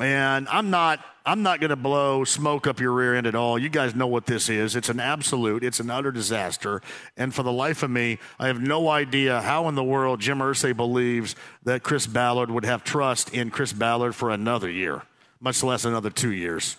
And 0.00 0.48
I'm 0.48 0.70
not 0.70 1.04
I'm 1.26 1.42
not 1.42 1.58
going 1.60 1.70
to 1.70 1.76
blow 1.76 2.24
smoke 2.24 2.66
up 2.66 2.80
your 2.80 2.92
rear 2.92 3.14
end 3.14 3.26
at 3.26 3.34
all. 3.34 3.58
You 3.58 3.70
guys 3.70 3.94
know 3.94 4.06
what 4.06 4.26
this 4.26 4.50
is. 4.50 4.76
It's 4.76 4.90
an 4.90 5.00
absolute, 5.00 5.64
it's 5.64 5.80
an 5.80 5.88
utter 5.88 6.12
disaster. 6.12 6.82
And 7.16 7.34
for 7.34 7.42
the 7.42 7.52
life 7.52 7.82
of 7.82 7.90
me, 7.90 8.18
I 8.38 8.48
have 8.48 8.60
no 8.60 8.90
idea 8.90 9.40
how 9.40 9.66
in 9.68 9.74
the 9.74 9.84
world 9.84 10.20
Jim 10.20 10.38
Irsay 10.40 10.76
believes 10.76 11.34
that 11.62 11.82
Chris 11.82 12.06
Ballard 12.06 12.50
would 12.50 12.66
have 12.66 12.84
trust 12.84 13.32
in 13.32 13.50
Chris 13.50 13.72
Ballard 13.72 14.14
for 14.14 14.30
another 14.30 14.70
year, 14.70 15.02
much 15.40 15.62
less 15.62 15.86
another 15.86 16.10
two 16.10 16.32
years. 16.32 16.76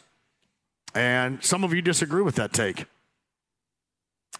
And 0.93 1.43
some 1.43 1.63
of 1.63 1.73
you 1.73 1.81
disagree 1.81 2.21
with 2.21 2.35
that 2.35 2.53
take. 2.53 2.85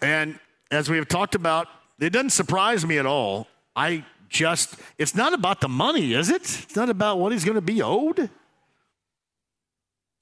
And 0.04 0.40
as 0.70 0.88
we 0.88 0.98
have 0.98 1.08
talked 1.08 1.34
about, 1.34 1.68
it 2.00 2.12
doesn't 2.12 2.30
surprise 2.30 2.86
me 2.86 3.00
at 3.00 3.08
all. 3.08 3.48
I 3.76 4.06
just, 4.30 4.76
it's 5.00 5.16
not 5.16 5.34
about 5.34 5.62
the 5.62 5.68
money, 5.68 6.14
is 6.14 6.30
it? 6.30 6.44
It's 6.44 6.76
not 6.76 6.90
about 6.90 7.18
what 7.18 7.32
he's 7.32 7.44
going 7.44 7.56
to 7.56 7.62
be 7.62 7.82
owed 7.82 8.30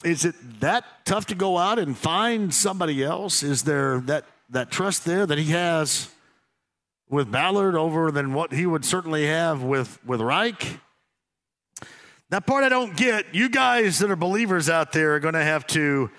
is 0.06 0.26
it 0.26 0.36
that 0.60 0.86
tough 1.06 1.28
to 1.28 1.36
go 1.36 1.58
out 1.58 1.80
and 1.80 1.98
find 1.98 2.54
somebody 2.54 3.04
else? 3.04 3.44
Is 3.44 3.64
there 3.64 4.00
that, 4.02 4.26
that 4.50 4.72
trust 4.72 5.06
there 5.06 5.26
that 5.26 5.38
he 5.38 5.52
has 5.52 6.10
with 7.10 7.32
Ballard 7.32 7.76
over 7.76 8.12
than 8.12 8.34
what 8.34 8.54
he 8.54 8.66
would 8.66 8.86
certainly 8.86 9.26
have 9.28 9.64
with, 9.64 10.04
with 10.06 10.22
Reich? 10.22 10.80
That 12.30 12.46
part 12.48 12.64
I 12.64 12.70
don't 12.70 12.96
get. 12.98 13.36
You 13.36 13.50
guys 13.50 14.00
that 14.00 14.10
are 14.10 14.16
believers 14.16 14.70
out 14.70 14.92
there 14.92 15.16
are 15.16 15.20
going 15.20 15.36
to 15.36 15.44
have 15.44 15.68
to 15.68 16.10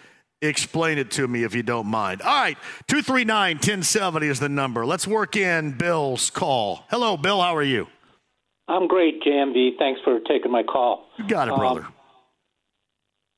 explain 0.40 0.98
it 0.98 1.10
to 1.12 1.26
me 1.26 1.42
if 1.42 1.54
you 1.54 1.62
don't 1.62 1.86
mind. 1.86 2.22
All 2.22 2.40
right, 2.40 2.56
239 2.86 3.56
1070 3.56 4.26
is 4.28 4.40
the 4.40 4.48
number. 4.48 4.86
Let's 4.86 5.06
work 5.06 5.36
in 5.36 5.72
Bill's 5.72 6.30
call. 6.30 6.84
Hello, 6.88 7.16
Bill. 7.16 7.40
How 7.40 7.56
are 7.56 7.62
you? 7.62 7.88
I'm 8.68 8.86
great, 8.86 9.22
JMV. 9.22 9.70
Thanks 9.78 10.00
for 10.04 10.20
taking 10.20 10.50
my 10.50 10.62
call. 10.62 11.08
You 11.18 11.26
got 11.26 11.48
it, 11.48 11.56
brother. 11.56 11.82
Um, 11.82 11.93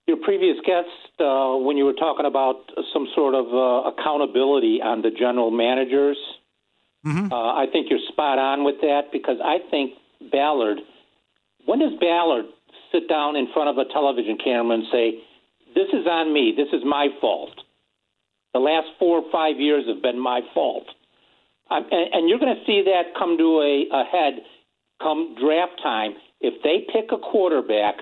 your 0.07 0.19
previous 0.19 0.57
guest, 0.65 0.89
uh, 1.19 1.57
when 1.57 1.77
you 1.77 1.85
were 1.85 1.95
talking 1.95 2.27
about 2.27 2.71
some 2.93 3.09
sort 3.15 3.35
of 3.35 3.47
uh, 3.47 3.91
accountability 3.91 4.81
on 4.83 5.03
the 5.03 5.11
general 5.11 5.51
managers, 5.51 6.17
mm-hmm. 7.05 7.33
uh, 7.33 7.55
I 7.55 7.67
think 7.73 7.89
you're 7.91 8.05
spot 8.09 8.39
on 8.39 8.65
with 8.65 8.81
that 8.83 9.11
because 9.13 9.39
I 9.45 9.59
think 9.71 9.95
Ballard. 10.31 10.79
When 11.65 11.81
does 11.81 11.99
Ballard 11.99 12.47
sit 12.93 13.09
down 13.09 13.35
in 13.35 13.49
front 13.53 13.69
of 13.69 13.79
a 13.79 13.93
television 13.93 14.39
camera 14.43 14.75
and 14.75 14.85
say, 14.93 15.19
"This 15.75 15.89
is 15.93 16.07
on 16.07 16.33
me. 16.33 16.55
This 16.57 16.69
is 16.73 16.85
my 16.87 17.09
fault. 17.21 17.55
The 18.55 18.61
last 18.61 18.87
four 18.99 19.19
or 19.19 19.31
five 19.33 19.59
years 19.59 19.85
have 19.89 20.03
been 20.03 20.21
my 20.21 20.41
fault," 20.55 20.87
and, 21.69 21.85
and 21.91 22.29
you're 22.29 22.39
going 22.39 22.55
to 22.55 22.65
see 22.65 22.85
that 22.87 23.19
come 23.19 23.37
to 23.39 23.61
a, 23.61 23.89
a 23.91 24.05
head 24.05 24.45
come 25.03 25.35
draft 25.39 25.81
time 25.83 26.15
if 26.41 26.63
they 26.63 26.87
pick 26.93 27.13
a 27.13 27.19
quarterback 27.19 27.97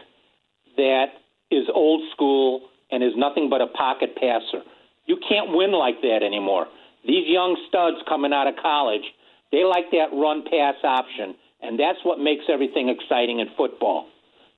that 0.77 1.07
is 1.55 1.69
old 1.73 2.03
school 2.13 2.69
and 2.91 3.03
is 3.03 3.13
nothing 3.17 3.49
but 3.49 3.61
a 3.61 3.67
pocket 3.67 4.15
passer. 4.17 4.63
You 5.07 5.17
can't 5.29 5.51
win 5.51 5.73
like 5.73 6.01
that 6.03 6.21
anymore. 6.25 6.67
These 7.07 7.29
young 7.29 7.57
studs 7.69 7.99
coming 8.09 8.33
out 8.33 8.47
of 8.47 8.55
college, 8.61 9.05
they 9.53 9.65
like 9.65 9.91
that 9.93 10.09
run 10.13 10.45
pass 10.45 10.75
option, 10.83 11.35
and 11.63 11.79
that's 11.79 11.99
what 12.03 12.19
makes 12.19 12.45
everything 12.49 12.89
exciting 12.89 13.41
in 13.41 13.49
football. 13.57 14.09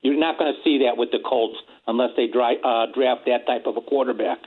You're 0.02 0.18
not 0.18 0.38
going 0.38 0.52
to 0.54 0.60
see 0.62 0.84
that 0.84 0.96
with 0.96 1.10
the 1.10 1.18
Colts 1.26 1.58
unless 1.86 2.10
they 2.16 2.28
dry, 2.28 2.54
uh, 2.62 2.86
draft 2.94 3.22
that 3.26 3.46
type 3.46 3.66
of 3.66 3.76
a 3.76 3.80
quarterback. 3.80 4.38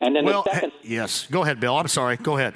And 0.00 0.14
then 0.14 0.26
well, 0.26 0.42
the 0.42 0.52
second, 0.52 0.72
yes, 0.82 1.26
go 1.30 1.42
ahead, 1.42 1.58
Bill. 1.58 1.76
I'm 1.76 1.88
sorry. 1.88 2.18
Go 2.18 2.36
ahead. 2.36 2.54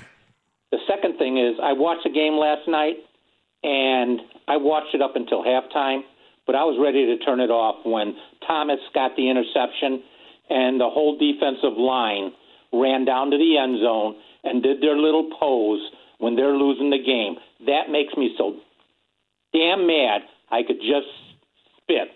The 0.70 0.78
second 0.86 1.16
thing 1.16 1.38
is, 1.38 1.56
I 1.62 1.72
watched 1.72 2.04
the 2.04 2.10
game 2.10 2.34
last 2.34 2.68
night, 2.68 2.96
and 3.62 4.20
I 4.46 4.58
watched 4.58 4.94
it 4.94 5.00
up 5.00 5.16
until 5.16 5.42
halftime 5.42 6.02
but 6.50 6.58
I 6.58 6.64
was 6.64 6.82
ready 6.82 7.06
to 7.06 7.24
turn 7.24 7.38
it 7.38 7.50
off 7.50 7.86
when 7.86 8.16
Thomas 8.50 8.80
got 8.92 9.14
the 9.16 9.30
interception 9.30 10.02
and 10.50 10.80
the 10.80 10.90
whole 10.90 11.16
defensive 11.16 11.78
line 11.78 12.32
ran 12.72 13.04
down 13.04 13.30
to 13.30 13.38
the 13.38 13.56
end 13.56 13.78
zone 13.80 14.16
and 14.42 14.62
did 14.62 14.82
their 14.82 14.96
little 14.96 15.30
pose 15.38 15.80
when 16.18 16.34
they're 16.34 16.56
losing 16.56 16.90
the 16.90 16.98
game. 16.98 17.36
That 17.66 17.90
makes 17.90 18.12
me 18.16 18.34
so 18.36 18.56
damn 19.52 19.86
mad 19.86 20.22
I 20.50 20.62
could 20.66 20.80
just 20.80 21.06
spit. 21.78 22.08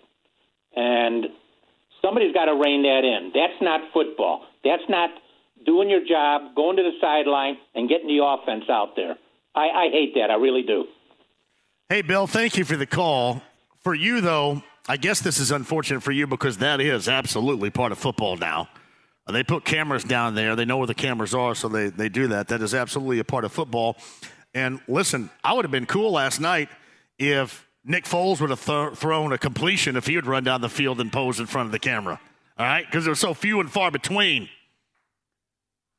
And 0.75 1.27
somebody's 2.03 2.35
got 2.35 2.47
to 2.47 2.55
rein 2.55 2.83
that 2.83 3.05
in. 3.05 3.31
That's 3.33 3.63
not 3.63 3.93
football. 3.93 4.43
That's 4.65 4.83
not 4.89 5.11
doing 5.65 5.89
your 5.89 6.05
job, 6.05 6.57
going 6.57 6.77
to 6.77 6.83
the 6.83 6.99
sideline, 7.01 7.59
and 7.77 7.89
getting 7.89 8.09
the 8.09 8.25
offense 8.25 8.65
out 8.69 8.97
there. 8.97 9.17
I, 9.55 9.69
I 9.69 9.89
hate 9.93 10.15
that. 10.17 10.31
I 10.31 10.35
really 10.35 10.63
do. 10.63 10.87
Hey, 11.89 12.03
Bill, 12.03 12.27
thank 12.27 12.57
you 12.57 12.65
for 12.65 12.77
the 12.77 12.87
call. 12.87 13.41
For 13.83 13.95
you, 13.95 14.21
though, 14.21 14.63
I 14.87 14.97
guess 14.97 15.21
this 15.21 15.39
is 15.39 15.51
unfortunate 15.51 16.03
for 16.03 16.13
you 16.13 16.27
because 16.27 16.59
that 16.59 16.81
is 16.81 17.09
absolutely 17.09 17.71
part 17.71 17.93
of 17.93 17.99
football 17.99 18.37
now. 18.37 18.69
They 19.27 19.43
put 19.43 19.65
cameras 19.65 20.05
down 20.05 20.35
there. 20.35 20.55
They 20.55 20.67
know 20.67 20.77
where 20.77 20.87
the 20.87 20.95
cameras 20.95 21.35
are, 21.35 21.55
so 21.55 21.69
they, 21.69 21.89
they 21.89 22.11
do 22.11 22.29
that. 22.29 22.49
That 22.49 22.61
is 22.61 22.75
absolutely 22.75 23.19
a 23.21 23.25
part 23.25 23.45
of 23.45 23.53
football. 23.53 23.97
And 24.53 24.81
listen, 24.87 25.31
I 25.43 25.55
would 25.55 25.65
have 25.65 25.73
been 25.73 25.87
cool 25.87 26.13
last 26.13 26.41
night 26.41 26.69
if 27.19 27.67
Nick 27.85 28.05
Foles 28.05 28.41
would 28.43 28.51
have 28.51 28.65
th- 28.65 28.99
thrown 28.99 29.33
a 29.33 29.39
completion 29.39 29.97
if 29.97 30.07
he 30.07 30.17
would 30.17 30.27
run 30.27 30.45
down 30.45 30.61
the 30.61 30.69
field 30.69 31.01
and 31.01 31.11
pose 31.11 31.41
in 31.41 31.47
front 31.47 31.67
of 31.67 31.73
the 31.73 31.79
camera. 31.79 32.21
All 32.59 32.67
right? 32.67 32.85
Because 32.85 33.07
they're 33.07 33.15
so 33.15 33.33
few 33.33 33.61
and 33.61 33.71
far 33.73 33.91
between. 33.91 34.51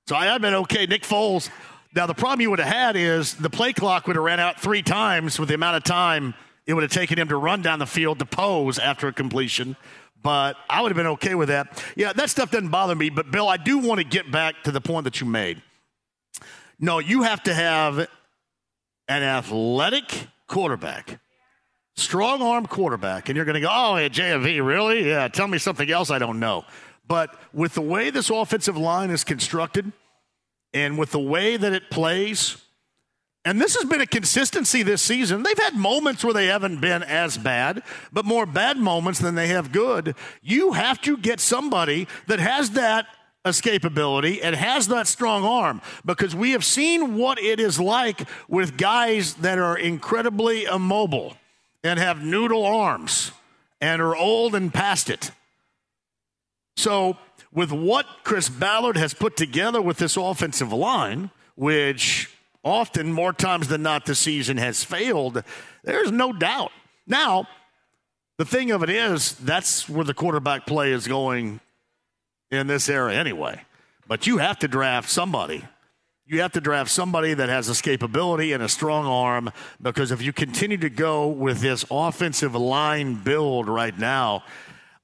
So 0.08 0.16
I'd 0.16 0.42
been 0.42 0.54
okay. 0.54 0.86
Nick 0.86 1.02
Foles. 1.02 1.50
Now, 1.96 2.06
the 2.06 2.14
problem 2.14 2.42
you 2.42 2.52
would 2.52 2.60
have 2.60 2.72
had 2.72 2.96
is 2.96 3.34
the 3.34 3.50
play 3.50 3.74
clock 3.74 4.06
would 4.06 4.18
have 4.18 4.26
ran 4.26 4.40
out 4.40 4.60
three 4.60 4.84
times 4.84 5.40
with 5.40 5.50
the 5.50 5.56
amount 5.56 5.78
of 5.78 5.84
time 5.84 6.36
it 6.66 6.74
would 6.74 6.84
have 6.84 6.92
taken 6.92 7.18
him 7.20 7.28
to 7.30 7.38
run 7.38 7.62
down 7.62 7.80
the 7.80 7.86
field 7.86 8.20
to 8.20 8.26
pose 8.26 8.80
after 8.80 9.08
a 9.08 9.14
completion. 9.14 9.76
But 10.22 10.58
I 10.70 10.82
would 10.82 10.92
have 10.92 10.98
been 10.98 11.08
okay 11.08 11.36
with 11.36 11.50
that. 11.50 11.84
Yeah, 11.96 12.12
that 12.14 12.30
stuff 12.30 12.50
doesn't 12.50 12.70
bother 12.70 12.96
me. 12.96 13.10
But, 13.10 13.30
Bill, 13.30 13.48
I 13.48 13.58
do 13.58 13.78
want 13.78 14.00
to 14.00 14.04
get 14.04 14.32
back 14.32 14.64
to 14.64 14.72
the 14.72 14.82
point 14.82 15.04
that 15.04 15.22
you 15.22 15.28
made. 15.28 15.62
No, 16.80 17.00
you 17.00 17.22
have 17.22 17.44
to 17.44 17.54
have 17.54 18.00
an 19.08 19.24
athletic 19.24 20.28
quarterback, 20.48 21.20
strong 21.96 22.42
arm 22.42 22.66
quarterback. 22.66 23.30
And 23.30 23.36
you're 23.36 23.46
going 23.46 23.56
to 23.56 23.62
go, 23.62 23.70
oh, 23.72 23.98
yeah, 23.98 24.10
JMV, 24.10 24.66
really? 24.66 25.08
Yeah, 25.08 25.28
tell 25.28 25.48
me 25.48 25.60
something 25.60 25.90
else 25.92 26.10
I 26.10 26.18
don't 26.18 26.40
know. 26.40 26.66
But 27.08 27.38
with 27.54 27.76
the 27.76 27.82
way 27.82 28.10
this 28.10 28.32
offensive 28.32 28.78
line 28.78 29.12
is 29.12 29.24
constructed 29.24 29.92
and 30.74 30.98
with 30.98 31.12
the 31.12 31.20
way 31.20 31.56
that 31.56 31.72
it 31.72 31.92
plays, 31.92 32.58
and 33.46 33.62
this 33.62 33.76
has 33.76 33.86
been 33.86 34.02
a 34.02 34.08
consistency 34.08 34.82
this 34.82 35.04
season. 35.04 35.44
They've 35.44 35.58
had 35.58 35.76
moments 35.76 36.24
where 36.24 36.34
they 36.34 36.48
haven't 36.48 36.82
been 36.82 37.04
as 37.04 37.38
bad, 37.38 37.84
but 38.12 38.26
more 38.26 38.48
bad 38.48 38.78
moments 38.78 39.20
than 39.20 39.36
they 39.36 39.48
have 39.48 39.72
good. 39.72 40.16
You 40.42 40.74
have 40.74 41.00
to 41.02 41.16
get 41.16 41.40
somebody 41.40 42.08
that 42.26 42.40
has 42.40 42.72
that 42.72 43.06
escapability 43.46 44.40
and 44.42 44.56
has 44.56 44.88
that 44.88 45.06
strong 45.06 45.44
arm 45.44 45.80
because 46.04 46.36
we 46.36 46.52
have 46.52 46.66
seen 46.66 47.16
what 47.16 47.40
it 47.40 47.60
is 47.60 47.80
like 47.80 48.28
with 48.50 48.78
guys 48.78 49.36
that 49.36 49.60
are 49.60 49.78
incredibly 49.78 50.64
immobile 50.64 51.38
and 51.84 52.00
have 52.00 52.24
noodle 52.24 52.66
arms 52.66 53.32
and 53.80 54.02
are 54.02 54.16
old 54.16 54.56
and 54.56 54.74
past 54.74 55.12
it. 55.12 55.30
So, 56.78 57.18
with 57.54 57.72
what 57.72 58.06
Chris 58.24 58.50
Ballard 58.50 58.98
has 58.98 59.14
put 59.14 59.38
together 59.38 59.82
with 59.82 59.98
this 59.98 60.18
offensive 60.18 60.74
line, 60.74 61.30
which 61.56 62.35
often, 62.66 63.14
more 63.14 63.32
times 63.32 63.70
than 63.70 63.84
not, 63.84 64.06
the 64.06 64.16
season 64.16 64.58
has 64.58 64.84
failed, 64.84 65.44
there's 65.84 66.12
no 66.12 66.34
doubt. 66.34 66.72
Now, 67.08 67.48
the 68.38 68.46
thing 68.46 68.72
of 68.72 68.84
it 68.84 68.90
is, 68.90 69.34
that's 69.34 69.88
where 69.88 70.04
the 70.04 70.14
quarterback 70.14 70.66
play 70.66 70.92
is 70.92 71.08
going 71.08 71.62
in 72.52 72.68
this 72.68 72.90
era 72.90 73.14
anyway. 73.14 73.62
But 74.08 74.28
you 74.28 74.40
have 74.40 74.60
to 74.60 74.68
draft 74.68 75.10
somebody. 75.10 75.64
You 76.28 76.42
have 76.42 76.54
to 76.54 76.62
draft 76.62 76.90
somebody 76.90 77.36
that 77.36 77.50
has 77.50 77.70
escapability 77.70 78.54
and 78.54 78.64
a 78.64 78.70
strong 78.70 79.06
arm 79.06 79.52
because 79.80 80.12
if 80.12 80.24
you 80.24 80.34
continue 80.34 80.78
to 80.78 80.90
go 80.90 81.28
with 81.28 81.60
this 81.60 81.86
offensive 81.92 82.56
line 82.56 83.16
build 83.16 83.70
right 83.70 83.98
now, 83.98 84.44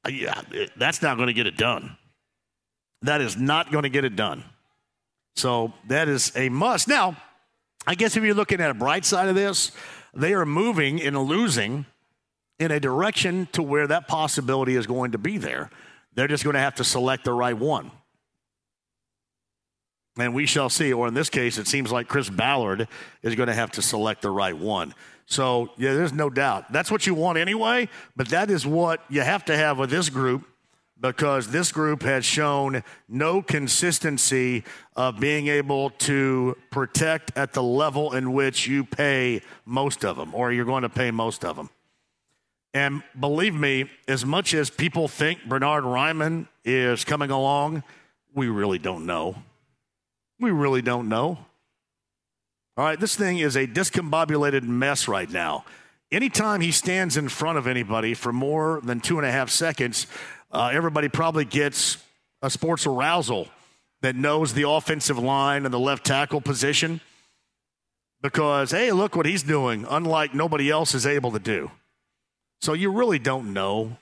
uh, 0.03 0.09
yeah, 0.09 0.41
that's 0.77 1.01
not 1.03 1.17
going 1.17 1.27
to 1.27 1.33
get 1.33 1.45
it 1.45 1.57
done. 1.57 1.95
That 3.03 3.21
is 3.21 3.37
not 3.37 3.71
going 3.71 3.83
to 3.83 3.89
get 3.89 4.03
it 4.03 4.15
done. 4.15 4.43
So 5.35 5.73
that 5.87 6.07
is 6.07 6.31
a 6.35 6.49
must. 6.49 6.87
Now, 6.87 7.17
I 7.85 7.95
guess 7.95 8.15
if 8.15 8.23
you're 8.23 8.35
looking 8.35 8.61
at 8.61 8.69
a 8.69 8.75
bright 8.75 9.05
side 9.05 9.27
of 9.27 9.35
this, 9.35 9.71
they 10.13 10.33
are 10.33 10.45
moving 10.45 11.01
and 11.01 11.17
losing 11.17 11.85
in 12.59 12.71
a 12.71 12.79
direction 12.79 13.47
to 13.53 13.63
where 13.63 13.87
that 13.87 14.07
possibility 14.07 14.75
is 14.75 14.85
going 14.85 15.13
to 15.13 15.17
be 15.17 15.37
there. 15.37 15.69
They're 16.13 16.27
just 16.27 16.43
going 16.43 16.53
to 16.53 16.59
have 16.59 16.75
to 16.75 16.83
select 16.83 17.23
the 17.23 17.33
right 17.33 17.57
one. 17.57 17.91
And 20.19 20.33
we 20.33 20.45
shall 20.45 20.69
see. 20.69 20.91
Or 20.93 21.07
in 21.07 21.13
this 21.13 21.29
case, 21.29 21.57
it 21.57 21.67
seems 21.67 21.91
like 21.91 22.07
Chris 22.07 22.29
Ballard 22.29 22.87
is 23.23 23.35
going 23.35 23.47
to 23.47 23.53
have 23.53 23.71
to 23.71 23.81
select 23.81 24.21
the 24.21 24.29
right 24.29 24.55
one. 24.55 24.93
So, 25.25 25.69
yeah, 25.77 25.93
there's 25.93 26.13
no 26.13 26.29
doubt. 26.29 26.71
That's 26.73 26.91
what 26.91 27.07
you 27.07 27.15
want 27.15 27.37
anyway, 27.37 27.87
but 28.17 28.27
that 28.29 28.51
is 28.51 28.67
what 28.67 29.01
you 29.09 29.21
have 29.21 29.45
to 29.45 29.55
have 29.55 29.77
with 29.77 29.89
this 29.89 30.09
group 30.09 30.45
because 31.01 31.47
this 31.47 31.71
group 31.71 32.03
has 32.03 32.23
shown 32.23 32.83
no 33.09 33.41
consistency 33.41 34.63
of 34.95 35.19
being 35.19 35.47
able 35.47 35.89
to 35.89 36.55
protect 36.69 37.35
at 37.35 37.53
the 37.53 37.63
level 37.63 38.13
in 38.13 38.31
which 38.31 38.67
you 38.67 38.85
pay 38.85 39.41
most 39.65 40.05
of 40.05 40.15
them, 40.15 40.33
or 40.35 40.53
you're 40.53 40.63
going 40.63 40.83
to 40.83 40.89
pay 40.89 41.09
most 41.09 41.43
of 41.43 41.55
them. 41.55 41.69
And 42.73 43.03
believe 43.19 43.55
me, 43.55 43.89
as 44.07 44.25
much 44.25 44.53
as 44.53 44.69
people 44.69 45.07
think 45.07 45.43
Bernard 45.45 45.83
Raimann 45.83 46.47
is 46.63 47.03
coming 47.03 47.31
along, 47.31 47.83
we 48.33 48.47
really 48.47 48.79
don't 48.79 49.05
know. 49.05 49.35
We 50.39 50.51
really 50.51 50.81
don't 50.81 51.09
know. 51.09 51.39
All 52.77 52.85
right, 52.85 52.99
this 52.99 53.15
thing 53.15 53.39
is 53.39 53.57
a 53.57 53.67
discombobulated 53.67 54.63
mess 54.63 55.07
right 55.07 55.29
now. 55.29 55.65
Anytime 56.11 56.61
he 56.61 56.71
stands 56.71 57.17
in 57.17 57.29
front 57.29 57.57
of 57.57 57.67
anybody 57.67 58.13
for 58.13 58.31
more 58.31 58.79
than 58.83 58.99
two 58.99 59.17
and 59.17 59.25
a 59.25 59.31
half 59.31 59.49
seconds, 59.49 60.07
uh, 60.51 60.69
everybody 60.73 61.09
probably 61.09 61.45
gets 61.45 61.97
a 62.41 62.49
sports 62.49 62.85
arousal 62.85 63.47
that 64.01 64.15
knows 64.15 64.53
the 64.53 64.67
offensive 64.67 65.17
line 65.17 65.65
and 65.65 65.73
the 65.73 65.79
left 65.79 66.05
tackle 66.05 66.41
position 66.41 67.01
because, 68.21 68.71
hey, 68.71 68.91
look 68.91 69.15
what 69.15 69.25
he's 69.25 69.43
doing, 69.43 69.85
unlike 69.89 70.33
nobody 70.33 70.69
else 70.69 70.93
is 70.93 71.05
able 71.05 71.31
to 71.31 71.39
do. 71.39 71.71
So 72.61 72.73
you 72.73 72.91
really 72.91 73.19
don't 73.19 73.53
know. 73.53 73.97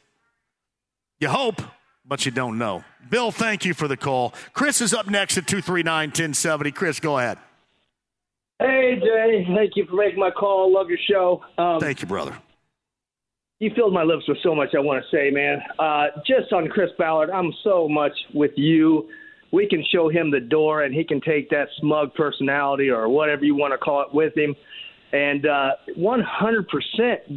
You 1.20 1.30
hope, 1.30 1.62
but 2.06 2.26
you 2.26 2.32
don't 2.32 2.58
know. 2.58 2.84
Bill, 3.10 3.32
thank 3.32 3.66
you 3.66 3.74
for 3.74 3.88
the 3.88 3.98
call. 3.98 4.34
Chris 4.54 4.82
is 4.82 4.94
up 4.94 5.08
next 5.08 5.38
at 5.38 5.48
239 5.48 6.10
1070. 6.10 6.72
Chris, 6.72 7.00
go 7.00 7.18
ahead. 7.18 7.38
Hey, 8.60 9.00
Jay. 9.02 9.48
Thank 9.56 9.76
you 9.76 9.86
for 9.86 9.96
making 9.96 10.20
my 10.20 10.32
call. 10.32 10.74
Love 10.74 10.90
your 10.90 11.00
show. 11.10 11.44
Um, 11.58 11.80
thank 11.80 12.02
you, 12.02 12.08
brother. 12.08 12.36
You 13.60 13.72
filled 13.76 13.94
my 13.94 14.04
lips 14.04 14.24
with 14.26 14.38
so 14.42 14.56
much 14.56 14.70
I 14.74 14.80
want 14.80 15.04
to 15.04 15.16
say, 15.16 15.30
man. 15.32 15.62
Uh, 15.78 16.06
just 16.26 16.54
on 16.54 16.70
Chris 16.70 16.92
Ballard, 16.98 17.30
I'm 17.30 17.52
so 17.62 17.90
much 17.90 18.14
with 18.34 18.52
you. 18.56 19.10
We 19.52 19.68
can 19.68 19.84
show 19.92 20.08
him 20.08 20.32
the 20.32 20.40
door, 20.40 20.84
and 20.84 20.96
he 20.96 21.04
can 21.04 21.20
take 21.20 21.50
that 21.50 21.68
smug 21.82 22.14
personality 22.14 22.90
or 22.90 23.10
whatever 23.10 23.44
you 23.44 23.56
want 23.56 23.74
to 23.74 23.78
call 23.78 24.02
it 24.02 24.14
with 24.14 24.34
him 24.38 24.56
and 25.12 25.46
uh, 25.46 25.72
100%. 25.98 26.64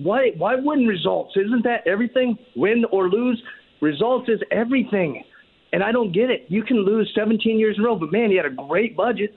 Why, 0.04 0.30
why 0.36 0.54
wouldn't 0.54 0.86
results? 0.86 1.36
Isn't 1.36 1.64
that 1.64 1.84
everything? 1.88 2.38
Win 2.54 2.84
or 2.92 3.08
lose? 3.08 3.42
Results 3.80 4.28
is 4.28 4.38
everything. 4.52 5.24
And 5.72 5.82
I 5.82 5.90
don't 5.90 6.12
get 6.12 6.30
it. 6.30 6.44
You 6.46 6.62
can 6.62 6.84
lose 6.84 7.10
17 7.16 7.58
years 7.58 7.76
in 7.78 7.84
a 7.84 7.86
row, 7.86 7.96
but 7.96 8.12
man, 8.12 8.30
he 8.30 8.36
had 8.36 8.46
a 8.46 8.50
great 8.50 8.96
budget. 8.96 9.34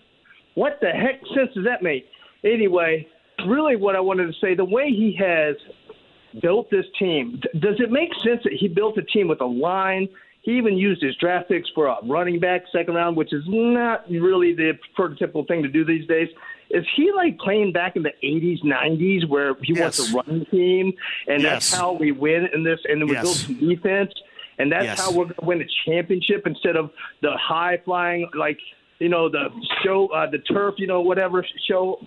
What 0.53 0.77
the 0.81 0.89
heck 0.89 1.19
sense 1.35 1.49
does 1.55 1.65
that 1.65 1.81
make? 1.81 2.05
Anyway, 2.43 3.07
really 3.47 3.75
what 3.75 3.95
I 3.95 4.01
wanted 4.01 4.27
to 4.27 4.33
say, 4.39 4.53
the 4.53 4.65
way 4.65 4.89
he 4.89 5.17
has 5.19 5.55
built 6.41 6.69
this 6.69 6.85
team, 6.97 7.39
does 7.59 7.75
it 7.79 7.91
make 7.91 8.09
sense 8.23 8.41
that 8.43 8.53
he 8.53 8.67
built 8.67 8.97
a 8.97 9.03
team 9.03 9.27
with 9.27 9.41
a 9.41 9.45
line? 9.45 10.07
He 10.41 10.57
even 10.57 10.77
used 10.77 11.01
his 11.01 11.15
draft 11.15 11.49
picks 11.49 11.69
for 11.73 11.87
a 11.87 11.97
running 12.03 12.39
back 12.39 12.63
second 12.71 12.93
round, 12.93 13.17
which 13.17 13.33
is 13.33 13.43
not 13.47 14.07
really 14.09 14.53
the 14.53 14.73
prototypical 14.97 15.47
thing 15.47 15.63
to 15.63 15.69
do 15.69 15.83
these 15.83 16.07
days. 16.07 16.29
Is 16.69 16.85
he 16.95 17.11
like 17.15 17.37
playing 17.39 17.71
back 17.73 17.95
in 17.95 18.03
the 18.03 18.13
80s, 18.23 18.63
90s 18.63 19.27
where 19.27 19.55
he 19.61 19.73
yes. 19.73 19.81
wants 19.81 20.07
to 20.07 20.15
run 20.15 20.39
the 20.39 20.45
team 20.45 20.93
and 21.27 21.41
yes. 21.41 21.51
that's 21.51 21.73
how 21.73 21.93
we 21.93 22.11
win 22.11 22.47
in 22.53 22.63
this 22.63 22.79
and 22.85 23.01
then 23.01 23.07
we 23.07 23.13
yes. 23.13 23.23
build 23.23 23.35
some 23.37 23.59
defense 23.59 24.11
and 24.57 24.71
that's 24.71 24.85
yes. 24.85 24.99
how 24.99 25.11
we're 25.11 25.25
going 25.25 25.35
to 25.35 25.45
win 25.45 25.61
a 25.61 25.65
championship 25.85 26.43
instead 26.45 26.75
of 26.75 26.91
the 27.21 27.31
high 27.37 27.79
flying 27.85 28.27
like 28.33 28.57
you 28.99 29.09
know 29.09 29.29
the 29.29 29.49
show 29.83 30.07
uh, 30.07 30.29
the 30.29 30.39
turf 30.39 30.75
you 30.77 30.87
know 30.87 31.01
whatever 31.01 31.45
show 31.67 31.99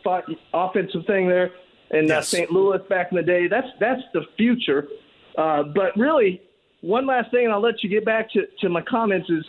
offensive 0.55 1.05
thing 1.07 1.29
there 1.29 1.51
in 1.91 2.11
uh, 2.11 2.21
St. 2.21 2.51
Louis 2.51 2.81
back 2.89 3.09
in 3.11 3.17
the 3.17 3.23
day. 3.23 3.49
That's 3.49 3.69
that's 3.81 4.03
the 4.13 4.23
future. 4.37 4.89
Uh, 5.37 5.63
but 5.63 5.97
really, 5.97 6.43
one 6.81 7.07
last 7.07 7.31
thing, 7.31 7.45
and 7.45 7.53
I'll 7.53 7.63
let 7.63 7.83
you 7.83 7.89
get 7.89 8.05
back 8.05 8.31
to, 8.33 8.43
to 8.61 8.69
my 8.69 8.83
comments 8.83 9.29
is 9.31 9.45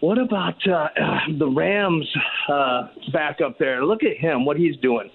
what 0.00 0.18
about 0.18 0.54
uh, 0.66 0.88
the 1.38 1.48
Rams 1.48 2.08
uh, 2.48 2.88
back 3.12 3.40
up 3.44 3.58
there? 3.58 3.84
Look 3.84 4.02
at 4.02 4.16
him, 4.16 4.44
what 4.44 4.56
he's 4.56 4.76
doing. 4.76 5.10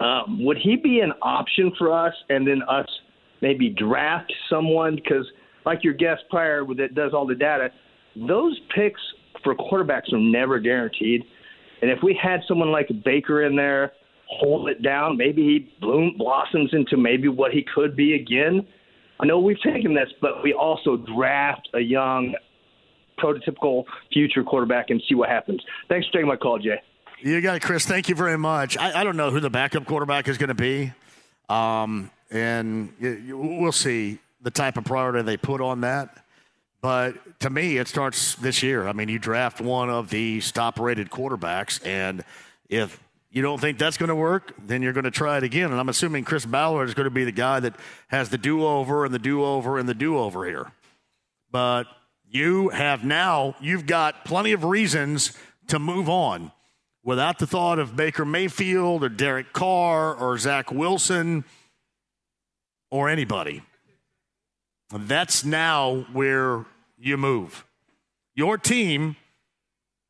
Um, 0.00 0.44
would 0.44 0.58
he 0.58 0.76
be 0.76 1.00
an 1.00 1.12
option 1.22 1.72
for 1.78 1.92
us, 1.92 2.12
and 2.28 2.46
then 2.46 2.62
us 2.68 2.86
maybe 3.40 3.70
draft 3.70 4.32
someone? 4.50 4.96
Because, 4.96 5.26
like 5.64 5.82
your 5.82 5.94
guest 5.94 6.22
prior 6.30 6.64
that 6.76 6.94
does 6.94 7.12
all 7.14 7.26
the 7.26 7.34
data, 7.34 7.70
those 8.14 8.58
picks 8.74 9.00
for 9.42 9.54
quarterbacks 9.54 10.12
are 10.12 10.18
never 10.18 10.58
guaranteed. 10.58 11.22
And 11.80 11.90
if 11.90 11.98
we 12.02 12.18
had 12.20 12.40
someone 12.48 12.72
like 12.72 12.88
Baker 13.04 13.44
in 13.44 13.56
there, 13.56 13.92
hold 14.28 14.68
it 14.68 14.82
down, 14.82 15.16
maybe 15.16 15.42
he 15.42 15.74
bloom 15.80 16.14
blossoms 16.18 16.70
into 16.72 16.96
maybe 16.96 17.28
what 17.28 17.52
he 17.52 17.64
could 17.74 17.96
be 17.96 18.14
again. 18.14 18.66
I 19.20 19.26
know 19.26 19.38
we've 19.38 19.60
taken 19.62 19.94
this, 19.94 20.08
but 20.20 20.42
we 20.42 20.52
also 20.52 20.96
draft 20.96 21.68
a 21.74 21.80
young 21.80 22.34
prototypical 23.18 23.84
future 24.12 24.44
quarterback 24.44 24.90
and 24.90 25.02
see 25.08 25.14
what 25.14 25.28
happens. 25.28 25.62
Thanks 25.88 26.06
for 26.08 26.14
taking 26.14 26.28
my 26.28 26.36
call, 26.36 26.58
Jay. 26.58 26.82
You 27.20 27.40
got 27.40 27.56
it, 27.56 27.62
Chris. 27.62 27.86
Thank 27.86 28.08
you 28.10 28.14
very 28.14 28.36
much. 28.36 28.76
I, 28.76 29.00
I 29.00 29.04
don't 29.04 29.16
know 29.16 29.30
who 29.30 29.40
the 29.40 29.48
backup 29.48 29.86
quarterback 29.86 30.28
is 30.28 30.36
going 30.36 30.48
to 30.48 30.54
be, 30.54 30.92
um, 31.48 32.10
and 32.30 32.92
you, 33.00 33.10
you, 33.10 33.38
we'll 33.38 33.72
see 33.72 34.18
the 34.42 34.50
type 34.50 34.76
of 34.76 34.84
priority 34.84 35.22
they 35.22 35.38
put 35.38 35.62
on 35.62 35.80
that. 35.80 36.24
But 36.82 37.40
to 37.40 37.48
me, 37.48 37.78
it 37.78 37.88
starts 37.88 38.34
this 38.34 38.62
year. 38.62 38.86
I 38.86 38.92
mean, 38.92 39.08
you 39.08 39.18
draft 39.18 39.62
one 39.62 39.88
of 39.88 40.10
the 40.10 40.40
top-rated 40.42 41.10
quarterbacks, 41.10 41.84
and 41.86 42.22
if 42.68 43.00
you 43.36 43.42
don't 43.42 43.60
think 43.60 43.76
that's 43.76 43.98
going 43.98 44.08
to 44.08 44.14
work, 44.14 44.54
then 44.66 44.80
you're 44.80 44.94
going 44.94 45.04
to 45.04 45.10
try 45.10 45.36
it 45.36 45.42
again. 45.42 45.70
And 45.70 45.78
I'm 45.78 45.90
assuming 45.90 46.24
Chris 46.24 46.46
Ballard 46.46 46.88
is 46.88 46.94
going 46.94 47.04
to 47.04 47.10
be 47.10 47.26
the 47.26 47.32
guy 47.32 47.60
that 47.60 47.76
has 48.08 48.30
the 48.30 48.38
do-over 48.38 49.04
and 49.04 49.12
the 49.12 49.18
do-over 49.18 49.78
and 49.78 49.86
the 49.86 49.92
do-over 49.92 50.46
here. 50.46 50.72
But 51.50 51.84
you 52.26 52.70
have 52.70 53.04
now, 53.04 53.54
you've 53.60 53.84
got 53.84 54.24
plenty 54.24 54.52
of 54.52 54.64
reasons 54.64 55.36
to 55.68 55.78
move 55.78 56.08
on 56.08 56.50
without 57.04 57.38
the 57.38 57.46
thought 57.46 57.78
of 57.78 57.94
Baker 57.94 58.24
Mayfield 58.24 59.04
or 59.04 59.10
Derek 59.10 59.52
Carr 59.52 60.14
or 60.14 60.38
Zach 60.38 60.72
Wilson 60.72 61.44
or 62.90 63.10
anybody. 63.10 63.60
That's 64.90 65.44
now 65.44 66.06
where 66.10 66.64
you 66.96 67.18
move. 67.18 67.66
Your 68.34 68.56
team, 68.56 69.16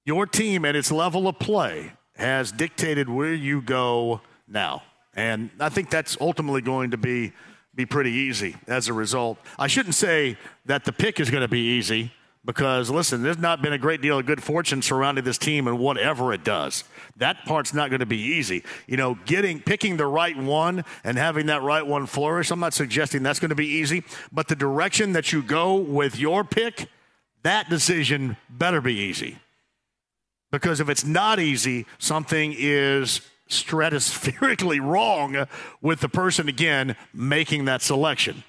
your 0.05 0.27
team 0.27 0.65
at 0.65 0.77
its 0.77 0.93
level 0.93 1.27
of 1.27 1.41
play 1.41 1.96
has 2.17 2.53
dictated 2.53 3.09
where 3.09 3.35
you 3.35 3.63
go 3.63 4.21
now. 4.49 4.83
And 5.15 5.51
I 5.61 5.69
think 5.69 5.91
that's 5.91 6.17
ultimately 6.21 6.61
going 6.61 6.91
to 6.91 6.97
be 6.97 7.33
be 7.77 7.87
pretty 7.87 8.11
easy 8.11 8.57
as 8.67 8.89
a 8.89 8.93
result. 8.93 9.39
I 9.59 9.67
shouldn't 9.67 9.95
say 9.95 10.39
that 10.65 10.85
the 10.85 10.93
pick 10.93 11.21
is 11.21 11.31
going 11.31 11.43
to 11.43 11.49
be 11.49 11.61
easy 11.61 12.11
because, 12.43 12.91
listen, 12.91 13.23
there's 13.23 13.39
not 13.39 13.61
been 13.61 13.75
a 13.75 13.79
great 13.79 14.01
deal 14.01 14.19
of 14.19 14.25
good 14.25 14.43
fortune 14.43 14.81
surrounding 14.81 15.25
this 15.25 15.37
team 15.37 15.67
and 15.67 15.79
whatever 15.79 16.33
it 16.33 16.43
does. 16.43 16.85
That 17.17 17.45
part's 17.45 17.75
not 17.75 17.91
going 17.91 18.01
to 18.01 18.07
be 18.07 18.19
easy. 18.19 18.65
You 18.87 18.97
know, 18.97 19.19
getting 19.27 19.61
picking 19.61 19.99
the 19.99 20.07
right 20.07 20.37
one 20.37 20.85
and 21.05 21.19
having 21.19 21.47
that 21.47 21.63
right 21.63 21.87
one 21.87 22.07
flourish, 22.07 22.51
I'm 22.51 22.61
not 22.61 22.73
suggesting 22.73 23.23
that's 23.23 23.41
going 23.41 23.51
to 23.51 23.55
be 23.55 23.67
easy, 23.67 24.05
but 24.33 24.49
the 24.49 24.57
direction 24.57 25.13
that 25.13 25.33
you 25.33 25.43
go 25.43 25.75
with 25.75 26.19
your 26.19 26.45
pick, 26.45 26.89
that 27.43 27.69
decision 27.69 28.37
better 28.49 28.81
be 28.81 28.95
easy. 28.95 29.39
Because 30.57 30.81
if 30.81 30.89
it's 30.89 31.05
not 31.05 31.39
easy, 31.39 31.85
something 31.99 32.55
is 32.57 33.21
stratospherically 33.51 34.81
wrong 34.83 35.47
with 35.83 36.01
the 36.01 36.09
person, 36.09 36.49
again, 36.49 36.97
making 37.13 37.67
that 37.67 37.83
selection. 37.83 38.43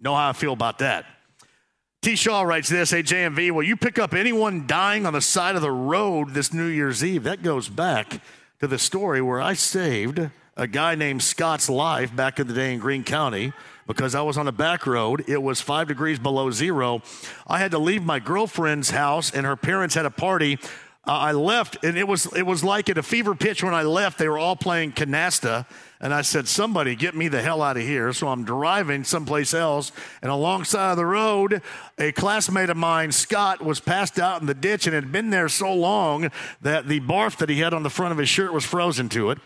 Know 0.00 0.16
how 0.16 0.30
I 0.30 0.32
feel 0.32 0.52
about 0.52 0.80
that. 0.80 1.06
T. 2.02 2.16
Shaw 2.16 2.42
writes 2.42 2.68
this 2.68 2.90
Hey, 2.90 3.04
JMV, 3.04 3.52
will 3.52 3.62
you 3.62 3.76
pick 3.76 3.96
up 3.96 4.12
anyone 4.12 4.66
dying 4.66 5.06
on 5.06 5.12
the 5.12 5.20
side 5.20 5.54
of 5.54 5.62
the 5.62 5.70
road 5.70 6.34
this 6.34 6.52
New 6.52 6.66
Year's 6.66 7.04
Eve? 7.04 7.22
That 7.22 7.44
goes 7.44 7.68
back 7.68 8.20
to 8.58 8.66
the 8.66 8.76
story 8.76 9.22
where 9.22 9.40
I 9.40 9.54
saved 9.54 10.30
a 10.56 10.66
guy 10.66 10.96
named 10.96 11.22
Scott's 11.22 11.70
life 11.70 12.14
back 12.14 12.40
in 12.40 12.48
the 12.48 12.54
day 12.54 12.74
in 12.74 12.80
Greene 12.80 13.04
County 13.04 13.52
because 13.86 14.14
I 14.14 14.22
was 14.22 14.38
on 14.38 14.48
a 14.48 14.52
back 14.52 14.86
road. 14.86 15.24
It 15.28 15.42
was 15.42 15.60
five 15.60 15.88
degrees 15.88 16.18
below 16.18 16.50
zero. 16.50 17.02
I 17.46 17.58
had 17.58 17.70
to 17.72 17.78
leave 17.78 18.04
my 18.04 18.18
girlfriend's 18.18 18.90
house, 18.90 19.30
and 19.30 19.46
her 19.46 19.56
parents 19.56 19.94
had 19.94 20.06
a 20.06 20.10
party 20.10 20.58
uh, 21.04 21.10
I 21.10 21.32
left, 21.32 21.84
and 21.84 21.98
it 21.98 22.06
was 22.06 22.26
it 22.36 22.46
was 22.46 22.62
like 22.62 22.88
at 22.88 22.96
a 22.96 23.02
fever 23.02 23.34
pitch 23.34 23.64
when 23.64 23.74
I 23.74 23.82
left. 23.82 24.18
They 24.18 24.28
were 24.28 24.38
all 24.38 24.54
playing 24.54 24.92
canasta, 24.92 25.66
and 26.00 26.14
I 26.14 26.22
said, 26.22 26.46
"Somebody 26.46 26.94
get 26.94 27.16
me 27.16 27.26
the 27.26 27.42
hell 27.42 27.60
out 27.60 27.76
of 27.76 27.82
here!" 27.82 28.12
So 28.12 28.28
I'm 28.28 28.44
driving 28.44 29.02
someplace 29.02 29.52
else, 29.52 29.90
and 30.22 30.30
alongside 30.30 30.92
of 30.92 30.96
the 30.96 31.06
road, 31.06 31.60
a 31.98 32.12
classmate 32.12 32.70
of 32.70 32.76
mine, 32.76 33.10
Scott, 33.10 33.60
was 33.60 33.80
passed 33.80 34.20
out 34.20 34.40
in 34.42 34.46
the 34.46 34.54
ditch 34.54 34.86
and 34.86 34.94
had 34.94 35.10
been 35.10 35.30
there 35.30 35.48
so 35.48 35.74
long 35.74 36.30
that 36.60 36.86
the 36.86 37.00
barf 37.00 37.36
that 37.38 37.48
he 37.48 37.58
had 37.58 37.74
on 37.74 37.82
the 37.82 37.90
front 37.90 38.12
of 38.12 38.18
his 38.18 38.28
shirt 38.28 38.52
was 38.52 38.64
frozen 38.64 39.08
to 39.08 39.30
it, 39.30 39.38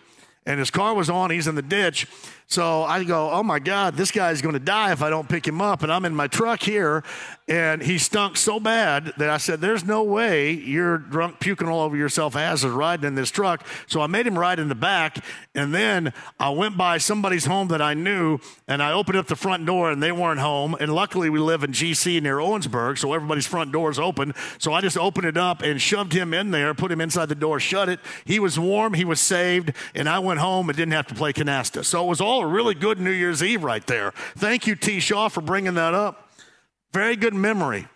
and 0.45 0.59
his 0.59 0.71
car 0.71 0.93
was 0.93 1.09
on. 1.09 1.31
He's 1.31 1.47
in 1.47 1.55
the 1.55 1.63
ditch. 1.63 2.07
So 2.49 2.85
I 2.85 3.03
go, 3.03 3.31
oh 3.31 3.43
my 3.43 3.59
God, 3.59 3.97
this 3.97 4.13
guy's 4.13 4.41
going 4.41 4.53
to 4.53 4.61
die 4.61 4.93
if 4.93 5.03
I 5.03 5.11
don't 5.11 5.29
pick 5.29 5.47
him 5.47 5.61
up. 5.61 5.83
And 5.83 5.93
I'm 5.93 6.05
in 6.05 6.15
my 6.15 6.29
truck 6.29 6.63
here, 6.63 7.03
and 7.49 7.83
he 7.83 7.99
stunk 7.99 8.37
so 8.37 8.61
bad 8.61 9.13
that 9.19 9.29
I 9.31 9.39
said, 9.39 9.61
there's 9.61 9.85
no 9.85 10.05
way 10.05 10.53
you're 10.53 10.99
drunk, 10.99 11.41
puking 11.41 11.67
all 11.67 11.81
over 11.81 11.97
yourself 11.97 12.37
as 12.37 12.63
is 12.63 12.71
riding 12.71 13.05
in 13.05 13.15
this 13.17 13.31
truck. 13.31 13.67
So 13.89 14.01
I 14.01 14.07
made 14.07 14.29
him 14.29 14.39
ride 14.39 14.61
in 14.61 14.69
the 14.69 14.77
back, 14.77 15.25
and 15.57 15.75
then 15.75 16.13
I 16.39 16.51
went 16.51 16.77
by 16.77 16.99
somebody's 16.99 17.47
home 17.47 17.69
that 17.69 17.83
I 17.83 17.95
knew, 17.95 18.39
and 18.69 18.81
I 18.81 18.93
opened 18.93 19.19
up 19.19 19.27
the 19.27 19.37
front 19.37 19.67
door, 19.67 19.91
and 19.91 20.01
they 20.01 20.13
weren't 20.13 20.41
home. 20.41 20.77
And 20.79 20.95
luckily, 20.95 21.31
we 21.31 21.41
live 21.41 21.65
in 21.65 21.73
GC 21.73 22.23
near 22.23 22.37
Owensburg, 22.37 22.99
so 22.99 23.13
everybody's 23.13 23.47
front 23.47 23.73
door 23.73 23.91
is 23.91 23.99
open. 23.99 24.35
So 24.59 24.73
I 24.73 24.81
just 24.81 24.97
opened 24.97 25.27
it 25.27 25.37
up 25.37 25.63
and 25.63 25.83
shoved 25.83 26.13
him 26.13 26.33
in 26.33 26.53
there, 26.53 26.75
put 26.75 26.93
him 26.93 27.01
inside 27.01 27.29
the 27.29 27.35
door, 27.35 27.59
shut 27.59 27.89
it. 27.89 27.99
He 28.25 28.39
was 28.39 28.57
warm, 28.57 28.95
he 28.95 29.05
was 29.05 29.21
saved, 29.21 29.73
and 29.97 30.09
I 30.09 30.21
went 30.21 30.39
home 30.39 30.69
and 30.69 30.77
didn't 30.77 30.93
have 30.93 31.09
to 31.09 31.15
play 31.15 31.33
canasta. 31.33 31.85
So 31.85 32.05
it 32.05 32.09
was 32.09 32.21
all 32.21 32.36
a 32.43 32.47
really 32.47 32.75
good 32.75 33.01
New 33.01 33.11
Year's 33.11 33.43
Eve 33.43 33.65
right 33.65 33.87
there. 33.87 34.13
Thank 34.37 34.67
you, 34.67 34.77
T. 34.77 35.01
Shaw, 35.01 35.29
for 35.29 35.41
bringing 35.41 35.75
that 35.75 35.95
up. 35.95 36.31
Very 36.93 37.17
good 37.17 37.35
memory. 37.35 37.87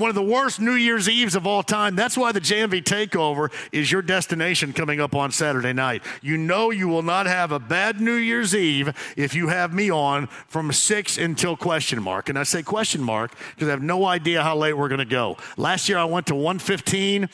One 0.00 0.08
of 0.08 0.14
the 0.14 0.22
worst 0.22 0.62
New 0.62 0.76
Year's 0.76 1.10
Eves 1.10 1.34
of 1.34 1.46
all 1.46 1.62
time. 1.62 1.94
That's 1.94 2.16
why 2.16 2.32
the 2.32 2.40
JMV 2.40 2.82
Takeover 2.84 3.52
is 3.70 3.92
your 3.92 4.00
destination 4.00 4.72
coming 4.72 4.98
up 4.98 5.14
on 5.14 5.30
Saturday 5.30 5.74
night. 5.74 6.02
You 6.22 6.38
know 6.38 6.70
you 6.70 6.88
will 6.88 7.02
not 7.02 7.26
have 7.26 7.52
a 7.52 7.58
bad 7.58 8.00
New 8.00 8.14
Year's 8.14 8.54
Eve 8.54 8.94
if 9.18 9.34
you 9.34 9.48
have 9.48 9.74
me 9.74 9.90
on 9.90 10.28
from 10.48 10.72
6 10.72 11.18
until 11.18 11.54
question 11.54 12.02
mark. 12.02 12.30
And 12.30 12.38
I 12.38 12.44
say 12.44 12.62
question 12.62 13.02
mark 13.02 13.34
because 13.54 13.68
I 13.68 13.72
have 13.72 13.82
no 13.82 14.06
idea 14.06 14.42
how 14.42 14.56
late 14.56 14.72
we're 14.72 14.88
going 14.88 15.00
to 15.00 15.04
go. 15.04 15.36
Last 15.58 15.86
year 15.86 15.98
I 15.98 16.04
went 16.04 16.28
to 16.28 16.34
115. 16.34 17.28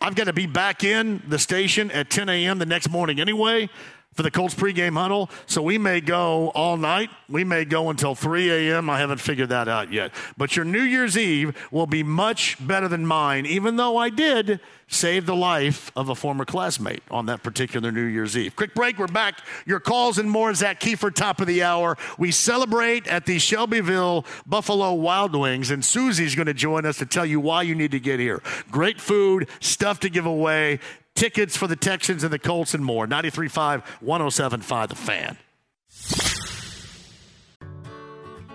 I've 0.00 0.16
got 0.16 0.24
to 0.24 0.32
be 0.32 0.46
back 0.46 0.82
in 0.82 1.22
the 1.28 1.38
station 1.38 1.88
at 1.92 2.10
10 2.10 2.28
a.m. 2.28 2.58
the 2.58 2.66
next 2.66 2.90
morning 2.90 3.20
anyway 3.20 3.70
for 4.18 4.24
the 4.24 4.32
Colts 4.32 4.52
pregame 4.52 4.94
huddle. 4.94 5.30
So 5.46 5.62
we 5.62 5.78
may 5.78 6.00
go 6.00 6.48
all 6.48 6.76
night. 6.76 7.08
We 7.28 7.44
may 7.44 7.64
go 7.64 7.88
until 7.88 8.16
3 8.16 8.50
a.m. 8.50 8.90
I 8.90 8.98
haven't 8.98 9.18
figured 9.18 9.50
that 9.50 9.68
out 9.68 9.92
yet. 9.92 10.10
But 10.36 10.56
your 10.56 10.64
New 10.64 10.82
Year's 10.82 11.16
Eve 11.16 11.56
will 11.70 11.86
be 11.86 12.02
much 12.02 12.56
better 12.66 12.88
than 12.88 13.06
mine, 13.06 13.46
even 13.46 13.76
though 13.76 13.96
I 13.96 14.10
did 14.10 14.58
save 14.88 15.26
the 15.26 15.36
life 15.36 15.92
of 15.94 16.08
a 16.08 16.14
former 16.14 16.44
classmate 16.44 17.02
on 17.10 17.26
that 17.26 17.42
particular 17.42 17.92
New 17.92 18.04
Year's 18.04 18.36
Eve. 18.36 18.56
Quick 18.56 18.74
break. 18.74 18.98
We're 18.98 19.06
back. 19.06 19.40
Your 19.66 19.80
calls 19.80 20.18
and 20.18 20.30
more. 20.30 20.52
Zak 20.54 20.80
Keefer, 20.80 21.14
top 21.14 21.40
of 21.40 21.46
the 21.46 21.62
hour. 21.62 21.96
We 22.16 22.32
celebrate 22.32 23.06
at 23.06 23.26
the 23.26 23.38
Shelbyville 23.38 24.24
Buffalo 24.46 24.94
Wild 24.94 25.36
Wings, 25.36 25.70
and 25.70 25.84
Susie's 25.84 26.34
going 26.34 26.46
to 26.46 26.54
join 26.54 26.86
us 26.86 26.96
to 26.98 27.06
tell 27.06 27.26
you 27.26 27.38
why 27.38 27.62
you 27.62 27.74
need 27.74 27.90
to 27.92 28.00
get 28.00 28.18
here. 28.18 28.42
Great 28.70 29.00
food, 29.00 29.48
stuff 29.60 30.00
to 30.00 30.08
give 30.08 30.26
away 30.26 30.80
tickets 31.18 31.56
for 31.56 31.66
the 31.66 31.76
Texans 31.76 32.22
and 32.22 32.32
the 32.32 32.38
Colts 32.38 32.74
and 32.74 32.84
more. 32.84 33.06
93.5, 33.06 33.82
107.5, 34.02 34.88
The 34.88 34.94
Fan. 34.94 35.36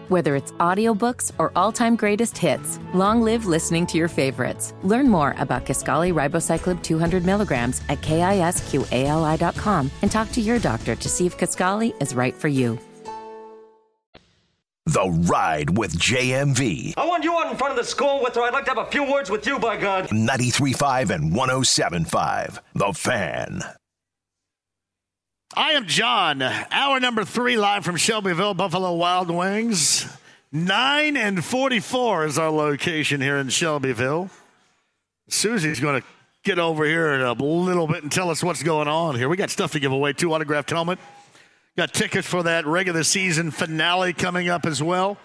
Whether 0.09 0.35
it's 0.35 0.51
audiobooks 0.53 1.31
or 1.39 1.51
all-time 1.55 1.95
greatest 1.95 2.37
hits, 2.37 2.77
long 2.93 3.21
live 3.21 3.45
listening 3.45 3.87
to 3.87 3.97
your 3.97 4.07
favorites. 4.07 4.73
Learn 4.83 5.09
more 5.09 5.33
about 5.39 5.65
Kisqali 5.65 6.13
Ribociclib 6.13 6.83
200 6.83 7.25
milligrams 7.25 7.81
at 7.89 8.01
kisqali.com 8.01 9.91
and 10.01 10.11
talk 10.11 10.31
to 10.31 10.41
your 10.41 10.59
doctor 10.59 10.95
to 10.95 11.09
see 11.09 11.25
if 11.25 11.37
Kisqali 11.37 11.99
is 12.01 12.15
right 12.15 12.35
for 12.35 12.47
you. 12.47 12.77
The 14.85 15.09
Ride 15.09 15.77
with 15.77 15.97
JMV. 15.97 16.95
I 16.97 17.05
want 17.05 17.23
you 17.23 17.33
out 17.37 17.49
in 17.49 17.57
front 17.57 17.71
of 17.71 17.77
the 17.77 17.89
school 17.89 18.21
with 18.21 18.35
her. 18.35 18.41
I'd 18.41 18.51
like 18.51 18.65
to 18.65 18.71
have 18.71 18.85
a 18.85 18.91
few 18.91 19.09
words 19.09 19.29
with 19.29 19.47
you, 19.47 19.57
by 19.57 19.77
God. 19.77 20.09
93.5 20.09 21.09
and 21.09 21.31
107.5. 21.31 22.59
The 22.75 22.91
Fan. 22.93 23.61
I 25.55 25.71
am 25.71 25.87
John. 25.87 26.41
Hour 26.41 26.99
number 26.99 27.23
three, 27.23 27.55
live 27.55 27.85
from 27.85 27.95
Shelbyville, 27.95 28.55
Buffalo 28.55 28.93
Wild 28.95 29.29
Wings. 29.31 30.05
9 30.51 31.15
and 31.15 31.45
44 31.45 32.25
is 32.25 32.37
our 32.37 32.49
location 32.49 33.21
here 33.21 33.37
in 33.37 33.47
Shelbyville. 33.49 34.29
Susie's 35.29 35.79
going 35.79 36.01
to 36.01 36.07
get 36.43 36.59
over 36.59 36.83
here 36.83 37.13
in 37.13 37.21
a 37.21 37.31
little 37.33 37.87
bit 37.87 38.03
and 38.03 38.11
tell 38.11 38.29
us 38.29 38.43
what's 38.43 38.63
going 38.63 38.89
on 38.89 39.15
here. 39.15 39.29
We 39.29 39.37
got 39.37 39.49
stuff 39.49 39.71
to 39.71 39.79
give 39.79 39.93
away, 39.93 40.11
two 40.11 40.33
autographed 40.33 40.71
helmet. 40.71 40.99
Got 41.75 41.91
tickets 41.91 42.27
for 42.27 42.43
that 42.43 42.67
regular 42.67 43.03
season 43.03 43.49
finale 43.49 44.13
coming 44.13 44.47
up 44.47 44.67
as 44.67 44.83
well. 44.83 45.17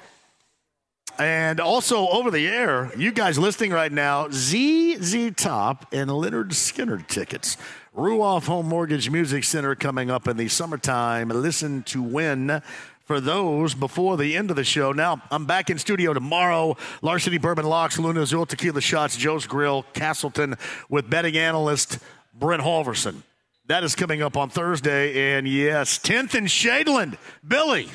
And 1.19 1.61
also 1.61 2.09
over 2.09 2.31
the 2.31 2.47
air, 2.47 2.91
you 2.97 3.13
guys 3.13 3.39
listening 3.39 3.71
right 3.71 3.93
now, 3.93 4.29
ZZ 4.31 5.33
Top 5.37 5.93
and 5.93 6.09
Lynyrd 6.09 6.53
Skynyrd 6.53 7.07
tickets. 7.07 7.59
Ruoff 7.95 8.47
Home 8.47 8.67
Mortgage 8.67 9.11
Music 9.11 9.45
Center 9.45 9.75
coming 9.75 10.11
up 10.11 10.27
in 10.27 10.39
the 10.39 10.49
summertime. 10.49 11.29
Listen 11.29 11.83
to 11.83 12.03
win 12.03 12.63
for 13.05 13.21
those 13.21 13.75
before 13.75 14.17
the 14.17 14.35
end 14.35 14.49
of 14.49 14.57
the 14.57 14.65
show. 14.65 14.93
Now, 14.93 15.21
I'm 15.31 15.45
back 15.45 15.69
in 15.69 15.77
studio 15.77 16.15
tomorrow. 16.15 16.79
Larceny 17.03 17.37
Bourbon 17.37 17.67
Locks, 17.67 17.99
Luna 17.99 18.23
Azul 18.23 18.47
Tequila 18.47 18.81
Shots, 18.81 19.19
Joe's 19.19 19.47
Grill, 19.47 19.83
Castleton, 19.93 20.57
with 20.89 21.11
betting 21.11 21.37
analyst 21.37 21.99
Brent 22.33 22.63
Halverson. 22.63 23.23
That 23.69 23.85
is 23.85 23.95
coming 23.95 24.23
up 24.23 24.39
on 24.39 24.49
Thursday. 24.49 25.37
And 25.37 25.47
yes, 25.47 25.99
10th 25.99 26.33
and 26.33 26.49
Shadeland. 26.49 27.19
Billy, 27.47 27.91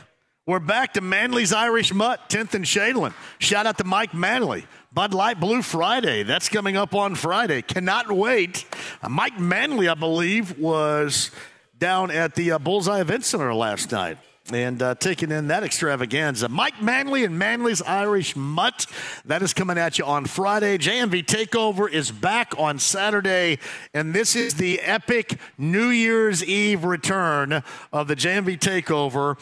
we're 0.46 0.60
back 0.60 0.94
to 0.94 1.02
Manley's 1.02 1.52
Irish 1.52 1.92
Mutt, 1.92 2.30
10th 2.30 2.54
and 2.54 2.64
Shadeland. 2.64 3.16
Shout 3.40 3.66
out 3.66 3.80
to 3.80 3.84
Mike 3.84 4.14
Manley. 4.14 4.68
Bud 4.94 5.16
Light 5.16 5.40
Blue 5.40 5.64
Friday. 5.64 6.22
That's 6.22 6.48
coming 6.48 6.78
up 6.78 6.94
on 6.94 7.16
Friday. 7.16 7.64
Cannot 7.64 8.12
wait. 8.12 8.66
Uh, 9.02 9.10
Mike 9.10 9.40
Manley, 9.40 9.88
I 9.90 9.96
believe, 9.96 10.60
was 10.60 11.32
down 11.80 12.12
at 12.12 12.36
the 12.36 12.52
uh, 12.52 12.60
Bullseye 12.60 13.02
Event 13.02 13.26
Center 13.26 13.52
last 13.52 13.92
night 13.92 14.20
and 14.52 14.82
uh, 14.82 14.96
taking 14.96 15.32
in 15.32 15.48
that 15.48 15.64
extravaganza. 15.64 16.50
Mike 16.50 16.82
Manley 16.82 17.24
and 17.24 17.40
Manley's 17.40 17.82
Irish 17.82 18.36
Mutt. 18.36 18.86
That 19.26 19.42
is 19.42 19.54
coming 19.54 19.78
at 19.78 19.98
you 19.98 20.06
on 20.06 20.26
Friday. 20.26 20.78
JMV 20.78 21.26
Takeover 21.26 21.90
is 21.90 22.12
back 22.12 22.54
on 22.58 22.78
Saturday, 22.80 23.60
and 23.94 24.14
this 24.14 24.36
is 24.36 24.56
the 24.56 24.82
epic 24.82 25.40
New 25.58 25.88
Year's 25.88 26.44
Eve 26.44 26.84
return 26.84 27.64
of 27.94 28.08
the 28.08 28.16
JMV 28.16 28.60
Takeover, 28.60 29.40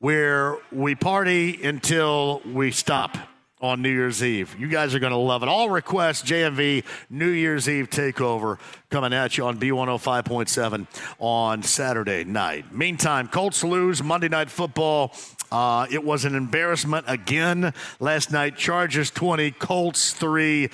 where 0.00 0.58
we 0.70 0.94
party 0.94 1.62
until 1.62 2.42
we 2.44 2.70
stop 2.70 3.16
on 3.62 3.80
New 3.80 3.90
Year's 3.90 4.22
Eve. 4.22 4.54
You 4.58 4.66
guys 4.66 4.94
are 4.94 4.98
going 4.98 5.12
to 5.12 5.16
love 5.16 5.42
it. 5.44 5.48
All 5.48 5.70
requests 5.70 6.22
JMV 6.22 6.84
New 7.08 7.28
Year's 7.28 7.68
Eve 7.68 7.88
takeover 7.88 8.58
coming 8.90 9.12
at 9.12 9.38
you 9.38 9.46
on 9.46 9.58
B105.7 9.58 10.86
on 11.20 11.62
Saturday 11.62 12.24
night. 12.24 12.74
Meantime, 12.74 13.28
Colts 13.28 13.62
lose 13.62 14.02
Monday 14.02 14.28
Night 14.28 14.50
Football. 14.50 15.14
Uh, 15.52 15.86
it 15.90 16.02
was 16.02 16.24
an 16.24 16.34
embarrassment 16.34 17.04
again 17.08 17.72
last 18.00 18.32
night. 18.32 18.56
Chargers 18.56 19.10
20, 19.10 19.52
Colts 19.52 20.12
3. 20.12 20.68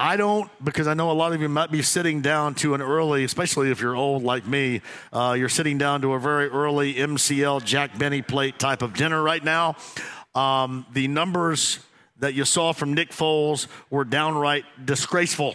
I 0.00 0.16
don't, 0.16 0.48
because 0.62 0.86
I 0.86 0.94
know 0.94 1.10
a 1.10 1.12
lot 1.12 1.32
of 1.32 1.40
you 1.40 1.48
might 1.48 1.72
be 1.72 1.82
sitting 1.82 2.20
down 2.20 2.54
to 2.56 2.74
an 2.74 2.82
early, 2.82 3.24
especially 3.24 3.70
if 3.70 3.80
you're 3.80 3.96
old 3.96 4.22
like 4.22 4.46
me, 4.46 4.80
uh, 5.12 5.34
you're 5.36 5.48
sitting 5.48 5.76
down 5.76 6.02
to 6.02 6.12
a 6.12 6.20
very 6.20 6.48
early 6.48 6.94
MCL 6.94 7.64
Jack 7.64 7.98
Benny 7.98 8.22
plate 8.22 8.58
type 8.58 8.82
of 8.82 8.94
dinner 8.94 9.20
right 9.20 9.42
now. 9.42 9.76
Um, 10.36 10.86
the 10.92 11.08
numbers 11.08 11.80
that 12.18 12.34
you 12.34 12.44
saw 12.44 12.72
from 12.72 12.94
Nick 12.94 13.10
Foles 13.10 13.66
were 13.90 14.04
downright 14.04 14.64
disgraceful. 14.84 15.54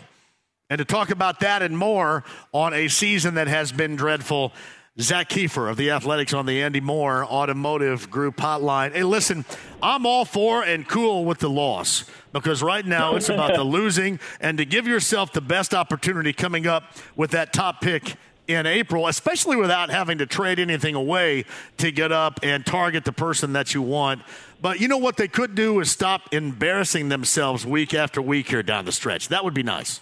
And 0.69 0.79
to 0.79 0.85
talk 0.85 1.11
about 1.11 1.41
that 1.41 1.61
and 1.61 1.77
more 1.77 2.23
on 2.51 2.73
a 2.73 2.87
season 2.87 3.35
that 3.35 3.47
has 3.47 3.71
been 3.71 3.95
dreadful, 3.95 4.53
Zak 4.99 5.29
Keefer 5.29 5.69
of 5.69 5.77
the 5.77 5.89
Athletics 5.91 6.33
on 6.33 6.45
the 6.45 6.61
Andy 6.61 6.79
Mohr 6.79 7.25
Automotive 7.25 8.09
Group 8.11 8.37
Hotline. 8.37 8.93
Hey, 8.93 9.03
listen, 9.03 9.43
I'm 9.81 10.05
all 10.05 10.23
for 10.23 10.63
and 10.63 10.87
cool 10.87 11.25
with 11.25 11.39
the 11.39 11.49
loss 11.49 12.05
because 12.31 12.61
right 12.61 12.85
now 12.85 13.15
it's 13.15 13.29
about 13.29 13.55
the 13.55 13.63
losing 13.63 14.19
and 14.39 14.57
to 14.59 14.65
give 14.65 14.87
yourself 14.87 15.33
the 15.33 15.41
best 15.41 15.73
opportunity 15.73 16.31
coming 16.31 16.67
up 16.67 16.95
with 17.15 17.31
that 17.31 17.53
top 17.53 17.81
pick 17.81 18.15
in 18.47 18.65
April, 18.65 19.07
especially 19.07 19.55
without 19.55 19.89
having 19.89 20.17
to 20.19 20.25
trade 20.25 20.59
anything 20.59 20.95
away 20.95 21.45
to 21.77 21.91
get 21.91 22.11
up 22.11 22.39
and 22.43 22.65
target 22.65 23.05
the 23.05 23.13
person 23.13 23.53
that 23.53 23.73
you 23.73 23.81
want. 23.81 24.21
But 24.63 24.79
you 24.79 24.87
know 24.87 24.97
what 24.97 25.17
they 25.17 25.27
could 25.27 25.55
do 25.55 25.81
is 25.81 25.91
stop 25.91 26.33
embarrassing 26.33 27.09
themselves 27.09 27.65
week 27.65 27.93
after 27.93 28.21
week 28.21 28.47
here 28.47 28.63
down 28.63 28.85
the 28.85 28.93
stretch. 28.93 29.27
That 29.27 29.43
would 29.43 29.53
be 29.53 29.61
nice. 29.61 29.99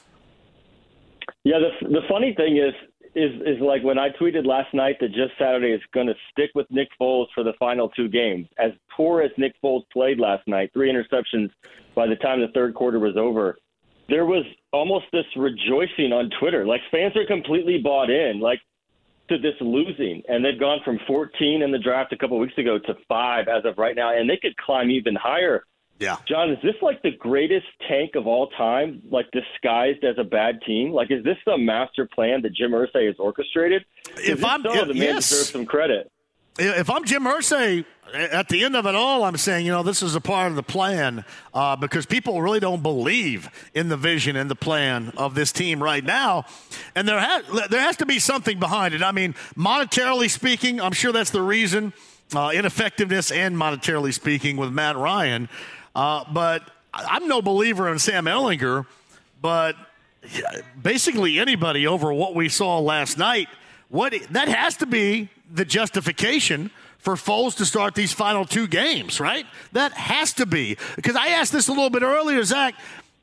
Yeah, 1.43 1.57
the 1.57 1.87
the 1.87 2.01
funny 2.07 2.35
thing 2.35 2.57
is 2.57 2.75
is 3.15 3.41
is 3.41 3.59
like 3.59 3.83
when 3.83 3.97
I 3.97 4.09
tweeted 4.09 4.45
last 4.45 4.71
night 4.75 4.97
that 4.99 5.13
Jeff 5.13 5.31
Saturday 5.39 5.71
is 5.71 5.81
going 5.95 6.05
to 6.05 6.13
stick 6.31 6.51
with 6.53 6.67
Nick 6.69 6.89
Foles 7.01 7.25
for 7.33 7.43
the 7.43 7.53
final 7.57 7.89
two 7.89 8.07
games. 8.07 8.45
As 8.59 8.69
poor 8.95 9.23
as 9.23 9.31
Nick 9.35 9.55
Foles 9.63 9.81
played 9.91 10.19
last 10.19 10.47
night, 10.47 10.69
three 10.73 10.93
interceptions 10.93 11.49
by 11.95 12.05
the 12.05 12.15
time 12.17 12.39
the 12.39 12.49
third 12.53 12.75
quarter 12.75 12.99
was 12.99 13.17
over. 13.17 13.57
There 14.09 14.27
was 14.27 14.45
almost 14.71 15.05
this 15.11 15.25
rejoicing 15.35 16.13
on 16.13 16.29
Twitter. 16.39 16.67
Like 16.67 16.81
fans 16.91 17.15
are 17.15 17.25
completely 17.25 17.79
bought 17.79 18.11
in, 18.11 18.39
like 18.39 18.59
to 19.31 19.37
this 19.37 19.55
losing, 19.59 20.21
and 20.27 20.45
they've 20.45 20.59
gone 20.59 20.79
from 20.85 20.99
14 21.07 21.61
in 21.61 21.71
the 21.71 21.79
draft 21.79 22.13
a 22.13 22.17
couple 22.17 22.37
weeks 22.37 22.57
ago 22.57 22.77
to 22.77 22.93
five 23.07 23.47
as 23.47 23.65
of 23.65 23.77
right 23.77 23.95
now, 23.95 24.15
and 24.15 24.29
they 24.29 24.37
could 24.37 24.55
climb 24.57 24.91
even 24.91 25.15
higher 25.15 25.65
yeah. 26.01 26.17
John, 26.27 26.49
is 26.49 26.57
this 26.63 26.73
like 26.81 27.01
the 27.03 27.11
greatest 27.11 27.67
tank 27.87 28.15
of 28.15 28.25
all 28.25 28.47
time, 28.57 29.03
like 29.11 29.27
disguised 29.31 30.03
as 30.03 30.15
a 30.17 30.23
bad 30.23 30.59
team? 30.65 30.91
Like, 30.91 31.11
is 31.11 31.23
this 31.23 31.37
the 31.45 31.57
master 31.59 32.07
plan 32.07 32.41
that 32.41 32.53
Jim 32.55 32.71
Irsay 32.71 33.05
has 33.05 33.15
orchestrated? 33.19 33.85
If 34.17 34.43
I'm, 34.43 34.63
so, 34.63 34.85
the 34.85 34.95
man 34.95 34.95
yes. 34.95 35.29
deserves 35.29 35.51
some 35.51 35.65
credit. 35.65 36.11
If 36.59 36.89
I'm 36.89 37.05
Jim 37.05 37.23
Irsay, 37.23 37.85
at 38.13 38.49
the 38.49 38.65
end 38.65 38.75
of 38.75 38.85
it 38.85 38.93
all, 38.93 39.23
I'm 39.23 39.37
saying, 39.37 39.65
you 39.65 39.71
know, 39.71 39.83
this 39.83 40.03
is 40.03 40.15
a 40.15 40.21
part 40.21 40.49
of 40.49 40.57
the 40.57 40.63
plan 40.63 41.23
uh, 41.53 41.77
because 41.77 42.05
people 42.05 42.41
really 42.41 42.59
don't 42.59 42.83
believe 42.83 43.49
in 43.73 43.87
the 43.87 43.95
vision 43.95 44.35
and 44.35 44.51
the 44.51 44.55
plan 44.55 45.13
of 45.15 45.33
this 45.33 45.53
team 45.53 45.81
right 45.81 46.03
now, 46.03 46.45
and 46.93 47.07
there 47.07 47.19
has 47.19 47.69
there 47.69 47.79
has 47.79 47.97
to 47.97 48.05
be 48.05 48.19
something 48.19 48.59
behind 48.59 48.93
it. 48.93 49.01
I 49.01 49.13
mean, 49.13 49.33
monetarily 49.55 50.29
speaking, 50.29 50.81
I'm 50.81 50.91
sure 50.91 51.13
that's 51.13 51.29
the 51.29 51.41
reason. 51.41 51.93
Uh, 52.35 52.51
ineffectiveness 52.53 53.31
and 53.31 53.55
monetarily 53.55 54.13
speaking 54.13 54.57
with 54.57 54.71
Matt 54.71 54.97
Ryan. 54.97 55.49
Uh, 55.95 56.23
but 56.33 56.69
I'm 56.93 57.27
no 57.27 57.41
believer 57.41 57.89
in 57.91 57.99
Sam 57.99 58.25
Ehlinger, 58.25 58.85
but 59.41 59.75
basically 60.81 61.39
anybody 61.39 61.87
over 61.87 62.13
what 62.13 62.35
we 62.35 62.49
saw 62.49 62.79
last 62.79 63.17
night, 63.17 63.47
what 63.91 64.13
that 64.31 64.47
has 64.47 64.77
to 64.77 64.85
be 64.85 65.29
the 65.53 65.65
justification 65.65 66.71
for 66.97 67.15
Foles 67.15 67.57
to 67.57 67.65
start 67.65 67.93
these 67.93 68.13
final 68.13 68.45
two 68.45 68.67
games, 68.67 69.19
right? 69.19 69.45
That 69.73 69.91
has 69.93 70.33
to 70.33 70.45
be. 70.45 70.77
Because 70.95 71.15
I 71.15 71.27
asked 71.29 71.51
this 71.51 71.67
a 71.67 71.71
little 71.71 71.89
bit 71.89 72.01
earlier, 72.01 72.43
Zak. 72.43 72.75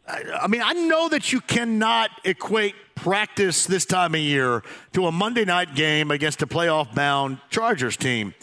I 0.06 0.46
mean, 0.46 0.62
I 0.62 0.72
know 0.72 1.08
that 1.08 1.32
you 1.32 1.40
cannot 1.40 2.10
equate 2.24 2.74
practice 2.94 3.66
this 3.66 3.84
time 3.84 4.14
of 4.14 4.20
year 4.20 4.62
to 4.92 5.06
a 5.06 5.12
Monday 5.12 5.44
night 5.44 5.74
game 5.74 6.10
against 6.10 6.42
a 6.42 6.46
playoff 6.46 6.94
bound 6.94 7.38
Chargers 7.50 7.96
team. 7.96 8.34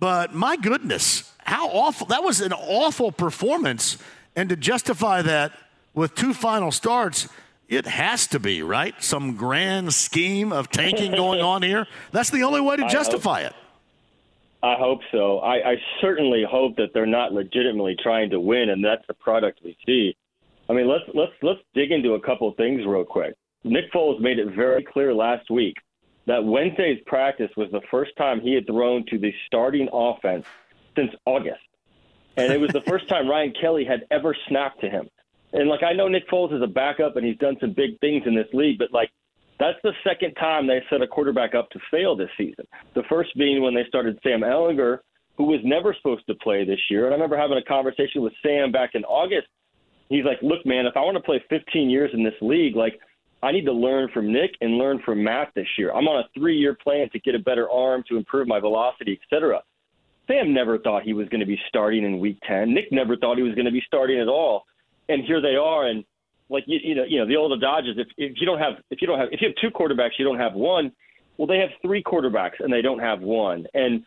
But 0.00 0.34
my 0.34 0.56
goodness, 0.56 1.32
how 1.38 1.68
awful 1.68 2.08
that 2.08 2.22
was 2.22 2.40
an 2.40 2.52
awful 2.52 3.12
performance 3.12 3.98
and 4.34 4.48
to 4.48 4.56
justify 4.56 5.22
that 5.22 5.52
with 5.94 6.14
two 6.14 6.34
final 6.34 6.72
starts 6.72 7.28
it 7.72 7.86
has 7.86 8.26
to 8.28 8.38
be 8.38 8.62
right? 8.62 8.94
Some 9.02 9.34
grand 9.34 9.94
scheme 9.94 10.52
of 10.52 10.68
tanking 10.68 11.12
going 11.12 11.40
on 11.40 11.62
here? 11.72 11.86
That's 12.12 12.30
the 12.30 12.42
only 12.42 12.60
way 12.60 12.76
to 12.76 12.86
justify 12.88 13.40
it. 13.40 13.54
I 14.62 14.76
hope 14.78 15.00
so. 15.10 15.38
I, 15.38 15.70
I 15.70 15.74
certainly 16.00 16.44
hope 16.48 16.76
that 16.76 16.90
they're 16.94 17.06
not 17.06 17.32
legitimately 17.32 17.96
trying 18.00 18.30
to 18.30 18.38
win 18.38 18.68
and 18.70 18.84
that's 18.84 19.04
the 19.08 19.14
product 19.14 19.60
we 19.64 19.76
see. 19.86 20.14
I 20.68 20.74
mean 20.74 20.86
let's 20.86 21.04
let's 21.14 21.32
let's 21.42 21.60
dig 21.74 21.90
into 21.90 22.12
a 22.12 22.20
couple 22.20 22.48
of 22.48 22.56
things 22.56 22.82
real 22.86 23.04
quick. 23.04 23.34
Nick 23.64 23.90
foles 23.92 24.20
made 24.20 24.38
it 24.38 24.54
very 24.54 24.84
clear 24.84 25.14
last 25.14 25.50
week 25.50 25.76
that 26.26 26.44
wednesday's 26.44 27.00
practice 27.06 27.50
was 27.56 27.68
the 27.72 27.80
first 27.90 28.12
time 28.16 28.40
he 28.40 28.54
had 28.54 28.66
thrown 28.66 29.04
to 29.06 29.18
the 29.18 29.32
starting 29.46 29.88
offense 29.92 30.44
since 30.94 31.10
August. 31.24 31.60
And 32.36 32.52
it 32.52 32.60
was 32.60 32.70
the 32.70 32.80
first 32.86 33.08
time 33.08 33.28
Ryan 33.28 33.52
Kelly 33.60 33.84
had 33.84 34.06
ever 34.10 34.36
snapped 34.48 34.80
to 34.82 34.90
him. 34.90 35.08
And 35.52 35.68
like 35.68 35.82
I 35.82 35.92
know 35.92 36.08
Nick 36.08 36.28
Foles 36.28 36.54
is 36.54 36.62
a 36.62 36.66
backup 36.66 37.16
and 37.16 37.26
he's 37.26 37.38
done 37.38 37.56
some 37.60 37.72
big 37.72 37.98
things 38.00 38.22
in 38.26 38.34
this 38.34 38.48
league, 38.52 38.78
but 38.78 38.92
like 38.92 39.10
that's 39.58 39.78
the 39.82 39.92
second 40.02 40.34
time 40.34 40.66
they 40.66 40.80
set 40.90 41.02
a 41.02 41.06
quarterback 41.06 41.54
up 41.54 41.70
to 41.70 41.78
fail 41.90 42.16
this 42.16 42.30
season. 42.36 42.66
The 42.94 43.02
first 43.08 43.30
being 43.36 43.62
when 43.62 43.74
they 43.74 43.84
started 43.86 44.18
Sam 44.22 44.40
Ehlinger, 44.40 44.98
who 45.36 45.44
was 45.44 45.60
never 45.62 45.94
supposed 45.94 46.26
to 46.26 46.34
play 46.36 46.64
this 46.64 46.80
year. 46.90 47.04
And 47.04 47.12
I 47.12 47.16
remember 47.16 47.36
having 47.36 47.58
a 47.58 47.64
conversation 47.64 48.22
with 48.22 48.32
Sam 48.42 48.72
back 48.72 48.90
in 48.94 49.04
August. 49.04 49.48
He's 50.08 50.24
like, 50.24 50.42
"Look, 50.42 50.64
man, 50.66 50.86
if 50.86 50.96
I 50.96 51.00
want 51.00 51.16
to 51.16 51.22
play 51.22 51.42
15 51.48 51.88
years 51.88 52.10
in 52.12 52.22
this 52.22 52.34
league, 52.40 52.76
like 52.76 52.98
I 53.42 53.52
need 53.52 53.64
to 53.64 53.72
learn 53.72 54.08
from 54.12 54.32
Nick 54.32 54.52
and 54.60 54.78
learn 54.78 55.00
from 55.04 55.22
Matt 55.22 55.52
this 55.54 55.66
year. 55.78 55.92
I'm 55.92 56.06
on 56.08 56.20
a 56.20 56.28
three-year 56.38 56.74
plan 56.82 57.08
to 57.10 57.18
get 57.20 57.34
a 57.34 57.38
better 57.38 57.68
arm, 57.70 58.04
to 58.08 58.16
improve 58.16 58.46
my 58.48 58.60
velocity, 58.60 59.18
etc." 59.22 59.62
Sam 60.28 60.54
never 60.54 60.78
thought 60.78 61.02
he 61.02 61.14
was 61.14 61.28
going 61.28 61.40
to 61.40 61.46
be 61.46 61.60
starting 61.68 62.04
in 62.04 62.20
Week 62.20 62.38
10. 62.46 62.72
Nick 62.72 62.92
never 62.92 63.16
thought 63.16 63.36
he 63.36 63.42
was 63.42 63.54
going 63.54 63.64
to 63.64 63.72
be 63.72 63.82
starting 63.86 64.20
at 64.20 64.28
all, 64.28 64.64
and 65.12 65.24
here 65.24 65.40
they 65.40 65.56
are. 65.56 65.86
And 65.86 66.04
like 66.48 66.64
you, 66.66 66.78
you 66.82 66.94
know, 66.94 67.04
you 67.04 67.18
know 67.18 67.26
the 67.26 67.36
old 67.36 67.52
adage 67.52 67.96
if 67.96 68.08
if 68.16 68.40
you 68.40 68.46
don't 68.46 68.58
have 68.58 68.74
if 68.90 69.00
you 69.00 69.06
don't 69.06 69.18
have 69.18 69.28
if 69.32 69.40
you 69.40 69.48
have 69.48 69.56
two 69.60 69.70
quarterbacks, 69.70 70.12
you 70.18 70.24
don't 70.24 70.38
have 70.38 70.54
one. 70.54 70.92
Well, 71.36 71.46
they 71.46 71.58
have 71.58 71.70
three 71.80 72.02
quarterbacks 72.02 72.60
and 72.60 72.72
they 72.72 72.82
don't 72.82 72.98
have 72.98 73.20
one. 73.20 73.66
And 73.74 74.04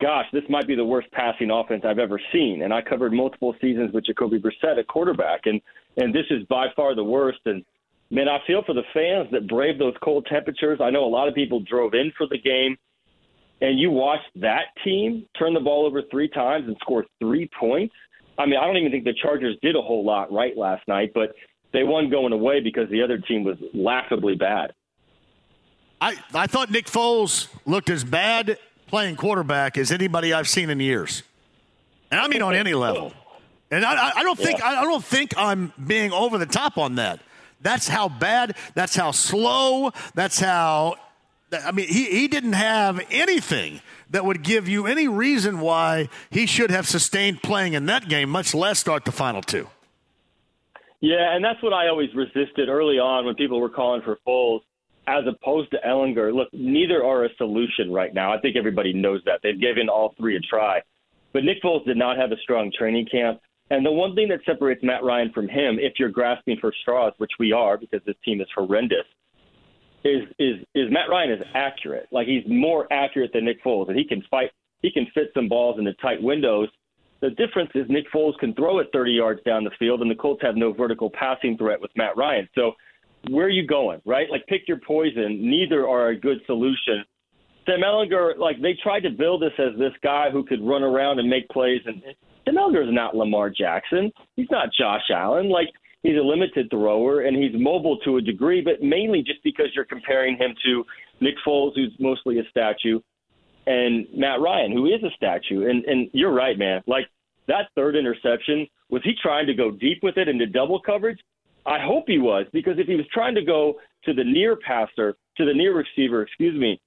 gosh, 0.00 0.26
this 0.32 0.44
might 0.48 0.66
be 0.66 0.74
the 0.74 0.84
worst 0.84 1.10
passing 1.12 1.50
offense 1.50 1.84
I've 1.86 1.98
ever 1.98 2.20
seen. 2.32 2.62
And 2.62 2.72
I 2.72 2.82
covered 2.82 3.12
multiple 3.12 3.54
seasons 3.60 3.92
with 3.92 4.06
Jacoby 4.06 4.38
Brissett 4.38 4.78
at 4.78 4.86
quarterback, 4.88 5.42
and 5.46 5.60
and 5.96 6.14
this 6.14 6.26
is 6.30 6.44
by 6.48 6.66
far 6.76 6.94
the 6.94 7.04
worst. 7.04 7.40
And 7.46 7.64
man, 8.10 8.28
I 8.28 8.38
feel 8.46 8.62
for 8.64 8.74
the 8.74 8.84
fans 8.92 9.28
that 9.32 9.48
brave 9.48 9.78
those 9.78 9.94
cold 10.02 10.26
temperatures. 10.30 10.80
I 10.82 10.90
know 10.90 11.04
a 11.04 11.08
lot 11.08 11.28
of 11.28 11.34
people 11.34 11.60
drove 11.60 11.94
in 11.94 12.12
for 12.16 12.26
the 12.26 12.38
game 12.38 12.76
and 13.60 13.78
you 13.78 13.90
watch 13.90 14.20
that 14.36 14.64
team 14.84 15.26
turn 15.38 15.54
the 15.54 15.60
ball 15.60 15.86
over 15.86 16.02
three 16.10 16.28
times 16.28 16.66
and 16.66 16.76
score 16.80 17.04
three 17.18 17.48
points. 17.58 17.94
I 18.40 18.46
mean, 18.46 18.58
I 18.58 18.66
don't 18.66 18.78
even 18.78 18.90
think 18.90 19.04
the 19.04 19.12
Chargers 19.12 19.56
did 19.60 19.76
a 19.76 19.82
whole 19.82 20.04
lot 20.04 20.32
right 20.32 20.56
last 20.56 20.88
night, 20.88 21.12
but 21.14 21.34
they 21.72 21.84
won 21.84 22.08
going 22.08 22.32
away 22.32 22.60
because 22.60 22.88
the 22.88 23.02
other 23.02 23.18
team 23.18 23.44
was 23.44 23.58
laughably 23.74 24.34
bad. 24.34 24.72
I, 26.00 26.16
I 26.34 26.46
thought 26.46 26.70
Nick 26.70 26.86
Foles 26.86 27.48
looked 27.66 27.90
as 27.90 28.02
bad 28.02 28.58
playing 28.86 29.16
quarterback 29.16 29.76
as 29.76 29.92
anybody 29.92 30.32
I've 30.32 30.48
seen 30.48 30.70
in 30.70 30.80
years, 30.80 31.22
and 32.10 32.18
I 32.18 32.28
mean 32.28 32.40
on 32.40 32.54
any 32.54 32.72
level. 32.72 33.12
And 33.70 33.84
I, 33.84 34.12
I 34.16 34.22
don't 34.22 34.38
think 34.38 34.58
yeah. 34.58 34.80
I 34.80 34.84
don't 34.84 35.04
think 35.04 35.34
I'm 35.36 35.72
being 35.86 36.10
over 36.10 36.38
the 36.38 36.46
top 36.46 36.78
on 36.78 36.94
that. 36.94 37.20
That's 37.60 37.86
how 37.86 38.08
bad. 38.08 38.56
That's 38.74 38.96
how 38.96 39.10
slow. 39.10 39.92
That's 40.14 40.40
how 40.40 40.96
I 41.52 41.72
mean, 41.72 41.88
he, 41.88 42.04
he 42.04 42.28
didn't 42.28 42.52
have 42.52 43.00
anything 43.10 43.80
that 44.10 44.24
would 44.24 44.42
give 44.42 44.68
you 44.68 44.86
any 44.86 45.08
reason 45.08 45.60
why 45.60 46.08
he 46.30 46.46
should 46.46 46.70
have 46.70 46.86
sustained 46.86 47.42
playing 47.42 47.74
in 47.74 47.86
that 47.86 48.08
game, 48.08 48.30
much 48.30 48.54
less 48.54 48.78
start 48.78 49.04
the 49.04 49.12
final 49.12 49.42
two. 49.42 49.68
Yeah, 51.00 51.34
and 51.34 51.44
that's 51.44 51.62
what 51.62 51.72
I 51.72 51.88
always 51.88 52.14
resisted 52.14 52.68
early 52.68 52.98
on 52.98 53.24
when 53.24 53.34
people 53.34 53.60
were 53.60 53.70
calling 53.70 54.02
for 54.02 54.18
Foles 54.26 54.60
as 55.06 55.24
opposed 55.26 55.70
to 55.70 55.78
Ehlinger. 55.86 56.32
Look, 56.34 56.48
neither 56.52 57.04
are 57.04 57.24
a 57.24 57.34
solution 57.36 57.90
right 57.90 58.12
now. 58.12 58.32
I 58.32 58.38
think 58.40 58.56
everybody 58.56 58.92
knows 58.92 59.22
that. 59.24 59.40
They've 59.42 59.60
given 59.60 59.88
all 59.88 60.14
three 60.18 60.36
a 60.36 60.40
try. 60.40 60.82
But 61.32 61.44
Nick 61.44 61.62
Foles 61.62 61.84
did 61.86 61.96
not 61.96 62.16
have 62.18 62.32
a 62.32 62.36
strong 62.42 62.70
training 62.76 63.06
camp. 63.10 63.40
And 63.70 63.86
the 63.86 63.92
one 63.92 64.14
thing 64.14 64.28
that 64.28 64.40
separates 64.44 64.82
Matt 64.82 65.04
Ryan 65.04 65.30
from 65.32 65.48
him, 65.48 65.78
if 65.78 65.94
you're 65.98 66.10
grasping 66.10 66.58
for 66.60 66.72
straws, 66.82 67.12
which 67.18 67.30
we 67.38 67.52
are 67.52 67.78
because 67.78 68.00
this 68.04 68.16
team 68.24 68.40
is 68.40 68.48
horrendous, 68.54 69.06
is 70.04 70.22
is 70.38 70.56
is 70.74 70.90
Matt 70.90 71.10
Ryan 71.10 71.32
is 71.32 71.42
accurate. 71.54 72.08
Like 72.10 72.26
he's 72.26 72.44
more 72.46 72.86
accurate 72.92 73.32
than 73.32 73.44
Nick 73.44 73.62
Foles, 73.62 73.88
and 73.88 73.98
he 73.98 74.04
can 74.04 74.22
fight. 74.30 74.50
He 74.82 74.90
can 74.90 75.06
fit 75.14 75.30
some 75.34 75.48
balls 75.48 75.78
into 75.78 75.92
tight 75.94 76.22
windows. 76.22 76.68
The 77.20 77.30
difference 77.30 77.70
is 77.74 77.84
Nick 77.90 78.06
Foles 78.14 78.38
can 78.38 78.54
throw 78.54 78.78
it 78.78 78.88
30 78.94 79.12
yards 79.12 79.42
down 79.44 79.62
the 79.62 79.70
field, 79.78 80.00
and 80.00 80.10
the 80.10 80.14
Colts 80.14 80.40
have 80.42 80.56
no 80.56 80.72
vertical 80.72 81.10
passing 81.10 81.58
threat 81.58 81.80
with 81.80 81.90
Matt 81.94 82.16
Ryan. 82.16 82.48
So 82.54 82.72
where 83.28 83.44
are 83.44 83.50
you 83.50 83.66
going, 83.66 84.00
right? 84.06 84.30
Like 84.30 84.46
pick 84.46 84.62
your 84.66 84.78
poison. 84.78 85.38
Neither 85.50 85.86
are 85.86 86.08
a 86.08 86.16
good 86.18 86.38
solution. 86.46 87.04
Sam 87.66 87.80
Ehlinger, 87.80 88.38
like 88.38 88.60
they 88.62 88.74
tried 88.82 89.00
to 89.00 89.10
build 89.10 89.42
this 89.42 89.52
as 89.58 89.78
this 89.78 89.92
guy 90.02 90.30
who 90.30 90.44
could 90.44 90.62
run 90.62 90.82
around 90.82 91.18
and 91.18 91.28
make 91.28 91.46
plays, 91.50 91.82
and 91.84 92.02
Sam 92.46 92.56
Ehlinger 92.56 92.88
is 92.88 92.94
not 92.94 93.14
Lamar 93.14 93.50
Jackson. 93.50 94.10
He's 94.36 94.50
not 94.50 94.70
Josh 94.72 95.10
Allen. 95.10 95.50
Like 95.50 95.68
he's 96.02 96.16
a 96.16 96.22
limited 96.22 96.68
thrower 96.70 97.20
and 97.22 97.36
he's 97.36 97.52
mobile 97.54 97.98
to 97.98 98.16
a 98.16 98.20
degree, 98.20 98.60
but 98.60 98.82
mainly 98.82 99.22
just 99.22 99.42
because 99.44 99.66
you're 99.74 99.84
comparing 99.84 100.36
him 100.36 100.54
to 100.64 100.84
Nick 101.20 101.34
Foles, 101.46 101.72
who's 101.74 101.92
mostly 101.98 102.38
a 102.38 102.42
statue, 102.50 103.00
and 103.66 104.06
Matt 104.16 104.40
Ryan, 104.40 104.72
who 104.72 104.86
is 104.86 105.02
a 105.02 105.10
statue. 105.14 105.68
And 105.68 105.84
and 105.84 106.08
you're 106.12 106.32
right, 106.32 106.58
man. 106.58 106.82
Like 106.86 107.06
that 107.48 107.68
third 107.74 107.96
interception, 107.96 108.66
was 108.88 109.02
he 109.04 109.12
trying 109.22 109.46
to 109.46 109.54
go 109.54 109.70
deep 109.70 109.98
with 110.02 110.16
it 110.16 110.28
into 110.28 110.46
double 110.46 110.80
coverage? 110.80 111.18
I 111.66 111.78
hope 111.78 112.04
he 112.06 112.18
was, 112.18 112.46
because 112.52 112.78
if 112.78 112.86
he 112.86 112.96
was 112.96 113.06
trying 113.12 113.34
to 113.34 113.44
go 113.44 113.74
to 114.04 114.14
the 114.14 114.24
near 114.24 114.56
passer, 114.56 115.14
to 115.36 115.44
the 115.44 115.52
near 115.52 115.76
receiver, 115.76 116.22
excuse 116.22 116.58
me, 116.58 116.80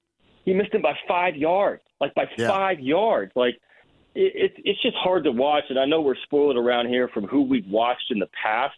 he 0.44 0.52
missed 0.52 0.74
him 0.74 0.82
by 0.82 0.94
five 1.06 1.36
yards, 1.36 1.82
like 2.00 2.12
by 2.14 2.28
Yeah. 2.36 2.48
five 2.48 2.80
yards. 2.80 3.30
Like 3.36 3.54
it, 4.16 4.32
it's 4.34 4.54
it's 4.64 4.82
just 4.82 4.96
hard 4.96 5.24
to 5.24 5.32
watch, 5.32 5.64
and 5.70 5.78
I 5.78 5.84
know 5.84 6.00
we're 6.00 6.16
spoiled 6.24 6.56
around 6.56 6.88
here 6.88 7.08
from 7.08 7.24
who 7.24 7.42
we've 7.42 7.68
watched 7.68 8.10
in 8.10 8.18
the 8.18 8.28
past, 8.42 8.74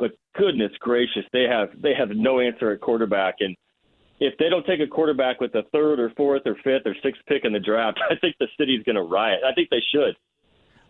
but 0.00 0.12
goodness 0.36 0.72
gracious, 0.80 1.24
they 1.32 1.44
have 1.44 1.68
they 1.80 1.94
have 1.94 2.08
no 2.10 2.40
answer 2.40 2.72
at 2.72 2.80
quarterback, 2.80 3.36
and 3.40 3.54
if 4.18 4.36
they 4.38 4.48
don't 4.48 4.66
take 4.66 4.80
a 4.80 4.86
quarterback 4.86 5.40
with 5.40 5.52
the 5.52 5.62
third 5.72 6.00
or 6.00 6.10
fourth 6.16 6.42
or 6.46 6.56
fifth 6.64 6.86
or 6.86 6.94
sixth 7.02 7.22
pick 7.28 7.44
in 7.44 7.52
the 7.52 7.60
draft, 7.60 7.98
I 8.10 8.16
think 8.16 8.34
the 8.40 8.48
city's 8.58 8.82
going 8.82 8.96
to 8.96 9.02
riot. 9.02 9.40
I 9.46 9.52
think 9.54 9.68
they 9.70 9.82
should. 9.94 10.16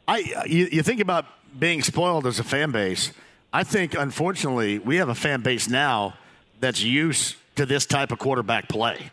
I 0.09 0.45
you, 0.47 0.69
you 0.73 0.83
think 0.83 1.01
about 1.01 1.27
being 1.59 1.83
spoiled 1.83 2.27
as 2.27 2.39
a 2.39 2.45
fan 2.45 2.71
base. 2.71 3.13
I 3.53 3.65
think 3.65 3.95
unfortunately 3.95 4.79
we 4.79 4.97
have 4.97 5.09
a 5.09 5.15
fan 5.15 5.43
base 5.43 5.69
now 5.69 6.15
that's 6.61 6.83
used 6.83 7.37
to 7.57 7.67
this 7.67 7.85
type 7.87 8.13
of 8.13 8.19
quarterback 8.19 8.69
play. 8.69 9.11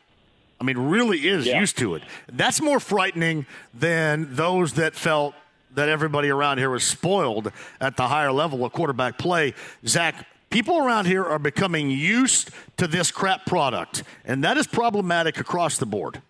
I 0.60 0.64
mean, 0.64 0.78
really 0.78 1.28
is 1.28 1.46
Yeah. 1.46 1.60
used 1.60 1.78
to 1.80 1.96
it. 1.96 2.04
That's 2.32 2.62
more 2.62 2.80
frightening 2.80 3.46
than 3.74 4.36
those 4.36 4.74
that 4.74 4.96
felt 4.96 5.34
that 5.74 5.90
everybody 5.90 6.30
around 6.30 6.58
here 6.58 6.70
was 6.70 6.84
spoiled 6.84 7.52
at 7.80 7.98
the 7.98 8.08
higher 8.08 8.32
level 8.32 8.66
of 8.66 8.74
quarterback 8.74 9.18
play. 9.18 9.54
Zak, 9.86 10.26
people 10.50 10.78
around 10.78 11.06
here 11.06 11.24
are 11.24 11.40
becoming 11.40 11.90
used 11.90 12.52
to 12.78 12.88
this 12.88 13.12
crap 13.12 13.46
product, 13.46 14.04
and 14.26 14.44
that 14.44 14.58
is 14.58 14.68
problematic 14.68 15.40
across 15.40 15.78
the 15.78 15.86
board. 15.86 16.22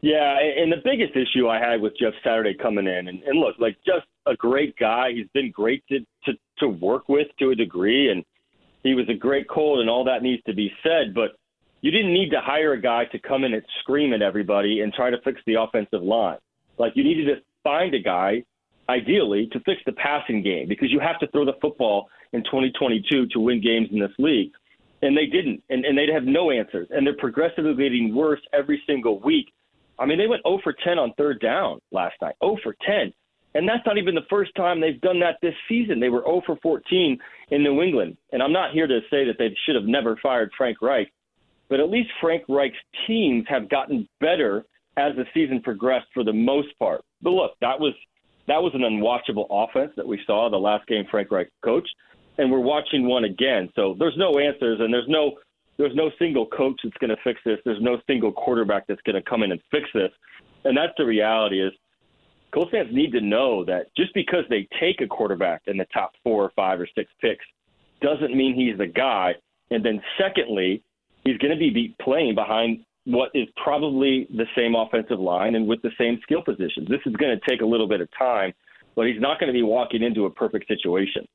Yeah, 0.00 0.36
and 0.38 0.70
the 0.70 0.82
biggest 0.84 1.16
issue 1.16 1.48
I 1.48 1.58
had 1.58 1.80
with 1.80 1.96
Jeff 1.98 2.12
Saturday 2.22 2.52
coming 2.52 2.86
in, 2.86 3.08
and, 3.08 3.22
and 3.22 3.40
look, 3.40 3.56
like 3.58 3.76
just 3.86 4.06
a 4.26 4.34
great 4.34 4.76
guy. 4.76 5.12
He's 5.14 5.28
been 5.32 5.50
great 5.50 5.82
to, 5.88 6.00
to 6.26 6.32
to 6.58 6.68
work 6.68 7.08
with 7.08 7.28
to 7.38 7.50
a 7.50 7.54
degree, 7.54 8.10
and 8.10 8.22
he 8.82 8.92
was 8.92 9.08
a 9.08 9.14
great 9.14 9.48
cold, 9.48 9.80
and 9.80 9.88
all 9.88 10.04
that 10.04 10.22
needs 10.22 10.42
to 10.44 10.52
be 10.52 10.70
said. 10.82 11.14
But 11.14 11.36
you 11.80 11.90
didn't 11.90 12.12
need 12.12 12.30
to 12.30 12.40
hire 12.40 12.74
a 12.74 12.80
guy 12.80 13.06
to 13.12 13.18
come 13.18 13.44
in 13.44 13.54
and 13.54 13.62
scream 13.80 14.12
at 14.12 14.20
everybody 14.20 14.80
and 14.80 14.92
try 14.92 15.08
to 15.08 15.20
fix 15.24 15.40
the 15.46 15.54
offensive 15.54 16.02
line. 16.02 16.38
Like 16.76 16.92
you 16.96 17.04
needed 17.04 17.26
to 17.26 17.40
find 17.64 17.94
a 17.94 17.98
guy, 17.98 18.44
ideally, 18.88 19.48
to 19.52 19.60
fix 19.60 19.80
the 19.86 19.92
passing 19.92 20.42
game 20.42 20.68
because 20.68 20.92
you 20.92 21.00
have 21.00 21.18
to 21.20 21.26
throw 21.28 21.44
the 21.44 21.54
football 21.60 22.08
in 22.32 22.44
2022 22.44 23.26
to 23.28 23.40
win 23.40 23.60
games 23.60 23.88
in 23.90 23.98
this 23.98 24.12
league. 24.18 24.52
And 25.02 25.16
they 25.16 25.26
didn't, 25.26 25.62
and, 25.68 25.84
and 25.84 25.98
they 25.98 26.06
have 26.12 26.24
no 26.24 26.50
answers, 26.50 26.88
and 26.90 27.06
they're 27.06 27.16
progressively 27.16 27.74
getting 27.74 28.14
worse 28.14 28.40
every 28.52 28.82
single 28.86 29.20
week. 29.20 29.52
I 29.98 30.06
mean, 30.06 30.18
they 30.18 30.26
went 30.26 30.42
0 30.46 30.60
for 30.62 30.72
10 30.72 30.98
on 30.98 31.12
third 31.16 31.40
down 31.40 31.80
last 31.92 32.14
night. 32.22 32.36
0 32.42 32.58
for 32.62 32.76
10. 32.86 33.12
And 33.54 33.68
that's 33.68 33.86
not 33.86 33.98
even 33.98 34.14
the 34.14 34.26
first 34.28 34.54
time 34.56 34.80
they've 34.80 35.00
done 35.00 35.20
that 35.20 35.36
this 35.40 35.54
season. 35.68 36.00
They 36.00 36.08
were 36.08 36.22
0 36.22 36.42
for 36.44 36.56
14 36.62 37.18
in 37.50 37.62
New 37.62 37.82
England. 37.82 38.16
And 38.32 38.42
I'm 38.42 38.52
not 38.52 38.72
here 38.72 38.86
to 38.86 39.00
say 39.10 39.24
that 39.26 39.36
they 39.38 39.54
should 39.64 39.76
have 39.76 39.84
never 39.84 40.18
fired 40.22 40.50
Frank 40.56 40.82
Reich, 40.82 41.12
but 41.68 41.80
at 41.80 41.90
least 41.90 42.10
Frank 42.20 42.44
Reich's 42.48 42.76
teams 43.06 43.44
have 43.48 43.68
gotten 43.68 44.08
better 44.20 44.64
as 44.96 45.14
the 45.16 45.24
season 45.34 45.60
progressed 45.60 46.06
for 46.14 46.24
the 46.24 46.32
most 46.32 46.68
part. 46.78 47.02
But 47.22 47.30
look, 47.30 47.52
that 47.60 47.78
was 47.78 47.94
that 48.46 48.62
was 48.62 48.72
an 48.74 48.82
unwatchable 48.82 49.46
offense 49.50 49.92
that 49.96 50.06
we 50.06 50.20
saw 50.26 50.50
the 50.50 50.58
last 50.58 50.86
game 50.86 51.04
Frank 51.10 51.30
Reich 51.30 51.48
coached, 51.64 51.94
and 52.38 52.50
we're 52.50 52.60
watching 52.60 53.06
one 53.06 53.24
again. 53.24 53.70
So 53.74 53.96
there's 53.98 54.16
no 54.16 54.38
answers, 54.38 54.80
and 54.80 54.92
there's 54.92 55.08
no 55.08 55.32
there's 55.76 55.94
no 55.94 56.10
single 56.18 56.46
coach 56.46 56.80
that's 56.84 56.96
going 56.98 57.10
to 57.10 57.22
fix 57.24 57.40
this. 57.44 57.58
There's 57.64 57.82
no 57.82 57.98
single 58.06 58.32
quarterback 58.32 58.86
that's 58.86 59.02
going 59.02 59.16
to 59.16 59.28
come 59.28 59.42
in 59.42 59.52
and 59.52 59.60
fix 59.70 59.88
this, 59.94 60.10
and 60.64 60.76
that's 60.76 60.92
the 60.96 61.04
reality. 61.04 61.60
Is 61.60 61.72
Colts 62.52 62.70
fans 62.70 62.88
need 62.92 63.12
to 63.12 63.20
know 63.20 63.64
that 63.64 63.86
just 63.96 64.14
because 64.14 64.44
they 64.48 64.68
take 64.78 65.00
a 65.00 65.08
quarterback 65.08 65.62
in 65.66 65.76
the 65.76 65.86
top 65.92 66.12
four 66.22 66.44
or 66.44 66.52
five 66.54 66.80
or 66.80 66.88
six 66.94 67.10
picks 67.20 67.44
doesn't 68.00 68.36
mean 68.36 68.54
he's 68.54 68.78
the 68.78 68.86
guy. 68.86 69.34
And 69.70 69.84
then 69.84 70.00
secondly, 70.18 70.82
he's 71.24 71.38
going 71.38 71.52
to 71.52 71.58
be 71.58 71.96
playing 72.00 72.36
behind 72.36 72.84
what 73.04 73.30
is 73.34 73.46
probably 73.62 74.26
the 74.30 74.46
same 74.56 74.74
offensive 74.74 75.20
line 75.20 75.54
and 75.54 75.66
with 75.66 75.82
the 75.82 75.90
same 75.98 76.18
skill 76.22 76.42
positions. 76.42 76.88
This 76.88 77.00
is 77.06 77.14
going 77.16 77.38
to 77.38 77.50
take 77.50 77.60
a 77.60 77.66
little 77.66 77.86
bit 77.86 78.00
of 78.00 78.08
time, 78.18 78.52
but 78.96 79.06
he's 79.06 79.20
not 79.20 79.38
going 79.38 79.48
to 79.48 79.52
be 79.52 79.62
walking 79.62 80.02
into 80.02 80.24
a 80.24 80.30
perfect 80.30 80.68
situation. 80.68 81.26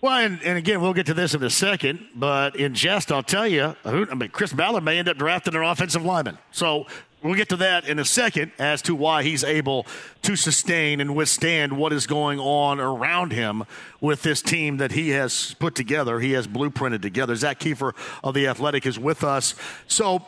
Well, 0.00 0.18
and, 0.18 0.42
and 0.42 0.58
again, 0.58 0.82
we'll 0.82 0.92
get 0.92 1.06
to 1.06 1.14
this 1.14 1.34
in 1.34 1.42
a 1.42 1.50
second, 1.50 2.06
but 2.14 2.54
in 2.54 2.74
jest, 2.74 3.10
I'll 3.10 3.22
tell 3.22 3.48
you, 3.48 3.74
I 3.84 4.04
mean, 4.14 4.28
Chris 4.28 4.52
Ballard 4.52 4.84
may 4.84 4.98
end 4.98 5.08
up 5.08 5.16
drafting 5.16 5.54
an 5.54 5.62
offensive 5.62 6.04
lineman. 6.04 6.36
So 6.52 6.86
we'll 7.22 7.34
get 7.34 7.48
to 7.48 7.56
that 7.56 7.88
in 7.88 7.98
a 7.98 8.04
second 8.04 8.52
as 8.58 8.82
to 8.82 8.94
why 8.94 9.22
he's 9.22 9.42
able 9.42 9.86
to 10.22 10.36
sustain 10.36 11.00
and 11.00 11.16
withstand 11.16 11.78
what 11.78 11.94
is 11.94 12.06
going 12.06 12.38
on 12.38 12.78
around 12.78 13.32
him 13.32 13.64
with 14.00 14.22
this 14.22 14.42
team 14.42 14.76
that 14.76 14.92
he 14.92 15.10
has 15.10 15.54
put 15.58 15.74
together, 15.74 16.20
he 16.20 16.32
has 16.32 16.46
blueprinted 16.46 17.00
together. 17.00 17.34
Zak 17.34 17.58
Keefer 17.58 17.94
of 18.22 18.34
The 18.34 18.46
Athletic 18.46 18.84
is 18.84 18.98
with 18.98 19.24
us. 19.24 19.54
So 19.88 20.26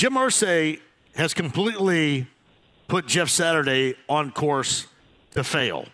Jim 0.00 0.14
Irsay 0.14 0.80
has 1.14 1.34
completely 1.34 2.26
put 2.88 3.06
Jeff 3.06 3.28
Saturday 3.28 3.96
on 4.08 4.30
course 4.30 4.86
to 5.32 5.44
fail. 5.44 5.84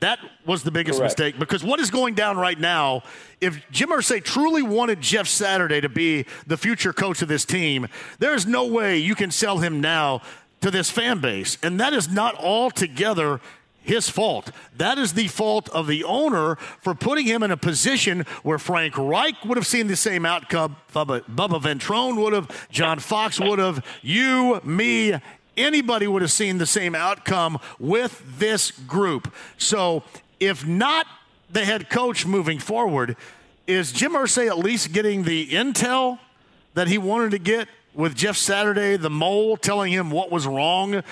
That 0.00 0.18
was 0.44 0.64
the 0.64 0.72
biggest 0.72 0.98
Correct. 0.98 1.12
mistake 1.12 1.38
because 1.38 1.62
what 1.62 1.78
is 1.78 1.88
going 1.88 2.14
down 2.14 2.36
right 2.36 2.58
now, 2.58 3.04
if 3.40 3.62
Jim 3.70 3.90
Irsay 3.90 4.24
truly 4.24 4.64
wanted 4.64 5.00
Jeff 5.00 5.28
Saturday 5.28 5.80
to 5.80 5.88
be 5.88 6.26
the 6.48 6.56
future 6.56 6.92
coach 6.92 7.22
of 7.22 7.28
this 7.28 7.44
team, 7.44 7.86
there 8.18 8.34
is 8.34 8.44
no 8.44 8.66
way 8.66 8.98
you 8.98 9.14
can 9.14 9.30
sell 9.30 9.58
him 9.58 9.80
now 9.80 10.20
to 10.60 10.72
this 10.72 10.90
fan 10.90 11.20
base. 11.20 11.56
And 11.62 11.78
that 11.78 11.92
is 11.92 12.08
not 12.08 12.34
altogether 12.34 13.40
his 13.84 14.08
fault. 14.08 14.50
That 14.76 14.98
is 14.98 15.12
the 15.12 15.28
fault 15.28 15.68
of 15.68 15.86
the 15.86 16.02
owner 16.02 16.56
for 16.56 16.94
putting 16.94 17.26
him 17.26 17.42
in 17.42 17.50
a 17.50 17.56
position 17.56 18.20
where 18.42 18.58
Frank 18.58 18.96
Reich 18.96 19.44
would 19.44 19.56
have 19.56 19.66
seen 19.66 19.86
the 19.86 19.96
same 19.96 20.26
outcome. 20.26 20.76
Bubba, 20.92 21.22
Bubba 21.22 21.60
Ventrone 21.60 22.16
would 22.16 22.32
have, 22.32 22.68
John 22.70 22.98
Fox 22.98 23.38
would 23.38 23.58
have, 23.58 23.84
you, 24.02 24.60
me, 24.64 25.14
anybody 25.56 26.06
would 26.06 26.22
have 26.22 26.32
seen 26.32 26.58
the 26.58 26.66
same 26.66 26.94
outcome 26.94 27.58
with 27.78 28.22
this 28.38 28.70
group. 28.70 29.32
So, 29.58 30.02
if 30.40 30.66
not 30.66 31.06
the 31.50 31.64
head 31.64 31.90
coach 31.90 32.26
moving 32.26 32.58
forward, 32.58 33.16
is 33.66 33.92
Jim 33.92 34.12
Irsay 34.12 34.48
at 34.48 34.58
least 34.58 34.92
getting 34.92 35.22
the 35.22 35.48
intel 35.48 36.18
that 36.74 36.88
he 36.88 36.98
wanted 36.98 37.30
to 37.30 37.38
get 37.38 37.68
with 37.94 38.14
Jeff 38.14 38.36
Saturday, 38.36 38.96
the 38.96 39.10
mole, 39.10 39.56
telling 39.56 39.92
him 39.92 40.10
what 40.10 40.30
was 40.30 40.46
wrong 40.46 41.02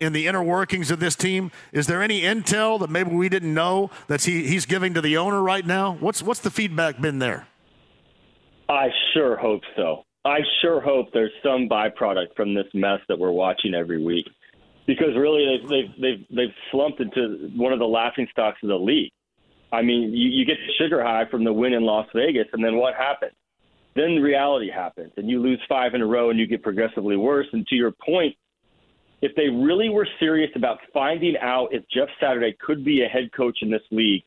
in 0.00 0.12
the 0.12 0.26
inner 0.26 0.42
workings 0.42 0.90
of 0.90 0.98
this 0.98 1.14
team? 1.14 1.52
Is 1.72 1.86
there 1.86 2.02
any 2.02 2.22
intel 2.22 2.80
that 2.80 2.90
maybe 2.90 3.10
we 3.10 3.28
didn't 3.28 3.54
know 3.54 3.90
that 4.08 4.24
he, 4.24 4.46
he's 4.46 4.66
giving 4.66 4.94
to 4.94 5.00
the 5.00 5.16
owner 5.16 5.42
right 5.42 5.64
now? 5.64 5.96
What's 6.00 6.22
what's 6.22 6.40
the 6.40 6.50
feedback 6.50 7.00
been 7.00 7.18
there? 7.18 7.46
I 8.68 8.88
sure 9.12 9.36
hope 9.36 9.62
so. 9.76 10.04
I 10.24 10.40
sure 10.60 10.80
hope 10.80 11.08
there's 11.12 11.32
some 11.42 11.68
byproduct 11.68 12.34
from 12.36 12.54
this 12.54 12.66
mess 12.74 13.00
that 13.08 13.18
we're 13.18 13.30
watching 13.30 13.74
every 13.74 14.02
week, 14.02 14.26
because 14.86 15.16
really 15.16 15.46
they've 15.46 15.68
they've 15.68 16.00
they've, 16.00 16.26
they've 16.36 16.54
slumped 16.70 17.00
into 17.00 17.50
one 17.56 17.72
of 17.72 17.78
the 17.78 17.86
laughing 17.86 18.26
stocks 18.30 18.58
of 18.62 18.68
the 18.68 18.76
league. 18.76 19.12
I 19.72 19.82
mean, 19.82 20.12
you, 20.12 20.30
you 20.30 20.44
get 20.44 20.56
the 20.66 20.72
sugar 20.84 21.02
high 21.02 21.26
from 21.30 21.44
the 21.44 21.52
win 21.52 21.72
in 21.72 21.84
Las 21.84 22.06
Vegas, 22.14 22.46
and 22.52 22.64
then 22.64 22.76
what 22.76 22.94
happens? 22.94 23.32
Then 23.96 24.16
reality 24.16 24.70
happens, 24.70 25.12
and 25.16 25.28
you 25.28 25.40
lose 25.40 25.60
five 25.68 25.94
in 25.94 26.02
a 26.02 26.06
row, 26.06 26.30
and 26.30 26.38
you 26.38 26.46
get 26.46 26.62
progressively 26.62 27.16
worse. 27.16 27.46
And 27.52 27.66
to 27.68 27.74
your 27.74 27.92
point, 27.92 28.36
if 29.22 29.34
they 29.36 29.48
really 29.48 29.88
were 29.88 30.08
serious 30.18 30.50
about 30.56 30.78
finding 30.92 31.36
out 31.40 31.68
if 31.72 31.84
Jeff 31.92 32.08
Saturday 32.20 32.56
could 32.60 32.84
be 32.84 33.02
a 33.02 33.08
head 33.08 33.30
coach 33.36 33.58
in 33.62 33.70
this 33.70 33.82
league, 33.90 34.22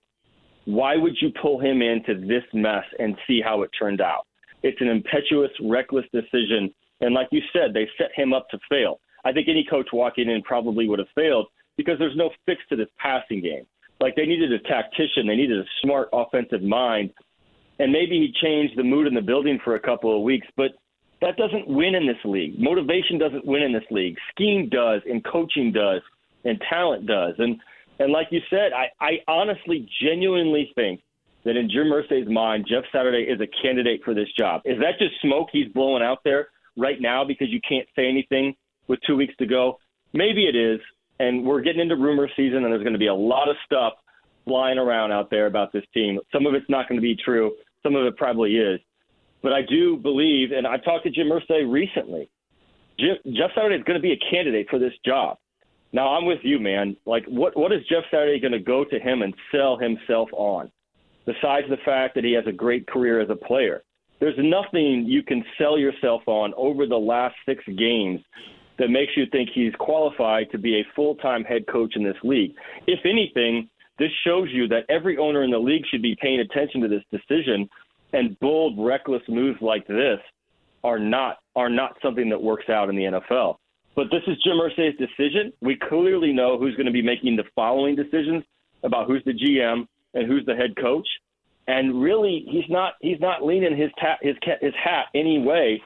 why 0.66 0.96
would 0.96 1.16
you 1.20 1.32
pull 1.42 1.60
him 1.60 1.82
into 1.82 2.26
this 2.26 2.44
mess 2.54 2.86
and 3.00 3.18
see 3.28 3.42
how 3.44 3.64
it 3.64 3.72
turned 3.78 4.02
out? 4.02 4.28
It's 4.62 4.80
an 4.80 4.88
impetuous, 4.88 5.52
reckless 5.62 6.06
decision. 6.14 6.74
And 7.02 7.14
like 7.14 7.28
you 7.32 7.42
said, 7.52 7.74
they 7.74 7.88
set 7.98 8.12
him 8.16 8.34
up 8.34 8.48
to 8.50 8.60
fail. 8.70 9.00
I 9.26 9.34
think 9.34 9.48
any 9.50 9.66
coach 9.70 9.90
walking 9.92 10.30
in 10.30 10.42
probably 10.44 10.88
would 10.88 11.00
have 11.00 11.10
failed 11.16 11.48
because 11.76 11.98
there's 12.00 12.16
no 12.16 12.30
fix 12.46 12.62
to 12.70 12.76
this 12.76 12.88
passing 12.98 13.42
game. 13.42 13.66
Like 14.00 14.16
they 14.16 14.26
needed 14.26 14.52
a 14.52 14.60
tactician, 14.60 15.28
they 15.28 15.36
needed 15.36 15.60
a 15.60 15.70
smart 15.82 16.10
offensive 16.14 16.62
mind. 16.62 17.12
And 17.80 17.92
maybe 17.92 18.20
he 18.20 18.34
changed 18.42 18.78
the 18.78 18.84
mood 18.84 19.08
in 19.08 19.14
the 19.14 19.22
building 19.22 19.60
for 19.64 19.76
a 19.76 19.80
couple 19.80 20.16
of 20.16 20.24
weeks, 20.24 20.48
but 20.56 20.72
that 21.24 21.38
doesn't 21.38 21.68
win 21.68 21.96
in 21.96 22.06
this 22.06 22.18
league. 22.26 22.60
Motivation 22.60 23.18
doesn't 23.18 23.46
win 23.46 23.64
in 23.64 23.74
this 23.74 23.84
league. 23.90 24.18
Scheme 24.32 24.70
does, 24.70 25.02
and 25.10 25.24
coaching 25.24 25.72
does, 25.72 26.02
and 26.44 26.62
talent 26.70 27.08
does. 27.08 27.36
And 27.38 27.60
and 28.00 28.12
like 28.12 28.28
you 28.32 28.42
said, 28.50 28.72
I, 28.74 28.88
I 29.00 29.12
honestly, 29.28 29.88
genuinely 30.02 30.72
think 30.76 31.02
that 31.46 31.58
in 31.58 31.70
Jim 31.70 31.88
Irsay's 31.88 32.30
mind, 32.30 32.66
Jeff 32.68 32.84
Saturday 32.92 33.24
is 33.30 33.40
a 33.40 33.48
candidate 33.62 34.02
for 34.04 34.14
this 34.14 34.28
job. 34.38 34.62
Is 34.66 34.80
that 34.80 34.98
just 35.00 35.14
smoke 35.22 35.50
he's 35.52 35.72
blowing 35.74 36.02
out 36.02 36.20
there 36.24 36.48
right 36.78 37.00
now 37.00 37.24
because 37.24 37.50
you 37.50 37.60
can't 37.68 37.88
say 37.96 38.08
anything 38.08 38.56
with 38.88 39.00
two 39.06 39.16
weeks 39.16 39.34
to 39.38 39.46
go? 39.46 39.80
Maybe 40.14 40.46
it 40.46 40.56
is. 40.56 40.80
And 41.20 41.46
we're 41.46 41.62
getting 41.62 41.82
into 41.82 41.96
rumor 41.96 42.28
season, 42.36 42.64
and 42.64 42.66
there's 42.66 42.84
going 42.84 42.94
to 42.94 43.00
be 43.00 43.08
a 43.08 43.14
lot 43.14 43.50
of 43.50 43.56
stuff 43.66 43.94
flying 44.46 44.78
around 44.78 45.12
out 45.12 45.30
there 45.30 45.46
about 45.46 45.72
this 45.72 45.84
team. 45.94 46.20
Some 46.32 46.46
of 46.46 46.54
it's 46.56 46.70
not 46.70 46.90
going 46.90 47.00
to 47.00 47.02
be 47.02 47.16
true. 47.16 47.52
Some 47.84 47.96
of 47.96 48.06
it 48.06 48.18
probably 48.18 48.56
is. 48.56 48.80
But 49.44 49.54
I 49.54 49.62
do 49.62 49.98
believe, 49.98 50.52
and 50.52 50.66
I 50.66 50.78
talked 50.78 51.04
to 51.04 51.12
Jim 51.12 51.28
Irsay 51.28 51.70
recently. 51.70 52.30
Jeff 52.98 53.52
Saturday 53.56 53.76
is 53.76 53.84
going 53.84 54.00
to 54.00 54.02
be 54.02 54.14
a 54.14 54.32
candidate 54.32 54.68
for 54.70 54.80
this 54.80 54.94
job. 55.06 55.38
Now 55.92 56.16
I'm 56.16 56.26
with 56.26 56.40
you, 56.44 56.60
man. 56.60 56.96
Like, 57.06 57.26
what 57.26 57.56
what 57.56 57.72
is 57.72 57.82
Jeff 57.90 58.04
Saturday 58.10 58.40
going 58.40 58.54
to 58.54 58.60
go 58.60 58.84
to 58.86 59.00
him 59.00 59.22
and 59.22 59.34
sell 59.52 59.78
himself 59.78 60.30
on? 60.32 60.72
Besides 61.26 61.68
the 61.70 61.78
fact 61.86 62.16
that 62.16 62.24
he 62.24 62.34
has 62.34 62.46
a 62.48 62.52
great 62.52 62.88
career 62.88 63.22
as 63.22 63.30
a 63.30 63.36
player, 63.36 63.84
there's 64.20 64.38
nothing 64.38 65.06
you 65.06 65.24
can 65.24 65.44
sell 65.58 65.78
yourself 65.78 66.22
on 66.28 66.54
over 66.56 66.86
the 66.86 66.98
last 66.98 67.36
six 67.46 67.64
games 67.78 68.22
that 68.80 68.90
makes 68.90 69.12
you 69.16 69.26
think 69.32 69.50
he's 69.54 69.74
qualified 69.80 70.50
to 70.52 70.58
be 70.58 70.80
a 70.80 70.86
full 70.96 71.16
time 71.16 71.44
head 71.44 71.66
coach 71.68 71.96
in 71.96 72.04
this 72.04 72.18
league. 72.24 72.54
If 72.88 73.00
anything, 73.06 73.70
this 74.00 74.12
shows 74.26 74.50
you 74.52 74.68
that 74.70 74.86
every 74.90 75.18
owner 75.18 75.44
in 75.44 75.52
the 75.52 75.60
league 75.60 75.84
should 75.92 76.02
be 76.02 76.18
paying 76.20 76.40
attention 76.40 76.82
to 76.82 76.88
this 76.88 77.04
decision, 77.12 77.70
and 78.14 78.40
bold, 78.40 78.76
reckless 78.78 79.24
moves 79.28 79.62
like 79.62 79.86
this 79.88 80.20
are 80.84 81.00
not 81.00 81.38
are 81.56 81.70
not 81.70 81.98
something 82.02 82.30
that 82.30 82.42
works 82.42 82.70
out 82.70 82.90
in 82.90 82.96
the 82.96 83.04
NFL. 83.04 83.58
But 83.96 84.08
this 84.10 84.22
is 84.28 84.38
Jim 84.44 84.56
Irsay's 84.56 84.98
decision. 84.98 85.54
We 85.62 85.76
clearly 85.76 86.34
know 86.34 86.58
who's 86.58 86.76
going 86.76 86.88
to 86.88 86.92
be 86.92 87.02
making 87.02 87.36
the 87.36 87.44
following 87.56 87.96
decisions 87.96 88.44
about 88.84 89.08
who's 89.08 89.24
the 89.24 89.34
GM 89.34 89.88
and 90.14 90.28
who's 90.28 90.46
the 90.46 90.56
head 90.56 90.76
coach. 90.76 91.08
And 91.68 92.02
really, 92.02 92.46
he's 92.50 92.70
not 92.70 92.94
he's 93.02 93.20
not 93.20 93.44
leaning 93.44 93.78
his 93.78 93.92
ta- 94.00 94.18
his 94.22 94.36
his 94.62 94.74
hat 94.82 95.06
anyway 95.16 95.82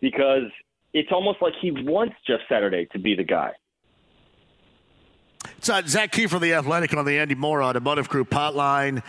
because 0.00 0.50
it's 0.92 1.10
almost 1.12 1.40
like 1.40 1.52
he 1.60 1.70
wants 1.70 2.16
Jeff 2.26 2.40
Saturday 2.48 2.86
to 2.92 2.98
be 2.98 3.14
the 3.14 3.24
guy. 3.24 3.52
It's 5.58 5.68
uh, 5.68 6.06
Key 6.10 6.26
from 6.26 6.42
the 6.42 6.54
Athletic, 6.54 6.94
on 6.96 7.04
the 7.04 7.18
Andy 7.18 7.34
Mohr 7.34 7.62
Automotive 7.62 8.08
Group 8.08 8.30
hotline. 8.30 9.02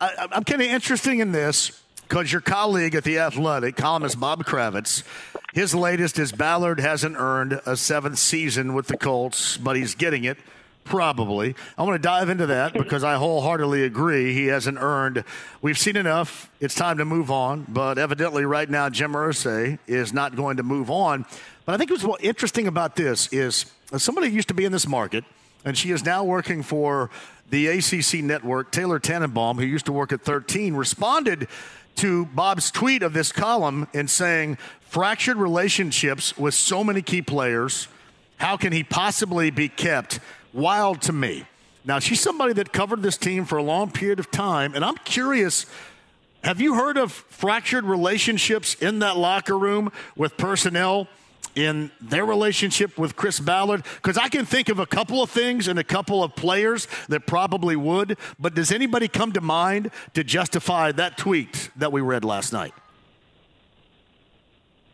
I, 0.00 0.28
I'm 0.32 0.44
kind 0.44 0.60
of 0.60 0.68
interesting 0.68 1.20
in 1.20 1.32
this 1.32 1.81
because 2.12 2.30
your 2.30 2.42
colleague 2.42 2.94
at 2.94 3.04
the 3.04 3.18
Athletic, 3.18 3.74
columnist 3.74 4.20
Bob 4.20 4.44
Kravitz, 4.44 5.02
his 5.54 5.74
latest 5.74 6.18
is 6.18 6.30
Ballard 6.30 6.78
hasn't 6.78 7.16
earned 7.16 7.58
a 7.64 7.74
seventh 7.74 8.18
season 8.18 8.74
with 8.74 8.88
the 8.88 8.98
Colts, 8.98 9.56
but 9.56 9.76
he's 9.76 9.94
getting 9.94 10.24
it. 10.24 10.36
Probably. 10.84 11.54
I 11.78 11.84
want 11.84 11.94
to 11.94 12.06
dive 12.06 12.28
into 12.28 12.44
that 12.48 12.74
because 12.74 13.02
I 13.02 13.14
wholeheartedly 13.14 13.84
agree 13.84 14.34
he 14.34 14.48
hasn't 14.48 14.76
earned. 14.78 15.24
We've 15.62 15.78
seen 15.78 15.96
enough. 15.96 16.50
It's 16.60 16.74
time 16.74 16.98
to 16.98 17.06
move 17.06 17.30
on. 17.30 17.64
But 17.66 17.96
evidently, 17.96 18.44
right 18.44 18.68
now, 18.68 18.90
Jim 18.90 19.14
Irsay 19.14 19.78
is 19.86 20.12
not 20.12 20.36
going 20.36 20.58
to 20.58 20.62
move 20.62 20.90
on. 20.90 21.24
But 21.64 21.76
I 21.76 21.78
think 21.78 21.90
what's 21.90 22.04
interesting 22.22 22.66
about 22.66 22.94
this 22.94 23.32
is 23.32 23.64
uh, 23.90 23.96
somebody 23.96 24.28
used 24.28 24.48
to 24.48 24.54
be 24.54 24.66
in 24.66 24.72
this 24.72 24.86
market, 24.86 25.24
and 25.64 25.78
she 25.78 25.92
is 25.92 26.04
now 26.04 26.24
working 26.24 26.62
for 26.62 27.08
the 27.48 27.68
ACC 27.68 28.22
network. 28.22 28.70
Taylor 28.70 28.98
Tannenbaum, 28.98 29.58
who 29.58 29.64
used 29.64 29.86
to 29.86 29.92
work 29.92 30.12
at 30.12 30.22
13, 30.22 30.74
responded 30.74 31.48
to 31.96 32.26
Bob's 32.26 32.70
tweet 32.70 33.02
of 33.02 33.12
this 33.12 33.32
column 33.32 33.88
and 33.94 34.08
saying, 34.08 34.58
fractured 34.80 35.36
relationships 35.36 36.36
with 36.36 36.54
so 36.54 36.82
many 36.84 37.02
key 37.02 37.22
players. 37.22 37.88
How 38.36 38.56
can 38.56 38.72
he 38.72 38.82
possibly 38.82 39.50
be 39.50 39.68
kept? 39.68 40.20
wild 40.52 41.02
to 41.02 41.12
me. 41.12 41.44
Now, 41.84 41.98
she's 41.98 42.20
somebody 42.20 42.52
that 42.54 42.72
covered 42.72 43.02
this 43.02 43.16
team 43.16 43.44
for 43.44 43.56
a 43.58 43.62
long 43.62 43.90
period 43.90 44.20
of 44.20 44.30
time, 44.30 44.74
and 44.74 44.84
I'm 44.84 44.96
curious 44.98 45.66
have 46.44 46.60
you 46.60 46.74
heard 46.74 46.96
of 46.96 47.12
fractured 47.12 47.84
relationships 47.84 48.74
in 48.74 48.98
that 48.98 49.16
locker 49.16 49.56
room 49.56 49.92
with 50.16 50.36
personnel 50.36 51.06
in 51.54 51.90
their 52.00 52.24
relationship 52.24 52.98
with 52.98 53.16
Chris 53.16 53.40
Ballard? 53.40 53.84
Because 53.96 54.16
I 54.16 54.28
can 54.28 54.44
think 54.44 54.68
of 54.68 54.78
a 54.78 54.86
couple 54.86 55.22
of 55.22 55.30
things 55.30 55.68
and 55.68 55.78
a 55.78 55.84
couple 55.84 56.22
of 56.22 56.34
players 56.34 56.88
that 57.08 57.26
probably 57.26 57.76
would, 57.76 58.16
but 58.38 58.54
does 58.54 58.72
anybody 58.72 59.08
come 59.08 59.32
to 59.32 59.40
mind 59.40 59.90
to 60.14 60.24
justify 60.24 60.92
that 60.92 61.16
tweet 61.16 61.70
that 61.76 61.92
we 61.92 62.00
read 62.00 62.24
last 62.24 62.52
night? 62.52 62.72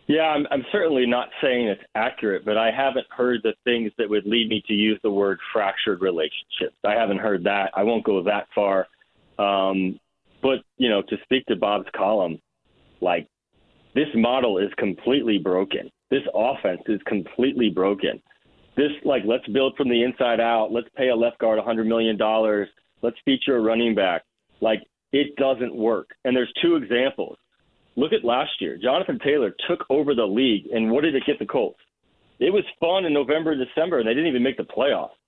Yeah, 0.08 0.22
I'm, 0.22 0.46
I'm 0.50 0.64
certainly 0.72 1.04
not 1.04 1.28
saying 1.42 1.68
it's 1.68 1.82
accurate, 1.94 2.46
but 2.46 2.56
I 2.56 2.70
haven't 2.70 3.06
heard 3.10 3.42
the 3.42 3.52
things 3.64 3.92
that 3.98 4.08
would 4.08 4.24
lead 4.24 4.48
me 4.48 4.62
to 4.66 4.72
use 4.72 4.98
the 5.02 5.10
word 5.10 5.38
fractured 5.52 6.00
relationships. 6.00 6.76
I 6.82 6.94
haven't 6.94 7.18
heard 7.18 7.44
that. 7.44 7.72
I 7.74 7.82
won't 7.82 8.04
go 8.04 8.22
that 8.22 8.46
far. 8.54 8.88
Um, 9.38 10.00
but, 10.42 10.60
you 10.78 10.88
know, 10.88 11.02
to 11.02 11.16
speak 11.24 11.44
to 11.46 11.56
Bob's 11.56 11.88
column, 11.94 12.40
like 13.02 13.28
this 13.94 14.08
model 14.14 14.56
is 14.56 14.70
completely 14.78 15.36
broken. 15.36 15.90
This 16.10 16.22
offense 16.34 16.82
is 16.86 17.00
completely 17.06 17.70
broken. 17.70 18.20
This, 18.76 18.92
like, 19.04 19.22
let's 19.26 19.46
build 19.48 19.74
from 19.76 19.88
the 19.88 20.02
inside 20.02 20.40
out. 20.40 20.72
Let's 20.72 20.88
pay 20.96 21.08
a 21.08 21.16
left 21.16 21.38
guard 21.38 21.58
$100 21.58 21.86
million. 21.86 22.16
Let's 23.02 23.16
feature 23.24 23.56
a 23.56 23.60
running 23.60 23.94
back. 23.94 24.22
Like, 24.60 24.82
it 25.12 25.36
doesn't 25.36 25.74
work. 25.74 26.10
And 26.24 26.36
there's 26.36 26.52
two 26.62 26.76
examples. 26.76 27.36
Look 27.96 28.12
at 28.12 28.24
last 28.24 28.52
year. 28.60 28.78
Jonathan 28.80 29.18
Taylor 29.24 29.54
took 29.68 29.84
over 29.90 30.14
the 30.14 30.24
league, 30.24 30.66
and 30.72 30.90
what 30.90 31.02
did 31.02 31.16
it 31.16 31.24
get 31.26 31.38
the 31.38 31.46
Colts? 31.46 31.80
It 32.38 32.52
was 32.52 32.64
fun 32.78 33.04
in 33.04 33.12
November, 33.12 33.56
December, 33.56 33.98
and 33.98 34.06
they 34.06 34.14
didn't 34.14 34.28
even 34.28 34.42
make 34.42 34.56
the 34.56 34.62
playoffs. 34.62 35.18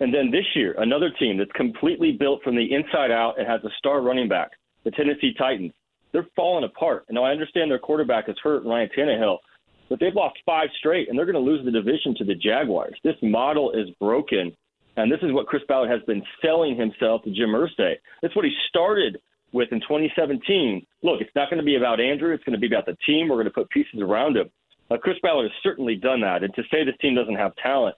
And 0.00 0.12
then 0.12 0.30
this 0.30 0.44
year, 0.54 0.74
another 0.78 1.10
team 1.18 1.38
that's 1.38 1.50
completely 1.52 2.12
built 2.12 2.42
from 2.42 2.56
the 2.56 2.74
inside 2.74 3.10
out 3.10 3.38
and 3.38 3.46
has 3.46 3.62
a 3.64 3.70
star 3.78 4.02
running 4.02 4.28
back, 4.28 4.50
the 4.84 4.90
Tennessee 4.90 5.32
Titans. 5.38 5.72
They're 6.12 6.26
falling 6.36 6.64
apart. 6.64 7.04
And 7.08 7.14
now 7.14 7.24
I 7.24 7.30
understand 7.30 7.70
their 7.70 7.78
quarterback 7.78 8.28
is 8.28 8.36
hurt, 8.42 8.64
Ryan 8.64 8.90
Tannehill, 8.96 9.38
but 9.90 9.98
they've 9.98 10.14
lost 10.14 10.38
five 10.46 10.68
straight, 10.78 11.08
and 11.08 11.18
they're 11.18 11.26
going 11.26 11.34
to 11.34 11.50
lose 11.50 11.64
the 11.64 11.70
division 11.70 12.14
to 12.16 12.24
the 12.24 12.34
Jaguars. 12.34 12.94
This 13.02 13.16
model 13.20 13.72
is 13.72 13.90
broken, 14.00 14.56
and 14.96 15.10
this 15.12 15.18
is 15.20 15.32
what 15.32 15.48
Chris 15.48 15.62
Ballard 15.68 15.90
has 15.90 16.00
been 16.06 16.22
selling 16.40 16.76
himself 16.76 17.22
to 17.24 17.30
Jim 17.30 17.50
Irsay. 17.50 17.96
That's 18.22 18.34
what 18.36 18.44
he 18.44 18.52
started 18.68 19.18
with 19.52 19.68
in 19.72 19.80
2017. 19.80 20.86
Look, 21.02 21.20
it's 21.20 21.34
not 21.34 21.50
going 21.50 21.58
to 21.58 21.64
be 21.64 21.74
about 21.74 22.00
Andrew. 22.00 22.32
It's 22.32 22.44
going 22.44 22.54
to 22.54 22.60
be 22.60 22.72
about 22.72 22.86
the 22.86 22.96
team. 23.04 23.28
We're 23.28 23.36
going 23.36 23.46
to 23.46 23.50
put 23.50 23.68
pieces 23.70 24.00
around 24.00 24.36
him. 24.36 24.48
Uh, 24.90 24.96
Chris 24.96 25.16
Ballard 25.22 25.50
has 25.50 25.62
certainly 25.62 25.96
done 25.96 26.20
that, 26.20 26.44
and 26.44 26.54
to 26.54 26.62
say 26.70 26.84
this 26.84 26.94
team 27.00 27.16
doesn't 27.16 27.36
have 27.36 27.54
talent 27.56 27.96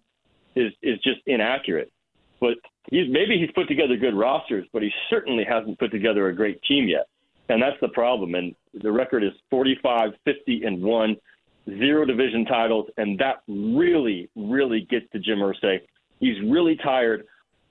is 0.56 0.72
is 0.82 0.98
just 1.04 1.20
inaccurate. 1.26 1.92
But 2.40 2.54
he's 2.90 3.06
maybe 3.10 3.38
he's 3.38 3.50
put 3.54 3.68
together 3.68 3.96
good 3.96 4.14
rosters, 4.14 4.66
but 4.72 4.82
he 4.82 4.90
certainly 5.10 5.44
hasn't 5.44 5.78
put 5.78 5.90
together 5.90 6.28
a 6.28 6.34
great 6.34 6.60
team 6.62 6.88
yet, 6.88 7.06
and 7.48 7.62
that's 7.62 7.80
the 7.80 7.88
problem. 7.88 8.34
And 8.34 8.54
the 8.74 8.92
record 8.92 9.22
is 9.22 9.32
45, 9.50 10.10
50, 10.24 10.64
and 10.64 10.82
one, 10.82 11.16
zero 11.68 12.04
division 12.04 12.44
titles, 12.44 12.86
and 12.96 13.18
that 13.18 13.42
really, 13.48 14.28
really 14.36 14.86
gets 14.90 15.06
to 15.12 15.18
Jim 15.18 15.38
Irsay. 15.38 15.78
He's 16.20 16.36
really 16.50 16.76
tired 16.82 17.24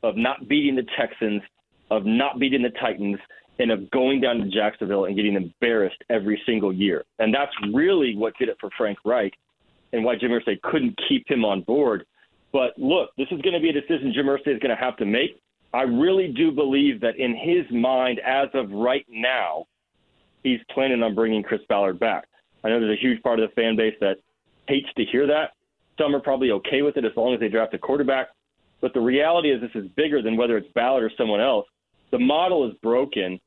of 0.04 0.16
not 0.18 0.48
beating 0.48 0.76
the 0.76 0.86
Texans, 0.98 1.42
of 1.90 2.06
not 2.06 2.40
beating 2.40 2.62
the 2.62 2.72
Titans, 2.82 3.20
and 3.60 3.72
of 3.72 3.90
going 3.92 4.22
down 4.22 4.38
to 4.38 4.50
Jacksonville 4.50 5.06
and 5.06 5.16
getting 5.16 5.36
embarrassed 5.36 6.04
every 6.10 6.42
single 6.46 6.74
year. 6.74 7.04
And 7.20 7.34
that's 7.34 7.52
really 7.74 8.16
what 8.16 8.34
did 8.40 8.50
it 8.50 8.58
for 8.60 8.70
Frank 8.78 8.98
Reich 9.06 9.34
and 9.94 10.04
why 10.04 10.16
Jim 10.16 10.32
Irsay 10.32 10.62
couldn't 10.62 11.00
keep 11.08 11.30
him 11.30 11.46
on 11.46 11.62
board. 11.62 12.06
But 12.52 12.72
look, 12.78 13.12
this 13.18 13.28
is 13.32 13.42
going 13.42 13.54
to 13.54 13.60
be 13.60 13.70
a 13.70 13.74
decision 13.74 14.14
Jim 14.14 14.26
Irsay 14.26 14.56
is 14.56 14.60
going 14.60 14.76
to 14.76 14.82
have 14.82 14.98
to 14.98 15.06
make. 15.06 15.42
I 15.74 15.84
really 15.84 16.30
do 16.30 16.52
believe 16.52 17.00
that 17.02 17.18
in 17.18 17.36
his 17.36 17.66
mind, 17.72 18.20
as 18.26 18.50
of 18.54 18.72
right 18.72 19.06
now, 19.10 19.66
he's 20.44 20.60
planning 20.74 21.02
on 21.04 21.16
bringing 21.16 21.44
Chris 21.44 21.62
Ballard 21.70 22.00
back. 22.00 22.26
I 22.64 22.70
know 22.70 22.80
there's 22.80 22.98
a 22.98 23.02
huge 23.02 23.22
part 23.24 23.40
of 23.40 23.50
the 23.50 23.56
fan 23.56 23.76
base 23.76 23.96
that 24.02 24.18
hates 24.68 24.88
to 24.98 25.06
hear 25.06 25.28
that. 25.28 25.52
Some 25.98 26.16
are 26.16 26.20
probably 26.20 26.52
okay 26.52 26.82
with 26.82 26.98
it 26.98 27.06
as 27.06 27.12
long 27.16 27.34
as 27.34 27.40
they 27.40 27.50
draft 27.50 27.74
a 27.74 27.78
quarterback. 27.78 28.30
But 28.80 28.94
the 28.94 29.02
reality 29.02 29.52
is, 29.52 29.62
this 29.62 29.72
is 29.76 29.90
bigger 29.92 30.22
than 30.22 30.38
whether 30.38 30.58
it's 30.58 30.72
Ballard 30.74 31.04
or 31.04 31.12
someone 31.18 31.42
else. 31.42 31.68
The 32.10 32.20
model 32.20 32.68
is 32.70 32.76
broken, 32.82 33.40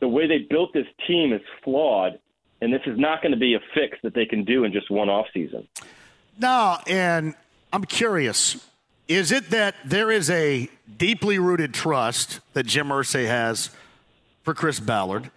the 0.00 0.08
way 0.08 0.26
they 0.26 0.38
built 0.38 0.72
this 0.72 0.86
team 1.06 1.32
is 1.32 1.40
flawed, 1.64 2.18
and 2.60 2.72
this 2.72 2.82
is 2.86 2.98
not 2.98 3.22
going 3.22 3.32
to 3.32 3.38
be 3.38 3.54
a 3.54 3.60
fix 3.74 3.98
that 4.02 4.14
they 4.14 4.26
can 4.26 4.44
do 4.44 4.64
in 4.64 4.72
just 4.72 4.90
one 4.90 5.08
off 5.08 5.26
season. 5.32 5.66
No, 6.38 6.78
and 6.86 7.34
I'm 7.72 7.84
curious. 7.84 8.64
Is 9.06 9.32
it 9.32 9.50
that 9.50 9.74
there 9.84 10.10
is 10.10 10.28
a 10.28 10.68
deeply 10.96 11.38
rooted 11.38 11.72
trust 11.72 12.40
that 12.52 12.66
Jim 12.66 12.88
Irsay 12.88 13.26
has 13.26 13.70
for 14.42 14.54
Chris 14.54 14.80
Ballard? 14.80 15.30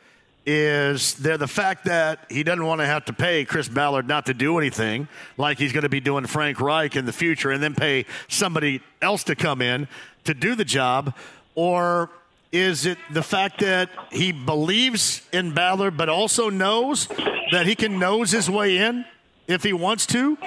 Is 0.46 1.14
there 1.16 1.38
the 1.38 1.48
fact 1.48 1.86
that 1.86 2.26
he 2.30 2.44
doesn't 2.44 2.66
want 2.66 2.82
to 2.82 2.86
have 2.86 3.06
to 3.06 3.14
pay 3.14 3.46
Chris 3.46 3.68
Ballard 3.68 4.08
not 4.08 4.26
to 4.26 4.34
do 4.34 4.58
anything 4.58 5.08
like 5.38 5.60
he's 5.60 5.72
going 5.72 5.84
to 5.84 5.90
be 5.90 6.00
doing 6.00 6.26
Frank 6.26 6.60
Reich 6.60 6.96
in 6.96 7.06
the 7.06 7.14
future 7.14 7.52
and 7.52 7.62
then 7.62 7.76
pay 7.76 8.06
somebody 8.28 8.82
else 9.02 9.24
to 9.26 9.36
come 9.36 9.62
in 9.62 9.88
to 10.24 10.34
do 10.34 10.56
the 10.56 10.66
job? 10.66 11.16
Or 11.54 12.10
is 12.52 12.86
it 12.88 12.98
the 13.12 13.22
fact 13.22 13.60
that 13.60 13.90
he 14.12 14.32
believes 14.32 15.22
in 15.32 15.54
Ballard, 15.54 15.96
but 15.96 16.10
also 16.10 16.50
knows 16.50 17.08
that 17.52 17.68
he 17.68 17.76
can 17.76 18.00
nose 18.00 18.32
his 18.32 18.50
way 18.50 18.78
in 18.78 19.06
if 19.48 19.64
he 19.64 19.74
wants 19.74 20.06
to 20.08 20.38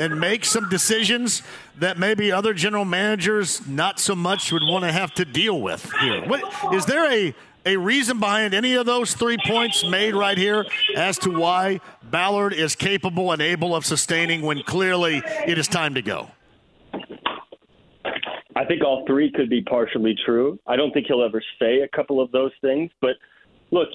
and 0.00 0.18
make 0.18 0.44
some 0.44 0.68
decisions 0.68 1.42
that 1.78 1.98
maybe 1.98 2.32
other 2.32 2.54
general 2.54 2.84
managers 2.84 3.66
not 3.66 4.00
so 4.00 4.14
much 4.14 4.50
would 4.52 4.62
want 4.64 4.84
to 4.84 4.92
have 4.92 5.14
to 5.14 5.24
deal 5.24 5.60
with 5.60 5.90
here? 6.00 6.26
What, 6.26 6.42
is 6.74 6.86
there 6.86 7.10
a, 7.10 7.34
a 7.66 7.76
reason 7.76 8.20
behind 8.20 8.54
any 8.54 8.74
of 8.74 8.86
those 8.86 9.14
three 9.14 9.38
points 9.46 9.84
made 9.88 10.14
right 10.14 10.36
here 10.36 10.64
as 10.96 11.18
to 11.18 11.30
why 11.30 11.80
Ballard 12.02 12.52
is 12.52 12.74
capable 12.74 13.32
and 13.32 13.40
able 13.40 13.74
of 13.74 13.84
sustaining 13.86 14.42
when 14.42 14.62
clearly 14.62 15.22
it 15.46 15.58
is 15.58 15.68
time 15.68 15.94
to 15.94 16.02
go? 16.02 16.30
I 18.56 18.64
think 18.64 18.84
all 18.84 19.04
three 19.06 19.32
could 19.32 19.50
be 19.50 19.62
partially 19.62 20.14
true. 20.24 20.58
I 20.66 20.76
don't 20.76 20.92
think 20.92 21.06
he'll 21.06 21.24
ever 21.24 21.42
say 21.58 21.80
a 21.80 21.88
couple 21.88 22.20
of 22.20 22.30
those 22.30 22.52
things. 22.60 22.90
But 23.00 23.16
look, 23.70 23.88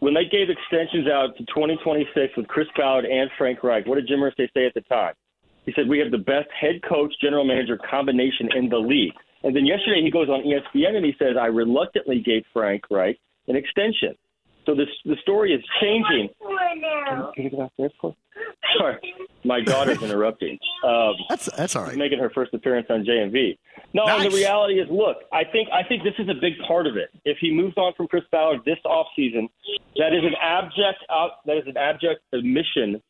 when 0.00 0.14
they 0.14 0.24
gave 0.24 0.48
extensions 0.48 1.08
out 1.08 1.36
to 1.36 1.44
2026 1.46 2.36
with 2.36 2.48
Chris 2.48 2.68
Ballard 2.76 3.04
and 3.04 3.30
Frank 3.36 3.62
Reich, 3.62 3.86
what 3.86 3.96
did 3.96 4.08
Jim 4.08 4.20
Irsay 4.20 4.48
say 4.54 4.66
at 4.66 4.74
the 4.74 4.80
time? 4.82 5.14
He 5.66 5.72
said, 5.74 5.88
We 5.88 5.98
have 5.98 6.10
the 6.10 6.18
best 6.18 6.48
head 6.58 6.80
coach, 6.88 7.12
general 7.20 7.44
manager 7.44 7.78
combination 7.90 8.48
in 8.56 8.68
the 8.68 8.78
league. 8.78 9.12
And 9.42 9.54
then 9.54 9.66
yesterday 9.66 10.02
he 10.02 10.10
goes 10.10 10.28
on 10.28 10.42
ESPN 10.42 10.96
and 10.96 11.04
he 11.04 11.14
says, 11.18 11.36
I 11.40 11.46
reluctantly 11.46 12.20
gave 12.20 12.44
Frank 12.52 12.84
Reich 12.90 13.18
an 13.46 13.56
extension. 13.56 14.14
So 14.66 14.74
this, 14.74 14.88
the 15.04 15.16
story 15.22 15.52
is 15.54 15.64
changing. 15.80 16.28
Can 17.34 17.44
you 17.44 17.50
get 17.50 17.58
downstairs, 17.58 17.92
please? 18.00 18.14
Sorry, 18.78 18.98
my 19.44 19.60
daughter's 19.60 20.02
interrupting. 20.02 20.58
Um, 20.84 21.14
that's 21.28 21.46
that's 21.56 21.74
all 21.74 21.84
right. 21.84 21.96
Making 21.96 22.18
her 22.18 22.30
first 22.30 22.52
appearance 22.52 22.86
on 22.90 23.04
JMV. 23.04 23.56
No, 23.94 24.06
and 24.06 24.30
the 24.30 24.36
reality 24.36 24.74
is, 24.74 24.86
look, 24.90 25.16
I 25.32 25.44
think 25.44 25.68
I 25.72 25.82
think 25.88 26.02
this 26.02 26.14
is 26.18 26.28
a 26.28 26.34
big 26.34 26.52
part 26.66 26.86
of 26.86 26.96
it. 26.96 27.08
If 27.24 27.38
he 27.40 27.50
moves 27.52 27.76
on 27.76 27.94
from 27.96 28.08
Chris 28.08 28.24
Ballard 28.30 28.60
this 28.64 28.78
offseason, 28.84 29.48
that 29.96 30.12
is 30.12 30.22
an 30.22 30.34
abject 30.40 31.02
out, 31.10 31.44
that 31.46 31.56
is 31.56 31.64
an 31.66 31.76
abject 31.76 32.20
admission 32.32 33.02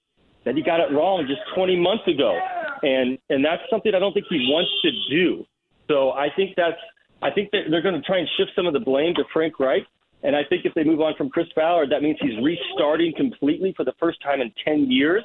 that 0.44 0.54
he 0.54 0.62
got 0.62 0.80
it 0.80 0.92
wrong 0.94 1.26
just 1.26 1.40
20 1.54 1.76
months 1.76 2.06
ago, 2.06 2.38
and 2.82 3.18
and 3.28 3.44
that's 3.44 3.62
something 3.68 3.92
I 3.94 3.98
don't 3.98 4.12
think 4.12 4.26
he 4.30 4.48
wants 4.48 4.70
to 4.82 4.90
do. 5.10 5.44
So 5.88 6.12
I 6.12 6.28
think 6.36 6.54
that's 6.56 6.78
I 7.22 7.30
think 7.30 7.50
that 7.50 7.62
they're 7.70 7.82
going 7.82 7.94
to 7.94 8.02
try 8.02 8.18
and 8.18 8.28
shift 8.36 8.52
some 8.54 8.66
of 8.66 8.72
the 8.72 8.80
blame 8.80 9.14
to 9.14 9.24
Frank 9.32 9.58
Reich. 9.58 9.82
And 10.22 10.34
I 10.34 10.42
think 10.48 10.64
if 10.64 10.74
they 10.74 10.84
move 10.84 11.00
on 11.00 11.14
from 11.16 11.30
Chris 11.30 11.46
Ballard, 11.54 11.90
that 11.90 12.02
means 12.02 12.16
he's 12.20 12.38
restarting 12.42 13.12
completely 13.16 13.72
for 13.76 13.84
the 13.84 13.94
first 13.98 14.22
time 14.22 14.40
in 14.40 14.52
10 14.64 14.90
years. 14.90 15.22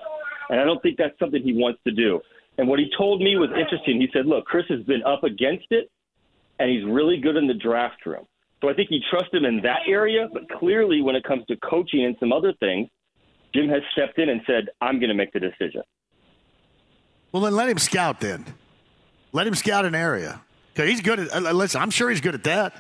And 0.50 0.60
I 0.60 0.66
don't 0.66 0.82
think 0.82 0.98
that's 0.98 1.18
something 1.20 1.42
he 1.42 1.54
wants 1.54 1.80
to 1.86 1.92
do. 1.92 2.20
And 2.58 2.68
what 2.68 2.80
he 2.80 2.90
told 2.96 3.22
me 3.22 3.36
was 3.36 3.50
interesting. 3.50 4.00
He 4.00 4.08
said, 4.14 4.26
look, 4.26 4.46
Chris 4.46 4.66
has 4.70 4.84
been 4.84 5.02
up 5.04 5.24
against 5.24 5.66
it, 5.72 5.90
and 6.60 6.70
he's 6.70 6.86
really 6.86 7.18
good 7.18 7.36
in 7.36 7.48
the 7.48 7.56
draft 7.56 8.06
room. 8.06 8.26
So 8.62 8.70
I 8.70 8.74
think 8.74 8.90
you 8.92 9.00
trust 9.10 9.34
him 9.34 9.46
in 9.46 9.62
that 9.64 9.80
area. 9.88 10.28
But 10.32 10.50
clearly, 10.60 11.02
when 11.02 11.16
it 11.16 11.24
comes 11.24 11.46
to 11.48 11.56
coaching 11.58 12.06
and 12.06 12.16
some 12.20 12.32
other 12.32 12.54
things, 12.60 12.88
Jim 13.56 13.70
has 13.70 13.82
stepped 13.92 14.20
in 14.20 14.30
and 14.30 14.42
said, 14.46 14.70
I'm 14.82 15.00
going 15.00 15.10
to 15.10 15.16
make 15.16 15.34
the 15.34 15.40
decision. 15.40 15.82
Well, 17.32 17.42
then 17.42 17.56
let 17.56 17.70
him 17.70 17.80
scout 17.80 18.20
then. 18.20 18.46
Let 19.32 19.48
him 19.48 19.56
scout 19.56 19.86
an 19.86 19.96
area. 19.96 20.42
He's 20.76 21.02
good 21.02 21.20
at. 21.20 21.34
Uh, 21.34 21.52
listen, 21.52 21.82
I'm 21.82 21.92
sure 21.92 22.10
he's 22.10 22.22
good 22.22 22.36
at 22.36 22.44
that. 22.46 22.74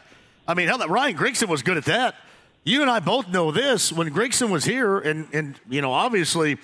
I 0.47 0.53
mean, 0.53 0.67
hell, 0.67 0.79
Ryan 0.87 1.17
Grigson 1.17 1.47
was 1.47 1.61
good 1.61 1.77
at 1.77 1.85
that. 1.85 2.15
You 2.63 2.81
and 2.81 2.89
I 2.89 2.99
both 2.99 3.27
know 3.27 3.51
this. 3.51 3.91
When 3.91 4.09
Grigson 4.09 4.49
was 4.49 4.65
here, 4.65 4.97
and 4.97 5.27
and 5.33 5.59
you 5.69 5.81
know, 5.81 5.93
obviously, 5.93 6.57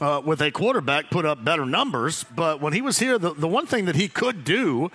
uh, 0.00 0.20
with 0.24 0.40
a 0.40 0.50
quarterback, 0.50 1.10
put 1.10 1.24
up 1.24 1.44
better 1.44 1.64
numbers. 1.64 2.24
But 2.24 2.60
when 2.60 2.72
he 2.72 2.82
was 2.82 2.98
here, 2.98 3.18
the 3.18 3.34
the 3.34 3.48
one 3.48 3.66
thing 3.66 3.84
that 3.84 3.94
he 3.94 4.08
could 4.08 4.44
do 4.44 4.90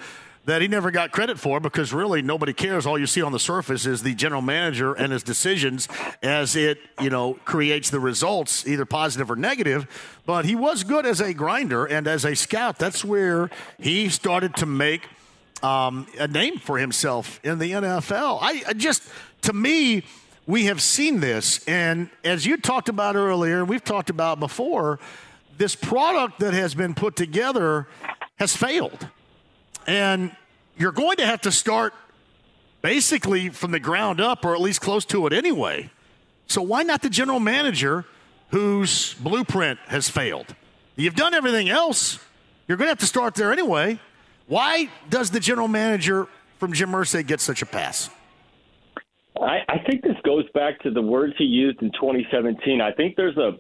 that 0.46 0.62
he 0.62 0.68
never 0.68 0.90
got 0.90 1.12
credit 1.12 1.40
for 1.40 1.60
because 1.60 1.94
really 1.94 2.22
nobody 2.22 2.54
cares. 2.54 2.86
All 2.86 2.98
you 2.98 3.06
see 3.06 3.22
on 3.22 3.32
the 3.32 3.40
surface 3.40 3.86
is 3.86 4.02
the 4.02 4.16
general 4.16 4.42
manager 4.42 4.94
and 4.94 5.14
his 5.14 5.22
decisions 5.22 5.88
as 6.24 6.56
it, 6.56 6.80
you 7.00 7.10
know, 7.10 7.36
creates 7.46 7.90
the 7.92 8.00
results, 8.00 8.68
either 8.68 8.86
positive 8.86 9.30
or 9.30 9.36
negative. 9.36 9.88
But 10.26 10.46
he 10.46 10.56
was 10.56 10.84
good 10.84 11.06
as 11.06 11.22
a 11.22 11.34
grinder 11.34 11.86
and 11.86 12.08
as 12.08 12.26
a 12.26 12.36
scout. 12.36 12.80
That's 12.80 13.06
where 13.06 13.50
he 13.80 14.10
started 14.10 14.56
to 14.58 14.66
make 14.66 15.04
um, 15.64 16.08
a 16.18 16.28
name 16.28 16.60
for 16.60 16.78
himself 16.78 17.40
in 17.44 17.60
the 17.60 17.72
NFL. 17.72 18.40
I, 18.42 18.64
I 18.68 18.74
just, 18.74 19.04
to 19.44 19.54
me, 19.54 20.04
we 20.48 20.66
have 20.66 20.82
seen 20.82 21.20
this. 21.20 21.66
And 21.68 22.10
as 22.24 22.46
you 22.46 22.58
talked 22.58 22.90
about 22.90 23.16
earlier, 23.16 23.64
we've 23.64 23.84
talked 23.84 24.10
about 24.10 24.40
before, 24.40 25.00
this 25.58 25.76
product 25.76 26.40
that 26.40 26.54
has 26.54 26.74
been 26.74 26.96
put 26.96 27.16
together 27.16 27.88
has 28.38 28.56
failed. 28.56 29.08
And 29.86 30.36
you're 30.78 30.94
going 30.94 31.18
to 31.18 31.26
have 31.26 31.42
to 31.42 31.52
start 31.52 31.94
basically 32.82 33.50
from 33.50 33.72
the 33.72 33.80
ground 33.80 34.22
up 34.22 34.46
or 34.46 34.56
at 34.56 34.62
least 34.62 34.82
close 34.82 35.06
to 35.06 35.28
it 35.28 35.34
anyway. 35.34 35.90
So 36.48 36.62
why 36.62 36.84
not 36.84 37.02
the 37.02 37.10
general 37.10 37.40
manager 37.40 38.06
whose 38.50 39.14
blueprint 39.16 39.80
has 39.88 40.10
failed? 40.10 40.56
You've 40.96 41.16
done 41.16 41.34
everything 41.34 41.70
else. 41.70 42.20
You're 42.68 42.78
going 42.78 42.88
to 42.88 42.92
have 42.92 43.00
to 43.00 43.06
start 43.06 43.36
there 43.36 43.52
anyway. 43.52 44.00
Why 44.50 44.90
does 45.12 45.30
the 45.30 45.40
general 45.40 45.68
manager 45.68 46.28
from 46.58 46.74
Jim 46.74 46.90
Irsay 46.90 47.26
get 47.26 47.40
such 47.40 47.62
a 47.62 47.68
pass? 47.68 48.10
I, 49.40 49.60
I 49.70 49.78
think 49.88 50.02
this 50.02 50.16
goes 50.26 50.46
back 50.56 50.80
to 50.82 50.90
the 50.90 51.04
words 51.04 51.34
he 51.38 51.44
used 51.44 51.84
in 51.84 51.92
2017. 51.92 52.82
I 52.82 52.92
think 52.94 53.16
there's 53.16 53.38
a 53.38 53.52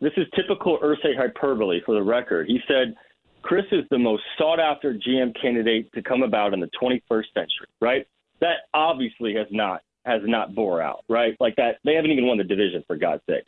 this 0.00 0.12
is 0.16 0.26
typical 0.34 0.78
Irsay 0.78 1.16
hyperbole 1.16 1.80
for 1.84 1.94
the 1.94 2.02
record. 2.02 2.46
He 2.48 2.60
said 2.66 2.94
Chris 3.42 3.66
is 3.72 3.84
the 3.90 3.98
most 3.98 4.22
sought 4.38 4.58
after 4.58 4.94
GM 4.94 5.38
candidate 5.40 5.92
to 5.92 6.02
come 6.02 6.22
about 6.22 6.54
in 6.54 6.60
the 6.60 6.70
21st 6.82 7.24
century, 7.34 7.68
right? 7.82 8.06
That 8.40 8.56
obviously 8.72 9.34
has 9.34 9.46
not 9.50 9.82
has 10.06 10.22
not 10.24 10.54
bore 10.54 10.80
out, 10.80 11.04
right? 11.10 11.36
Like 11.40 11.56
that 11.56 11.76
they 11.84 11.94
haven't 11.94 12.10
even 12.10 12.26
won 12.26 12.38
the 12.38 12.44
division 12.44 12.82
for 12.86 12.96
God's 12.96 13.22
sake. 13.28 13.44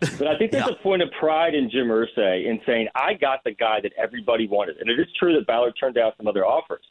But 0.00 0.28
I 0.28 0.38
think 0.38 0.50
there's 0.50 0.66
yeah. 0.66 0.72
a 0.72 0.82
point 0.82 1.02
of 1.02 1.10
pride 1.18 1.54
in 1.54 1.70
Jim 1.70 1.88
Irsay 1.88 2.46
in 2.46 2.60
saying, 2.66 2.88
I 2.94 3.14
got 3.14 3.44
the 3.44 3.52
guy 3.52 3.80
that 3.82 3.92
everybody 3.98 4.46
wanted. 4.46 4.78
And 4.78 4.88
it 4.88 4.98
is 4.98 5.06
true 5.18 5.34
that 5.34 5.46
Ballard 5.46 5.74
turned 5.78 5.94
down 5.94 6.12
some 6.16 6.26
other 6.26 6.46
offers. 6.46 6.84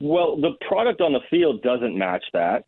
Well, 0.00 0.36
the 0.36 0.52
product 0.66 1.00
on 1.00 1.12
the 1.12 1.20
field 1.30 1.62
doesn't 1.62 1.96
match 1.96 2.24
that. 2.32 2.64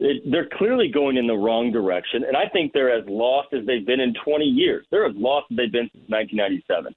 It, 0.00 0.22
they're 0.30 0.48
clearly 0.58 0.88
going 0.88 1.16
in 1.16 1.26
the 1.26 1.36
wrong 1.36 1.70
direction. 1.70 2.24
And 2.24 2.36
I 2.36 2.48
think 2.48 2.72
they're 2.72 2.92
as 2.92 3.04
lost 3.06 3.48
as 3.52 3.64
they've 3.66 3.86
been 3.86 4.00
in 4.00 4.14
20 4.24 4.44
years. 4.44 4.86
They're 4.90 5.06
as 5.06 5.14
lost 5.16 5.46
as 5.50 5.56
they've 5.56 5.72
been 5.72 5.88
since 5.92 6.08
1997 6.08 6.94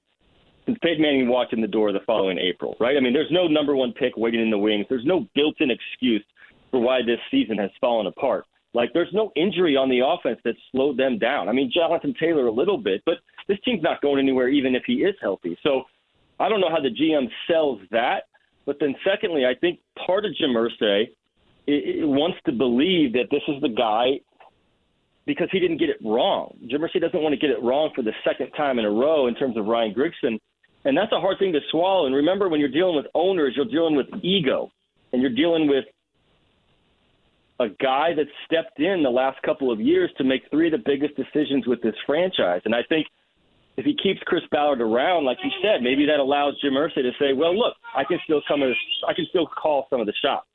since 0.68 0.78
Peyton 0.82 1.00
Manning 1.00 1.28
walked 1.28 1.54
in 1.54 1.62
the 1.62 1.66
door 1.66 1.92
the 1.92 2.00
following 2.06 2.36
April, 2.38 2.76
right? 2.78 2.94
I 2.98 3.00
mean, 3.00 3.14
there's 3.14 3.30
no 3.30 3.46
number 3.46 3.74
one 3.74 3.90
pick 3.92 4.18
waiting 4.18 4.42
in 4.42 4.50
the 4.50 4.58
wings. 4.58 4.84
There's 4.90 5.06
no 5.06 5.26
built-in 5.34 5.70
excuse 5.70 6.22
for 6.70 6.78
why 6.78 7.00
this 7.00 7.18
season 7.30 7.56
has 7.56 7.70
fallen 7.80 8.06
apart. 8.06 8.44
Like, 8.74 8.90
there's 8.92 9.12
no 9.12 9.32
injury 9.34 9.76
on 9.76 9.88
the 9.88 10.00
offense 10.06 10.38
that 10.44 10.54
slowed 10.70 10.98
them 10.98 11.18
down. 11.18 11.48
I 11.48 11.52
mean, 11.52 11.70
Jonathan 11.74 12.14
Taylor 12.18 12.46
a 12.46 12.52
little 12.52 12.78
bit, 12.78 13.02
but 13.06 13.16
this 13.48 13.58
team's 13.64 13.82
not 13.82 14.02
going 14.02 14.18
anywhere 14.18 14.48
even 14.48 14.74
if 14.74 14.82
he 14.86 14.94
is 14.94 15.14
healthy. 15.20 15.58
So 15.62 15.84
I 16.38 16.48
don't 16.48 16.60
know 16.60 16.70
how 16.70 16.80
the 16.80 16.90
GM 16.90 17.28
sells 17.50 17.80
that. 17.90 18.24
But 18.66 18.76
then, 18.80 18.94
secondly, 19.04 19.46
I 19.46 19.54
think 19.58 19.80
part 20.06 20.26
of 20.26 20.36
Jim 20.36 20.50
Irsay 20.50 21.08
wants 21.66 22.38
to 22.46 22.52
believe 22.52 23.14
that 23.14 23.28
this 23.30 23.42
is 23.48 23.60
the 23.62 23.68
guy 23.68 24.20
because 25.26 25.48
he 25.52 25.58
didn't 25.58 25.78
get 25.78 25.88
it 25.88 25.98
wrong. 26.04 26.56
Jim 26.68 26.80
Irsay 26.82 27.00
doesn't 27.00 27.22
want 27.22 27.32
to 27.32 27.38
get 27.38 27.50
it 27.50 27.62
wrong 27.62 27.90
for 27.94 28.02
the 28.02 28.12
second 28.24 28.50
time 28.52 28.78
in 28.78 28.84
a 28.84 28.90
row 28.90 29.26
in 29.26 29.34
terms 29.34 29.56
of 29.56 29.66
Ryan 29.66 29.94
Grigson. 29.94 30.38
And 30.84 30.96
that's 30.96 31.12
a 31.12 31.20
hard 31.20 31.38
thing 31.38 31.52
to 31.52 31.60
swallow. 31.70 32.06
And 32.06 32.14
remember, 32.14 32.48
when 32.48 32.60
you're 32.60 32.70
dealing 32.70 32.96
with 32.96 33.06
owners, 33.14 33.54
you're 33.56 33.66
dealing 33.66 33.96
with 33.96 34.06
ego, 34.22 34.70
and 35.12 35.20
you're 35.20 35.34
dealing 35.34 35.66
with 35.68 35.84
a 37.60 37.68
guy 37.80 38.14
that 38.14 38.26
stepped 38.44 38.78
in 38.78 39.02
the 39.02 39.10
last 39.10 39.40
couple 39.42 39.72
of 39.72 39.80
years 39.80 40.10
to 40.18 40.24
make 40.24 40.42
three 40.50 40.66
of 40.66 40.72
the 40.72 40.82
biggest 40.84 41.16
decisions 41.16 41.66
with 41.66 41.82
this 41.82 41.94
franchise. 42.06 42.62
And 42.64 42.74
I 42.74 42.82
think 42.88 43.06
if 43.76 43.84
he 43.84 43.96
keeps 44.00 44.20
Chris 44.26 44.42
Ballard 44.50 44.80
around, 44.80 45.24
like 45.24 45.38
you 45.42 45.50
said, 45.62 45.82
maybe 45.82 46.06
that 46.06 46.20
allows 46.20 46.54
Jim 46.60 46.72
Irsay 46.72 47.02
to 47.02 47.12
say, 47.18 47.32
"Well, 47.32 47.56
look, 47.56 47.74
I 47.96 48.04
can 48.04 48.18
still 48.24 48.42
come. 48.46 48.62
As, 48.62 48.74
I 49.06 49.12
can 49.12 49.26
still 49.28 49.46
call 49.46 49.86
some 49.90 50.00
of 50.00 50.06
the 50.06 50.12
shots." 50.22 50.46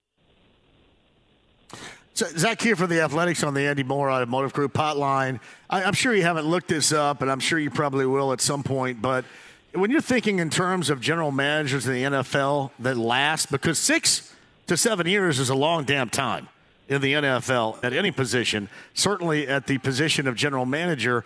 So 2.14 2.26
Zak 2.28 2.60
Keefer 2.60 2.88
the 2.88 3.02
Athletics 3.02 3.44
on 3.44 3.54
the 3.54 3.62
Andy 3.62 3.84
Mohr 3.84 4.12
Automotive 4.12 4.54
Group 4.54 4.74
hotline. 4.74 5.40
I, 5.70 5.84
I'm 5.84 5.94
sure 5.94 6.14
you 6.14 6.24
haven't 6.24 6.46
looked 6.46 6.68
this 6.68 6.92
up, 6.92 7.22
and 7.22 7.32
I'm 7.32 7.40
sure 7.40 7.58
you 7.58 7.72
probably 7.72 8.06
will 8.06 8.34
at 8.34 8.40
some 8.42 8.62
point. 8.62 9.02
But 9.02 9.26
when 9.74 9.90
you're 9.90 10.02
thinking 10.02 10.40
in 10.40 10.50
terms 10.50 10.90
of 10.90 11.02
general 11.02 11.32
managers 11.32 11.88
in 11.88 11.94
the 11.94 12.04
NFL 12.04 12.72
that 12.80 12.98
last, 12.98 13.52
because 13.52 13.80
six 13.80 14.34
to 14.68 14.78
seven 14.78 15.08
years 15.08 15.40
is 15.40 15.50
a 15.50 15.56
long 15.56 15.86
damn 15.86 16.10
time 16.10 16.48
in 16.90 17.02
the 17.02 17.14
NFL 17.14 17.84
at 17.84 17.94
any 17.94 18.12
position, 18.12 18.70
certainly 18.94 19.48
at 19.48 19.68
the 19.68 19.78
position 19.80 20.28
of 20.28 20.36
general 20.36 20.66
manager, 20.66 21.26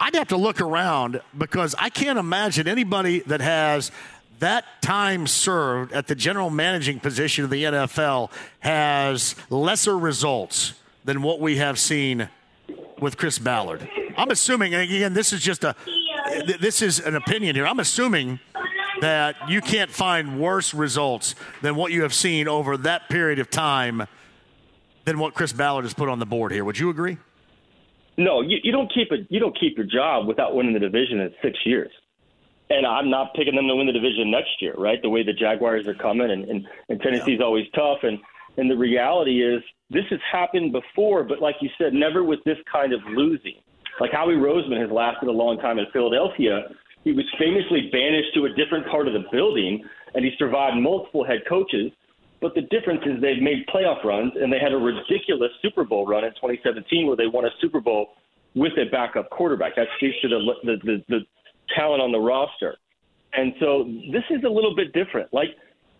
I'd 0.00 0.14
have 0.14 0.28
to 0.28 0.36
look 0.36 0.60
around 0.60 1.20
because 1.36 1.74
I 1.78 1.90
can't 1.90 2.18
imagine 2.18 2.68
anybody 2.68 3.20
that 3.20 3.40
has 3.40 3.90
that 4.38 4.64
time 4.82 5.26
served 5.26 5.92
at 5.92 6.06
the 6.06 6.14
general 6.14 6.50
managing 6.50 7.00
position 7.00 7.44
of 7.44 7.50
the 7.50 7.64
NFL 7.64 8.30
has 8.60 9.34
lesser 9.50 9.98
results 9.98 10.74
than 11.04 11.22
what 11.22 11.40
we 11.40 11.56
have 11.56 11.78
seen 11.78 12.28
with 13.00 13.16
Chris 13.16 13.38
Ballard. 13.38 13.88
I'm 14.16 14.30
assuming, 14.30 14.74
again, 14.74 15.14
this 15.14 15.32
is 15.32 15.40
just 15.40 15.64
a 15.64 15.74
this 16.60 16.82
is 16.82 17.00
an 17.00 17.14
opinion 17.14 17.56
here. 17.56 17.66
I'm 17.66 17.80
assuming 17.80 18.38
that 19.00 19.36
you 19.48 19.60
can't 19.60 19.90
find 19.90 20.40
worse 20.40 20.74
results 20.74 21.34
than 21.62 21.76
what 21.76 21.92
you 21.92 22.02
have 22.02 22.12
seen 22.12 22.48
over 22.48 22.76
that 22.78 23.08
period 23.08 23.38
of 23.38 23.50
time 23.50 24.06
than 25.08 25.18
what 25.18 25.34
Chris 25.34 25.52
Ballard 25.52 25.84
has 25.84 25.94
put 25.94 26.08
on 26.08 26.18
the 26.18 26.26
board 26.26 26.52
here. 26.52 26.64
Would 26.64 26.78
you 26.78 26.90
agree? 26.90 27.16
No, 28.18 28.42
you, 28.42 28.58
you 28.62 28.72
don't 28.72 28.92
keep 28.92 29.10
it. 29.10 29.26
You 29.30 29.40
don't 29.40 29.58
keep 29.58 29.76
your 29.76 29.86
job 29.86 30.26
without 30.26 30.54
winning 30.54 30.74
the 30.74 30.80
division 30.80 31.20
in 31.20 31.32
six 31.42 31.58
years. 31.64 31.90
And 32.68 32.86
I'm 32.86 33.08
not 33.08 33.32
picking 33.34 33.54
them 33.54 33.66
to 33.68 33.76
win 33.76 33.86
the 33.86 33.92
division 33.92 34.30
next 34.30 34.60
year, 34.60 34.74
right? 34.76 35.00
The 35.00 35.08
way 35.08 35.22
the 35.22 35.32
Jaguars 35.32 35.88
are 35.88 35.94
coming, 35.94 36.30
and 36.30 36.44
and, 36.44 36.66
and 36.90 37.00
Tennessee's 37.00 37.38
yeah. 37.38 37.46
always 37.46 37.64
tough. 37.74 37.98
And 38.02 38.18
and 38.58 38.70
the 38.70 38.76
reality 38.76 39.42
is, 39.42 39.62
this 39.88 40.04
has 40.10 40.20
happened 40.30 40.72
before, 40.72 41.24
but 41.24 41.40
like 41.40 41.56
you 41.62 41.70
said, 41.78 41.94
never 41.94 42.22
with 42.22 42.40
this 42.44 42.58
kind 42.70 42.92
of 42.92 43.00
losing. 43.08 43.54
Like 44.00 44.12
Howie 44.12 44.34
Roseman 44.34 44.78
has 44.80 44.90
lasted 44.90 45.28
a 45.28 45.32
long 45.32 45.58
time 45.58 45.78
in 45.78 45.86
Philadelphia. 45.92 46.68
He 47.04 47.12
was 47.12 47.24
famously 47.38 47.88
banished 47.90 48.34
to 48.34 48.44
a 48.44 48.50
different 48.50 48.86
part 48.88 49.08
of 49.08 49.14
the 49.14 49.24
building, 49.32 49.82
and 50.14 50.24
he 50.24 50.32
survived 50.38 50.76
multiple 50.76 51.24
head 51.24 51.40
coaches. 51.48 51.92
But 52.40 52.54
the 52.54 52.62
difference 52.62 53.02
is 53.04 53.20
they've 53.20 53.42
made 53.42 53.66
playoff 53.66 54.04
runs, 54.04 54.32
and 54.40 54.52
they 54.52 54.58
had 54.58 54.72
a 54.72 54.76
ridiculous 54.76 55.50
Super 55.60 55.84
Bowl 55.84 56.06
run 56.06 56.24
in 56.24 56.30
2017 56.32 57.06
where 57.06 57.16
they 57.16 57.26
won 57.26 57.44
a 57.44 57.50
Super 57.60 57.80
Bowl 57.80 58.14
with 58.54 58.72
a 58.78 58.90
backup 58.90 59.30
quarterback. 59.30 59.74
That 59.76 59.88
speaks 59.96 60.16
to 60.22 60.28
the 60.28 60.38
the, 60.62 60.76
the, 60.84 61.04
the 61.08 61.20
talent 61.76 62.02
on 62.02 62.12
the 62.12 62.20
roster. 62.20 62.76
And 63.34 63.52
so 63.60 63.84
this 64.12 64.24
is 64.30 64.42
a 64.44 64.48
little 64.48 64.74
bit 64.74 64.92
different. 64.92 65.32
Like 65.32 65.48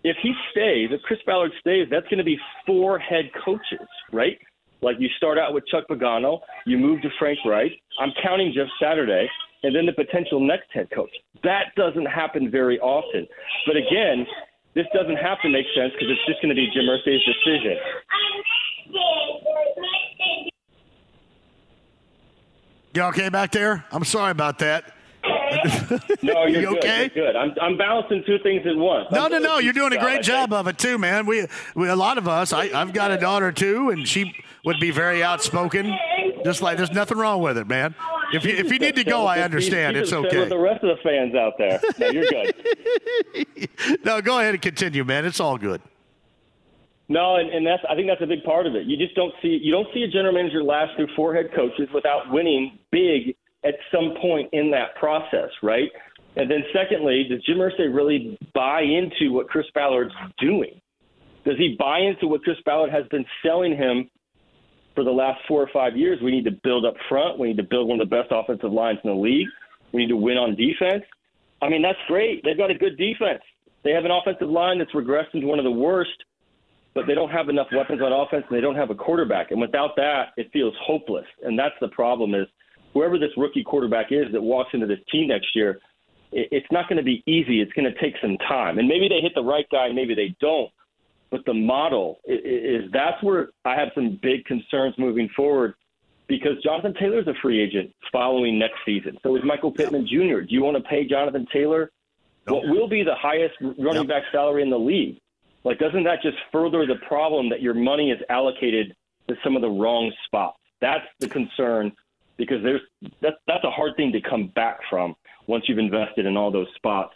if 0.05 0.17
he 0.23 0.33
stays, 0.53 0.91
if 0.93 1.03
Chris 1.03 1.19
Ballard 1.27 1.53
stays, 1.61 1.89
that's 1.91 2.07
going 2.09 2.19
to 2.19 2.25
be 2.25 2.39
four 2.67 2.99
head 2.99 3.31
coaches, 3.45 3.87
right? 4.13 4.39
Like 4.81 4.97
you 4.99 5.09
start 5.17 5.39
out 5.39 5.55
with 5.55 5.67
Chuck 5.67 5.85
Pagano, 5.91 6.41
you 6.65 6.79
move 6.79 7.03
to 7.03 7.09
Frank 7.19 7.39
Reich. 7.45 7.73
I'm 8.01 8.13
counting 8.23 8.53
Jeff 8.55 8.69
Saturday, 8.81 9.29
and 9.63 9.75
then 9.75 9.87
the 9.87 9.93
potential 9.93 10.41
next 10.41 10.69
head 10.73 10.89
coach. 10.95 11.11
That 11.43 11.75
doesn't 11.77 12.07
happen 12.07 12.51
very 12.51 12.79
often. 12.79 13.27
But 13.67 13.77
again, 13.77 14.25
this 14.79 14.87
doesn't 14.95 15.17
have 15.17 15.41
to 15.43 15.49
make 15.49 15.67
sense 15.75 15.93
because 15.93 16.09
it's 16.09 16.25
just 16.25 16.41
going 16.41 16.51
to 16.51 16.55
be 16.55 16.71
Jim 16.73 16.87
Murphy's 16.87 17.21
decision. 17.25 17.77
You 22.95 23.03
okay 23.03 23.29
back 23.29 23.51
there? 23.51 23.85
I'm 23.91 24.05
sorry 24.05 24.31
about 24.31 24.61
that. 24.61 24.95
no, 26.23 26.47
you're 26.47 26.61
you 26.61 26.81
good. 26.81 27.13
You're 27.13 27.27
good. 27.27 27.37
I'm, 27.37 27.55
I'm 27.61 27.77
balancing 27.77 28.23
two 28.25 28.39
things 28.39 28.65
at 28.67 28.77
once. 28.77 29.09
No, 29.11 29.25
I'm 29.25 29.33
no, 29.33 29.39
no. 29.39 29.59
You're 29.59 29.73
doing 29.73 29.93
a 29.93 29.99
great 29.99 30.23
job 30.23 30.53
of 30.53 30.69
it 30.69 30.79
too, 30.79 30.97
man. 30.97 31.27
We, 31.27 31.47
we 31.75 31.89
a 31.89 31.97
lot 31.97 32.17
of 32.17 32.29
us. 32.29 32.53
I, 32.53 32.71
I've 32.73 32.93
got 32.93 33.11
a 33.11 33.19
daughter 33.19 33.51
too, 33.51 33.91
and 33.91 34.07
she 34.07 34.33
would 34.65 34.79
be 34.79 34.93
very 34.93 35.25
outspoken. 35.25 35.93
Just 36.45 36.63
like 36.63 36.77
there's 36.77 36.93
nothing 36.93 37.19
wrong 37.19 37.43
with 37.43 37.59
it, 37.59 37.67
man. 37.67 37.97
If 38.33 38.45
you 38.45 38.53
if 38.53 38.71
you 38.71 38.79
need 38.79 38.97
to 38.97 39.05
go, 39.05 39.27
I 39.27 39.41
understand. 39.41 39.97
It's 39.97 40.13
okay. 40.13 40.39
With 40.39 40.49
the 40.51 40.59
rest 40.59 40.85
of 40.85 40.97
the 40.97 41.03
fans 41.03 41.35
out 41.35 41.55
there, 41.59 41.81
no, 41.99 42.11
you're 42.11 42.27
good. 42.27 43.99
no, 44.05 44.21
go 44.21 44.39
ahead 44.39 44.55
and 44.55 44.63
continue, 44.63 45.05
man. 45.05 45.25
It's 45.25 45.41
all 45.41 45.57
good. 45.57 45.81
No, 47.09 47.37
and, 47.37 47.49
and 47.51 47.67
that's 47.67 47.83
I 47.89 47.95
think 47.95 48.07
that's 48.09 48.21
a 48.23 48.27
big 48.27 48.45
part 48.45 48.67
of 48.67 48.75
it. 48.75 48.87
You 48.87 48.97
just 48.97 49.15
don't 49.15 49.33
see 49.41 49.59
you 49.63 49.73
don't 49.73 49.89
see 49.95 50.03
a 50.03 50.09
general 50.09 50.35
manager 50.35 50.63
last 50.63 50.95
through 50.97 51.09
four 51.17 51.35
head 51.35 51.51
coaches 51.55 51.89
without 51.95 52.31
winning 52.31 52.79
big 52.93 53.35
at 53.65 53.75
some 53.93 54.15
point 54.21 54.49
in 54.53 54.71
that 54.73 54.95
process, 54.97 55.51
right? 55.63 55.91
And 56.37 56.51
then 56.51 56.63
secondly, 56.73 57.27
does 57.29 57.43
Jim 57.45 57.59
Irsay 57.59 57.93
really 57.93 58.39
buy 58.55 58.83
into 58.83 59.33
what 59.33 59.49
Chris 59.49 59.67
Ballard's 59.75 60.15
doing? 60.39 60.81
Does 61.45 61.57
he 61.57 61.77
buy 61.79 62.01
into 62.01 62.29
what 62.29 62.43
Chris 62.43 62.59
Ballard 62.65 62.91
has 62.91 63.07
been 63.09 63.25
selling 63.43 63.77
him 63.77 64.09
for 64.99 65.05
the 65.05 65.11
last 65.11 65.41
four 65.47 65.63
or 65.63 65.71
five 65.73 65.97
years? 65.97 66.19
We 66.21 66.33
need 66.33 66.45
to 66.47 66.59
build 66.65 66.85
up 66.85 66.95
front. 67.09 67.39
We 67.39 67.49
need 67.49 67.57
to 67.59 67.63
build 67.63 67.89
one 67.89 68.01
of 68.01 68.11
the 68.11 68.17
best 68.17 68.33
offensive 68.33 68.73
lines 68.73 68.99
in 69.05 69.11
the 69.11 69.17
league. 69.17 69.47
We 69.93 70.03
need 70.03 70.09
to 70.09 70.17
win 70.17 70.37
on 70.37 70.57
defense. 70.57 71.05
I 71.63 71.69
mean, 71.69 71.83
that's 71.83 71.99
great. 72.09 72.43
They've 72.45 72.59
got 72.59 72.71
a 72.71 72.75
good 72.75 72.97
defense. 72.99 73.43
They 73.85 73.93
have 73.93 74.05
an 74.05 74.11
offensive 74.11 74.49
line 74.49 74.79
that's 74.79 74.93
regressed 74.93 75.35
into 75.35 75.47
one 75.47 75.59
of 75.59 75.65
the 75.65 75.71
worst 75.71 76.11
but 76.99 77.07
they 77.07 77.15
don't 77.15 77.31
have 77.31 77.49
enough 77.49 77.69
weapons 77.73 78.01
on 78.03 78.13
offense 78.13 78.45
and 78.49 78.57
they 78.57 78.61
don't 78.61 78.75
have 78.75 78.91
a 78.91 78.95
quarterback. 78.95 79.53
And 79.53 79.61
without 79.61 79.95
that, 79.95 80.31
it 80.37 80.51
feels 80.53 80.75
hopeless. 80.83 81.27
And 81.43 81.57
that's 81.57 81.75
the 81.81 81.87
problem 81.87 82.35
is 82.35 82.49
whoever 82.93 83.21
this 83.21 83.31
rookie 83.37 83.63
quarterback 83.63 84.11
is 84.11 84.25
that 84.33 84.43
walks 84.43 84.71
into 84.73 84.87
this 84.87 84.99
team 85.13 85.29
next 85.29 85.55
year, 85.55 85.79
it's 86.33 86.67
not 86.73 86.89
going 86.89 86.97
to 86.97 87.05
be 87.05 87.23
easy. 87.25 87.61
It's 87.61 87.73
going 87.73 87.85
to 87.85 88.01
take 88.01 88.15
some 88.21 88.37
time. 88.49 88.81
And 88.81 88.89
maybe 88.89 89.09
they 89.09 89.21
hit 89.21 89.33
the 89.37 89.45
right 89.45 89.67
guy, 89.71 89.93
maybe 89.93 90.17
they 90.17 90.35
don't. 90.41 90.71
But 91.31 91.45
the 91.45 91.55
model 91.55 92.21
is 92.25 92.91
that's 92.93 93.23
where 93.23 93.51
I 93.65 93.75
have 93.75 93.89
some 93.95 94.19
big 94.23 94.45
concerns 94.47 94.95
moving 94.97 95.29
forward 95.37 95.75
because 96.27 96.63
Jonathan 96.63 96.95
Taylor 96.99 97.21
is 97.21 97.27
a 97.27 97.35
free 97.43 97.61
agent 97.61 97.95
following 98.11 98.59
next 98.59 98.79
season. 98.87 99.19
So 99.23 99.37
is 99.37 99.43
Michael 99.45 99.73
Pittman 99.73 100.07
Jr. 100.07 100.41
Do 100.41 100.55
you 100.55 100.63
want 100.63 100.77
to 100.77 100.83
pay 100.83 101.07
Jonathan 101.07 101.47
Taylor 101.53 101.91
what 102.49 102.67
will 102.69 102.89
be 102.89 103.03
the 103.03 103.15
highest 103.15 103.55
running 103.79 104.07
back 104.07 104.23
salary 104.33 104.63
in 104.63 104.71
the 104.71 104.79
league? 104.79 105.21
Like, 105.65 105.79
doesn't 105.79 106.05
that 106.05 106.23
just 106.23 106.37
further 106.51 106.87
the 106.87 106.97
problem 107.07 107.51
that 107.51 107.61
your 107.61 107.75
money 107.75 108.11
is 108.11 108.19
allocated 108.31 108.95
to 109.29 109.37
some 109.45 109.57
of 109.57 109.63
the 109.63 109.69
wrong 109.69 110.13
spots? 110.25 110.59
That's 110.81 111.05
the 111.21 111.29
concern 111.29 111.93
because 112.37 112.63
there's 112.63 112.81
that's 113.21 113.37
that's 113.47 113.65
a 113.65 113.71
hard 113.71 113.97
thing 113.97 114.13
to 114.13 114.21
come 114.21 114.49
back 114.49 114.79
from 114.89 115.15
once 115.47 115.65
you've 115.69 115.79
invested 115.79 116.27
in 116.27 116.37
all 116.37 116.51
those 116.51 116.69
spots, 116.77 117.15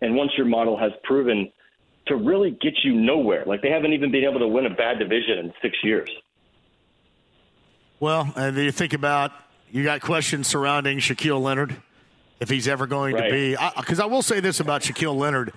and 0.00 0.16
once 0.16 0.32
your 0.36 0.46
model 0.46 0.76
has 0.76 0.90
proven 1.04 1.50
to 2.06 2.16
really 2.16 2.50
get 2.50 2.74
you 2.84 2.94
nowhere. 2.94 3.44
Like 3.46 3.62
they 3.62 3.70
haven't 3.70 3.92
even 3.92 4.10
been 4.10 4.24
able 4.24 4.40
to 4.40 4.48
win 4.48 4.66
a 4.66 4.70
bad 4.74 4.98
division 4.98 5.38
in 5.38 5.52
six 5.62 5.76
years. 5.82 6.10
Well, 8.00 8.32
uh, 8.36 8.40
and 8.40 8.56
you 8.56 8.70
think 8.72 8.92
about 8.92 9.32
you 9.70 9.82
got 9.82 10.00
questions 10.00 10.46
surrounding 10.46 10.98
Shaquille 10.98 11.40
Leonard 11.40 11.76
if 12.40 12.50
he's 12.50 12.68
ever 12.68 12.86
going 12.86 13.14
Right. 13.14 13.28
to 13.28 13.30
be. 13.30 13.56
Because 13.76 14.00
I, 14.00 14.06
will 14.06 14.22
say 14.22 14.40
this 14.40 14.60
about 14.60 14.82
Shaquille 14.82 15.16
Leonard. 15.16 15.52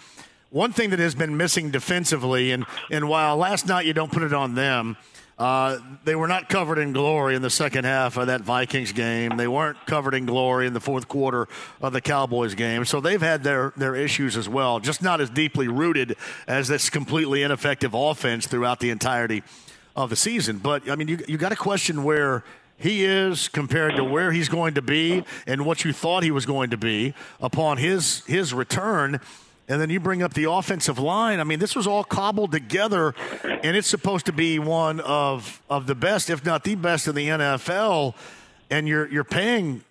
One 0.50 0.72
thing 0.72 0.92
that 0.92 1.00
has 1.00 1.14
been 1.14 1.36
missing 1.36 1.72
defensively, 1.72 2.52
and, 2.52 2.66
and 2.90 3.10
while 3.10 3.36
last 3.36 3.68
night 3.68 3.86
you 3.86 3.94
don't 3.94 4.12
put 4.12 4.24
it 4.24 4.34
on 4.34 4.56
them, 4.56 4.96
uh, 5.38 5.78
they 6.04 6.16
were 6.16 6.28
not 6.28 6.50
covered 6.50 6.80
in 6.80 6.94
glory 6.94 7.36
in 7.36 7.42
the 7.44 7.50
second 7.50 7.86
half 7.86 8.18
of 8.18 8.28
that 8.28 8.42
Vikings 8.42 8.92
game. 8.92 9.38
They 9.38 9.48
weren't 9.48 9.78
covered 9.86 10.16
in 10.16 10.26
glory 10.26 10.66
in 10.66 10.74
the 10.74 10.80
fourth 10.80 11.08
quarter 11.08 11.48
of 11.82 11.94
the 11.94 12.02
Cowboys 12.02 12.56
game. 12.56 12.86
So 12.86 13.00
they've 13.00 13.22
had 13.22 13.44
their, 13.44 13.72
their 13.78 13.96
issues 13.96 14.36
as 14.36 14.50
well, 14.50 14.80
just 14.80 15.02
not 15.02 15.22
as 15.22 15.30
deeply 15.30 15.68
rooted 15.68 16.16
as 16.48 16.68
this 16.68 16.90
completely 16.90 17.44
ineffective 17.44 17.94
offense 17.94 18.48
throughout 18.48 18.80
the 18.80 18.90
entirety 18.90 19.44
of 19.96 20.10
the 20.10 20.16
season. 20.16 20.58
But, 20.58 20.90
I 20.90 20.96
mean, 20.96 21.08
you, 21.08 21.20
you 21.28 21.38
got 21.38 21.50
to 21.50 21.56
question 21.56 22.04
where 22.04 22.44
he 22.78 23.06
is 23.06 23.48
compared 23.48 23.96
to 23.96 24.04
where 24.04 24.32
he's 24.32 24.50
going 24.50 24.76
to 24.76 24.82
be 24.82 25.24
and 25.46 25.66
what 25.66 25.84
you 25.84 25.94
thought 25.94 26.24
he 26.24 26.32
was 26.32 26.46
going 26.46 26.70
to 26.70 26.78
be 26.78 27.14
upon 27.42 27.78
his 27.78 28.24
his 28.26 28.54
return. 28.54 29.20
And 29.70 29.82
then 29.82 29.90
you 29.90 30.00
bring 30.00 30.24
up 30.24 30.34
the 30.34 30.50
offensive 30.50 30.98
line. 30.98 31.40
I 31.42 31.44
mean, 31.44 31.60
this 31.60 31.76
was 31.76 31.88
all 31.88 32.04
cobbled 32.04 32.54
together, 32.54 33.14
and 33.44 33.76
it's 33.76 33.88
supposed 33.88 34.26
to 34.28 34.32
be 34.32 34.60
one 34.60 35.02
of 35.02 35.62
of 35.70 35.88
the 35.88 35.96
best, 35.96 36.30
if 36.30 36.46
not 36.46 36.64
the 36.64 36.76
best, 36.76 37.08
in 37.08 37.16
the 37.16 37.28
NFL. 37.28 38.16
And 38.70 38.88
you're 38.88 39.08
you're 39.08 39.26
paying 39.26 39.84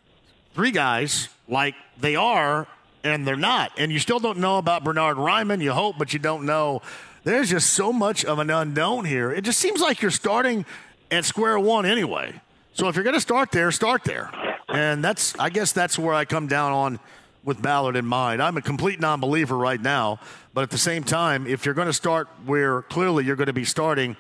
three 0.55 0.71
guys 0.71 1.29
like 1.47 1.75
they 2.01 2.17
are, 2.17 2.67
and 3.05 3.27
they're 3.27 3.37
not. 3.37 3.73
And 3.77 3.93
you 3.93 3.99
still 3.99 4.19
don't 4.19 4.39
know 4.39 4.57
about 4.59 4.83
Bernard 4.83 5.19
Raimann. 5.19 5.61
You 5.61 5.73
hope, 5.73 5.97
but 5.99 6.13
you 6.13 6.19
don't 6.19 6.47
know. 6.47 6.81
There's 7.25 7.51
just 7.51 7.71
so 7.71 7.93
much 7.93 8.25
of 8.25 8.39
an 8.39 8.51
unknown 8.51 9.05
here. 9.05 9.33
It 9.33 9.43
just 9.43 9.59
seems 9.59 9.81
like 9.81 10.01
you're 10.01 10.11
starting 10.11 10.65
at 11.11 11.25
square 11.25 11.59
one 11.59 11.85
anyway. 11.85 12.41
So 12.73 12.89
if 12.89 12.95
you're 12.95 13.05
going 13.05 13.15
to 13.15 13.21
start 13.21 13.51
there, 13.53 13.71
start 13.73 14.05
there. 14.05 14.31
And 14.69 15.03
that's, 15.03 15.37
I 15.39 15.51
guess, 15.51 15.73
that's 15.73 15.99
where 15.99 16.15
I 16.15 16.25
come 16.25 16.47
down 16.47 16.73
on 16.73 17.01
with 17.47 17.63
Ballard 17.63 17.97
in 17.97 18.05
mind. 18.05 18.43
I'm 18.43 18.57
a 18.57 18.63
complete 18.63 19.01
non-believer 19.01 19.57
right 19.57 19.81
now, 19.81 20.19
but 20.53 20.63
at 20.63 20.71
the 20.71 20.79
same 20.79 21.05
time, 21.05 21.47
if 21.47 21.65
you're 21.65 21.75
going 21.75 21.87
to 21.87 21.93
start 21.93 22.29
where 22.45 22.83
clearly 22.83 23.25
you're 23.25 23.37
going 23.37 23.47
to 23.47 23.55
be 23.55 23.65
starting, 23.65 24.17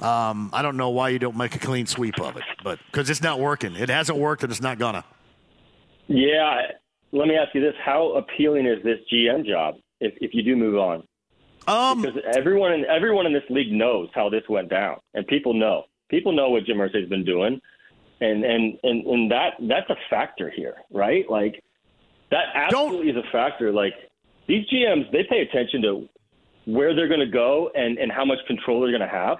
um, 0.00 0.50
I 0.52 0.62
don't 0.62 0.76
know 0.76 0.90
why 0.90 1.10
you 1.10 1.18
don't 1.18 1.36
make 1.36 1.54
a 1.54 1.58
clean 1.58 1.86
sweep 1.86 2.18
of 2.20 2.36
it, 2.36 2.44
but 2.64 2.78
because 2.86 3.08
it's 3.10 3.22
not 3.22 3.38
working. 3.38 3.76
It 3.76 3.88
hasn't 3.88 4.18
worked, 4.18 4.42
and 4.42 4.50
it's 4.50 4.60
not 4.60 4.78
gonna. 4.78 5.04
Yeah. 6.06 6.62
Let 7.12 7.28
me 7.28 7.36
ask 7.36 7.54
you 7.54 7.62
this: 7.62 7.74
How 7.82 8.12
appealing 8.12 8.66
is 8.66 8.82
this 8.84 8.98
GM 9.12 9.46
job 9.46 9.76
if, 10.00 10.12
if 10.20 10.34
you 10.34 10.42
do 10.42 10.54
move 10.54 10.76
on? 10.76 11.02
Um, 11.66 12.02
because 12.02 12.20
everyone 12.36 12.72
in 12.72 12.84
everyone 12.84 13.26
in 13.26 13.32
this 13.32 13.42
league 13.48 13.72
knows 13.72 14.08
how 14.14 14.28
this 14.28 14.42
went 14.48 14.68
down, 14.68 14.98
and 15.14 15.26
people 15.26 15.54
know. 15.54 15.84
People 16.10 16.32
know 16.32 16.50
what 16.50 16.64
Jim 16.66 16.76
Irsay's 16.76 17.08
been 17.08 17.24
doing, 17.24 17.58
and 18.20 18.44
and 18.44 18.78
and 18.82 19.06
and 19.06 19.30
that 19.30 19.54
that's 19.62 19.88
a 19.88 19.96
factor 20.10 20.50
here, 20.54 20.76
right? 20.90 21.24
Like 21.30 21.62
that 22.30 22.44
absolutely 22.54 23.10
is 23.10 23.16
a 23.16 23.30
factor. 23.30 23.72
Like 23.72 23.94
these 24.46 24.66
GMs, 24.68 25.10
they 25.12 25.24
pay 25.24 25.40
attention 25.40 25.82
to 25.82 26.08
where 26.64 26.94
they're 26.94 27.08
going 27.08 27.20
to 27.20 27.26
go 27.26 27.70
and 27.74 27.98
and 27.98 28.10
how 28.10 28.24
much 28.24 28.38
control 28.46 28.80
they're 28.80 28.90
going 28.90 29.00
to 29.00 29.08
have. 29.08 29.38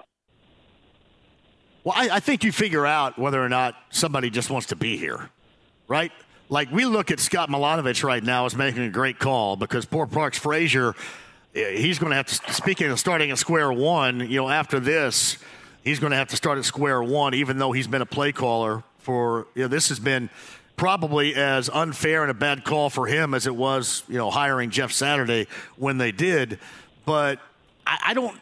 Well, 1.85 1.95
I, 1.97 2.17
I 2.17 2.21
think 2.21 2.43
you 2.43 2.51
figure 2.51 2.85
out 2.85 3.19
whether 3.19 3.43
or 3.43 3.49
not 3.49 3.77
somebody 3.91 4.29
just 4.29 4.51
wants 4.51 4.69
to 4.69 4.77
be 4.77 4.97
here, 4.97 5.31
right? 5.87 6.11
Like 6.49 6.71
we 6.71 6.85
look 6.85 7.11
at 7.11 7.21
Scott 7.21 7.49
Milanovich 7.49 8.03
right 8.03 8.23
now 8.23 8.47
as 8.47 8.57
making 8.57 8.83
a 8.83 8.91
great 8.91 9.19
call 9.19 9.57
because 9.57 9.85
poor 9.85 10.07
Parks 10.07 10.39
Frazier, 10.39 10.95
eh, 11.55 11.77
he's 11.77 11.99
going 11.99 12.11
to 12.11 12.17
have 12.17 12.27
to. 12.27 12.53
Speaking 12.53 12.91
of 12.91 12.99
starting 13.01 13.31
at 13.31 13.39
square 13.39 13.73
one, 13.73 14.21
you 14.21 14.37
know, 14.37 14.49
after 14.49 14.79
this, 14.81 15.39
he's 15.85 15.99
going 15.99 16.13
to 16.13 16.17
have 16.17 16.29
to 16.29 16.37
start 16.37 16.59
at 16.59 16.65
square 16.65 17.03
one, 17.03 17.35
even 17.35 17.59
though 17.59 17.73
he's 17.73 17.89
been 17.89 18.03
a 18.03 18.07
play 18.07 18.33
caller 18.33 18.85
for. 18.99 19.47
You 19.55 19.63
know, 19.63 19.69
this 19.69 19.89
has 19.89 19.99
been 19.99 20.31
probably 20.77 21.35
as 21.35 21.69
unfair 21.71 22.23
and 22.23 22.31
a 22.31 22.35
bad 22.35 22.65
call 22.65 22.91
for 22.91 23.07
him 23.07 23.35
as 23.35 23.47
it 23.47 23.55
was, 23.55 24.03
you 24.09 24.17
know, 24.17 24.31
hiring 24.31 24.71
Jeff 24.71 24.93
Saturday 24.93 25.47
when 25.77 25.99
they 25.99 26.13
did. 26.13 26.59
But 27.05 27.41
I, 27.87 27.99
I 28.07 28.15
don't. 28.15 28.39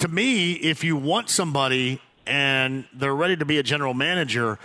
To 0.00 0.08
me, 0.08 0.52
if 0.52 0.84
you 0.84 0.96
want 0.96 1.28
somebody 1.28 2.00
and 2.26 2.84
they're 2.92 3.14
ready 3.14 3.36
to 3.36 3.44
be 3.44 3.58
a 3.58 3.62
general 3.62 3.94
manager 3.94 4.58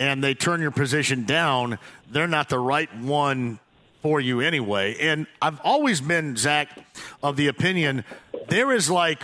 and 0.00 0.24
they 0.24 0.34
turn 0.34 0.60
your 0.60 0.72
position 0.72 1.24
down, 1.24 1.78
they're 2.10 2.26
not 2.26 2.48
the 2.48 2.58
right 2.58 2.92
one 2.96 3.60
for 4.02 4.20
you 4.20 4.40
anyway. 4.40 4.96
And 4.98 5.28
I've 5.40 5.60
always 5.62 6.00
been, 6.00 6.36
Zak, 6.36 6.76
of 7.22 7.36
the 7.36 7.46
opinion 7.46 8.04
there 8.48 8.72
is 8.72 8.90
like 8.90 9.22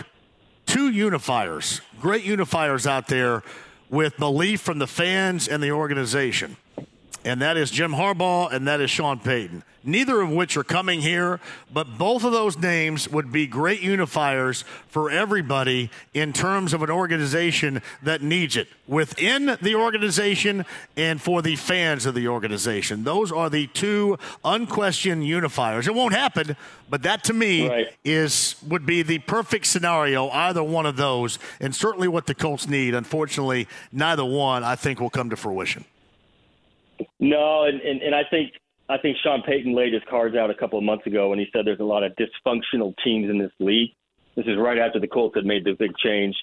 two 0.66 0.90
unifiers, 0.92 1.80
great 2.00 2.24
unifiers 2.24 2.86
out 2.86 3.08
there 3.08 3.42
with 3.90 4.16
belief 4.16 4.60
from 4.60 4.78
the 4.78 4.86
fans 4.86 5.48
and 5.48 5.62
the 5.62 5.72
organization. 5.72 6.56
And 7.24 7.42
that 7.42 7.56
is 7.56 7.70
Jim 7.70 7.92
Harbaugh 7.92 8.52
and 8.52 8.66
that 8.68 8.80
is 8.80 8.90
Sean 8.90 9.18
Payton. 9.18 9.62
Neither 9.84 10.20
of 10.20 10.30
which 10.30 10.56
are 10.56 10.64
coming 10.64 11.00
here, 11.00 11.40
but 11.72 11.96
both 11.96 12.24
of 12.24 12.32
those 12.32 12.58
names 12.58 13.08
would 13.08 13.32
be 13.32 13.46
great 13.46 13.80
unifiers 13.80 14.64
for 14.88 15.10
everybody 15.10 15.90
in 16.12 16.32
terms 16.32 16.74
of 16.74 16.82
an 16.82 16.90
organization 16.90 17.80
that 18.02 18.20
needs 18.20 18.56
it 18.56 18.68
within 18.86 19.56
the 19.62 19.74
organization 19.76 20.66
and 20.96 21.22
for 21.22 21.40
the 21.42 21.56
fans 21.56 22.06
of 22.06 22.14
the 22.14 22.28
organization. 22.28 23.04
Those 23.04 23.32
are 23.32 23.48
the 23.48 23.66
two 23.68 24.18
unquestioned 24.44 25.22
unifiers. 25.22 25.86
It 25.86 25.94
won't 25.94 26.12
happen, 26.14 26.56
but 26.90 27.02
that 27.04 27.24
to 27.24 27.32
me 27.32 27.68
Right. 27.68 27.88
is 28.04 28.56
would 28.66 28.84
be 28.84 29.02
the 29.02 29.20
perfect 29.20 29.66
scenario, 29.66 30.28
either 30.30 30.62
one 30.62 30.86
of 30.86 30.96
those, 30.96 31.38
and 31.60 31.74
certainly 31.74 32.08
what 32.08 32.26
the 32.26 32.34
Colts 32.34 32.68
need. 32.68 32.94
Unfortunately, 32.94 33.68
neither 33.92 34.24
one 34.24 34.64
I 34.64 34.74
think 34.76 35.00
will 35.00 35.08
come 35.10 35.30
to 35.30 35.36
fruition. 35.36 35.84
No, 37.20 37.64
and, 37.64 37.80
and, 37.80 38.02
and 38.02 38.14
I 38.14 38.22
think 38.30 38.52
I 38.88 38.96
think 38.98 39.16
Sean 39.22 39.42
Payton 39.42 39.74
laid 39.74 39.92
his 39.92 40.02
cards 40.08 40.34
out 40.36 40.50
a 40.50 40.54
couple 40.54 40.78
of 40.78 40.84
months 40.84 41.06
ago 41.06 41.28
when 41.28 41.38
he 41.38 41.46
said 41.52 41.66
there's 41.66 41.80
a 41.80 41.84
lot 41.84 42.02
of 42.02 42.12
dysfunctional 42.16 42.94
teams 43.04 43.28
in 43.28 43.38
this 43.38 43.52
league. 43.60 43.90
This 44.34 44.46
is 44.46 44.56
right 44.58 44.78
after 44.78 44.98
the 44.98 45.08
Colts 45.08 45.36
had 45.36 45.44
made 45.44 45.64
the 45.64 45.72
big 45.72 45.96
change, 46.02 46.34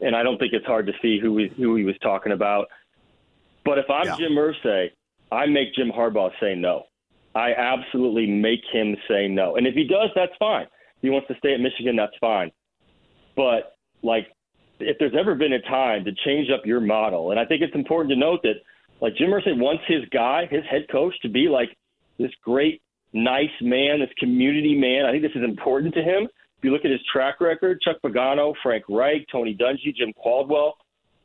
and 0.00 0.16
I 0.16 0.22
don't 0.22 0.38
think 0.38 0.52
it's 0.52 0.66
hard 0.66 0.86
to 0.86 0.92
see 1.00 1.20
who 1.20 1.36
he, 1.38 1.48
who 1.48 1.76
he 1.76 1.84
was 1.84 1.96
talking 2.02 2.32
about. 2.32 2.66
But 3.64 3.78
if 3.78 3.86
I'm 3.88 4.06
Jim 4.18 4.32
Irsay, 4.32 4.88
I 5.30 5.46
make 5.46 5.74
Jim 5.74 5.90
Harbaugh 5.90 6.30
say 6.40 6.54
no. 6.54 6.84
I 7.34 7.52
absolutely 7.52 8.26
make 8.26 8.60
him 8.72 8.96
say 9.08 9.28
no. 9.28 9.56
And 9.56 9.66
if 9.66 9.74
he 9.74 9.84
does, 9.86 10.10
that's 10.14 10.32
fine. 10.38 10.64
If 10.64 11.02
he 11.02 11.10
wants 11.10 11.28
to 11.28 11.34
stay 11.38 11.54
at 11.54 11.60
Michigan, 11.60 11.96
that's 11.96 12.16
fine. 12.20 12.50
But 13.36 13.76
like, 14.02 14.28
if 14.80 14.98
there's 14.98 15.14
ever 15.18 15.34
been 15.34 15.52
a 15.52 15.60
time 15.62 16.04
to 16.04 16.12
change 16.24 16.48
up 16.50 16.66
your 16.66 16.80
model, 16.80 17.30
and 17.30 17.40
I 17.40 17.44
think 17.44 17.62
it's 17.62 17.74
important 17.74 18.10
to 18.10 18.16
note 18.16 18.40
that 18.42 18.56
like 19.04 19.16
Jim 19.16 19.28
Irsay 19.28 19.54
wants 19.54 19.82
his 19.86 20.00
guy, 20.10 20.46
his 20.50 20.62
head 20.64 20.86
coach, 20.90 21.12
to 21.20 21.28
be 21.28 21.46
like 21.46 21.68
this 22.18 22.30
great, 22.42 22.80
nice 23.12 23.52
man, 23.60 24.00
this 24.00 24.08
community 24.18 24.74
man. 24.74 25.04
I 25.04 25.10
think 25.10 25.22
this 25.22 25.36
is 25.36 25.44
important 25.44 25.92
to 25.92 26.00
him. 26.00 26.22
If 26.24 26.64
you 26.64 26.72
look 26.72 26.86
at 26.86 26.90
his 26.90 27.02
track 27.12 27.38
record, 27.38 27.82
Chuck 27.82 27.96
Pagano, 28.02 28.54
Frank 28.62 28.84
Reich, 28.88 29.26
Tony 29.30 29.54
Dungy, 29.54 29.94
Jim 29.94 30.14
Caldwell, 30.14 30.78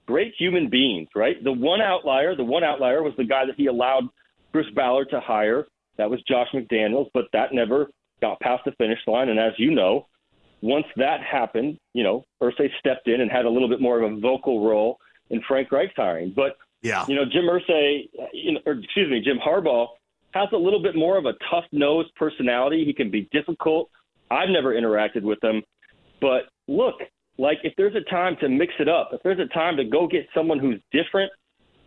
great 0.05 0.33
human 0.37 0.69
beings, 0.69 1.07
right? 1.15 1.41
The 1.41 1.53
one 1.53 1.79
outlier, 1.79 2.35
the 2.35 2.43
one 2.43 2.65
outlier 2.65 3.01
was 3.01 3.13
the 3.15 3.23
guy 3.23 3.45
that 3.45 3.55
he 3.55 3.67
allowed 3.67 4.09
Chris 4.51 4.65
Ballard 4.75 5.07
to 5.11 5.21
hire. 5.21 5.65
That 5.97 6.09
was 6.09 6.21
Josh 6.27 6.49
McDaniels, 6.53 7.09
but 7.13 7.25
that 7.31 7.53
never 7.53 7.89
got 8.19 8.41
past 8.41 8.65
the 8.65 8.73
finish 8.73 8.99
line. 9.07 9.29
And 9.29 9.39
as 9.39 9.53
you 9.57 9.71
know, 9.71 10.07
once 10.61 10.85
that 10.97 11.21
happened, 11.23 11.77
you 11.93 12.03
know, 12.03 12.25
Irsay 12.43 12.67
stepped 12.77 13.07
in 13.07 13.21
and 13.21 13.31
had 13.31 13.45
a 13.45 13.49
little 13.49 13.69
bit 13.69 13.79
more 13.79 14.01
of 14.01 14.11
a 14.11 14.19
vocal 14.19 14.67
role 14.67 14.97
in 15.29 15.41
Frank 15.47 15.71
Reich's 15.71 15.93
hiring. 15.95 16.33
But 16.35 16.57
yeah, 16.81 17.05
you 17.07 17.15
know, 17.15 17.25
Jim 17.25 17.45
Irsay, 17.45 18.09
you 18.33 18.53
know, 18.53 18.59
or 18.65 18.73
excuse 18.73 19.09
me, 19.09 19.21
Jim 19.21 19.37
Harbaugh 19.37 19.87
has 20.33 20.49
a 20.53 20.57
little 20.57 20.81
bit 20.81 20.95
more 20.95 21.17
of 21.17 21.25
a 21.25 21.33
tough 21.49 21.65
nosed 21.71 22.13
personality. 22.15 22.85
He 22.85 22.93
can 22.93 23.09
be 23.09 23.27
difficult. 23.31 23.89
I've 24.31 24.49
never 24.49 24.73
interacted 24.75 25.23
with 25.23 25.43
him, 25.43 25.63
but 26.21 26.43
look, 26.67 26.95
like 27.37 27.57
if 27.63 27.73
there's 27.77 27.95
a 27.95 28.09
time 28.09 28.35
to 28.41 28.49
mix 28.49 28.73
it 28.79 28.87
up, 28.87 29.09
if 29.13 29.21
there's 29.23 29.39
a 29.39 29.51
time 29.53 29.77
to 29.77 29.85
go 29.85 30.07
get 30.07 30.27
someone 30.35 30.59
who's 30.59 30.79
different, 30.91 31.31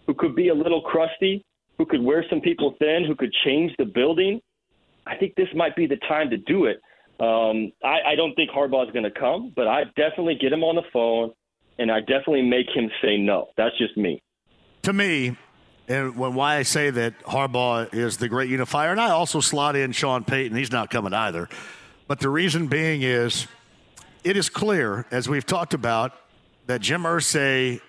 who 0.06 0.14
could 0.14 0.34
be 0.34 0.48
a 0.48 0.54
little 0.54 0.80
crusty, 0.80 1.44
who 1.78 1.86
could 1.86 2.02
wear 2.02 2.24
some 2.28 2.40
people 2.40 2.74
thin, 2.78 3.04
who 3.06 3.14
could 3.14 3.32
change 3.44 3.72
the 3.78 3.84
building, 3.84 4.40
I 5.06 5.16
think 5.16 5.34
this 5.34 5.48
might 5.54 5.76
be 5.76 5.86
the 5.86 5.96
time 6.08 6.30
to 6.30 6.36
do 6.36 6.66
it. 6.66 6.80
Um, 7.20 7.72
I, 7.84 8.12
I 8.12 8.14
don't 8.16 8.34
think 8.34 8.50
Harbaugh 8.50 8.86
is 8.86 8.92
going 8.92 9.04
to 9.04 9.10
come, 9.10 9.52
but 9.54 9.68
I 9.68 9.84
definitely 9.96 10.36
get 10.40 10.52
him 10.52 10.64
on 10.64 10.76
the 10.76 10.82
phone, 10.92 11.30
and 11.78 11.90
I 11.90 12.00
definitely 12.00 12.42
make 12.42 12.66
him 12.74 12.90
say 13.02 13.16
no. 13.16 13.48
That's 13.56 13.76
just 13.78 13.96
me. 13.96 14.22
To 14.82 14.92
me, 14.92 15.36
and 15.88 16.16
when 16.16 16.34
why 16.34 16.56
I 16.56 16.62
say 16.62 16.90
that 16.90 17.18
Harbaugh 17.24 17.92
is 17.94 18.16
the 18.16 18.28
great 18.28 18.48
unifier, 18.50 18.90
and 18.90 19.00
I 19.00 19.10
also 19.10 19.40
slot 19.40 19.76
in 19.76 19.92
Sean 19.92 20.24
Payton, 20.24 20.56
he's 20.56 20.72
not 20.72 20.90
coming 20.90 21.12
either. 21.12 21.48
But 22.08 22.20
the 22.20 22.28
reason 22.28 22.66
being 22.66 23.02
is 23.02 23.46
it 24.24 24.36
is 24.36 24.48
clear, 24.48 25.06
as 25.10 25.28
we've 25.28 25.46
talked 25.46 25.74
about, 25.74 26.12
that 26.66 26.80
Jim 26.80 27.02
Irsay 27.02 27.80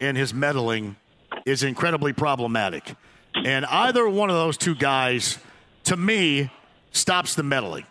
and 0.00 0.16
his 0.16 0.34
meddling 0.34 0.96
is 1.44 1.62
incredibly 1.62 2.12
problematic. 2.12 2.94
And 3.44 3.64
either 3.66 4.08
one 4.08 4.30
of 4.30 4.36
those 4.36 4.56
two 4.56 4.74
guys, 4.74 5.38
to 5.84 5.96
me, 5.96 6.50
stops 6.92 7.34
the 7.34 7.42
meddling. 7.42 7.84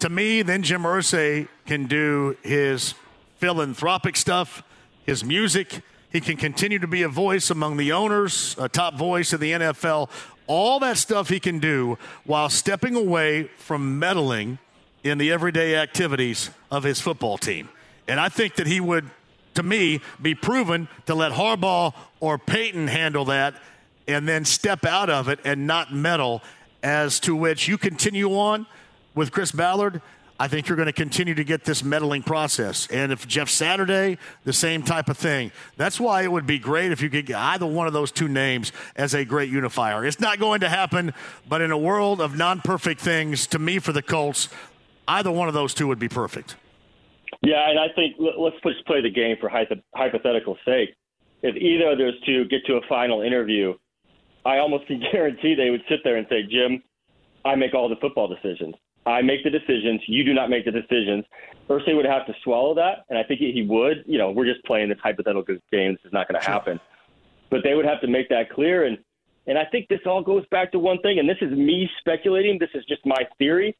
To 0.00 0.08
me, 0.08 0.42
then 0.42 0.62
Jim 0.62 0.82
Irsay 0.82 1.48
can 1.66 1.86
do 1.86 2.36
his 2.42 2.94
philanthropic 3.38 4.16
stuff, 4.16 4.62
his 5.04 5.24
music. 5.24 5.82
He 6.10 6.20
can 6.20 6.36
continue 6.36 6.78
to 6.80 6.88
be 6.88 7.02
a 7.02 7.08
voice 7.08 7.50
among 7.50 7.76
the 7.76 7.92
owners, 7.92 8.56
a 8.58 8.68
top 8.68 8.94
voice 8.94 9.32
of 9.32 9.40
the 9.40 9.52
NFL. 9.52 10.10
All 10.46 10.80
that 10.80 10.98
stuff 10.98 11.28
he 11.28 11.38
can 11.38 11.60
do 11.60 11.98
while 12.24 12.48
stepping 12.48 12.96
away 12.96 13.44
from 13.58 13.98
meddling 13.98 14.58
in 15.04 15.18
the 15.18 15.30
everyday 15.30 15.76
activities 15.76 16.50
of 16.70 16.82
his 16.82 17.00
football 17.00 17.38
team. 17.38 17.68
And 18.08 18.18
I 18.18 18.28
think 18.28 18.56
that 18.56 18.66
he 18.66 18.80
would, 18.80 19.08
to 19.54 19.62
me, 19.62 20.00
be 20.20 20.34
proven 20.34 20.88
to 21.06 21.14
let 21.14 21.32
Harbaugh 21.32 21.94
or 22.18 22.38
Payton 22.38 22.88
handle 22.88 23.26
that 23.26 23.54
and 24.08 24.28
then 24.28 24.44
step 24.44 24.84
out 24.84 25.08
of 25.08 25.28
it 25.28 25.38
and 25.44 25.66
not 25.66 25.94
meddle. 25.94 26.42
As 26.82 27.20
to 27.20 27.36
which 27.36 27.68
you 27.68 27.76
continue 27.76 28.30
on 28.30 28.66
with 29.14 29.32
Chris 29.32 29.52
Ballard, 29.52 30.00
I 30.40 30.48
think 30.48 30.68
you're 30.68 30.76
going 30.76 30.86
to 30.86 30.92
continue 30.94 31.34
to 31.34 31.44
get 31.44 31.64
this 31.64 31.84
meddling 31.84 32.22
process. 32.22 32.86
And 32.90 33.12
if 33.12 33.28
Jeff 33.28 33.50
Saturday, 33.50 34.16
the 34.44 34.54
same 34.54 34.82
type 34.82 35.10
of 35.10 35.18
thing. 35.18 35.52
That's 35.76 36.00
why 36.00 36.22
it 36.22 36.32
would 36.32 36.46
be 36.46 36.58
great 36.58 36.92
if 36.92 37.02
you 37.02 37.10
could 37.10 37.26
get 37.26 37.36
either 37.36 37.66
one 37.66 37.86
of 37.86 37.92
those 37.92 38.10
two 38.10 38.26
names 38.26 38.72
as 38.96 39.12
a 39.12 39.26
great 39.26 39.50
unifier. 39.50 40.02
It's 40.06 40.18
not 40.18 40.38
going 40.38 40.60
to 40.60 40.70
happen, 40.70 41.12
but 41.46 41.60
in 41.60 41.70
a 41.70 41.76
world 41.76 42.22
of 42.22 42.38
non 42.38 42.62
perfect 42.62 43.02
things, 43.02 43.46
to 43.48 43.58
me, 43.58 43.78
for 43.78 43.92
the 43.92 44.00
Colts, 44.00 44.48
either 45.06 45.30
one 45.30 45.46
of 45.46 45.52
those 45.52 45.74
two 45.74 45.86
would 45.88 45.98
be 45.98 46.08
perfect. 46.08 46.56
Yeah, 47.42 47.68
and 47.68 47.78
I 47.78 47.88
think 47.94 48.16
let- 48.18 48.38
let's 48.38 48.56
just 48.62 48.86
play 48.86 49.02
the 49.02 49.10
game 49.10 49.36
for 49.38 49.50
hypothetical 49.50 50.56
sake. 50.64 50.94
If 51.42 51.54
either 51.54 51.90
of 51.90 51.98
those 51.98 52.18
two 52.24 52.46
get 52.46 52.64
to 52.64 52.76
a 52.76 52.80
final 52.88 53.20
interview, 53.20 53.74
I 54.46 54.56
almost 54.56 54.86
can 54.86 55.00
guarantee 55.12 55.54
they 55.54 55.68
would 55.68 55.84
sit 55.86 56.00
there 56.02 56.16
and 56.16 56.26
say, 56.30 56.44
Jim, 56.44 56.82
I 57.44 57.56
make 57.56 57.74
all 57.74 57.90
the 57.90 57.96
football 57.96 58.26
decisions. 58.26 58.74
I 59.06 59.22
make 59.22 59.42
the 59.44 59.50
decisions. 59.50 60.00
You 60.06 60.24
do 60.24 60.34
not 60.34 60.50
make 60.50 60.64
the 60.64 60.70
decisions. 60.70 61.24
Irsay 61.68 61.96
would 61.96 62.04
have 62.04 62.26
to 62.26 62.34
swallow 62.44 62.74
that, 62.74 63.04
and 63.08 63.18
I 63.18 63.22
think 63.22 63.40
he 63.40 63.64
would. 63.68 64.04
You 64.06 64.18
know, 64.18 64.30
we're 64.30 64.44
just 64.44 64.64
playing 64.64 64.88
this 64.88 64.98
hypothetical 65.02 65.56
game. 65.72 65.92
This 65.92 66.04
is 66.04 66.12
not 66.12 66.28
going 66.28 66.40
to 66.40 66.46
happen. 66.46 66.80
But 67.50 67.60
they 67.64 67.74
would 67.74 67.86
have 67.86 68.00
to 68.02 68.08
make 68.08 68.28
that 68.28 68.50
clear. 68.50 68.86
And 68.86 68.98
and 69.46 69.58
I 69.58 69.64
think 69.64 69.88
this 69.88 70.00
all 70.06 70.22
goes 70.22 70.44
back 70.50 70.70
to 70.72 70.78
one 70.78 71.00
thing, 71.00 71.18
and 71.18 71.28
this 71.28 71.38
is 71.40 71.50
me 71.50 71.88
speculating. 71.98 72.58
This 72.58 72.70
is 72.74 72.84
just 72.86 73.04
my 73.06 73.26
theory, 73.38 73.76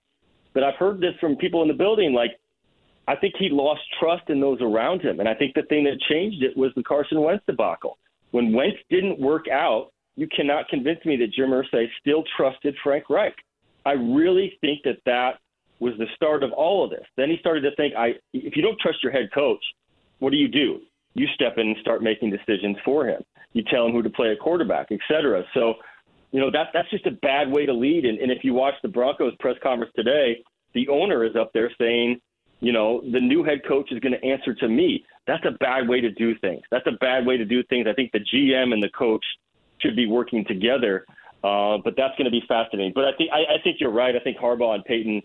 but 0.54 0.64
I've 0.64 0.76
heard 0.76 1.00
this 1.00 1.14
from 1.20 1.36
people 1.36 1.62
in 1.62 1.68
the 1.68 1.74
building. 1.74 2.12
Like, 2.12 2.32
I 3.06 3.16
think 3.16 3.34
he 3.38 3.48
lost 3.50 3.82
trust 3.98 4.30
in 4.30 4.40
those 4.40 4.60
around 4.60 5.02
him, 5.02 5.20
and 5.20 5.28
I 5.28 5.34
think 5.34 5.54
the 5.54 5.62
thing 5.62 5.84
that 5.84 6.00
changed 6.08 6.42
it 6.42 6.56
was 6.56 6.72
the 6.76 6.82
Carson 6.82 7.20
Wentz 7.20 7.44
debacle. 7.46 7.98
When 8.30 8.52
Wentz 8.52 8.78
didn't 8.88 9.20
work 9.20 9.46
out, 9.48 9.92
you 10.16 10.28
cannot 10.34 10.68
convince 10.68 11.04
me 11.04 11.16
that 11.16 11.32
Jim 11.32 11.50
Irsay 11.50 11.86
still 12.00 12.24
trusted 12.36 12.74
Frank 12.82 13.10
Reich. 13.10 13.34
I 13.86 13.92
really 13.92 14.56
think 14.60 14.80
that 14.84 14.98
that 15.06 15.38
was 15.78 15.94
the 15.98 16.06
start 16.14 16.42
of 16.42 16.52
all 16.52 16.84
of 16.84 16.90
this. 16.90 17.04
Then 17.16 17.30
he 17.30 17.38
started 17.38 17.62
to 17.62 17.74
think, 17.76 17.94
I 17.96 18.14
if 18.32 18.56
you 18.56 18.62
don't 18.62 18.78
trust 18.80 19.02
your 19.02 19.12
head 19.12 19.30
coach, 19.32 19.62
what 20.18 20.30
do 20.30 20.36
you 20.36 20.48
do? 20.48 20.80
You 21.14 21.26
step 21.34 21.54
in 21.56 21.68
and 21.68 21.76
start 21.80 22.02
making 22.02 22.30
decisions 22.30 22.76
for 22.84 23.06
him. 23.06 23.22
You 23.52 23.64
tell 23.64 23.86
him 23.86 23.92
who 23.92 24.02
to 24.02 24.10
play 24.10 24.28
a 24.28 24.36
quarterback, 24.36 24.88
et 24.90 25.00
cetera. 25.08 25.42
So, 25.54 25.74
you 26.30 26.40
know, 26.40 26.50
that 26.52 26.68
that's 26.72 26.90
just 26.90 27.06
a 27.06 27.10
bad 27.10 27.50
way 27.50 27.66
to 27.66 27.72
lead. 27.72 28.04
And, 28.04 28.18
and 28.18 28.30
if 28.30 28.44
you 28.44 28.54
watch 28.54 28.74
the 28.82 28.88
Broncos 28.88 29.34
press 29.40 29.56
conference 29.62 29.92
today, 29.96 30.42
the 30.74 30.88
owner 30.88 31.24
is 31.24 31.34
up 31.34 31.50
there 31.52 31.70
saying, 31.80 32.20
you 32.60 32.72
know, 32.72 33.00
the 33.10 33.20
new 33.20 33.42
head 33.42 33.60
coach 33.66 33.90
is 33.90 33.98
going 34.00 34.12
to 34.12 34.24
answer 34.24 34.54
to 34.54 34.68
me. 34.68 35.04
That's 35.26 35.44
a 35.46 35.52
bad 35.58 35.88
way 35.88 36.00
to 36.00 36.10
do 36.10 36.38
things. 36.38 36.62
That's 36.70 36.86
a 36.86 36.96
bad 37.00 37.26
way 37.26 37.36
to 37.38 37.44
do 37.44 37.62
things. 37.64 37.86
I 37.88 37.94
think 37.94 38.12
the 38.12 38.20
GM 38.20 38.72
and 38.72 38.82
the 38.82 38.90
coach 38.90 39.24
should 39.80 39.96
be 39.96 40.06
working 40.06 40.44
together. 40.44 41.06
Uh, 41.42 41.78
but 41.82 41.94
that's 41.96 42.16
going 42.16 42.26
to 42.26 42.30
be 42.30 42.42
fascinating. 42.46 42.92
But 42.94 43.04
I 43.04 43.12
think 43.16 43.30
I, 43.32 43.54
I 43.54 43.62
think 43.62 43.78
you're 43.80 43.92
right. 43.92 44.14
I 44.14 44.20
think 44.20 44.36
Harbaugh 44.36 44.74
and 44.74 44.84
Payton, 44.84 45.22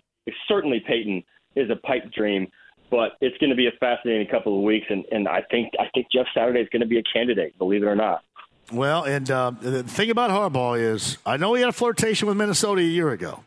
certainly 0.48 0.82
Payton, 0.88 1.24
is 1.56 1.70
a 1.70 1.76
pipe 1.76 2.12
dream. 2.14 2.48
But 2.92 3.14
it's 3.20 3.38
going 3.40 3.50
to 3.50 3.56
be 3.56 3.68
a 3.68 3.72
fascinating 3.80 4.28
couple 4.28 4.56
of 4.56 4.64
weeks, 4.64 4.86
and, 4.90 5.04
and 5.12 5.28
I 5.28 5.42
think 5.50 5.74
I 5.80 5.86
think 5.94 6.08
Jeff 6.14 6.28
Saturday 6.34 6.62
is 6.62 6.70
going 6.70 6.82
to 6.82 6.88
be 6.88 7.00
a 7.00 7.04
candidate, 7.12 7.58
believe 7.58 7.82
it 7.82 7.88
or 7.88 7.96
not. 7.96 8.24
Well, 8.72 9.04
and 9.04 9.30
uh, 9.30 9.52
the 9.60 9.84
thing 9.84 10.10
about 10.10 10.30
Harbaugh 10.30 10.80
is, 10.80 11.18
I 11.26 11.38
know 11.38 11.54
he 11.54 11.62
had 11.62 11.70
a 11.70 11.74
flirtation 11.74 12.28
with 12.28 12.38
Minnesota 12.38 12.82
a 12.82 12.84
year 12.84 13.10
ago, 13.10 13.44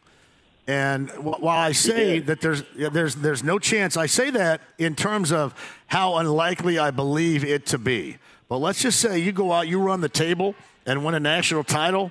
and 0.66 1.08
wh- 1.10 1.40
while 1.40 1.58
I 1.58 1.72
say 1.72 2.18
that 2.18 2.40
there's 2.40 2.62
there's 2.76 3.14
there's 3.14 3.42
no 3.42 3.58
chance, 3.58 3.96
I 3.96 4.06
say 4.06 4.30
that 4.30 4.60
in 4.76 4.94
terms 4.94 5.32
of 5.32 5.54
how 5.86 6.16
unlikely 6.16 6.78
I 6.78 6.90
believe 6.90 7.44
it 7.44 7.64
to 7.66 7.78
be. 7.78 8.18
But 8.48 8.58
let's 8.58 8.82
just 8.82 9.00
say 9.00 9.18
you 9.18 9.32
go 9.32 9.52
out, 9.52 9.68
you 9.68 9.80
run 9.80 10.00
the 10.00 10.08
table, 10.08 10.54
and 10.84 11.04
win 11.04 11.14
a 11.14 11.20
national 11.20 11.64
title, 11.64 12.10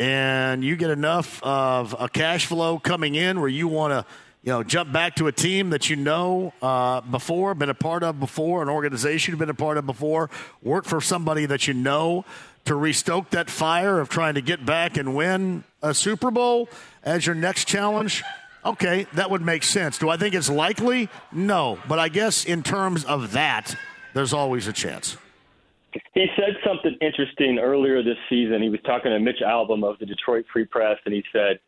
and 0.00 0.64
you 0.64 0.76
get 0.76 0.90
enough 0.90 1.42
of 1.42 1.94
a 2.00 2.08
cash 2.08 2.46
flow 2.46 2.78
coming 2.78 3.14
in 3.14 3.38
where 3.38 3.50
you 3.50 3.68
want 3.68 3.92
to 3.92 4.06
you 4.42 4.50
know, 4.50 4.62
jump 4.62 4.90
back 4.90 5.16
to 5.16 5.26
a 5.26 5.32
team 5.32 5.70
that 5.70 5.90
you 5.90 5.96
know 5.96 6.54
uh, 6.62 7.02
before, 7.02 7.54
been 7.54 7.68
a 7.68 7.74
part 7.74 8.02
of 8.02 8.18
before, 8.18 8.62
an 8.62 8.70
organization 8.70 9.32
you've 9.32 9.38
been 9.38 9.50
a 9.50 9.54
part 9.54 9.76
of 9.76 9.84
before, 9.84 10.30
work 10.62 10.86
for 10.86 11.02
somebody 11.02 11.44
that 11.44 11.68
you 11.68 11.74
know 11.74 12.24
to 12.64 12.74
restoke 12.74 13.28
that 13.30 13.50
fire 13.50 14.00
of 14.00 14.08
trying 14.08 14.34
to 14.34 14.40
get 14.40 14.64
back 14.64 14.96
and 14.96 15.14
win 15.14 15.64
a 15.82 15.92
Super 15.92 16.30
Bowl 16.30 16.70
as 17.02 17.26
your 17.26 17.34
next 17.34 17.68
challenge? 17.68 18.22
Okay, 18.64 19.06
that 19.12 19.30
would 19.30 19.42
make 19.42 19.62
sense. 19.62 19.98
Do 19.98 20.08
I 20.08 20.16
think 20.16 20.34
it's 20.34 20.48
likely? 20.48 21.10
No. 21.30 21.78
But 21.86 21.98
I 21.98 22.08
guess 22.08 22.46
in 22.46 22.62
terms 22.62 23.04
of 23.04 23.32
that, 23.32 23.74
there's 24.14 24.32
always 24.32 24.66
a 24.66 24.72
chance. 24.72 25.18
He 26.14 26.26
said 26.36 26.56
something 26.66 26.96
interesting 27.00 27.58
earlier 27.58 28.02
this 28.02 28.18
season. 28.28 28.62
He 28.62 28.68
was 28.68 28.80
talking 28.84 29.10
to 29.10 29.18
Mitch 29.18 29.40
Albom 29.44 29.84
of 29.84 29.98
the 29.98 30.06
Detroit 30.06 30.44
Free 30.52 30.64
Press, 30.64 30.98
and 31.04 31.14
he 31.14 31.22
said, 31.32 31.58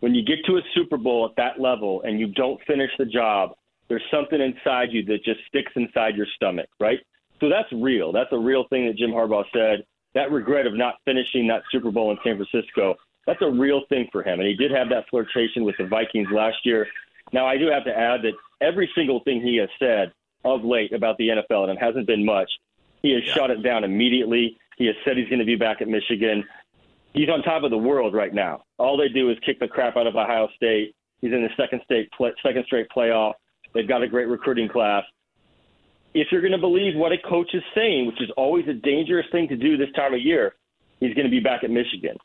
when 0.00 0.14
you 0.14 0.24
get 0.24 0.38
to 0.46 0.56
a 0.56 0.62
Super 0.74 0.96
Bowl 0.96 1.28
at 1.28 1.36
that 1.36 1.60
level 1.60 2.02
and 2.02 2.18
you 2.18 2.28
don't 2.28 2.60
finish 2.66 2.90
the 2.98 3.04
job, 3.04 3.52
there's 3.88 4.02
something 4.10 4.40
inside 4.40 4.88
you 4.92 5.04
that 5.06 5.24
just 5.24 5.40
sticks 5.48 5.72
inside 5.76 6.16
your 6.16 6.26
stomach, 6.36 6.68
right? 6.80 6.98
So 7.40 7.48
that's 7.48 7.68
real. 7.72 8.12
That's 8.12 8.32
a 8.32 8.38
real 8.38 8.64
thing 8.70 8.86
that 8.86 8.96
Jim 8.96 9.10
Harbaugh 9.10 9.44
said. 9.52 9.84
That 10.14 10.30
regret 10.32 10.66
of 10.66 10.74
not 10.74 10.96
finishing 11.04 11.46
that 11.48 11.62
Super 11.70 11.90
Bowl 11.90 12.10
in 12.10 12.18
San 12.24 12.36
Francisco, 12.36 12.96
that's 13.26 13.42
a 13.42 13.50
real 13.50 13.82
thing 13.88 14.08
for 14.10 14.22
him. 14.22 14.40
And 14.40 14.48
he 14.48 14.54
did 14.54 14.70
have 14.70 14.88
that 14.88 15.04
flirtation 15.10 15.64
with 15.64 15.76
the 15.78 15.86
Vikings 15.86 16.28
last 16.32 16.58
year. 16.64 16.86
Now, 17.32 17.46
I 17.46 17.56
do 17.56 17.68
have 17.68 17.84
to 17.84 17.96
add 17.96 18.22
that 18.22 18.32
every 18.60 18.90
single 18.94 19.20
thing 19.20 19.40
he 19.40 19.56
has 19.58 19.68
said 19.78 20.12
of 20.44 20.64
late 20.64 20.92
about 20.92 21.16
the 21.18 21.28
NFL, 21.28 21.68
and 21.68 21.78
it 21.78 21.82
hasn't 21.82 22.06
been 22.06 22.24
much, 22.24 22.50
he 23.02 23.12
has 23.12 23.22
yeah. 23.26 23.34
shut 23.34 23.50
it 23.50 23.62
down 23.62 23.84
immediately. 23.84 24.58
He 24.76 24.86
has 24.86 24.96
said 25.04 25.16
he's 25.16 25.28
going 25.28 25.40
to 25.40 25.44
be 25.44 25.56
back 25.56 25.80
at 25.80 25.88
Michigan. 25.88 26.44
He's 27.12 27.28
on 27.28 27.42
top 27.42 27.64
of 27.64 27.70
the 27.70 27.78
world 27.78 28.14
right 28.14 28.32
now. 28.32 28.62
All 28.78 28.96
they 28.96 29.08
do 29.08 29.30
is 29.30 29.36
kick 29.44 29.58
the 29.58 29.68
crap 29.68 29.96
out 29.96 30.06
of 30.06 30.14
Ohio 30.14 30.48
State. 30.56 30.94
He's 31.20 31.32
in 31.32 31.42
the 31.42 31.50
second 31.56 31.82
state 31.84 32.08
second 32.42 32.64
straight 32.66 32.86
playoff. 32.94 33.34
They've 33.74 33.88
got 33.88 34.02
a 34.02 34.08
great 34.08 34.28
recruiting 34.28 34.68
class. 34.68 35.04
If 36.14 36.28
you're 36.32 36.40
going 36.40 36.52
to 36.52 36.58
believe 36.58 36.96
what 36.96 37.12
a 37.12 37.18
coach 37.18 37.54
is 37.54 37.62
saying, 37.74 38.06
which 38.06 38.20
is 38.20 38.30
always 38.36 38.66
a 38.68 38.74
dangerous 38.74 39.26
thing 39.30 39.48
to 39.48 39.56
do 39.56 39.76
this 39.76 39.92
time 39.94 40.14
of 40.14 40.20
year, 40.20 40.54
he's 40.98 41.14
going 41.14 41.26
to 41.26 41.30
be 41.30 41.40
back 41.40 41.62
at 41.62 41.70
Michigan. 41.70 42.16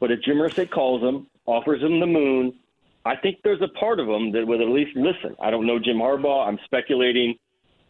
But 0.00 0.10
if 0.10 0.20
Jim 0.22 0.36
Irsay 0.36 0.68
calls 0.68 1.00
him, 1.02 1.28
offers 1.46 1.80
him 1.82 2.00
the 2.00 2.06
moon, 2.06 2.54
I 3.04 3.16
think 3.16 3.38
there's 3.42 3.62
a 3.62 3.68
part 3.78 4.00
of 4.00 4.08
him 4.08 4.32
that 4.32 4.46
would 4.46 4.60
at 4.60 4.68
least 4.68 4.96
listen. 4.96 5.34
I 5.40 5.50
don't 5.50 5.66
know 5.66 5.78
Jim 5.78 5.96
Harbaugh. 5.96 6.46
I'm 6.46 6.58
speculating. 6.64 7.36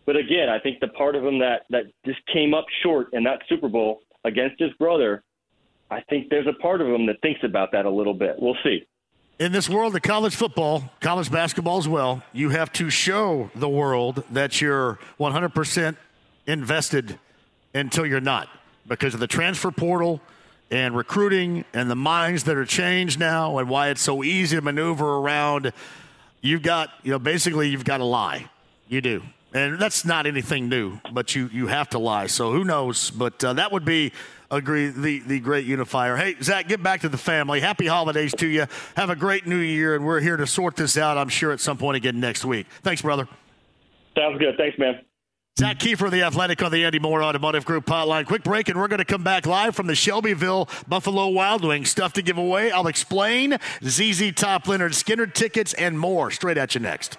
But 0.05 0.17
again, 0.17 0.49
I 0.49 0.59
think 0.59 0.81
the 0.81 0.89
part 0.89 1.15
of 1.15 1.25
him 1.25 1.39
that, 1.39 1.63
that 1.71 1.85
just 2.05 2.21
came 2.33 2.55
up 2.55 2.67
short 2.83 3.09
in 3.13 3.25
that 3.25 3.41
Super 3.49 3.69
Bowl 3.69 4.01
against 4.25 4.61
his 4.61 4.73
brother, 4.75 5.23
I 5.91 6.01
think 6.09 6.29
there's 6.29 6.47
a 6.47 6.61
part 6.61 6.81
of 6.81 6.89
him 6.89 7.07
that 7.07 7.21
thinks 7.23 7.41
about 7.45 7.73
that 7.73 7.85
a 7.85 7.91
little 7.91 8.15
bit. 8.15 8.37
We'll 8.39 8.57
see. 8.65 8.87
In 9.39 9.53
this 9.53 9.69
world 9.69 9.95
of 9.95 10.03
college 10.03 10.37
football, 10.37 10.85
college 11.01 11.31
basketball 11.31 11.79
as 11.79 11.89
well, 11.89 12.23
you 12.33 12.51
have 12.51 12.73
to 12.75 12.91
show 12.91 13.51
the 13.55 13.69
world 13.69 14.25
that 14.31 14.61
you're 14.61 14.99
100% 15.19 15.97
invested 16.47 17.19
until 17.75 18.07
you're 18.07 18.21
not 18.21 18.49
because 18.87 19.15
of 19.15 19.21
the 19.21 19.27
transfer 19.27 19.71
portal 19.71 20.21
and 20.71 20.97
recruiting 20.97 21.65
and 21.73 21.91
the 21.91 21.97
minds 21.97 22.45
that 22.45 22.57
are 22.57 22.65
changed 22.65 23.19
now 23.19 23.59
and 23.59 23.69
why 23.69 23.89
it's 23.89 24.01
so 24.01 24.23
easy 24.23 24.57
to 24.57 24.63
maneuver 24.63 25.17
around. 25.19 25.73
You've 26.41 26.63
got, 26.63 26.91
you 27.03 27.11
know, 27.11 27.19
basically 27.19 27.69
you've 27.69 27.85
got 27.85 27.99
to 27.99 28.05
lie. 28.05 28.49
You 28.89 29.01
do. 29.01 29.23
And 29.55 29.79
that's 29.79 30.05
not 30.05 30.27
anything 30.27 30.69
new, 30.69 30.99
but 31.13 31.35
you, 31.35 31.51
you 31.53 31.67
have 31.67 31.91
to 31.91 31.99
lie. 31.99 32.27
So 32.27 32.53
who 32.53 32.65
knows? 32.65 33.11
But 33.11 33.45
uh, 33.45 33.53
that 33.55 33.71
would 33.71 33.85
be 33.85 34.13
agree 34.51 34.89
the, 34.89 35.21
the 35.21 35.41
great 35.41 35.67
unifier. 35.67 36.17
Hey, 36.17 36.37
Zak, 36.43 36.69
get 36.69 36.83
back 36.83 37.03
to 37.03 37.09
the 37.09 37.19
family. 37.19 37.61
Happy 37.61 37.87
holidays 37.87 38.33
to 38.39 38.47
you. 38.47 38.67
Have 38.97 39.11
a 39.11 39.17
great 39.17 39.47
new 39.47 39.59
year, 39.59 39.95
and 39.95 40.07
we're 40.07 40.21
here 40.21 40.37
to 40.37 40.47
sort 40.47 40.77
this 40.77 40.97
out, 40.97 41.19
I'm 41.19 41.29
sure, 41.29 41.53
at 41.53 41.61
some 41.61 41.77
point 41.77 41.97
again 41.97 42.21
next 42.21 42.45
week. 42.45 42.67
Thanks, 42.83 43.03
brother. 43.03 43.29
Sounds 44.17 44.39
good. 44.39 44.57
Thanks, 44.57 44.79
man. 44.79 45.01
Zak 45.59 45.79
Keefer, 45.79 46.11
the 46.11 46.23
Athletic 46.23 46.63
on 46.63 46.73
the 46.73 46.85
Andy 46.85 46.99
Mohr 46.99 47.23
Automotive 47.23 47.67
Group 47.67 47.85
hotline. 47.85 48.25
Quick 48.25 48.43
break, 48.43 48.71
and 48.71 48.79
we're 48.79 48.89
going 48.89 48.99
to 48.99 49.05
come 49.05 49.23
back 49.23 49.45
live 49.45 49.77
from 49.77 49.87
the 49.87 49.95
Shelbyville 49.95 50.69
Buffalo 50.89 51.29
Wild 51.29 51.63
Wings. 51.63 51.91
Stuff 51.91 52.15
to 52.15 52.23
give 52.23 52.39
away. 52.39 52.71
I'll 52.71 52.87
explain. 52.87 53.59
ZZ 53.85 54.33
Top, 54.33 54.65
Lynyrd 54.65 54.93
Skynyrd 54.93 55.35
tickets, 55.35 55.75
and 55.75 55.99
more. 55.99 56.31
Straight 56.31 56.57
at 56.57 56.75
you 56.75 56.81
next. 56.81 57.19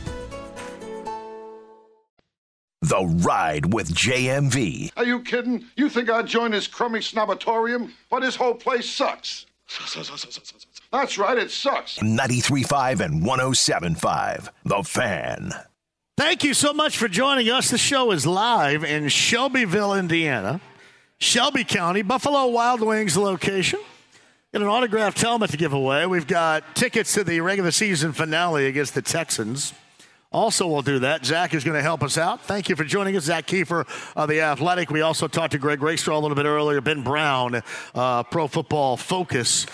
The 2.81 3.05
Ride 3.05 3.71
with 3.73 3.93
JMV. 3.93 4.91
Are 4.97 5.05
you 5.05 5.21
kidding? 5.21 5.65
You 5.75 5.87
think 5.87 6.09
I'd 6.09 6.25
join 6.25 6.51
his 6.51 6.67
crummy 6.67 6.99
snobatorium? 6.99 7.91
But 8.09 8.23
his 8.23 8.35
whole 8.35 8.55
place 8.55 8.89
sucks. 8.89 9.45
That's 10.91 11.17
right, 11.17 11.37
it 11.37 11.51
sucks. 11.51 11.99
93.5 11.99 12.99
and 12.99 13.21
107.5. 13.23 14.49
The 14.65 14.83
Fan. 14.83 15.51
Thank 16.17 16.43
you 16.43 16.53
so 16.53 16.73
much 16.73 16.97
for 16.97 17.07
joining 17.07 17.49
us. 17.49 17.69
The 17.69 17.77
show 17.77 18.11
is 18.11 18.25
live 18.25 18.83
in 18.83 19.07
Shelbyville, 19.09 19.93
Indiana, 19.93 20.59
Shelby 21.19 21.63
County, 21.63 22.01
Buffalo 22.01 22.47
Wild 22.47 22.81
Wings 22.81 23.15
location. 23.15 23.79
Got 24.53 24.63
an 24.63 24.67
autographed 24.67 25.21
helmet 25.21 25.51
to 25.51 25.57
give 25.57 25.71
away. 25.71 26.05
We've 26.07 26.27
got 26.27 26.75
tickets 26.75 27.13
to 27.13 27.23
the 27.23 27.39
regular 27.39 27.71
season 27.71 28.11
finale 28.11 28.65
against 28.65 28.95
the 28.95 29.01
Texans. 29.01 29.73
Also, 30.31 30.65
we'll 30.65 30.81
do 30.81 30.99
that. 30.99 31.25
Zak 31.25 31.53
is 31.53 31.65
going 31.65 31.75
to 31.75 31.81
help 31.81 32.03
us 32.03 32.17
out. 32.17 32.41
Thank 32.41 32.69
you 32.69 32.77
for 32.77 32.85
joining 32.85 33.17
us, 33.17 33.25
Zak 33.25 33.47
Keefer 33.47 33.85
of 34.15 34.29
The 34.29 34.39
Athletic. 34.39 34.89
We 34.89 35.01
also 35.01 35.27
talked 35.27 35.51
to 35.51 35.57
Greg 35.57 35.81
Rakestraw 35.81 36.17
a 36.17 36.21
little 36.21 36.35
bit 36.35 36.45
earlier, 36.45 36.79
Ben 36.79 37.03
Brown, 37.03 37.61
uh, 37.93 38.23
Pro 38.23 38.47
Football 38.47 38.95
Focus. 38.95 39.65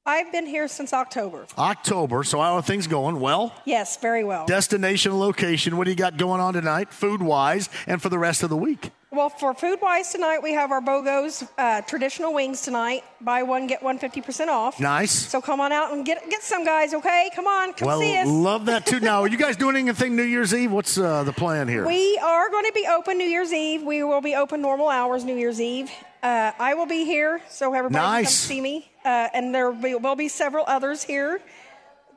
I've 0.06 0.32
been 0.32 0.46
here 0.46 0.66
since 0.66 0.92
October. 0.92 1.46
October. 1.58 2.24
So 2.24 2.40
how 2.40 2.56
are 2.56 2.62
things 2.62 2.86
going? 2.86 3.20
Well? 3.20 3.54
Yes, 3.64 3.96
very 3.98 4.24
well. 4.24 4.46
Destination 4.46 5.18
location. 5.18 5.76
What 5.76 5.84
do 5.84 5.90
you 5.90 5.96
got 5.96 6.16
going 6.16 6.40
on 6.40 6.54
tonight, 6.54 6.92
food 6.92 7.22
wise, 7.22 7.68
and 7.86 8.00
for 8.00 8.08
the 8.08 8.18
rest 8.18 8.42
of 8.42 8.50
the 8.50 8.56
week? 8.56 8.90
Well, 9.12 9.28
for 9.28 9.54
food 9.54 9.80
wise 9.82 10.12
tonight, 10.12 10.38
we 10.40 10.52
have 10.52 10.70
our 10.70 10.80
BOGO's 10.80 11.42
uh, 11.58 11.80
traditional 11.80 12.32
wings 12.32 12.62
tonight. 12.62 13.02
Buy 13.20 13.42
one, 13.42 13.66
get 13.66 13.82
one 13.82 13.98
50% 13.98 14.46
off. 14.46 14.78
Nice. 14.78 15.10
So 15.10 15.40
come 15.40 15.60
on 15.60 15.72
out 15.72 15.92
and 15.92 16.06
get 16.06 16.30
get 16.30 16.44
some, 16.44 16.64
guys, 16.64 16.94
okay? 16.94 17.28
Come 17.34 17.48
on, 17.48 17.72
come 17.72 17.88
well, 17.88 17.98
see 17.98 18.16
us. 18.16 18.28
love 18.28 18.66
that 18.66 18.86
too. 18.86 19.00
now, 19.00 19.22
are 19.22 19.28
you 19.28 19.36
guys 19.36 19.56
doing 19.56 19.74
anything 19.74 20.14
New 20.14 20.22
Year's 20.22 20.54
Eve? 20.54 20.70
What's 20.70 20.96
uh, 20.96 21.24
the 21.24 21.32
plan 21.32 21.66
here? 21.66 21.84
We 21.84 22.20
are 22.22 22.48
going 22.50 22.66
to 22.66 22.72
be 22.72 22.86
open 22.88 23.18
New 23.18 23.26
Year's 23.26 23.52
Eve. 23.52 23.82
We 23.82 24.04
will 24.04 24.20
be 24.20 24.36
open 24.36 24.62
normal 24.62 24.88
hours 24.88 25.24
New 25.24 25.36
Year's 25.36 25.60
Eve. 25.60 25.90
Uh, 26.22 26.52
I 26.56 26.74
will 26.74 26.86
be 26.86 27.04
here, 27.04 27.40
so 27.48 27.74
everybody 27.74 28.00
nice. 28.00 28.46
can 28.46 28.48
come 28.48 28.56
see 28.56 28.60
me. 28.60 28.92
Uh, 29.04 29.28
and 29.34 29.52
there 29.52 29.72
will 29.72 29.82
be, 29.82 29.94
will 29.96 30.16
be 30.16 30.28
several 30.28 30.64
others 30.68 31.02
here 31.02 31.40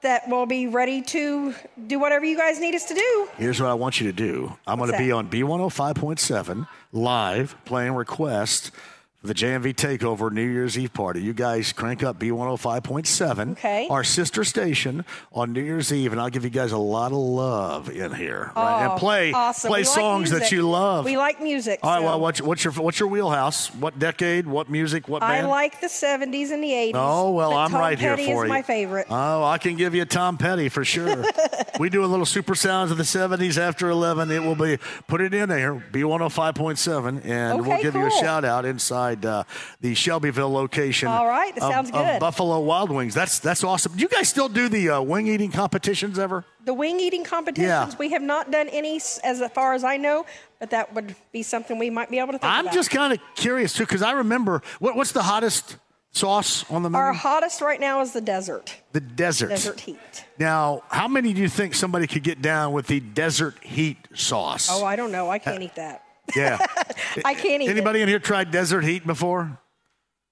that 0.04 0.24
we'll 0.28 0.46
be 0.46 0.68
ready 0.68 1.02
to 1.02 1.56
do 1.88 1.98
whatever 1.98 2.26
you 2.26 2.38
guys 2.38 2.60
need 2.60 2.76
us 2.76 2.86
to 2.86 2.94
do. 2.94 3.30
Here's 3.38 3.60
what 3.60 3.70
I 3.70 3.74
want 3.74 4.00
you 4.00 4.08
to 4.08 4.14
do. 4.14 4.54
I'm 4.68 4.78
going 4.78 4.92
to 4.92 4.98
be 4.98 5.12
on 5.12 5.30
B105.7 5.30 6.68
live 6.94 7.56
playing 7.66 7.94
request 7.94 8.68
for 8.68 8.93
the 9.24 9.34
JMV 9.34 9.74
Takeover 9.74 10.32
New 10.32 10.46
Year's 10.48 10.78
Eve 10.78 10.94
party. 10.94 11.22
You 11.22 11.34
guys 11.34 11.72
crank 11.72 12.04
up 12.04 12.20
B105.7, 12.20 13.52
Okay. 13.54 13.88
our 13.90 14.04
sister 14.04 14.44
station, 14.44 15.06
on 15.32 15.54
New 15.54 15.62
Year's 15.62 15.94
Eve, 15.94 16.12
and 16.12 16.20
I'll 16.20 16.30
give 16.30 16.44
you 16.44 16.50
guys 16.50 16.74
a 16.74 16.78
lot 16.78 17.12
of 17.14 17.18
love 17.18 17.90
in 17.90 18.14
here, 18.14 18.52
right? 18.56 18.86
Oh, 18.88 18.92
and 18.92 19.00
play 19.00 19.32
awesome. 19.32 19.70
play 19.70 19.82
We 19.82 19.86
like 19.86 19.96
songs 19.96 20.32
that 20.32 20.52
you 20.52 20.70
love. 20.70 21.06
We 21.06 21.16
like 21.18 21.42
music. 21.42 21.80
All 21.84 21.92
right. 21.92 22.00
so 22.00 22.06
Well, 22.06 22.20
what's, 22.20 22.42
what's 22.42 22.64
your 22.66 22.74
what's 22.74 23.00
your 23.00 23.08
wheelhouse? 23.10 23.74
What 23.76 23.98
decade? 23.98 24.46
What 24.46 24.70
music? 24.70 25.08
What 25.08 25.24
I 25.24 25.46
like 25.46 25.80
the 25.80 25.88
70s 25.88 26.52
and 26.52 26.62
the 26.64 26.70
80s. 26.72 26.92
Oh 26.96 27.32
well, 27.32 27.52
but 27.52 27.58
I'm 27.58 27.72
Tom 27.72 27.80
right 27.80 27.98
Petty 27.98 28.26
here 28.26 28.36
for 28.36 28.44
is 28.44 28.48
you. 28.48 28.54
my 28.54 28.62
favorite. 28.62 29.08
Oh, 29.10 29.44
I 29.46 29.58
can 29.58 29.78
give 29.78 29.96
you 29.96 30.04
Tom 30.06 30.38
Petty 30.38 30.68
for 30.70 30.84
sure. 30.84 31.24
we 31.80 31.90
do 31.90 32.04
a 32.04 32.08
little 32.08 32.26
super 32.26 32.56
sounds 32.56 32.92
of 32.92 32.98
the 32.98 33.04
'70s 33.04 33.58
after 33.58 33.90
11. 33.90 34.32
It 34.32 34.44
will 34.44 34.56
be 34.56 34.78
put 35.08 35.22
it 35.22 35.34
in 35.34 35.48
there, 35.50 35.76
B105.7, 35.94 37.26
and 37.26 37.62
we'll 37.62 37.72
Okay, 37.74 37.82
give 37.84 37.96
you 37.96 38.06
a 38.06 38.12
shout 38.12 38.44
out 38.44 38.66
inside 38.66 39.13
uh, 39.26 39.44
the 39.82 39.94
Shelbyville 39.96 40.52
location. 40.52 41.08
All 41.08 41.28
right, 41.28 41.54
that 41.56 41.64
of- 41.64 41.72
sounds 41.72 41.92
good. 41.92 42.20
Buffalo 42.20 42.60
Wild 42.60 42.92
Wings. 42.92 43.14
That's 43.14 43.40
that's 43.40 43.64
awesome. 43.64 43.94
Do 43.94 44.02
you 44.02 44.08
guys 44.08 44.28
still 44.30 44.50
do 44.50 44.70
the 44.70 44.90
uh, 44.90 45.02
wing 45.02 45.28
eating 45.28 45.52
competitions 45.52 46.18
ever? 46.18 46.46
The 46.66 46.74
wing 46.74 47.00
eating 47.00 47.24
competitions, 47.26 47.68
Yeah. 47.94 47.98
we 48.00 48.12
have 48.12 48.22
not 48.22 48.50
done 48.52 48.70
any 48.70 48.96
as 49.24 49.44
far 49.54 49.74
as 49.74 49.84
I 49.84 49.98
know, 49.98 50.26
but 50.60 50.70
that 50.70 50.94
would 50.94 51.16
be 51.34 51.44
something 51.44 51.78
we 51.78 51.90
might 51.90 52.10
be 52.10 52.20
able 52.20 52.32
to 52.34 52.40
think 52.40 52.52
I'm 52.52 52.66
about. 52.66 52.74
just 52.74 52.90
kind 52.90 53.12
of 53.12 53.20
curious 53.36 53.74
too, 53.74 53.84
because 53.84 54.02
I 54.02 54.12
remember 54.14 54.62
what, 54.80 54.96
what's 54.96 55.12
the 55.12 55.24
hottest 55.24 55.76
sauce 56.12 56.64
on 56.72 56.84
the 56.84 56.90
menu? 56.90 57.04
Our 57.04 57.12
hottest 57.14 57.60
right 57.60 57.80
now 57.80 58.00
is 58.02 58.14
the 58.14 58.22
desert. 58.22 58.74
the 58.94 59.02
desert. 59.02 59.50
Desert 59.50 59.80
heat. 59.82 60.26
Now, 60.40 60.84
how 60.90 61.08
many 61.10 61.34
do 61.34 61.42
you 61.42 61.50
think 61.50 61.74
somebody 61.74 62.08
could 62.08 62.24
get 62.24 62.42
down 62.42 62.72
with 62.72 62.88
the 62.88 63.00
desert 63.02 63.56
heat 63.62 63.98
sauce? 64.14 64.70
Oh, 64.72 64.86
I 64.86 64.96
don't 64.96 65.12
know. 65.12 65.30
I 65.30 65.40
can't 65.40 65.62
eat 65.64 65.76
that. 65.76 66.03
Yeah. 66.36 66.58
I 67.26 67.34
can't 67.34 67.62
eat 67.62 67.70
Anybody 67.70 68.02
in 68.02 68.08
here 68.08 68.20
tried 68.20 68.52
desert 68.52 68.84
heat 68.84 69.06
before? 69.06 69.60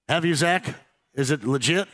Have 0.07 0.25
you, 0.25 0.35
Zach? 0.35 0.75
Is 1.13 1.31
it 1.31 1.43
legit? 1.43 1.87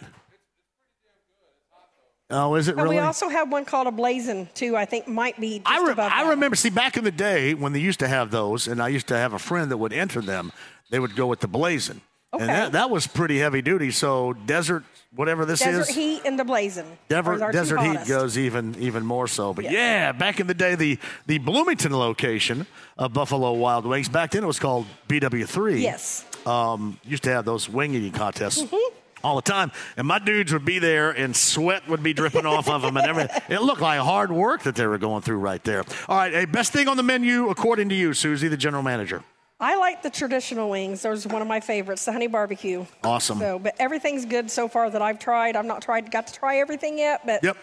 Oh, 2.30 2.56
is 2.56 2.68
it 2.68 2.72
And 2.72 2.82
really? 2.84 2.98
we 2.98 3.02
also 3.02 3.30
have 3.30 3.49
one 3.52 3.64
called 3.64 3.88
a 3.88 3.91
blazing 3.91 4.49
too. 4.53 4.76
I 4.76 4.86
think 4.86 5.07
might 5.07 5.40
be 5.40 5.60
just 5.60 5.69
I, 5.69 5.88
re- 5.88 5.95
I 5.98 6.30
remember, 6.32 6.56
see, 6.57 6.69
back 6.69 6.98
in 6.98 7.03
the 7.06 7.11
day 7.11 7.53
when 7.53 7.72
they 7.72 7.80
used 7.80 7.99
to 7.99 8.07
have 8.07 8.32
those, 8.32 8.68
and 8.68 8.82
I 8.82 8.90
used 8.90 9.07
to 9.07 9.18
have 9.18 9.32
a 9.34 9.40
friend 9.40 9.72
that 9.72 9.78
would 9.78 9.94
enter 9.94 10.22
them, 10.22 10.52
they 10.91 10.99
would 10.99 11.15
go 11.15 11.26
with 11.28 11.40
the 11.40 11.48
blazing. 11.48 12.02
Okay. 12.34 12.44
And 12.44 12.49
that, 12.49 12.72
that 12.74 12.90
was 12.90 13.07
pretty 13.07 13.40
heavy 13.40 13.61
duty. 13.61 13.91
So, 13.91 14.34
desert, 14.34 14.84
whatever 15.16 15.46
this 15.46 15.60
desert 15.60 15.82
is. 15.82 15.88
Desert 15.88 16.00
heat 16.00 16.22
and 16.26 16.40
the 16.40 16.44
blazing. 16.46 16.98
Dever- 17.10 17.34
are 17.36 17.44
our 17.46 17.52
two 17.52 17.58
desert 17.58 17.80
heat 17.82 17.88
hottest. 17.88 18.10
goes 18.10 18.38
even 18.38 18.76
even 18.80 19.06
more 19.06 19.28
so. 19.28 19.54
But 19.54 19.66
Yeah. 19.66 19.72
yeah. 19.72 20.12
back 20.12 20.40
in 20.40 20.48
the 20.48 20.54
day, 20.54 20.76
the 20.76 21.00
the 21.26 21.38
Bloomington 21.40 21.94
location 21.98 22.66
of 22.98 23.14
Buffalo 23.14 23.54
Wild 23.54 23.86
Wings. 23.86 24.10
Back 24.10 24.32
then, 24.32 24.44
it 24.44 24.48
was 24.48 24.60
called 24.60 24.86
BW3. 25.08 25.82
Yes. 25.82 26.26
Um, 26.46 27.00
used 27.04 27.24
to 27.24 27.30
have 27.32 27.46
those 27.46 27.68
wing 27.70 27.94
eating 27.94 28.12
contests. 28.12 28.62
Mm-hmm. 28.64 28.94
All 29.24 29.36
the 29.36 29.42
time, 29.42 29.72
and 29.98 30.08
my 30.08 30.20
dudes 30.20 30.54
would 30.54 30.64
be 30.64 30.78
there, 30.78 31.10
and 31.10 31.36
sweat 31.36 31.88
would 31.90 32.04
be 32.04 32.14
dripping 32.14 32.46
off 32.46 32.70
of 32.70 32.84
them, 32.84 32.96
and 32.98 33.08
everything. 33.08 33.42
It 33.50 33.64
looked 33.64 33.82
like 33.82 34.00
hard 34.00 34.32
work 34.32 34.62
that 34.64 34.76
they 34.76 34.86
were 34.86 35.00
going 35.00 35.24
through 35.24 35.40
right 35.40 35.62
there. 35.64 35.84
All 36.08 36.16
right, 36.18 36.32
hey, 36.32 36.46
best 36.46 36.72
thing 36.72 36.88
on 36.88 36.98
the 36.98 37.04
menu, 37.04 37.50
according 37.50 37.90
to 37.90 37.96
you, 37.96 38.14
Susie, 38.14 38.48
the 38.48 38.56
general 38.56 38.84
manager. 38.84 39.24
I 39.60 39.76
like 39.78 40.04
the 40.04 40.10
traditional 40.12 40.70
wings. 40.70 41.02
Those 41.02 41.26
are 41.26 41.30
one 41.30 41.42
of 41.42 41.48
my 41.48 41.60
favorites, 41.60 42.06
the 42.06 42.12
honey 42.12 42.28
barbecue. 42.28 42.86
Awesome. 43.04 43.40
So, 43.40 43.58
but 43.58 43.76
everything's 43.80 44.26
good 44.26 44.52
so 44.52 44.68
far 44.68 44.90
that 44.90 45.02
I've 45.02 45.18
tried. 45.18 45.56
I've 45.56 45.66
not 45.66 45.82
tried, 45.82 46.12
got 46.12 46.28
to 46.28 46.34
try 46.34 46.58
everything 46.58 47.00
yet, 47.00 47.22
but 47.26 47.44
Yep. 47.44 47.58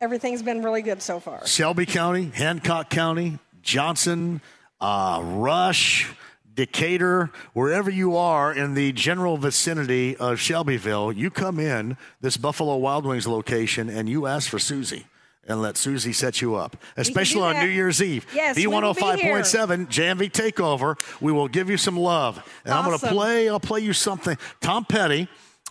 everything's 0.00 0.42
been 0.42 0.62
really 0.62 0.80
good 0.80 1.02
so 1.02 1.20
far. 1.20 1.46
Shelby 1.46 1.84
County, 1.84 2.30
Hancock 2.34 2.88
County, 2.88 3.38
Johnson, 3.60 4.40
uh, 4.80 5.20
Rush, 5.22 6.10
Decatur, 6.54 7.30
wherever 7.52 7.90
you 7.90 8.16
are 8.16 8.52
in 8.52 8.72
the 8.74 8.90
general 8.92 9.36
vicinity 9.36 10.16
of 10.16 10.40
Shelbyville, 10.40 11.12
you 11.12 11.30
come 11.30 11.60
in 11.60 11.96
this 12.22 12.36
Buffalo 12.38 12.76
Wild 12.78 13.04
Wings 13.04 13.26
location 13.28 13.90
and 13.90 14.08
you 14.08 14.26
ask 14.26 14.48
for 14.48 14.58
Susie. 14.58 15.06
And 15.48 15.62
let 15.62 15.76
Susie 15.76 16.12
set 16.12 16.42
you 16.42 16.54
up, 16.56 16.76
especially 16.96 17.42
on. 17.42 17.58
New 17.58 17.70
Year's 17.70 18.02
Eve. 18.02 18.26
Yes, 18.34 18.56
we 18.56 18.66
will 18.66 18.94
be 18.94 19.00
here. 19.00 19.36
B105.7 19.38 19.86
JMV 19.88 20.30
Takeover. 20.30 21.00
We 21.20 21.32
will 21.32 21.48
give 21.48 21.70
you 21.70 21.76
some 21.76 21.96
love. 21.96 22.42
And 22.64 22.74
I'm 22.74 22.84
going 22.84 22.98
to 22.98 23.08
play, 23.08 23.48
I'll 23.48 23.58
play 23.58 23.80
you 23.80 23.92
something. 23.92 24.36
Tom 24.60 24.84
Petty, 24.84 25.26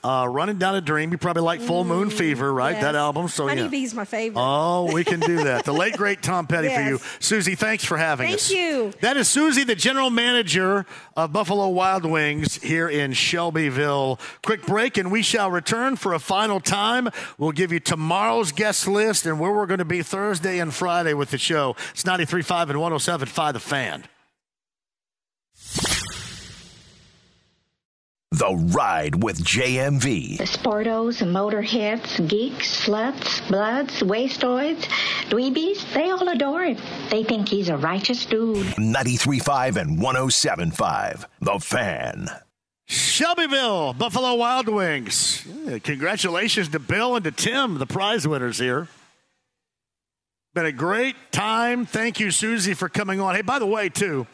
uh, 0.08 0.26
Running 0.26 0.58
Down 0.58 0.76
a 0.76 0.82
Dream. 0.82 1.12
You 1.12 1.18
probably 1.18 1.44
like 1.44 1.60
Full 1.60 1.84
Moon 1.84 2.10
Fever, 2.10 2.54
right? 2.54 2.72
Yes. 2.72 2.82
That 2.84 2.96
album. 2.96 3.28
So, 3.28 3.48
yeah. 3.48 3.56
Honeybee's 3.56 3.94
my 3.94 4.06
favorite. 4.06 4.42
Oh, 4.42 4.90
we 4.94 5.04
can 5.04 5.20
do 5.20 5.44
that. 5.44 5.66
The 5.66 5.74
late 5.74 5.98
great 5.98 6.24
Tom 6.24 6.48
Petty 6.48 6.70
for 6.70 6.82
you, 6.82 7.00
Susie. 7.20 7.56
Thanks 7.56 7.84
for 7.84 7.98
having 7.98 8.28
Thank 8.28 8.36
us. 8.36 8.48
Thank 8.48 8.60
you. 8.60 8.94
That 9.02 9.18
is 9.18 9.28
Susie, 9.28 9.66
the 9.66 9.76
general 9.76 10.10
manager 10.10 10.86
of 11.18 11.34
Buffalo 11.34 11.68
Wild 11.68 12.06
Wings 12.06 12.56
here 12.56 12.88
in 12.88 13.12
Shelbyville. 13.12 14.18
Quick 14.46 14.66
break, 14.66 14.98
and 14.98 15.12
we 15.12 15.22
shall 15.22 15.52
return 15.52 15.98
for 15.98 16.14
a 16.14 16.20
final 16.20 16.62
time. 16.62 17.10
We'll 17.38 17.52
give 17.52 17.74
you 17.74 17.82
tomorrow's 17.82 18.54
guest 18.54 18.88
list 18.88 19.26
and 19.26 19.42
where 19.42 19.52
we're 19.52 19.66
going 19.66 19.80
to 19.80 19.86
be 19.86 20.04
Thursday 20.04 20.60
and 20.60 20.74
Friday 20.74 21.16
with 21.16 21.32
the 21.32 21.38
show. 21.38 21.76
It's 21.92 22.04
93.5 22.04 22.70
and 22.70 22.80
107.5 22.80 23.54
The 23.54 23.60
Fan. 23.60 24.04
The 28.32 28.56
Ride 28.56 29.24
with 29.24 29.42
JMV. 29.42 30.38
The 30.38 30.44
sportos, 30.44 31.24
motorheads, 31.24 32.28
geeks, 32.28 32.86
sluts, 32.86 33.48
bloods, 33.48 34.02
wastoids, 34.02 34.84
dweebies, 35.30 35.94
they 35.94 36.12
all 36.12 36.28
adore 36.28 36.66
him. 36.66 36.78
They 37.10 37.24
think 37.24 37.48
he's 37.48 37.70
a 37.70 37.78
righteous 37.78 38.26
dude. 38.26 38.66
93.5 38.76 39.78
and 39.78 40.00
107.5 40.00 41.26
The 41.40 41.60
Fan. 41.60 42.28
Shelbyville, 42.86 43.94
Buffalo 43.94 44.36
Wild 44.36 44.68
Wings. 44.68 45.46
Yeah, 45.66 45.80
congratulations 45.80 46.68
to 46.70 46.80
Bill 46.80 47.16
and 47.16 47.24
to 47.24 47.32
Tim, 47.32 47.78
the 47.80 47.86
prize 47.86 48.28
winners 48.28 48.60
here. 48.60 48.90
Been 50.54 50.66
a 50.66 50.72
great 50.74 51.16
time. 51.32 51.86
Thank 51.86 52.20
you, 52.20 52.32
Susie, 52.32 52.74
for 52.74 52.90
coming 52.90 53.22
on. 53.22 53.36
Hey, 53.36 53.42
by 53.42 53.60
the 53.60 53.66
way, 53.66 53.88
too, 53.88 54.28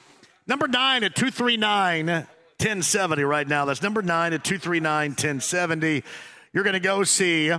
number 0.47 0.67
nine 0.67 1.03
at 1.03 1.15
239 1.15 2.27
1070 2.59 3.23
right 3.23 3.47
now. 3.47 3.65
That's 3.65 3.81
number 3.81 4.01
nine 4.01 4.33
at 4.33 4.43
239 4.43 5.11
1070. 5.11 6.03
You're 6.53 6.63
going 6.63 6.73
to 6.73 6.79
go 6.79 7.03
see 7.03 7.51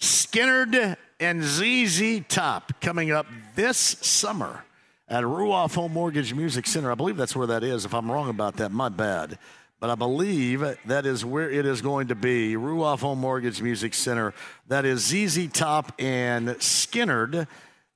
Skynyrd 0.00 0.96
and 1.20 1.42
ZZ 1.42 2.22
Top 2.28 2.80
coming 2.80 3.10
up 3.10 3.26
this 3.56 3.76
summer 3.78 4.64
at 5.08 5.24
Ruoff 5.24 5.74
Home 5.74 5.92
Mortgage 5.92 6.34
Music 6.34 6.66
Center. 6.66 6.90
I 6.90 6.94
believe 6.94 7.16
that's 7.16 7.34
where 7.34 7.46
that 7.48 7.64
is. 7.64 7.84
If 7.84 7.94
I'm 7.94 8.10
wrong 8.10 8.28
about 8.28 8.56
that, 8.56 8.70
my 8.70 8.88
bad. 8.88 9.38
But 9.80 9.90
I 9.90 9.94
believe 9.94 10.60
that 10.86 11.06
is 11.06 11.24
where 11.24 11.50
it 11.50 11.64
is 11.64 11.82
going 11.82 12.08
to 12.08 12.14
be. 12.14 12.54
Ruoff 12.54 13.00
Home 13.00 13.20
Mortgage 13.20 13.62
Music 13.62 13.94
Center. 13.94 14.34
That 14.66 14.84
is 14.84 15.06
ZZ 15.06 15.48
Top 15.52 15.92
and 15.98 16.48
Skynyrd 16.48 17.46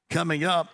coming 0.08 0.44
up. 0.44 0.68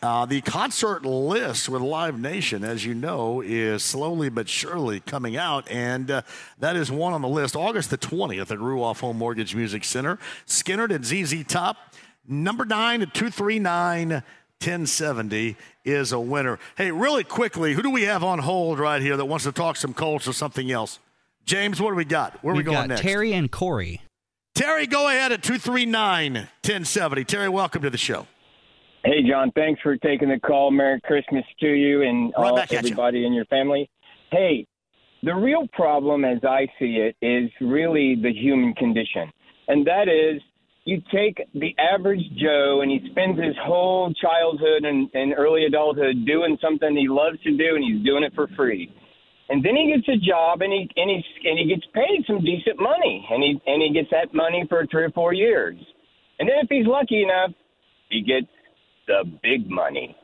Uh, 0.00 0.24
the 0.24 0.40
concert 0.42 1.04
list 1.04 1.68
with 1.68 1.82
Live 1.82 2.18
Nation, 2.20 2.62
as 2.62 2.84
you 2.84 2.94
know, 2.94 3.40
is 3.40 3.82
slowly 3.82 4.28
but 4.28 4.48
surely 4.48 5.00
coming 5.00 5.36
out, 5.36 5.68
and 5.68 6.08
uh, 6.10 6.22
that 6.60 6.76
is 6.76 6.90
one 6.90 7.12
on 7.12 7.20
the 7.20 7.28
list. 7.28 7.56
August 7.56 7.90
the 7.90 7.98
20th 7.98 8.52
at 8.52 8.58
Ruoff 8.58 9.00
Home 9.00 9.18
Mortgage 9.18 9.56
Music 9.56 9.82
Center. 9.82 10.18
Skynyrd 10.46 10.94
and 10.94 11.04
ZZ 11.04 11.44
Top, 11.44 11.76
number 12.28 12.64
nine 12.64 13.02
at 13.02 13.12
239 13.12 14.22
1070 14.60 15.56
is 15.84 16.12
a 16.12 16.20
winner. 16.20 16.58
Hey, 16.76 16.92
really 16.92 17.24
quickly, 17.24 17.74
who 17.74 17.82
do 17.82 17.90
we 17.90 18.02
have 18.02 18.22
on 18.22 18.38
hold 18.40 18.78
right 18.78 19.02
here 19.02 19.16
that 19.16 19.24
wants 19.24 19.44
to 19.44 19.52
talk 19.52 19.76
some 19.76 19.94
Colts 19.94 20.28
or 20.28 20.32
something 20.32 20.70
else? 20.70 21.00
James, 21.44 21.80
what 21.80 21.90
do 21.90 21.96
we 21.96 22.04
got? 22.04 22.42
Where 22.44 22.52
are 22.52 22.54
we 22.54 22.58
We've 22.58 22.66
going 22.66 22.76
got 22.76 22.88
next? 22.88 23.00
Terry 23.02 23.32
and 23.32 23.50
Corey. 23.50 24.02
Terry, 24.54 24.86
go 24.86 25.08
ahead 25.08 25.32
at 25.32 25.42
239 25.42 26.34
1070. 26.34 27.24
Terry, 27.24 27.48
welcome 27.48 27.82
to 27.82 27.90
the 27.90 27.98
show. 27.98 28.26
Hey, 29.04 29.22
John, 29.28 29.52
thanks 29.54 29.80
for 29.80 29.96
taking 29.96 30.28
the 30.28 30.40
call. 30.40 30.70
Merry 30.70 31.00
Christmas 31.02 31.44
to 31.60 31.68
you 31.68 32.02
and 32.02 32.32
Right 32.36 32.50
all, 32.50 32.58
you. 32.58 32.78
everybody 32.78 33.26
in 33.26 33.32
your 33.32 33.44
family. 33.46 33.88
Hey, 34.30 34.66
the 35.22 35.34
real 35.34 35.66
problem, 35.72 36.24
as 36.24 36.38
I 36.44 36.66
see 36.78 36.96
it, 36.96 37.16
is 37.22 37.50
really 37.60 38.16
the 38.20 38.32
human 38.32 38.74
condition. 38.74 39.30
And 39.68 39.86
that 39.86 40.08
is 40.08 40.42
you 40.84 41.02
take 41.12 41.40
the 41.54 41.74
average 41.78 42.22
Joe 42.36 42.80
and 42.82 42.90
he 42.90 43.10
spends 43.10 43.38
his 43.38 43.54
whole 43.62 44.12
childhood 44.14 44.84
and, 44.84 45.08
and 45.14 45.34
early 45.36 45.66
adulthood 45.66 46.24
doing 46.26 46.56
something 46.62 46.96
he 46.96 47.08
loves 47.08 47.40
to 47.42 47.56
do 47.56 47.76
and 47.76 47.84
he's 47.84 48.04
doing 48.04 48.24
it 48.24 48.32
for 48.34 48.48
free. 48.56 48.90
And 49.50 49.64
then 49.64 49.76
he 49.76 49.94
gets 49.94 50.08
a 50.08 50.16
job 50.16 50.62
and 50.62 50.72
he 50.72 50.88
and 50.96 51.10
he 51.10 51.48
and 51.48 51.58
he 51.58 51.66
gets 51.74 51.86
paid 51.94 52.24
some 52.26 52.40
decent 52.44 52.80
money 52.80 53.26
and 53.30 53.42
he 53.42 53.60
and 53.66 53.82
he 53.82 53.92
gets 53.92 54.10
that 54.10 54.34
money 54.34 54.64
for 54.68 54.86
three 54.90 55.04
or 55.04 55.10
four 55.10 55.32
years. 55.32 55.76
And 56.38 56.48
then 56.48 56.56
if 56.62 56.68
he's 56.68 56.86
lucky 56.86 57.22
enough, 57.22 57.50
he 58.10 58.22
gets 58.22 58.46
the 59.08 59.24
big 59.42 59.68
money. 59.68 60.14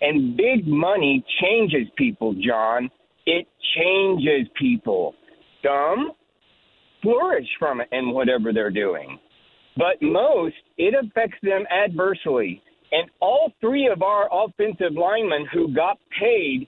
And 0.00 0.36
big 0.36 0.66
money 0.66 1.24
changes 1.40 1.86
people, 1.96 2.34
John. 2.34 2.90
It 3.26 3.46
changes 3.76 4.48
people. 4.58 5.14
Some 5.62 6.12
flourish 7.02 7.48
from 7.58 7.80
it 7.80 7.88
in 7.92 8.12
whatever 8.12 8.52
they're 8.52 8.70
doing. 8.70 9.18
but 9.76 10.00
most 10.02 10.56
it 10.78 10.94
affects 10.94 11.38
them 11.42 11.64
adversely. 11.70 12.62
And 12.92 13.10
all 13.20 13.52
three 13.60 13.88
of 13.88 14.02
our 14.02 14.28
offensive 14.32 14.92
linemen 14.94 15.46
who 15.52 15.72
got 15.74 15.98
paid 16.20 16.66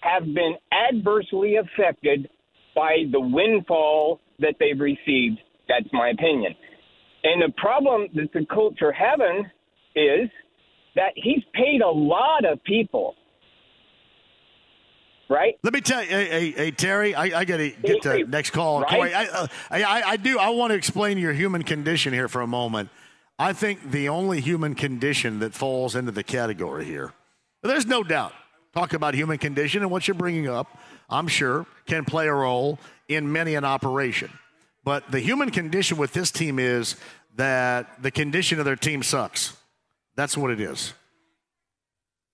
have 0.00 0.24
been 0.24 0.56
adversely 0.72 1.56
affected 1.56 2.28
by 2.74 3.04
the 3.12 3.20
windfall 3.20 4.20
that 4.40 4.54
they've 4.58 4.80
received. 4.80 5.38
That's 5.68 5.88
my 5.92 6.08
opinion. 6.10 6.54
And 7.22 7.42
the 7.42 7.52
problem 7.56 8.08
that 8.14 8.32
the 8.32 8.46
Colts 8.52 8.78
are 8.82 8.92
having 8.92 9.44
is 9.94 10.28
that 10.96 11.12
he's 11.14 11.42
paid 11.54 11.80
a 11.80 11.90
lot 11.90 12.44
of 12.44 12.62
people. 12.64 13.14
Right. 15.28 15.58
Let 15.62 15.72
me 15.72 15.80
tell 15.80 16.02
you, 16.02 16.10
hey, 16.10 16.28
hey, 16.28 16.50
hey 16.50 16.70
Terry, 16.72 17.14
I, 17.14 17.40
I 17.40 17.44
got 17.46 17.56
to 17.56 17.70
get 17.70 18.02
to 18.02 18.26
next 18.26 18.50
call. 18.50 18.82
Right? 18.82 18.90
Corey, 18.90 19.14
I, 19.14 19.24
uh, 19.24 19.46
I, 19.70 19.82
I, 19.82 20.08
I 20.10 20.16
do. 20.16 20.38
I 20.38 20.50
want 20.50 20.72
to 20.72 20.76
explain 20.76 21.16
your 21.16 21.32
human 21.32 21.62
condition 21.62 22.12
here 22.12 22.28
for 22.28 22.42
a 22.42 22.46
moment. 22.46 22.90
I 23.38 23.54
think 23.54 23.90
the 23.90 24.10
only 24.10 24.40
human 24.40 24.74
condition 24.74 25.38
that 25.38 25.54
falls 25.54 25.96
into 25.96 26.12
the 26.12 26.22
category 26.22 26.84
here, 26.84 27.12
there's 27.62 27.86
no 27.86 28.02
doubt. 28.02 28.34
Talk 28.74 28.92
about 28.92 29.14
human 29.14 29.38
condition 29.38 29.82
and 29.82 29.90
what 29.90 30.06
you're 30.06 30.14
bringing 30.14 30.48
up, 30.48 30.78
I'm 31.08 31.28
sure, 31.28 31.66
can 31.86 32.04
play 32.04 32.28
a 32.28 32.34
role 32.34 32.78
in 33.08 33.32
many 33.32 33.54
an 33.54 33.64
operation. 33.64 34.30
But 34.84 35.10
the 35.10 35.20
human 35.20 35.50
condition 35.50 35.96
with 35.96 36.12
this 36.12 36.30
team 36.30 36.58
is 36.58 36.96
that 37.36 38.02
the 38.02 38.10
condition 38.10 38.58
of 38.58 38.64
their 38.64 38.76
team 38.76 39.02
sucks. 39.02 39.56
That's 40.16 40.36
what 40.36 40.50
it 40.50 40.60
is. 40.60 40.92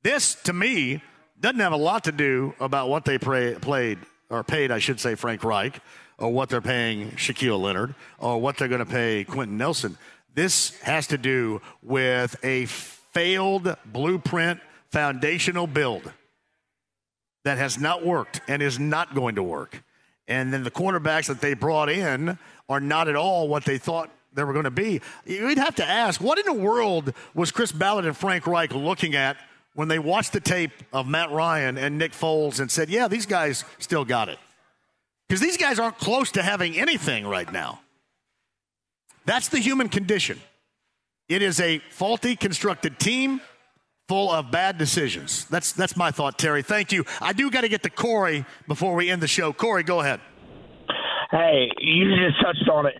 This, 0.02 0.34
to 0.44 0.52
me, 0.52 1.02
doesn't 1.40 1.60
have 1.60 1.72
a 1.72 1.76
lot 1.76 2.04
to 2.04 2.12
do 2.12 2.54
about 2.60 2.88
what 2.88 3.04
they 3.04 3.18
pray, 3.18 3.54
played 3.54 3.98
or 4.30 4.42
paid, 4.44 4.70
I 4.70 4.78
should 4.78 5.00
say, 5.00 5.14
Frank 5.14 5.44
Reich, 5.44 5.80
or 6.18 6.32
what 6.32 6.48
they're 6.48 6.60
paying 6.60 7.12
Shaquille 7.12 7.60
Leonard, 7.60 7.94
or 8.18 8.40
what 8.40 8.56
they're 8.56 8.68
going 8.68 8.80
to 8.80 8.86
pay 8.86 9.24
Quenton 9.24 9.56
Nelson. 9.56 9.96
This 10.34 10.78
has 10.80 11.06
to 11.08 11.18
do 11.18 11.60
with 11.82 12.36
a 12.44 12.66
failed 12.66 13.76
blueprint 13.86 14.60
foundational 14.90 15.66
build 15.66 16.12
that 17.44 17.58
has 17.58 17.78
not 17.78 18.04
worked 18.04 18.40
and 18.48 18.62
is 18.62 18.78
not 18.78 19.14
going 19.14 19.36
to 19.36 19.42
work. 19.42 19.82
And 20.26 20.52
then 20.52 20.64
the 20.64 20.70
quarterbacks 20.70 21.26
that 21.26 21.40
they 21.40 21.54
brought 21.54 21.88
in 21.88 22.38
are 22.68 22.80
not 22.80 23.08
at 23.08 23.16
all 23.16 23.48
what 23.48 23.64
they 23.64 23.78
thought 23.78 24.10
they 24.38 24.44
were 24.44 24.52
going 24.52 24.64
to 24.64 24.70
be. 24.70 25.00
You'd 25.26 25.58
have 25.58 25.74
to 25.76 25.84
ask, 25.84 26.20
what 26.20 26.38
in 26.38 26.46
the 26.46 26.52
world 26.52 27.12
was 27.34 27.50
Chris 27.50 27.72
Ballard 27.72 28.04
and 28.04 28.16
Frank 28.16 28.46
Reich 28.46 28.74
looking 28.74 29.14
at 29.14 29.36
when 29.74 29.88
they 29.88 29.98
watched 29.98 30.32
the 30.32 30.40
tape 30.40 30.72
of 30.92 31.06
Matt 31.06 31.30
Ryan 31.30 31.76
and 31.78 31.98
Nick 31.98 32.12
Foles 32.12 32.60
and 32.60 32.70
said, 32.70 32.88
yeah, 32.88 33.08
these 33.08 33.26
guys 33.26 33.64
still 33.78 34.04
got 34.04 34.28
it? 34.28 34.38
Because 35.28 35.40
these 35.40 35.56
guys 35.56 35.78
aren't 35.78 35.98
close 35.98 36.32
to 36.32 36.42
having 36.42 36.78
anything 36.78 37.26
right 37.26 37.52
now. 37.52 37.80
That's 39.26 39.48
the 39.48 39.58
human 39.58 39.88
condition. 39.88 40.40
It 41.28 41.42
is 41.42 41.60
a 41.60 41.80
faulty 41.90 42.34
constructed 42.34 42.98
team 42.98 43.42
full 44.08 44.30
of 44.30 44.50
bad 44.50 44.78
decisions. 44.78 45.44
That's 45.44 45.72
that's 45.72 45.96
my 45.96 46.10
thought, 46.10 46.38
Terry. 46.38 46.62
Thank 46.62 46.92
you. 46.92 47.04
I 47.20 47.34
do 47.34 47.50
got 47.50 47.60
to 47.60 47.68
get 47.68 47.82
to 47.82 47.90
Corey 47.90 48.46
before 48.66 48.94
we 48.94 49.10
end 49.10 49.20
the 49.20 49.28
show. 49.28 49.52
Corey, 49.52 49.82
go 49.82 50.00
ahead. 50.00 50.20
Hey, 51.30 51.68
you 51.78 52.16
just 52.16 52.40
touched 52.42 52.68
on 52.70 52.86
it. 52.86 52.94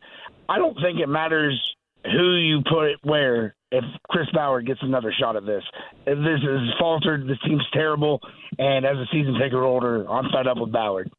I 0.48 0.58
don't 0.58 0.76
think 0.80 0.98
it 1.00 1.08
matters 1.08 1.60
who 2.04 2.36
you 2.36 2.62
put 2.68 2.86
it 2.86 2.98
where 3.02 3.54
if 3.70 3.84
Chris 4.08 4.26
Ballard 4.32 4.66
gets 4.66 4.80
another 4.82 5.12
shot 5.12 5.36
at 5.36 5.44
this. 5.44 5.62
If 6.06 6.18
this 6.18 6.40
is 6.42 6.70
faltered, 6.78 7.26
this 7.28 7.38
team's 7.44 7.66
terrible, 7.72 8.20
and 8.58 8.86
as 8.86 8.96
a 8.96 9.06
season 9.12 9.34
ticket 9.34 9.52
holder, 9.58 10.08
I'm 10.10 10.30
fed 10.32 10.46
up 10.46 10.56
with 10.58 10.72
Ballard. 10.72 11.10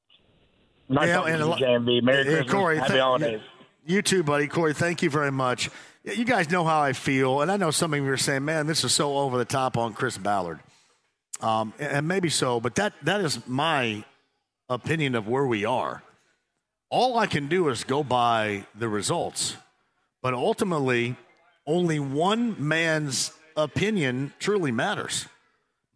Nice 0.88 1.10
Yeah, 1.10 1.24
and 1.26 1.28
to 1.28 1.34
a 1.34 1.38
you, 1.38 1.46
lo- 1.46 1.58
JMV. 1.58 2.02
Merry 2.04 2.24
Hey, 2.24 2.30
Christmas. 2.32 2.52
Corey, 2.52 2.78
Happy 2.78 2.90
thank- 2.90 3.02
holidays. 3.02 3.42
You 3.86 4.02
too, 4.02 4.24
buddy. 4.24 4.48
Corey, 4.48 4.74
thank 4.74 5.04
you 5.04 5.10
very 5.10 5.32
much. 5.32 5.70
You 6.04 6.26
guys 6.26 6.50
know 6.50 6.64
how 6.64 6.80
I 6.82 6.94
feel, 6.94 7.42
and 7.42 7.52
I 7.52 7.58
know 7.58 7.70
some 7.72 7.94
of 7.94 8.00
you 8.04 8.10
are 8.10 8.18
saying, 8.18 8.46
man, 8.46 8.66
this 8.68 8.84
is 8.84 8.94
so 8.94 9.18
over 9.18 9.38
the 9.38 9.46
top 9.46 9.78
on 9.78 9.94
Chris 9.94 10.18
Ballard. 10.18 10.60
Um, 11.42 11.74
and 11.80 11.92
and 11.92 12.08
maybe 12.08 12.30
so, 12.30 12.60
but 12.60 12.76
that, 12.76 12.94
that 13.04 13.22
is 13.22 13.46
my 13.48 14.04
opinion 14.70 15.14
of 15.16 15.28
where 15.28 15.46
we 15.46 15.66
are. 15.66 16.02
All 16.90 17.18
I 17.18 17.28
can 17.28 17.48
do 17.48 17.70
is 17.70 17.84
go 17.84 18.03
by 18.03 18.66
the 18.76 18.90
results. 18.90 19.56
But 20.22 20.34
ultimately, 20.34 21.16
only 21.66 21.99
one 21.99 22.56
man's 22.68 23.32
opinion 23.56 24.34
truly 24.40 24.72
matters. 24.72 25.28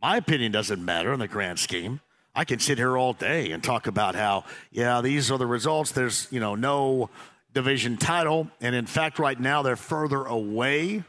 My 0.01 0.17
opinion 0.17 0.51
doesn't 0.51 0.83
matter 0.83 1.13
in 1.13 1.19
the 1.19 1.27
grand 1.27 1.59
scheme. 1.59 1.99
I 2.35 2.45
can 2.45 2.59
sit 2.59 2.77
here 2.77 2.97
all 2.97 3.13
day 3.13 3.51
and 3.51 3.63
talk 3.63 3.87
about 3.87 4.15
how, 4.15 4.45
yeah, 4.71 5.01
these 5.01 5.31
are 5.31 5.37
the 5.37 5.45
results. 5.45 5.91
There's, 5.91 6.27
you 6.31 6.39
know, 6.39 6.55
no 6.55 7.09
division 7.53 7.97
title. 7.97 8.49
And 8.59 8.75
in 8.75 8.85
fact, 8.85 9.19
right 9.19 9.39
now, 9.39 9.61
they're 9.61 9.75
further 9.75 10.23
away 10.23 11.03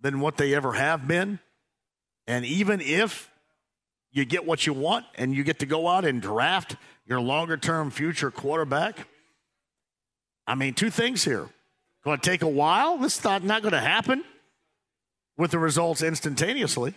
than 0.00 0.20
what 0.20 0.36
they 0.36 0.54
ever 0.54 0.72
have 0.72 1.06
been. 1.06 1.38
And 2.26 2.44
even 2.44 2.80
if 2.80 3.29
you 4.12 4.24
get 4.24 4.46
what 4.46 4.66
you 4.66 4.72
want 4.72 5.06
and 5.16 5.34
you 5.34 5.44
get 5.44 5.60
to 5.60 5.66
go 5.66 5.88
out 5.88 6.04
and 6.04 6.20
draft 6.20 6.76
your 7.06 7.20
longer 7.20 7.56
term 7.56 7.90
future 7.90 8.30
quarterback, 8.30 9.06
I 10.46 10.54
mean, 10.54 10.74
two 10.74 10.90
things 10.90 11.24
here. 11.24 11.48
Going 12.04 12.18
to 12.18 12.30
take 12.30 12.42
a 12.42 12.48
while. 12.48 12.98
This 12.98 13.18
is 13.18 13.24
not, 13.24 13.44
not 13.44 13.62
going 13.62 13.72
to 13.72 13.80
happen 13.80 14.24
with 15.36 15.50
the 15.50 15.58
results 15.58 16.02
instantaneously, 16.02 16.94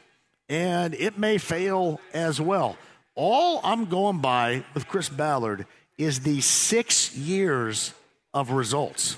and 0.50 0.94
it 0.94 1.18
may 1.18 1.38
fail 1.38 2.00
as 2.14 2.40
well. 2.40 2.78
All 3.16 3.60
I'm 3.64 3.86
going 3.86 4.20
by 4.20 4.64
with 4.74 4.88
Chris 4.88 5.10
Ballard 5.10 5.68
is 5.98 6.22
the 6.22 6.42
six 6.42 7.16
years 7.16 7.94
of 8.34 8.52
results. 8.52 9.18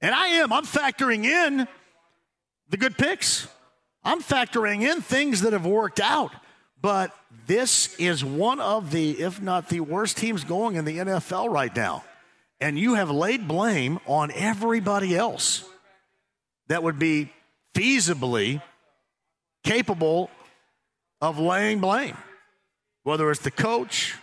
And 0.00 0.14
I 0.14 0.28
am, 0.28 0.52
I'm 0.52 0.64
factoring 0.64 1.24
in 1.24 1.66
the 2.68 2.76
good 2.76 2.96
picks. 2.96 3.48
I'm 4.04 4.20
factoring 4.20 4.82
in 4.82 5.00
things 5.00 5.40
that 5.40 5.52
have 5.52 5.66
worked 5.66 5.98
out. 5.98 6.32
But 6.84 7.16
this 7.46 7.94
is 7.96 8.22
one 8.22 8.60
of 8.60 8.90
the, 8.90 9.12
if 9.12 9.40
not 9.40 9.70
the 9.70 9.80
worst 9.80 10.18
teams 10.18 10.44
going 10.44 10.76
in 10.76 10.84
the 10.84 10.98
NFL 10.98 11.48
right 11.50 11.74
now. 11.74 12.04
And 12.60 12.78
you 12.78 12.92
have 12.92 13.10
laid 13.10 13.48
blame 13.48 14.00
on 14.04 14.30
everybody 14.30 15.16
else 15.16 15.64
that 16.68 16.82
would 16.82 16.98
be 16.98 17.32
feasibly 17.74 18.60
capable 19.62 20.28
of 21.22 21.38
laying 21.38 21.80
blame, 21.80 22.18
whether 23.02 23.30
it's 23.30 23.40
the 23.40 23.50
coach 23.50 24.14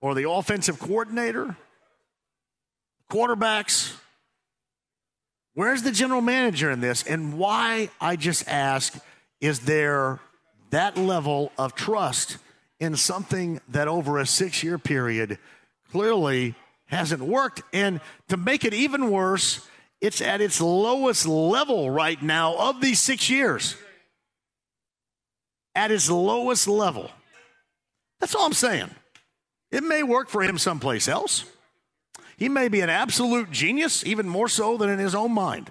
or 0.00 0.14
the 0.14 0.30
offensive 0.30 0.78
coordinator, 0.78 1.54
quarterbacks. 3.12 3.94
Where's 5.52 5.82
the 5.82 5.92
general 5.92 6.22
manager 6.22 6.70
in 6.70 6.80
this? 6.80 7.02
And 7.02 7.36
why, 7.36 7.90
I 8.00 8.16
just 8.16 8.48
ask, 8.48 8.98
is 9.42 9.60
there 9.60 10.18
that 10.74 10.96
level 10.96 11.52
of 11.56 11.74
trust 11.76 12.38
in 12.80 12.96
something 12.96 13.60
that 13.68 13.86
over 13.86 14.18
a 14.18 14.26
six 14.26 14.64
year 14.64 14.76
period 14.76 15.38
clearly 15.92 16.56
hasn't 16.86 17.22
worked? 17.22 17.62
And 17.72 18.00
to 18.28 18.36
make 18.36 18.64
it 18.64 18.74
even 18.74 19.10
worse, 19.10 19.66
it's 20.00 20.20
at 20.20 20.40
its 20.40 20.60
lowest 20.60 21.26
level 21.26 21.90
right 21.90 22.20
now 22.20 22.56
of 22.56 22.80
these 22.80 22.98
six 22.98 23.30
years. 23.30 23.76
At 25.76 25.92
its 25.92 26.10
lowest 26.10 26.66
level. 26.66 27.10
That's 28.18 28.34
all 28.34 28.46
I'm 28.46 28.52
saying. 28.52 28.90
It 29.70 29.84
may 29.84 30.02
work 30.02 30.28
for 30.28 30.42
him 30.42 30.58
someplace 30.58 31.06
else. 31.06 31.44
He 32.36 32.48
may 32.48 32.66
be 32.66 32.80
an 32.80 32.90
absolute 32.90 33.52
genius, 33.52 34.04
even 34.04 34.28
more 34.28 34.48
so 34.48 34.76
than 34.76 34.90
in 34.90 34.98
his 34.98 35.14
own 35.14 35.32
mind. 35.32 35.70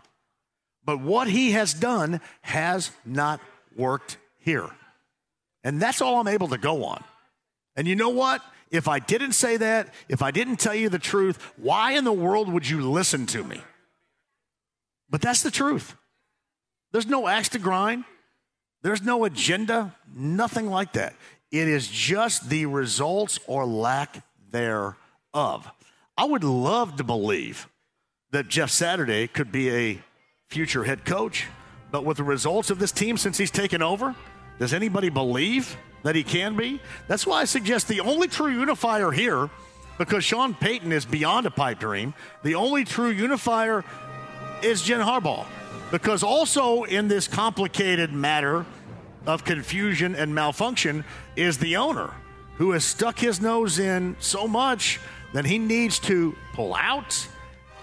But 0.85 1.01
what 1.01 1.27
he 1.27 1.51
has 1.51 1.73
done 1.73 2.21
has 2.41 2.91
not 3.05 3.41
worked 3.75 4.15
here. 4.39 4.69
And 5.63 5.81
that's 5.81 6.01
all 6.01 6.19
I'm 6.19 6.27
able 6.27 6.49
to 6.49 6.57
go 6.57 6.85
on. 6.85 7.03
And 7.75 7.87
you 7.87 7.95
know 7.95 8.09
what? 8.09 8.41
If 8.69 8.87
I 8.87 8.99
didn't 8.99 9.33
say 9.33 9.57
that, 9.57 9.93
if 10.09 10.21
I 10.21 10.31
didn't 10.31 10.57
tell 10.57 10.75
you 10.75 10.89
the 10.89 10.99
truth, 10.99 11.37
why 11.57 11.91
in 11.91 12.03
the 12.03 12.13
world 12.13 12.51
would 12.51 12.67
you 12.67 12.81
listen 12.81 13.25
to 13.27 13.43
me? 13.43 13.61
But 15.09 15.21
that's 15.21 15.43
the 15.43 15.51
truth. 15.51 15.95
There's 16.91 17.07
no 17.07 17.27
axe 17.27 17.49
to 17.49 17.59
grind, 17.59 18.03
there's 18.81 19.01
no 19.01 19.25
agenda, 19.25 19.95
nothing 20.15 20.69
like 20.69 20.93
that. 20.93 21.15
It 21.51 21.67
is 21.67 21.87
just 21.87 22.49
the 22.49 22.65
results 22.65 23.39
or 23.45 23.65
lack 23.65 24.23
thereof. 24.51 24.95
I 26.17 26.25
would 26.25 26.43
love 26.43 26.97
to 26.97 27.03
believe 27.03 27.67
that 28.31 28.47
Jeff 28.47 28.71
Saturday 28.71 29.27
could 29.27 29.51
be 29.51 29.69
a 29.69 30.01
future 30.49 30.83
head 30.83 31.05
coach, 31.05 31.47
but 31.91 32.03
with 32.03 32.17
the 32.17 32.23
results 32.23 32.71
of 32.71 32.79
this 32.79 32.91
team 32.91 33.17
since 33.17 33.37
he's 33.37 33.51
taken 33.51 33.83
over, 33.83 34.15
does 34.63 34.73
anybody 34.73 35.09
believe 35.09 35.75
that 36.03 36.15
he 36.15 36.23
can 36.23 36.55
be? 36.55 36.79
That's 37.09 37.27
why 37.27 37.41
I 37.41 37.43
suggest 37.43 37.89
the 37.89 37.99
only 37.99 38.29
true 38.29 38.49
unifier 38.49 39.11
here, 39.11 39.49
because 39.97 40.23
Sean 40.23 40.53
Payton 40.53 40.93
is 40.93 41.03
beyond 41.03 41.45
a 41.45 41.51
pipe 41.51 41.79
dream, 41.79 42.13
the 42.43 42.55
only 42.55 42.85
true 42.85 43.09
unifier 43.09 43.83
is 44.61 44.81
Jim 44.81 45.01
Harbaugh. 45.01 45.45
Because 45.91 46.23
also 46.23 46.83
in 46.83 47.09
this 47.09 47.27
complicated 47.27 48.13
matter 48.13 48.65
of 49.25 49.43
confusion 49.43 50.15
and 50.15 50.33
malfunction 50.33 51.03
is 51.35 51.57
the 51.57 51.75
owner 51.75 52.13
who 52.55 52.71
has 52.71 52.85
stuck 52.85 53.19
his 53.19 53.41
nose 53.41 53.79
in 53.79 54.15
so 54.21 54.47
much 54.47 55.01
that 55.33 55.43
he 55.43 55.57
needs 55.59 55.99
to 55.99 56.37
pull 56.53 56.73
out 56.73 57.27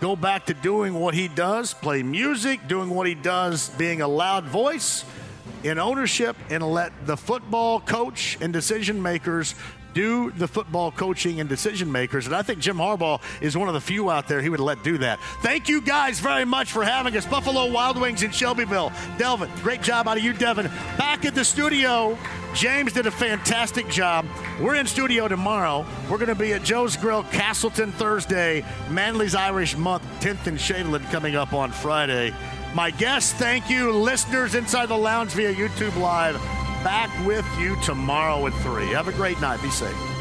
go 0.00 0.16
back 0.16 0.46
to 0.46 0.54
doing 0.54 0.94
what 0.94 1.12
he 1.12 1.28
does, 1.28 1.74
play 1.74 2.02
music, 2.02 2.66
doing 2.68 2.88
what 2.88 3.06
he 3.06 3.14
does, 3.14 3.68
being 3.68 4.00
a 4.00 4.08
loud 4.08 4.46
voice 4.46 5.04
in 5.64 5.78
ownership, 5.78 6.36
and 6.48 6.62
let 6.62 6.92
the 7.06 7.16
football 7.16 7.80
coach 7.80 8.38
and 8.40 8.52
decision 8.52 9.02
makers 9.02 9.54
do 9.94 10.30
the 10.32 10.48
football 10.48 10.90
coaching 10.90 11.40
and 11.40 11.48
decision 11.48 11.90
makers. 11.90 12.26
And 12.26 12.34
I 12.34 12.42
think 12.42 12.60
Jim 12.60 12.76
Harbaugh 12.76 13.20
is 13.40 13.56
one 13.56 13.68
of 13.68 13.74
the 13.74 13.80
few 13.80 14.10
out 14.10 14.28
there 14.28 14.40
he 14.40 14.48
would 14.48 14.60
let 14.60 14.82
do 14.82 14.98
that. 14.98 15.18
Thank 15.42 15.68
you 15.68 15.80
guys 15.80 16.20
very 16.20 16.44
much 16.44 16.72
for 16.72 16.84
having 16.84 17.16
us. 17.16 17.26
Buffalo 17.26 17.70
Wild 17.70 18.00
Wings 18.00 18.22
in 18.22 18.30
Shelbyville. 18.30 18.92
Delvin, 19.18 19.50
great 19.62 19.82
job 19.82 20.08
out 20.08 20.16
of 20.16 20.24
you, 20.24 20.32
Devin. 20.32 20.66
Back 20.96 21.24
at 21.24 21.34
the 21.34 21.44
studio. 21.44 22.16
James 22.54 22.92
did 22.92 23.06
a 23.06 23.10
fantastic 23.12 23.88
job. 23.88 24.26
We're 24.60 24.74
in 24.74 24.86
studio 24.86 25.28
tomorrow. 25.28 25.86
We're 26.10 26.18
going 26.18 26.28
to 26.28 26.34
be 26.34 26.52
at 26.52 26.64
Joe's 26.64 26.96
Grill, 26.96 27.22
Castleton 27.24 27.92
Thursday, 27.92 28.64
Manly's 28.90 29.36
Irish 29.36 29.76
Month, 29.76 30.02
10th 30.20 30.48
and 30.48 30.58
Shadeland 30.58 31.08
coming 31.12 31.36
up 31.36 31.52
on 31.52 31.70
Friday. 31.70 32.34
My 32.74 32.90
guests, 32.92 33.32
thank 33.32 33.68
you. 33.68 33.90
Listeners 33.90 34.54
inside 34.54 34.86
the 34.86 34.96
lounge 34.96 35.32
via 35.32 35.52
YouTube 35.52 35.96
Live, 35.96 36.34
back 36.84 37.10
with 37.26 37.46
you 37.58 37.74
tomorrow 37.82 38.46
at 38.46 38.54
3. 38.62 38.86
Have 38.88 39.08
a 39.08 39.12
great 39.12 39.40
night. 39.40 39.60
Be 39.60 39.70
safe. 39.70 40.19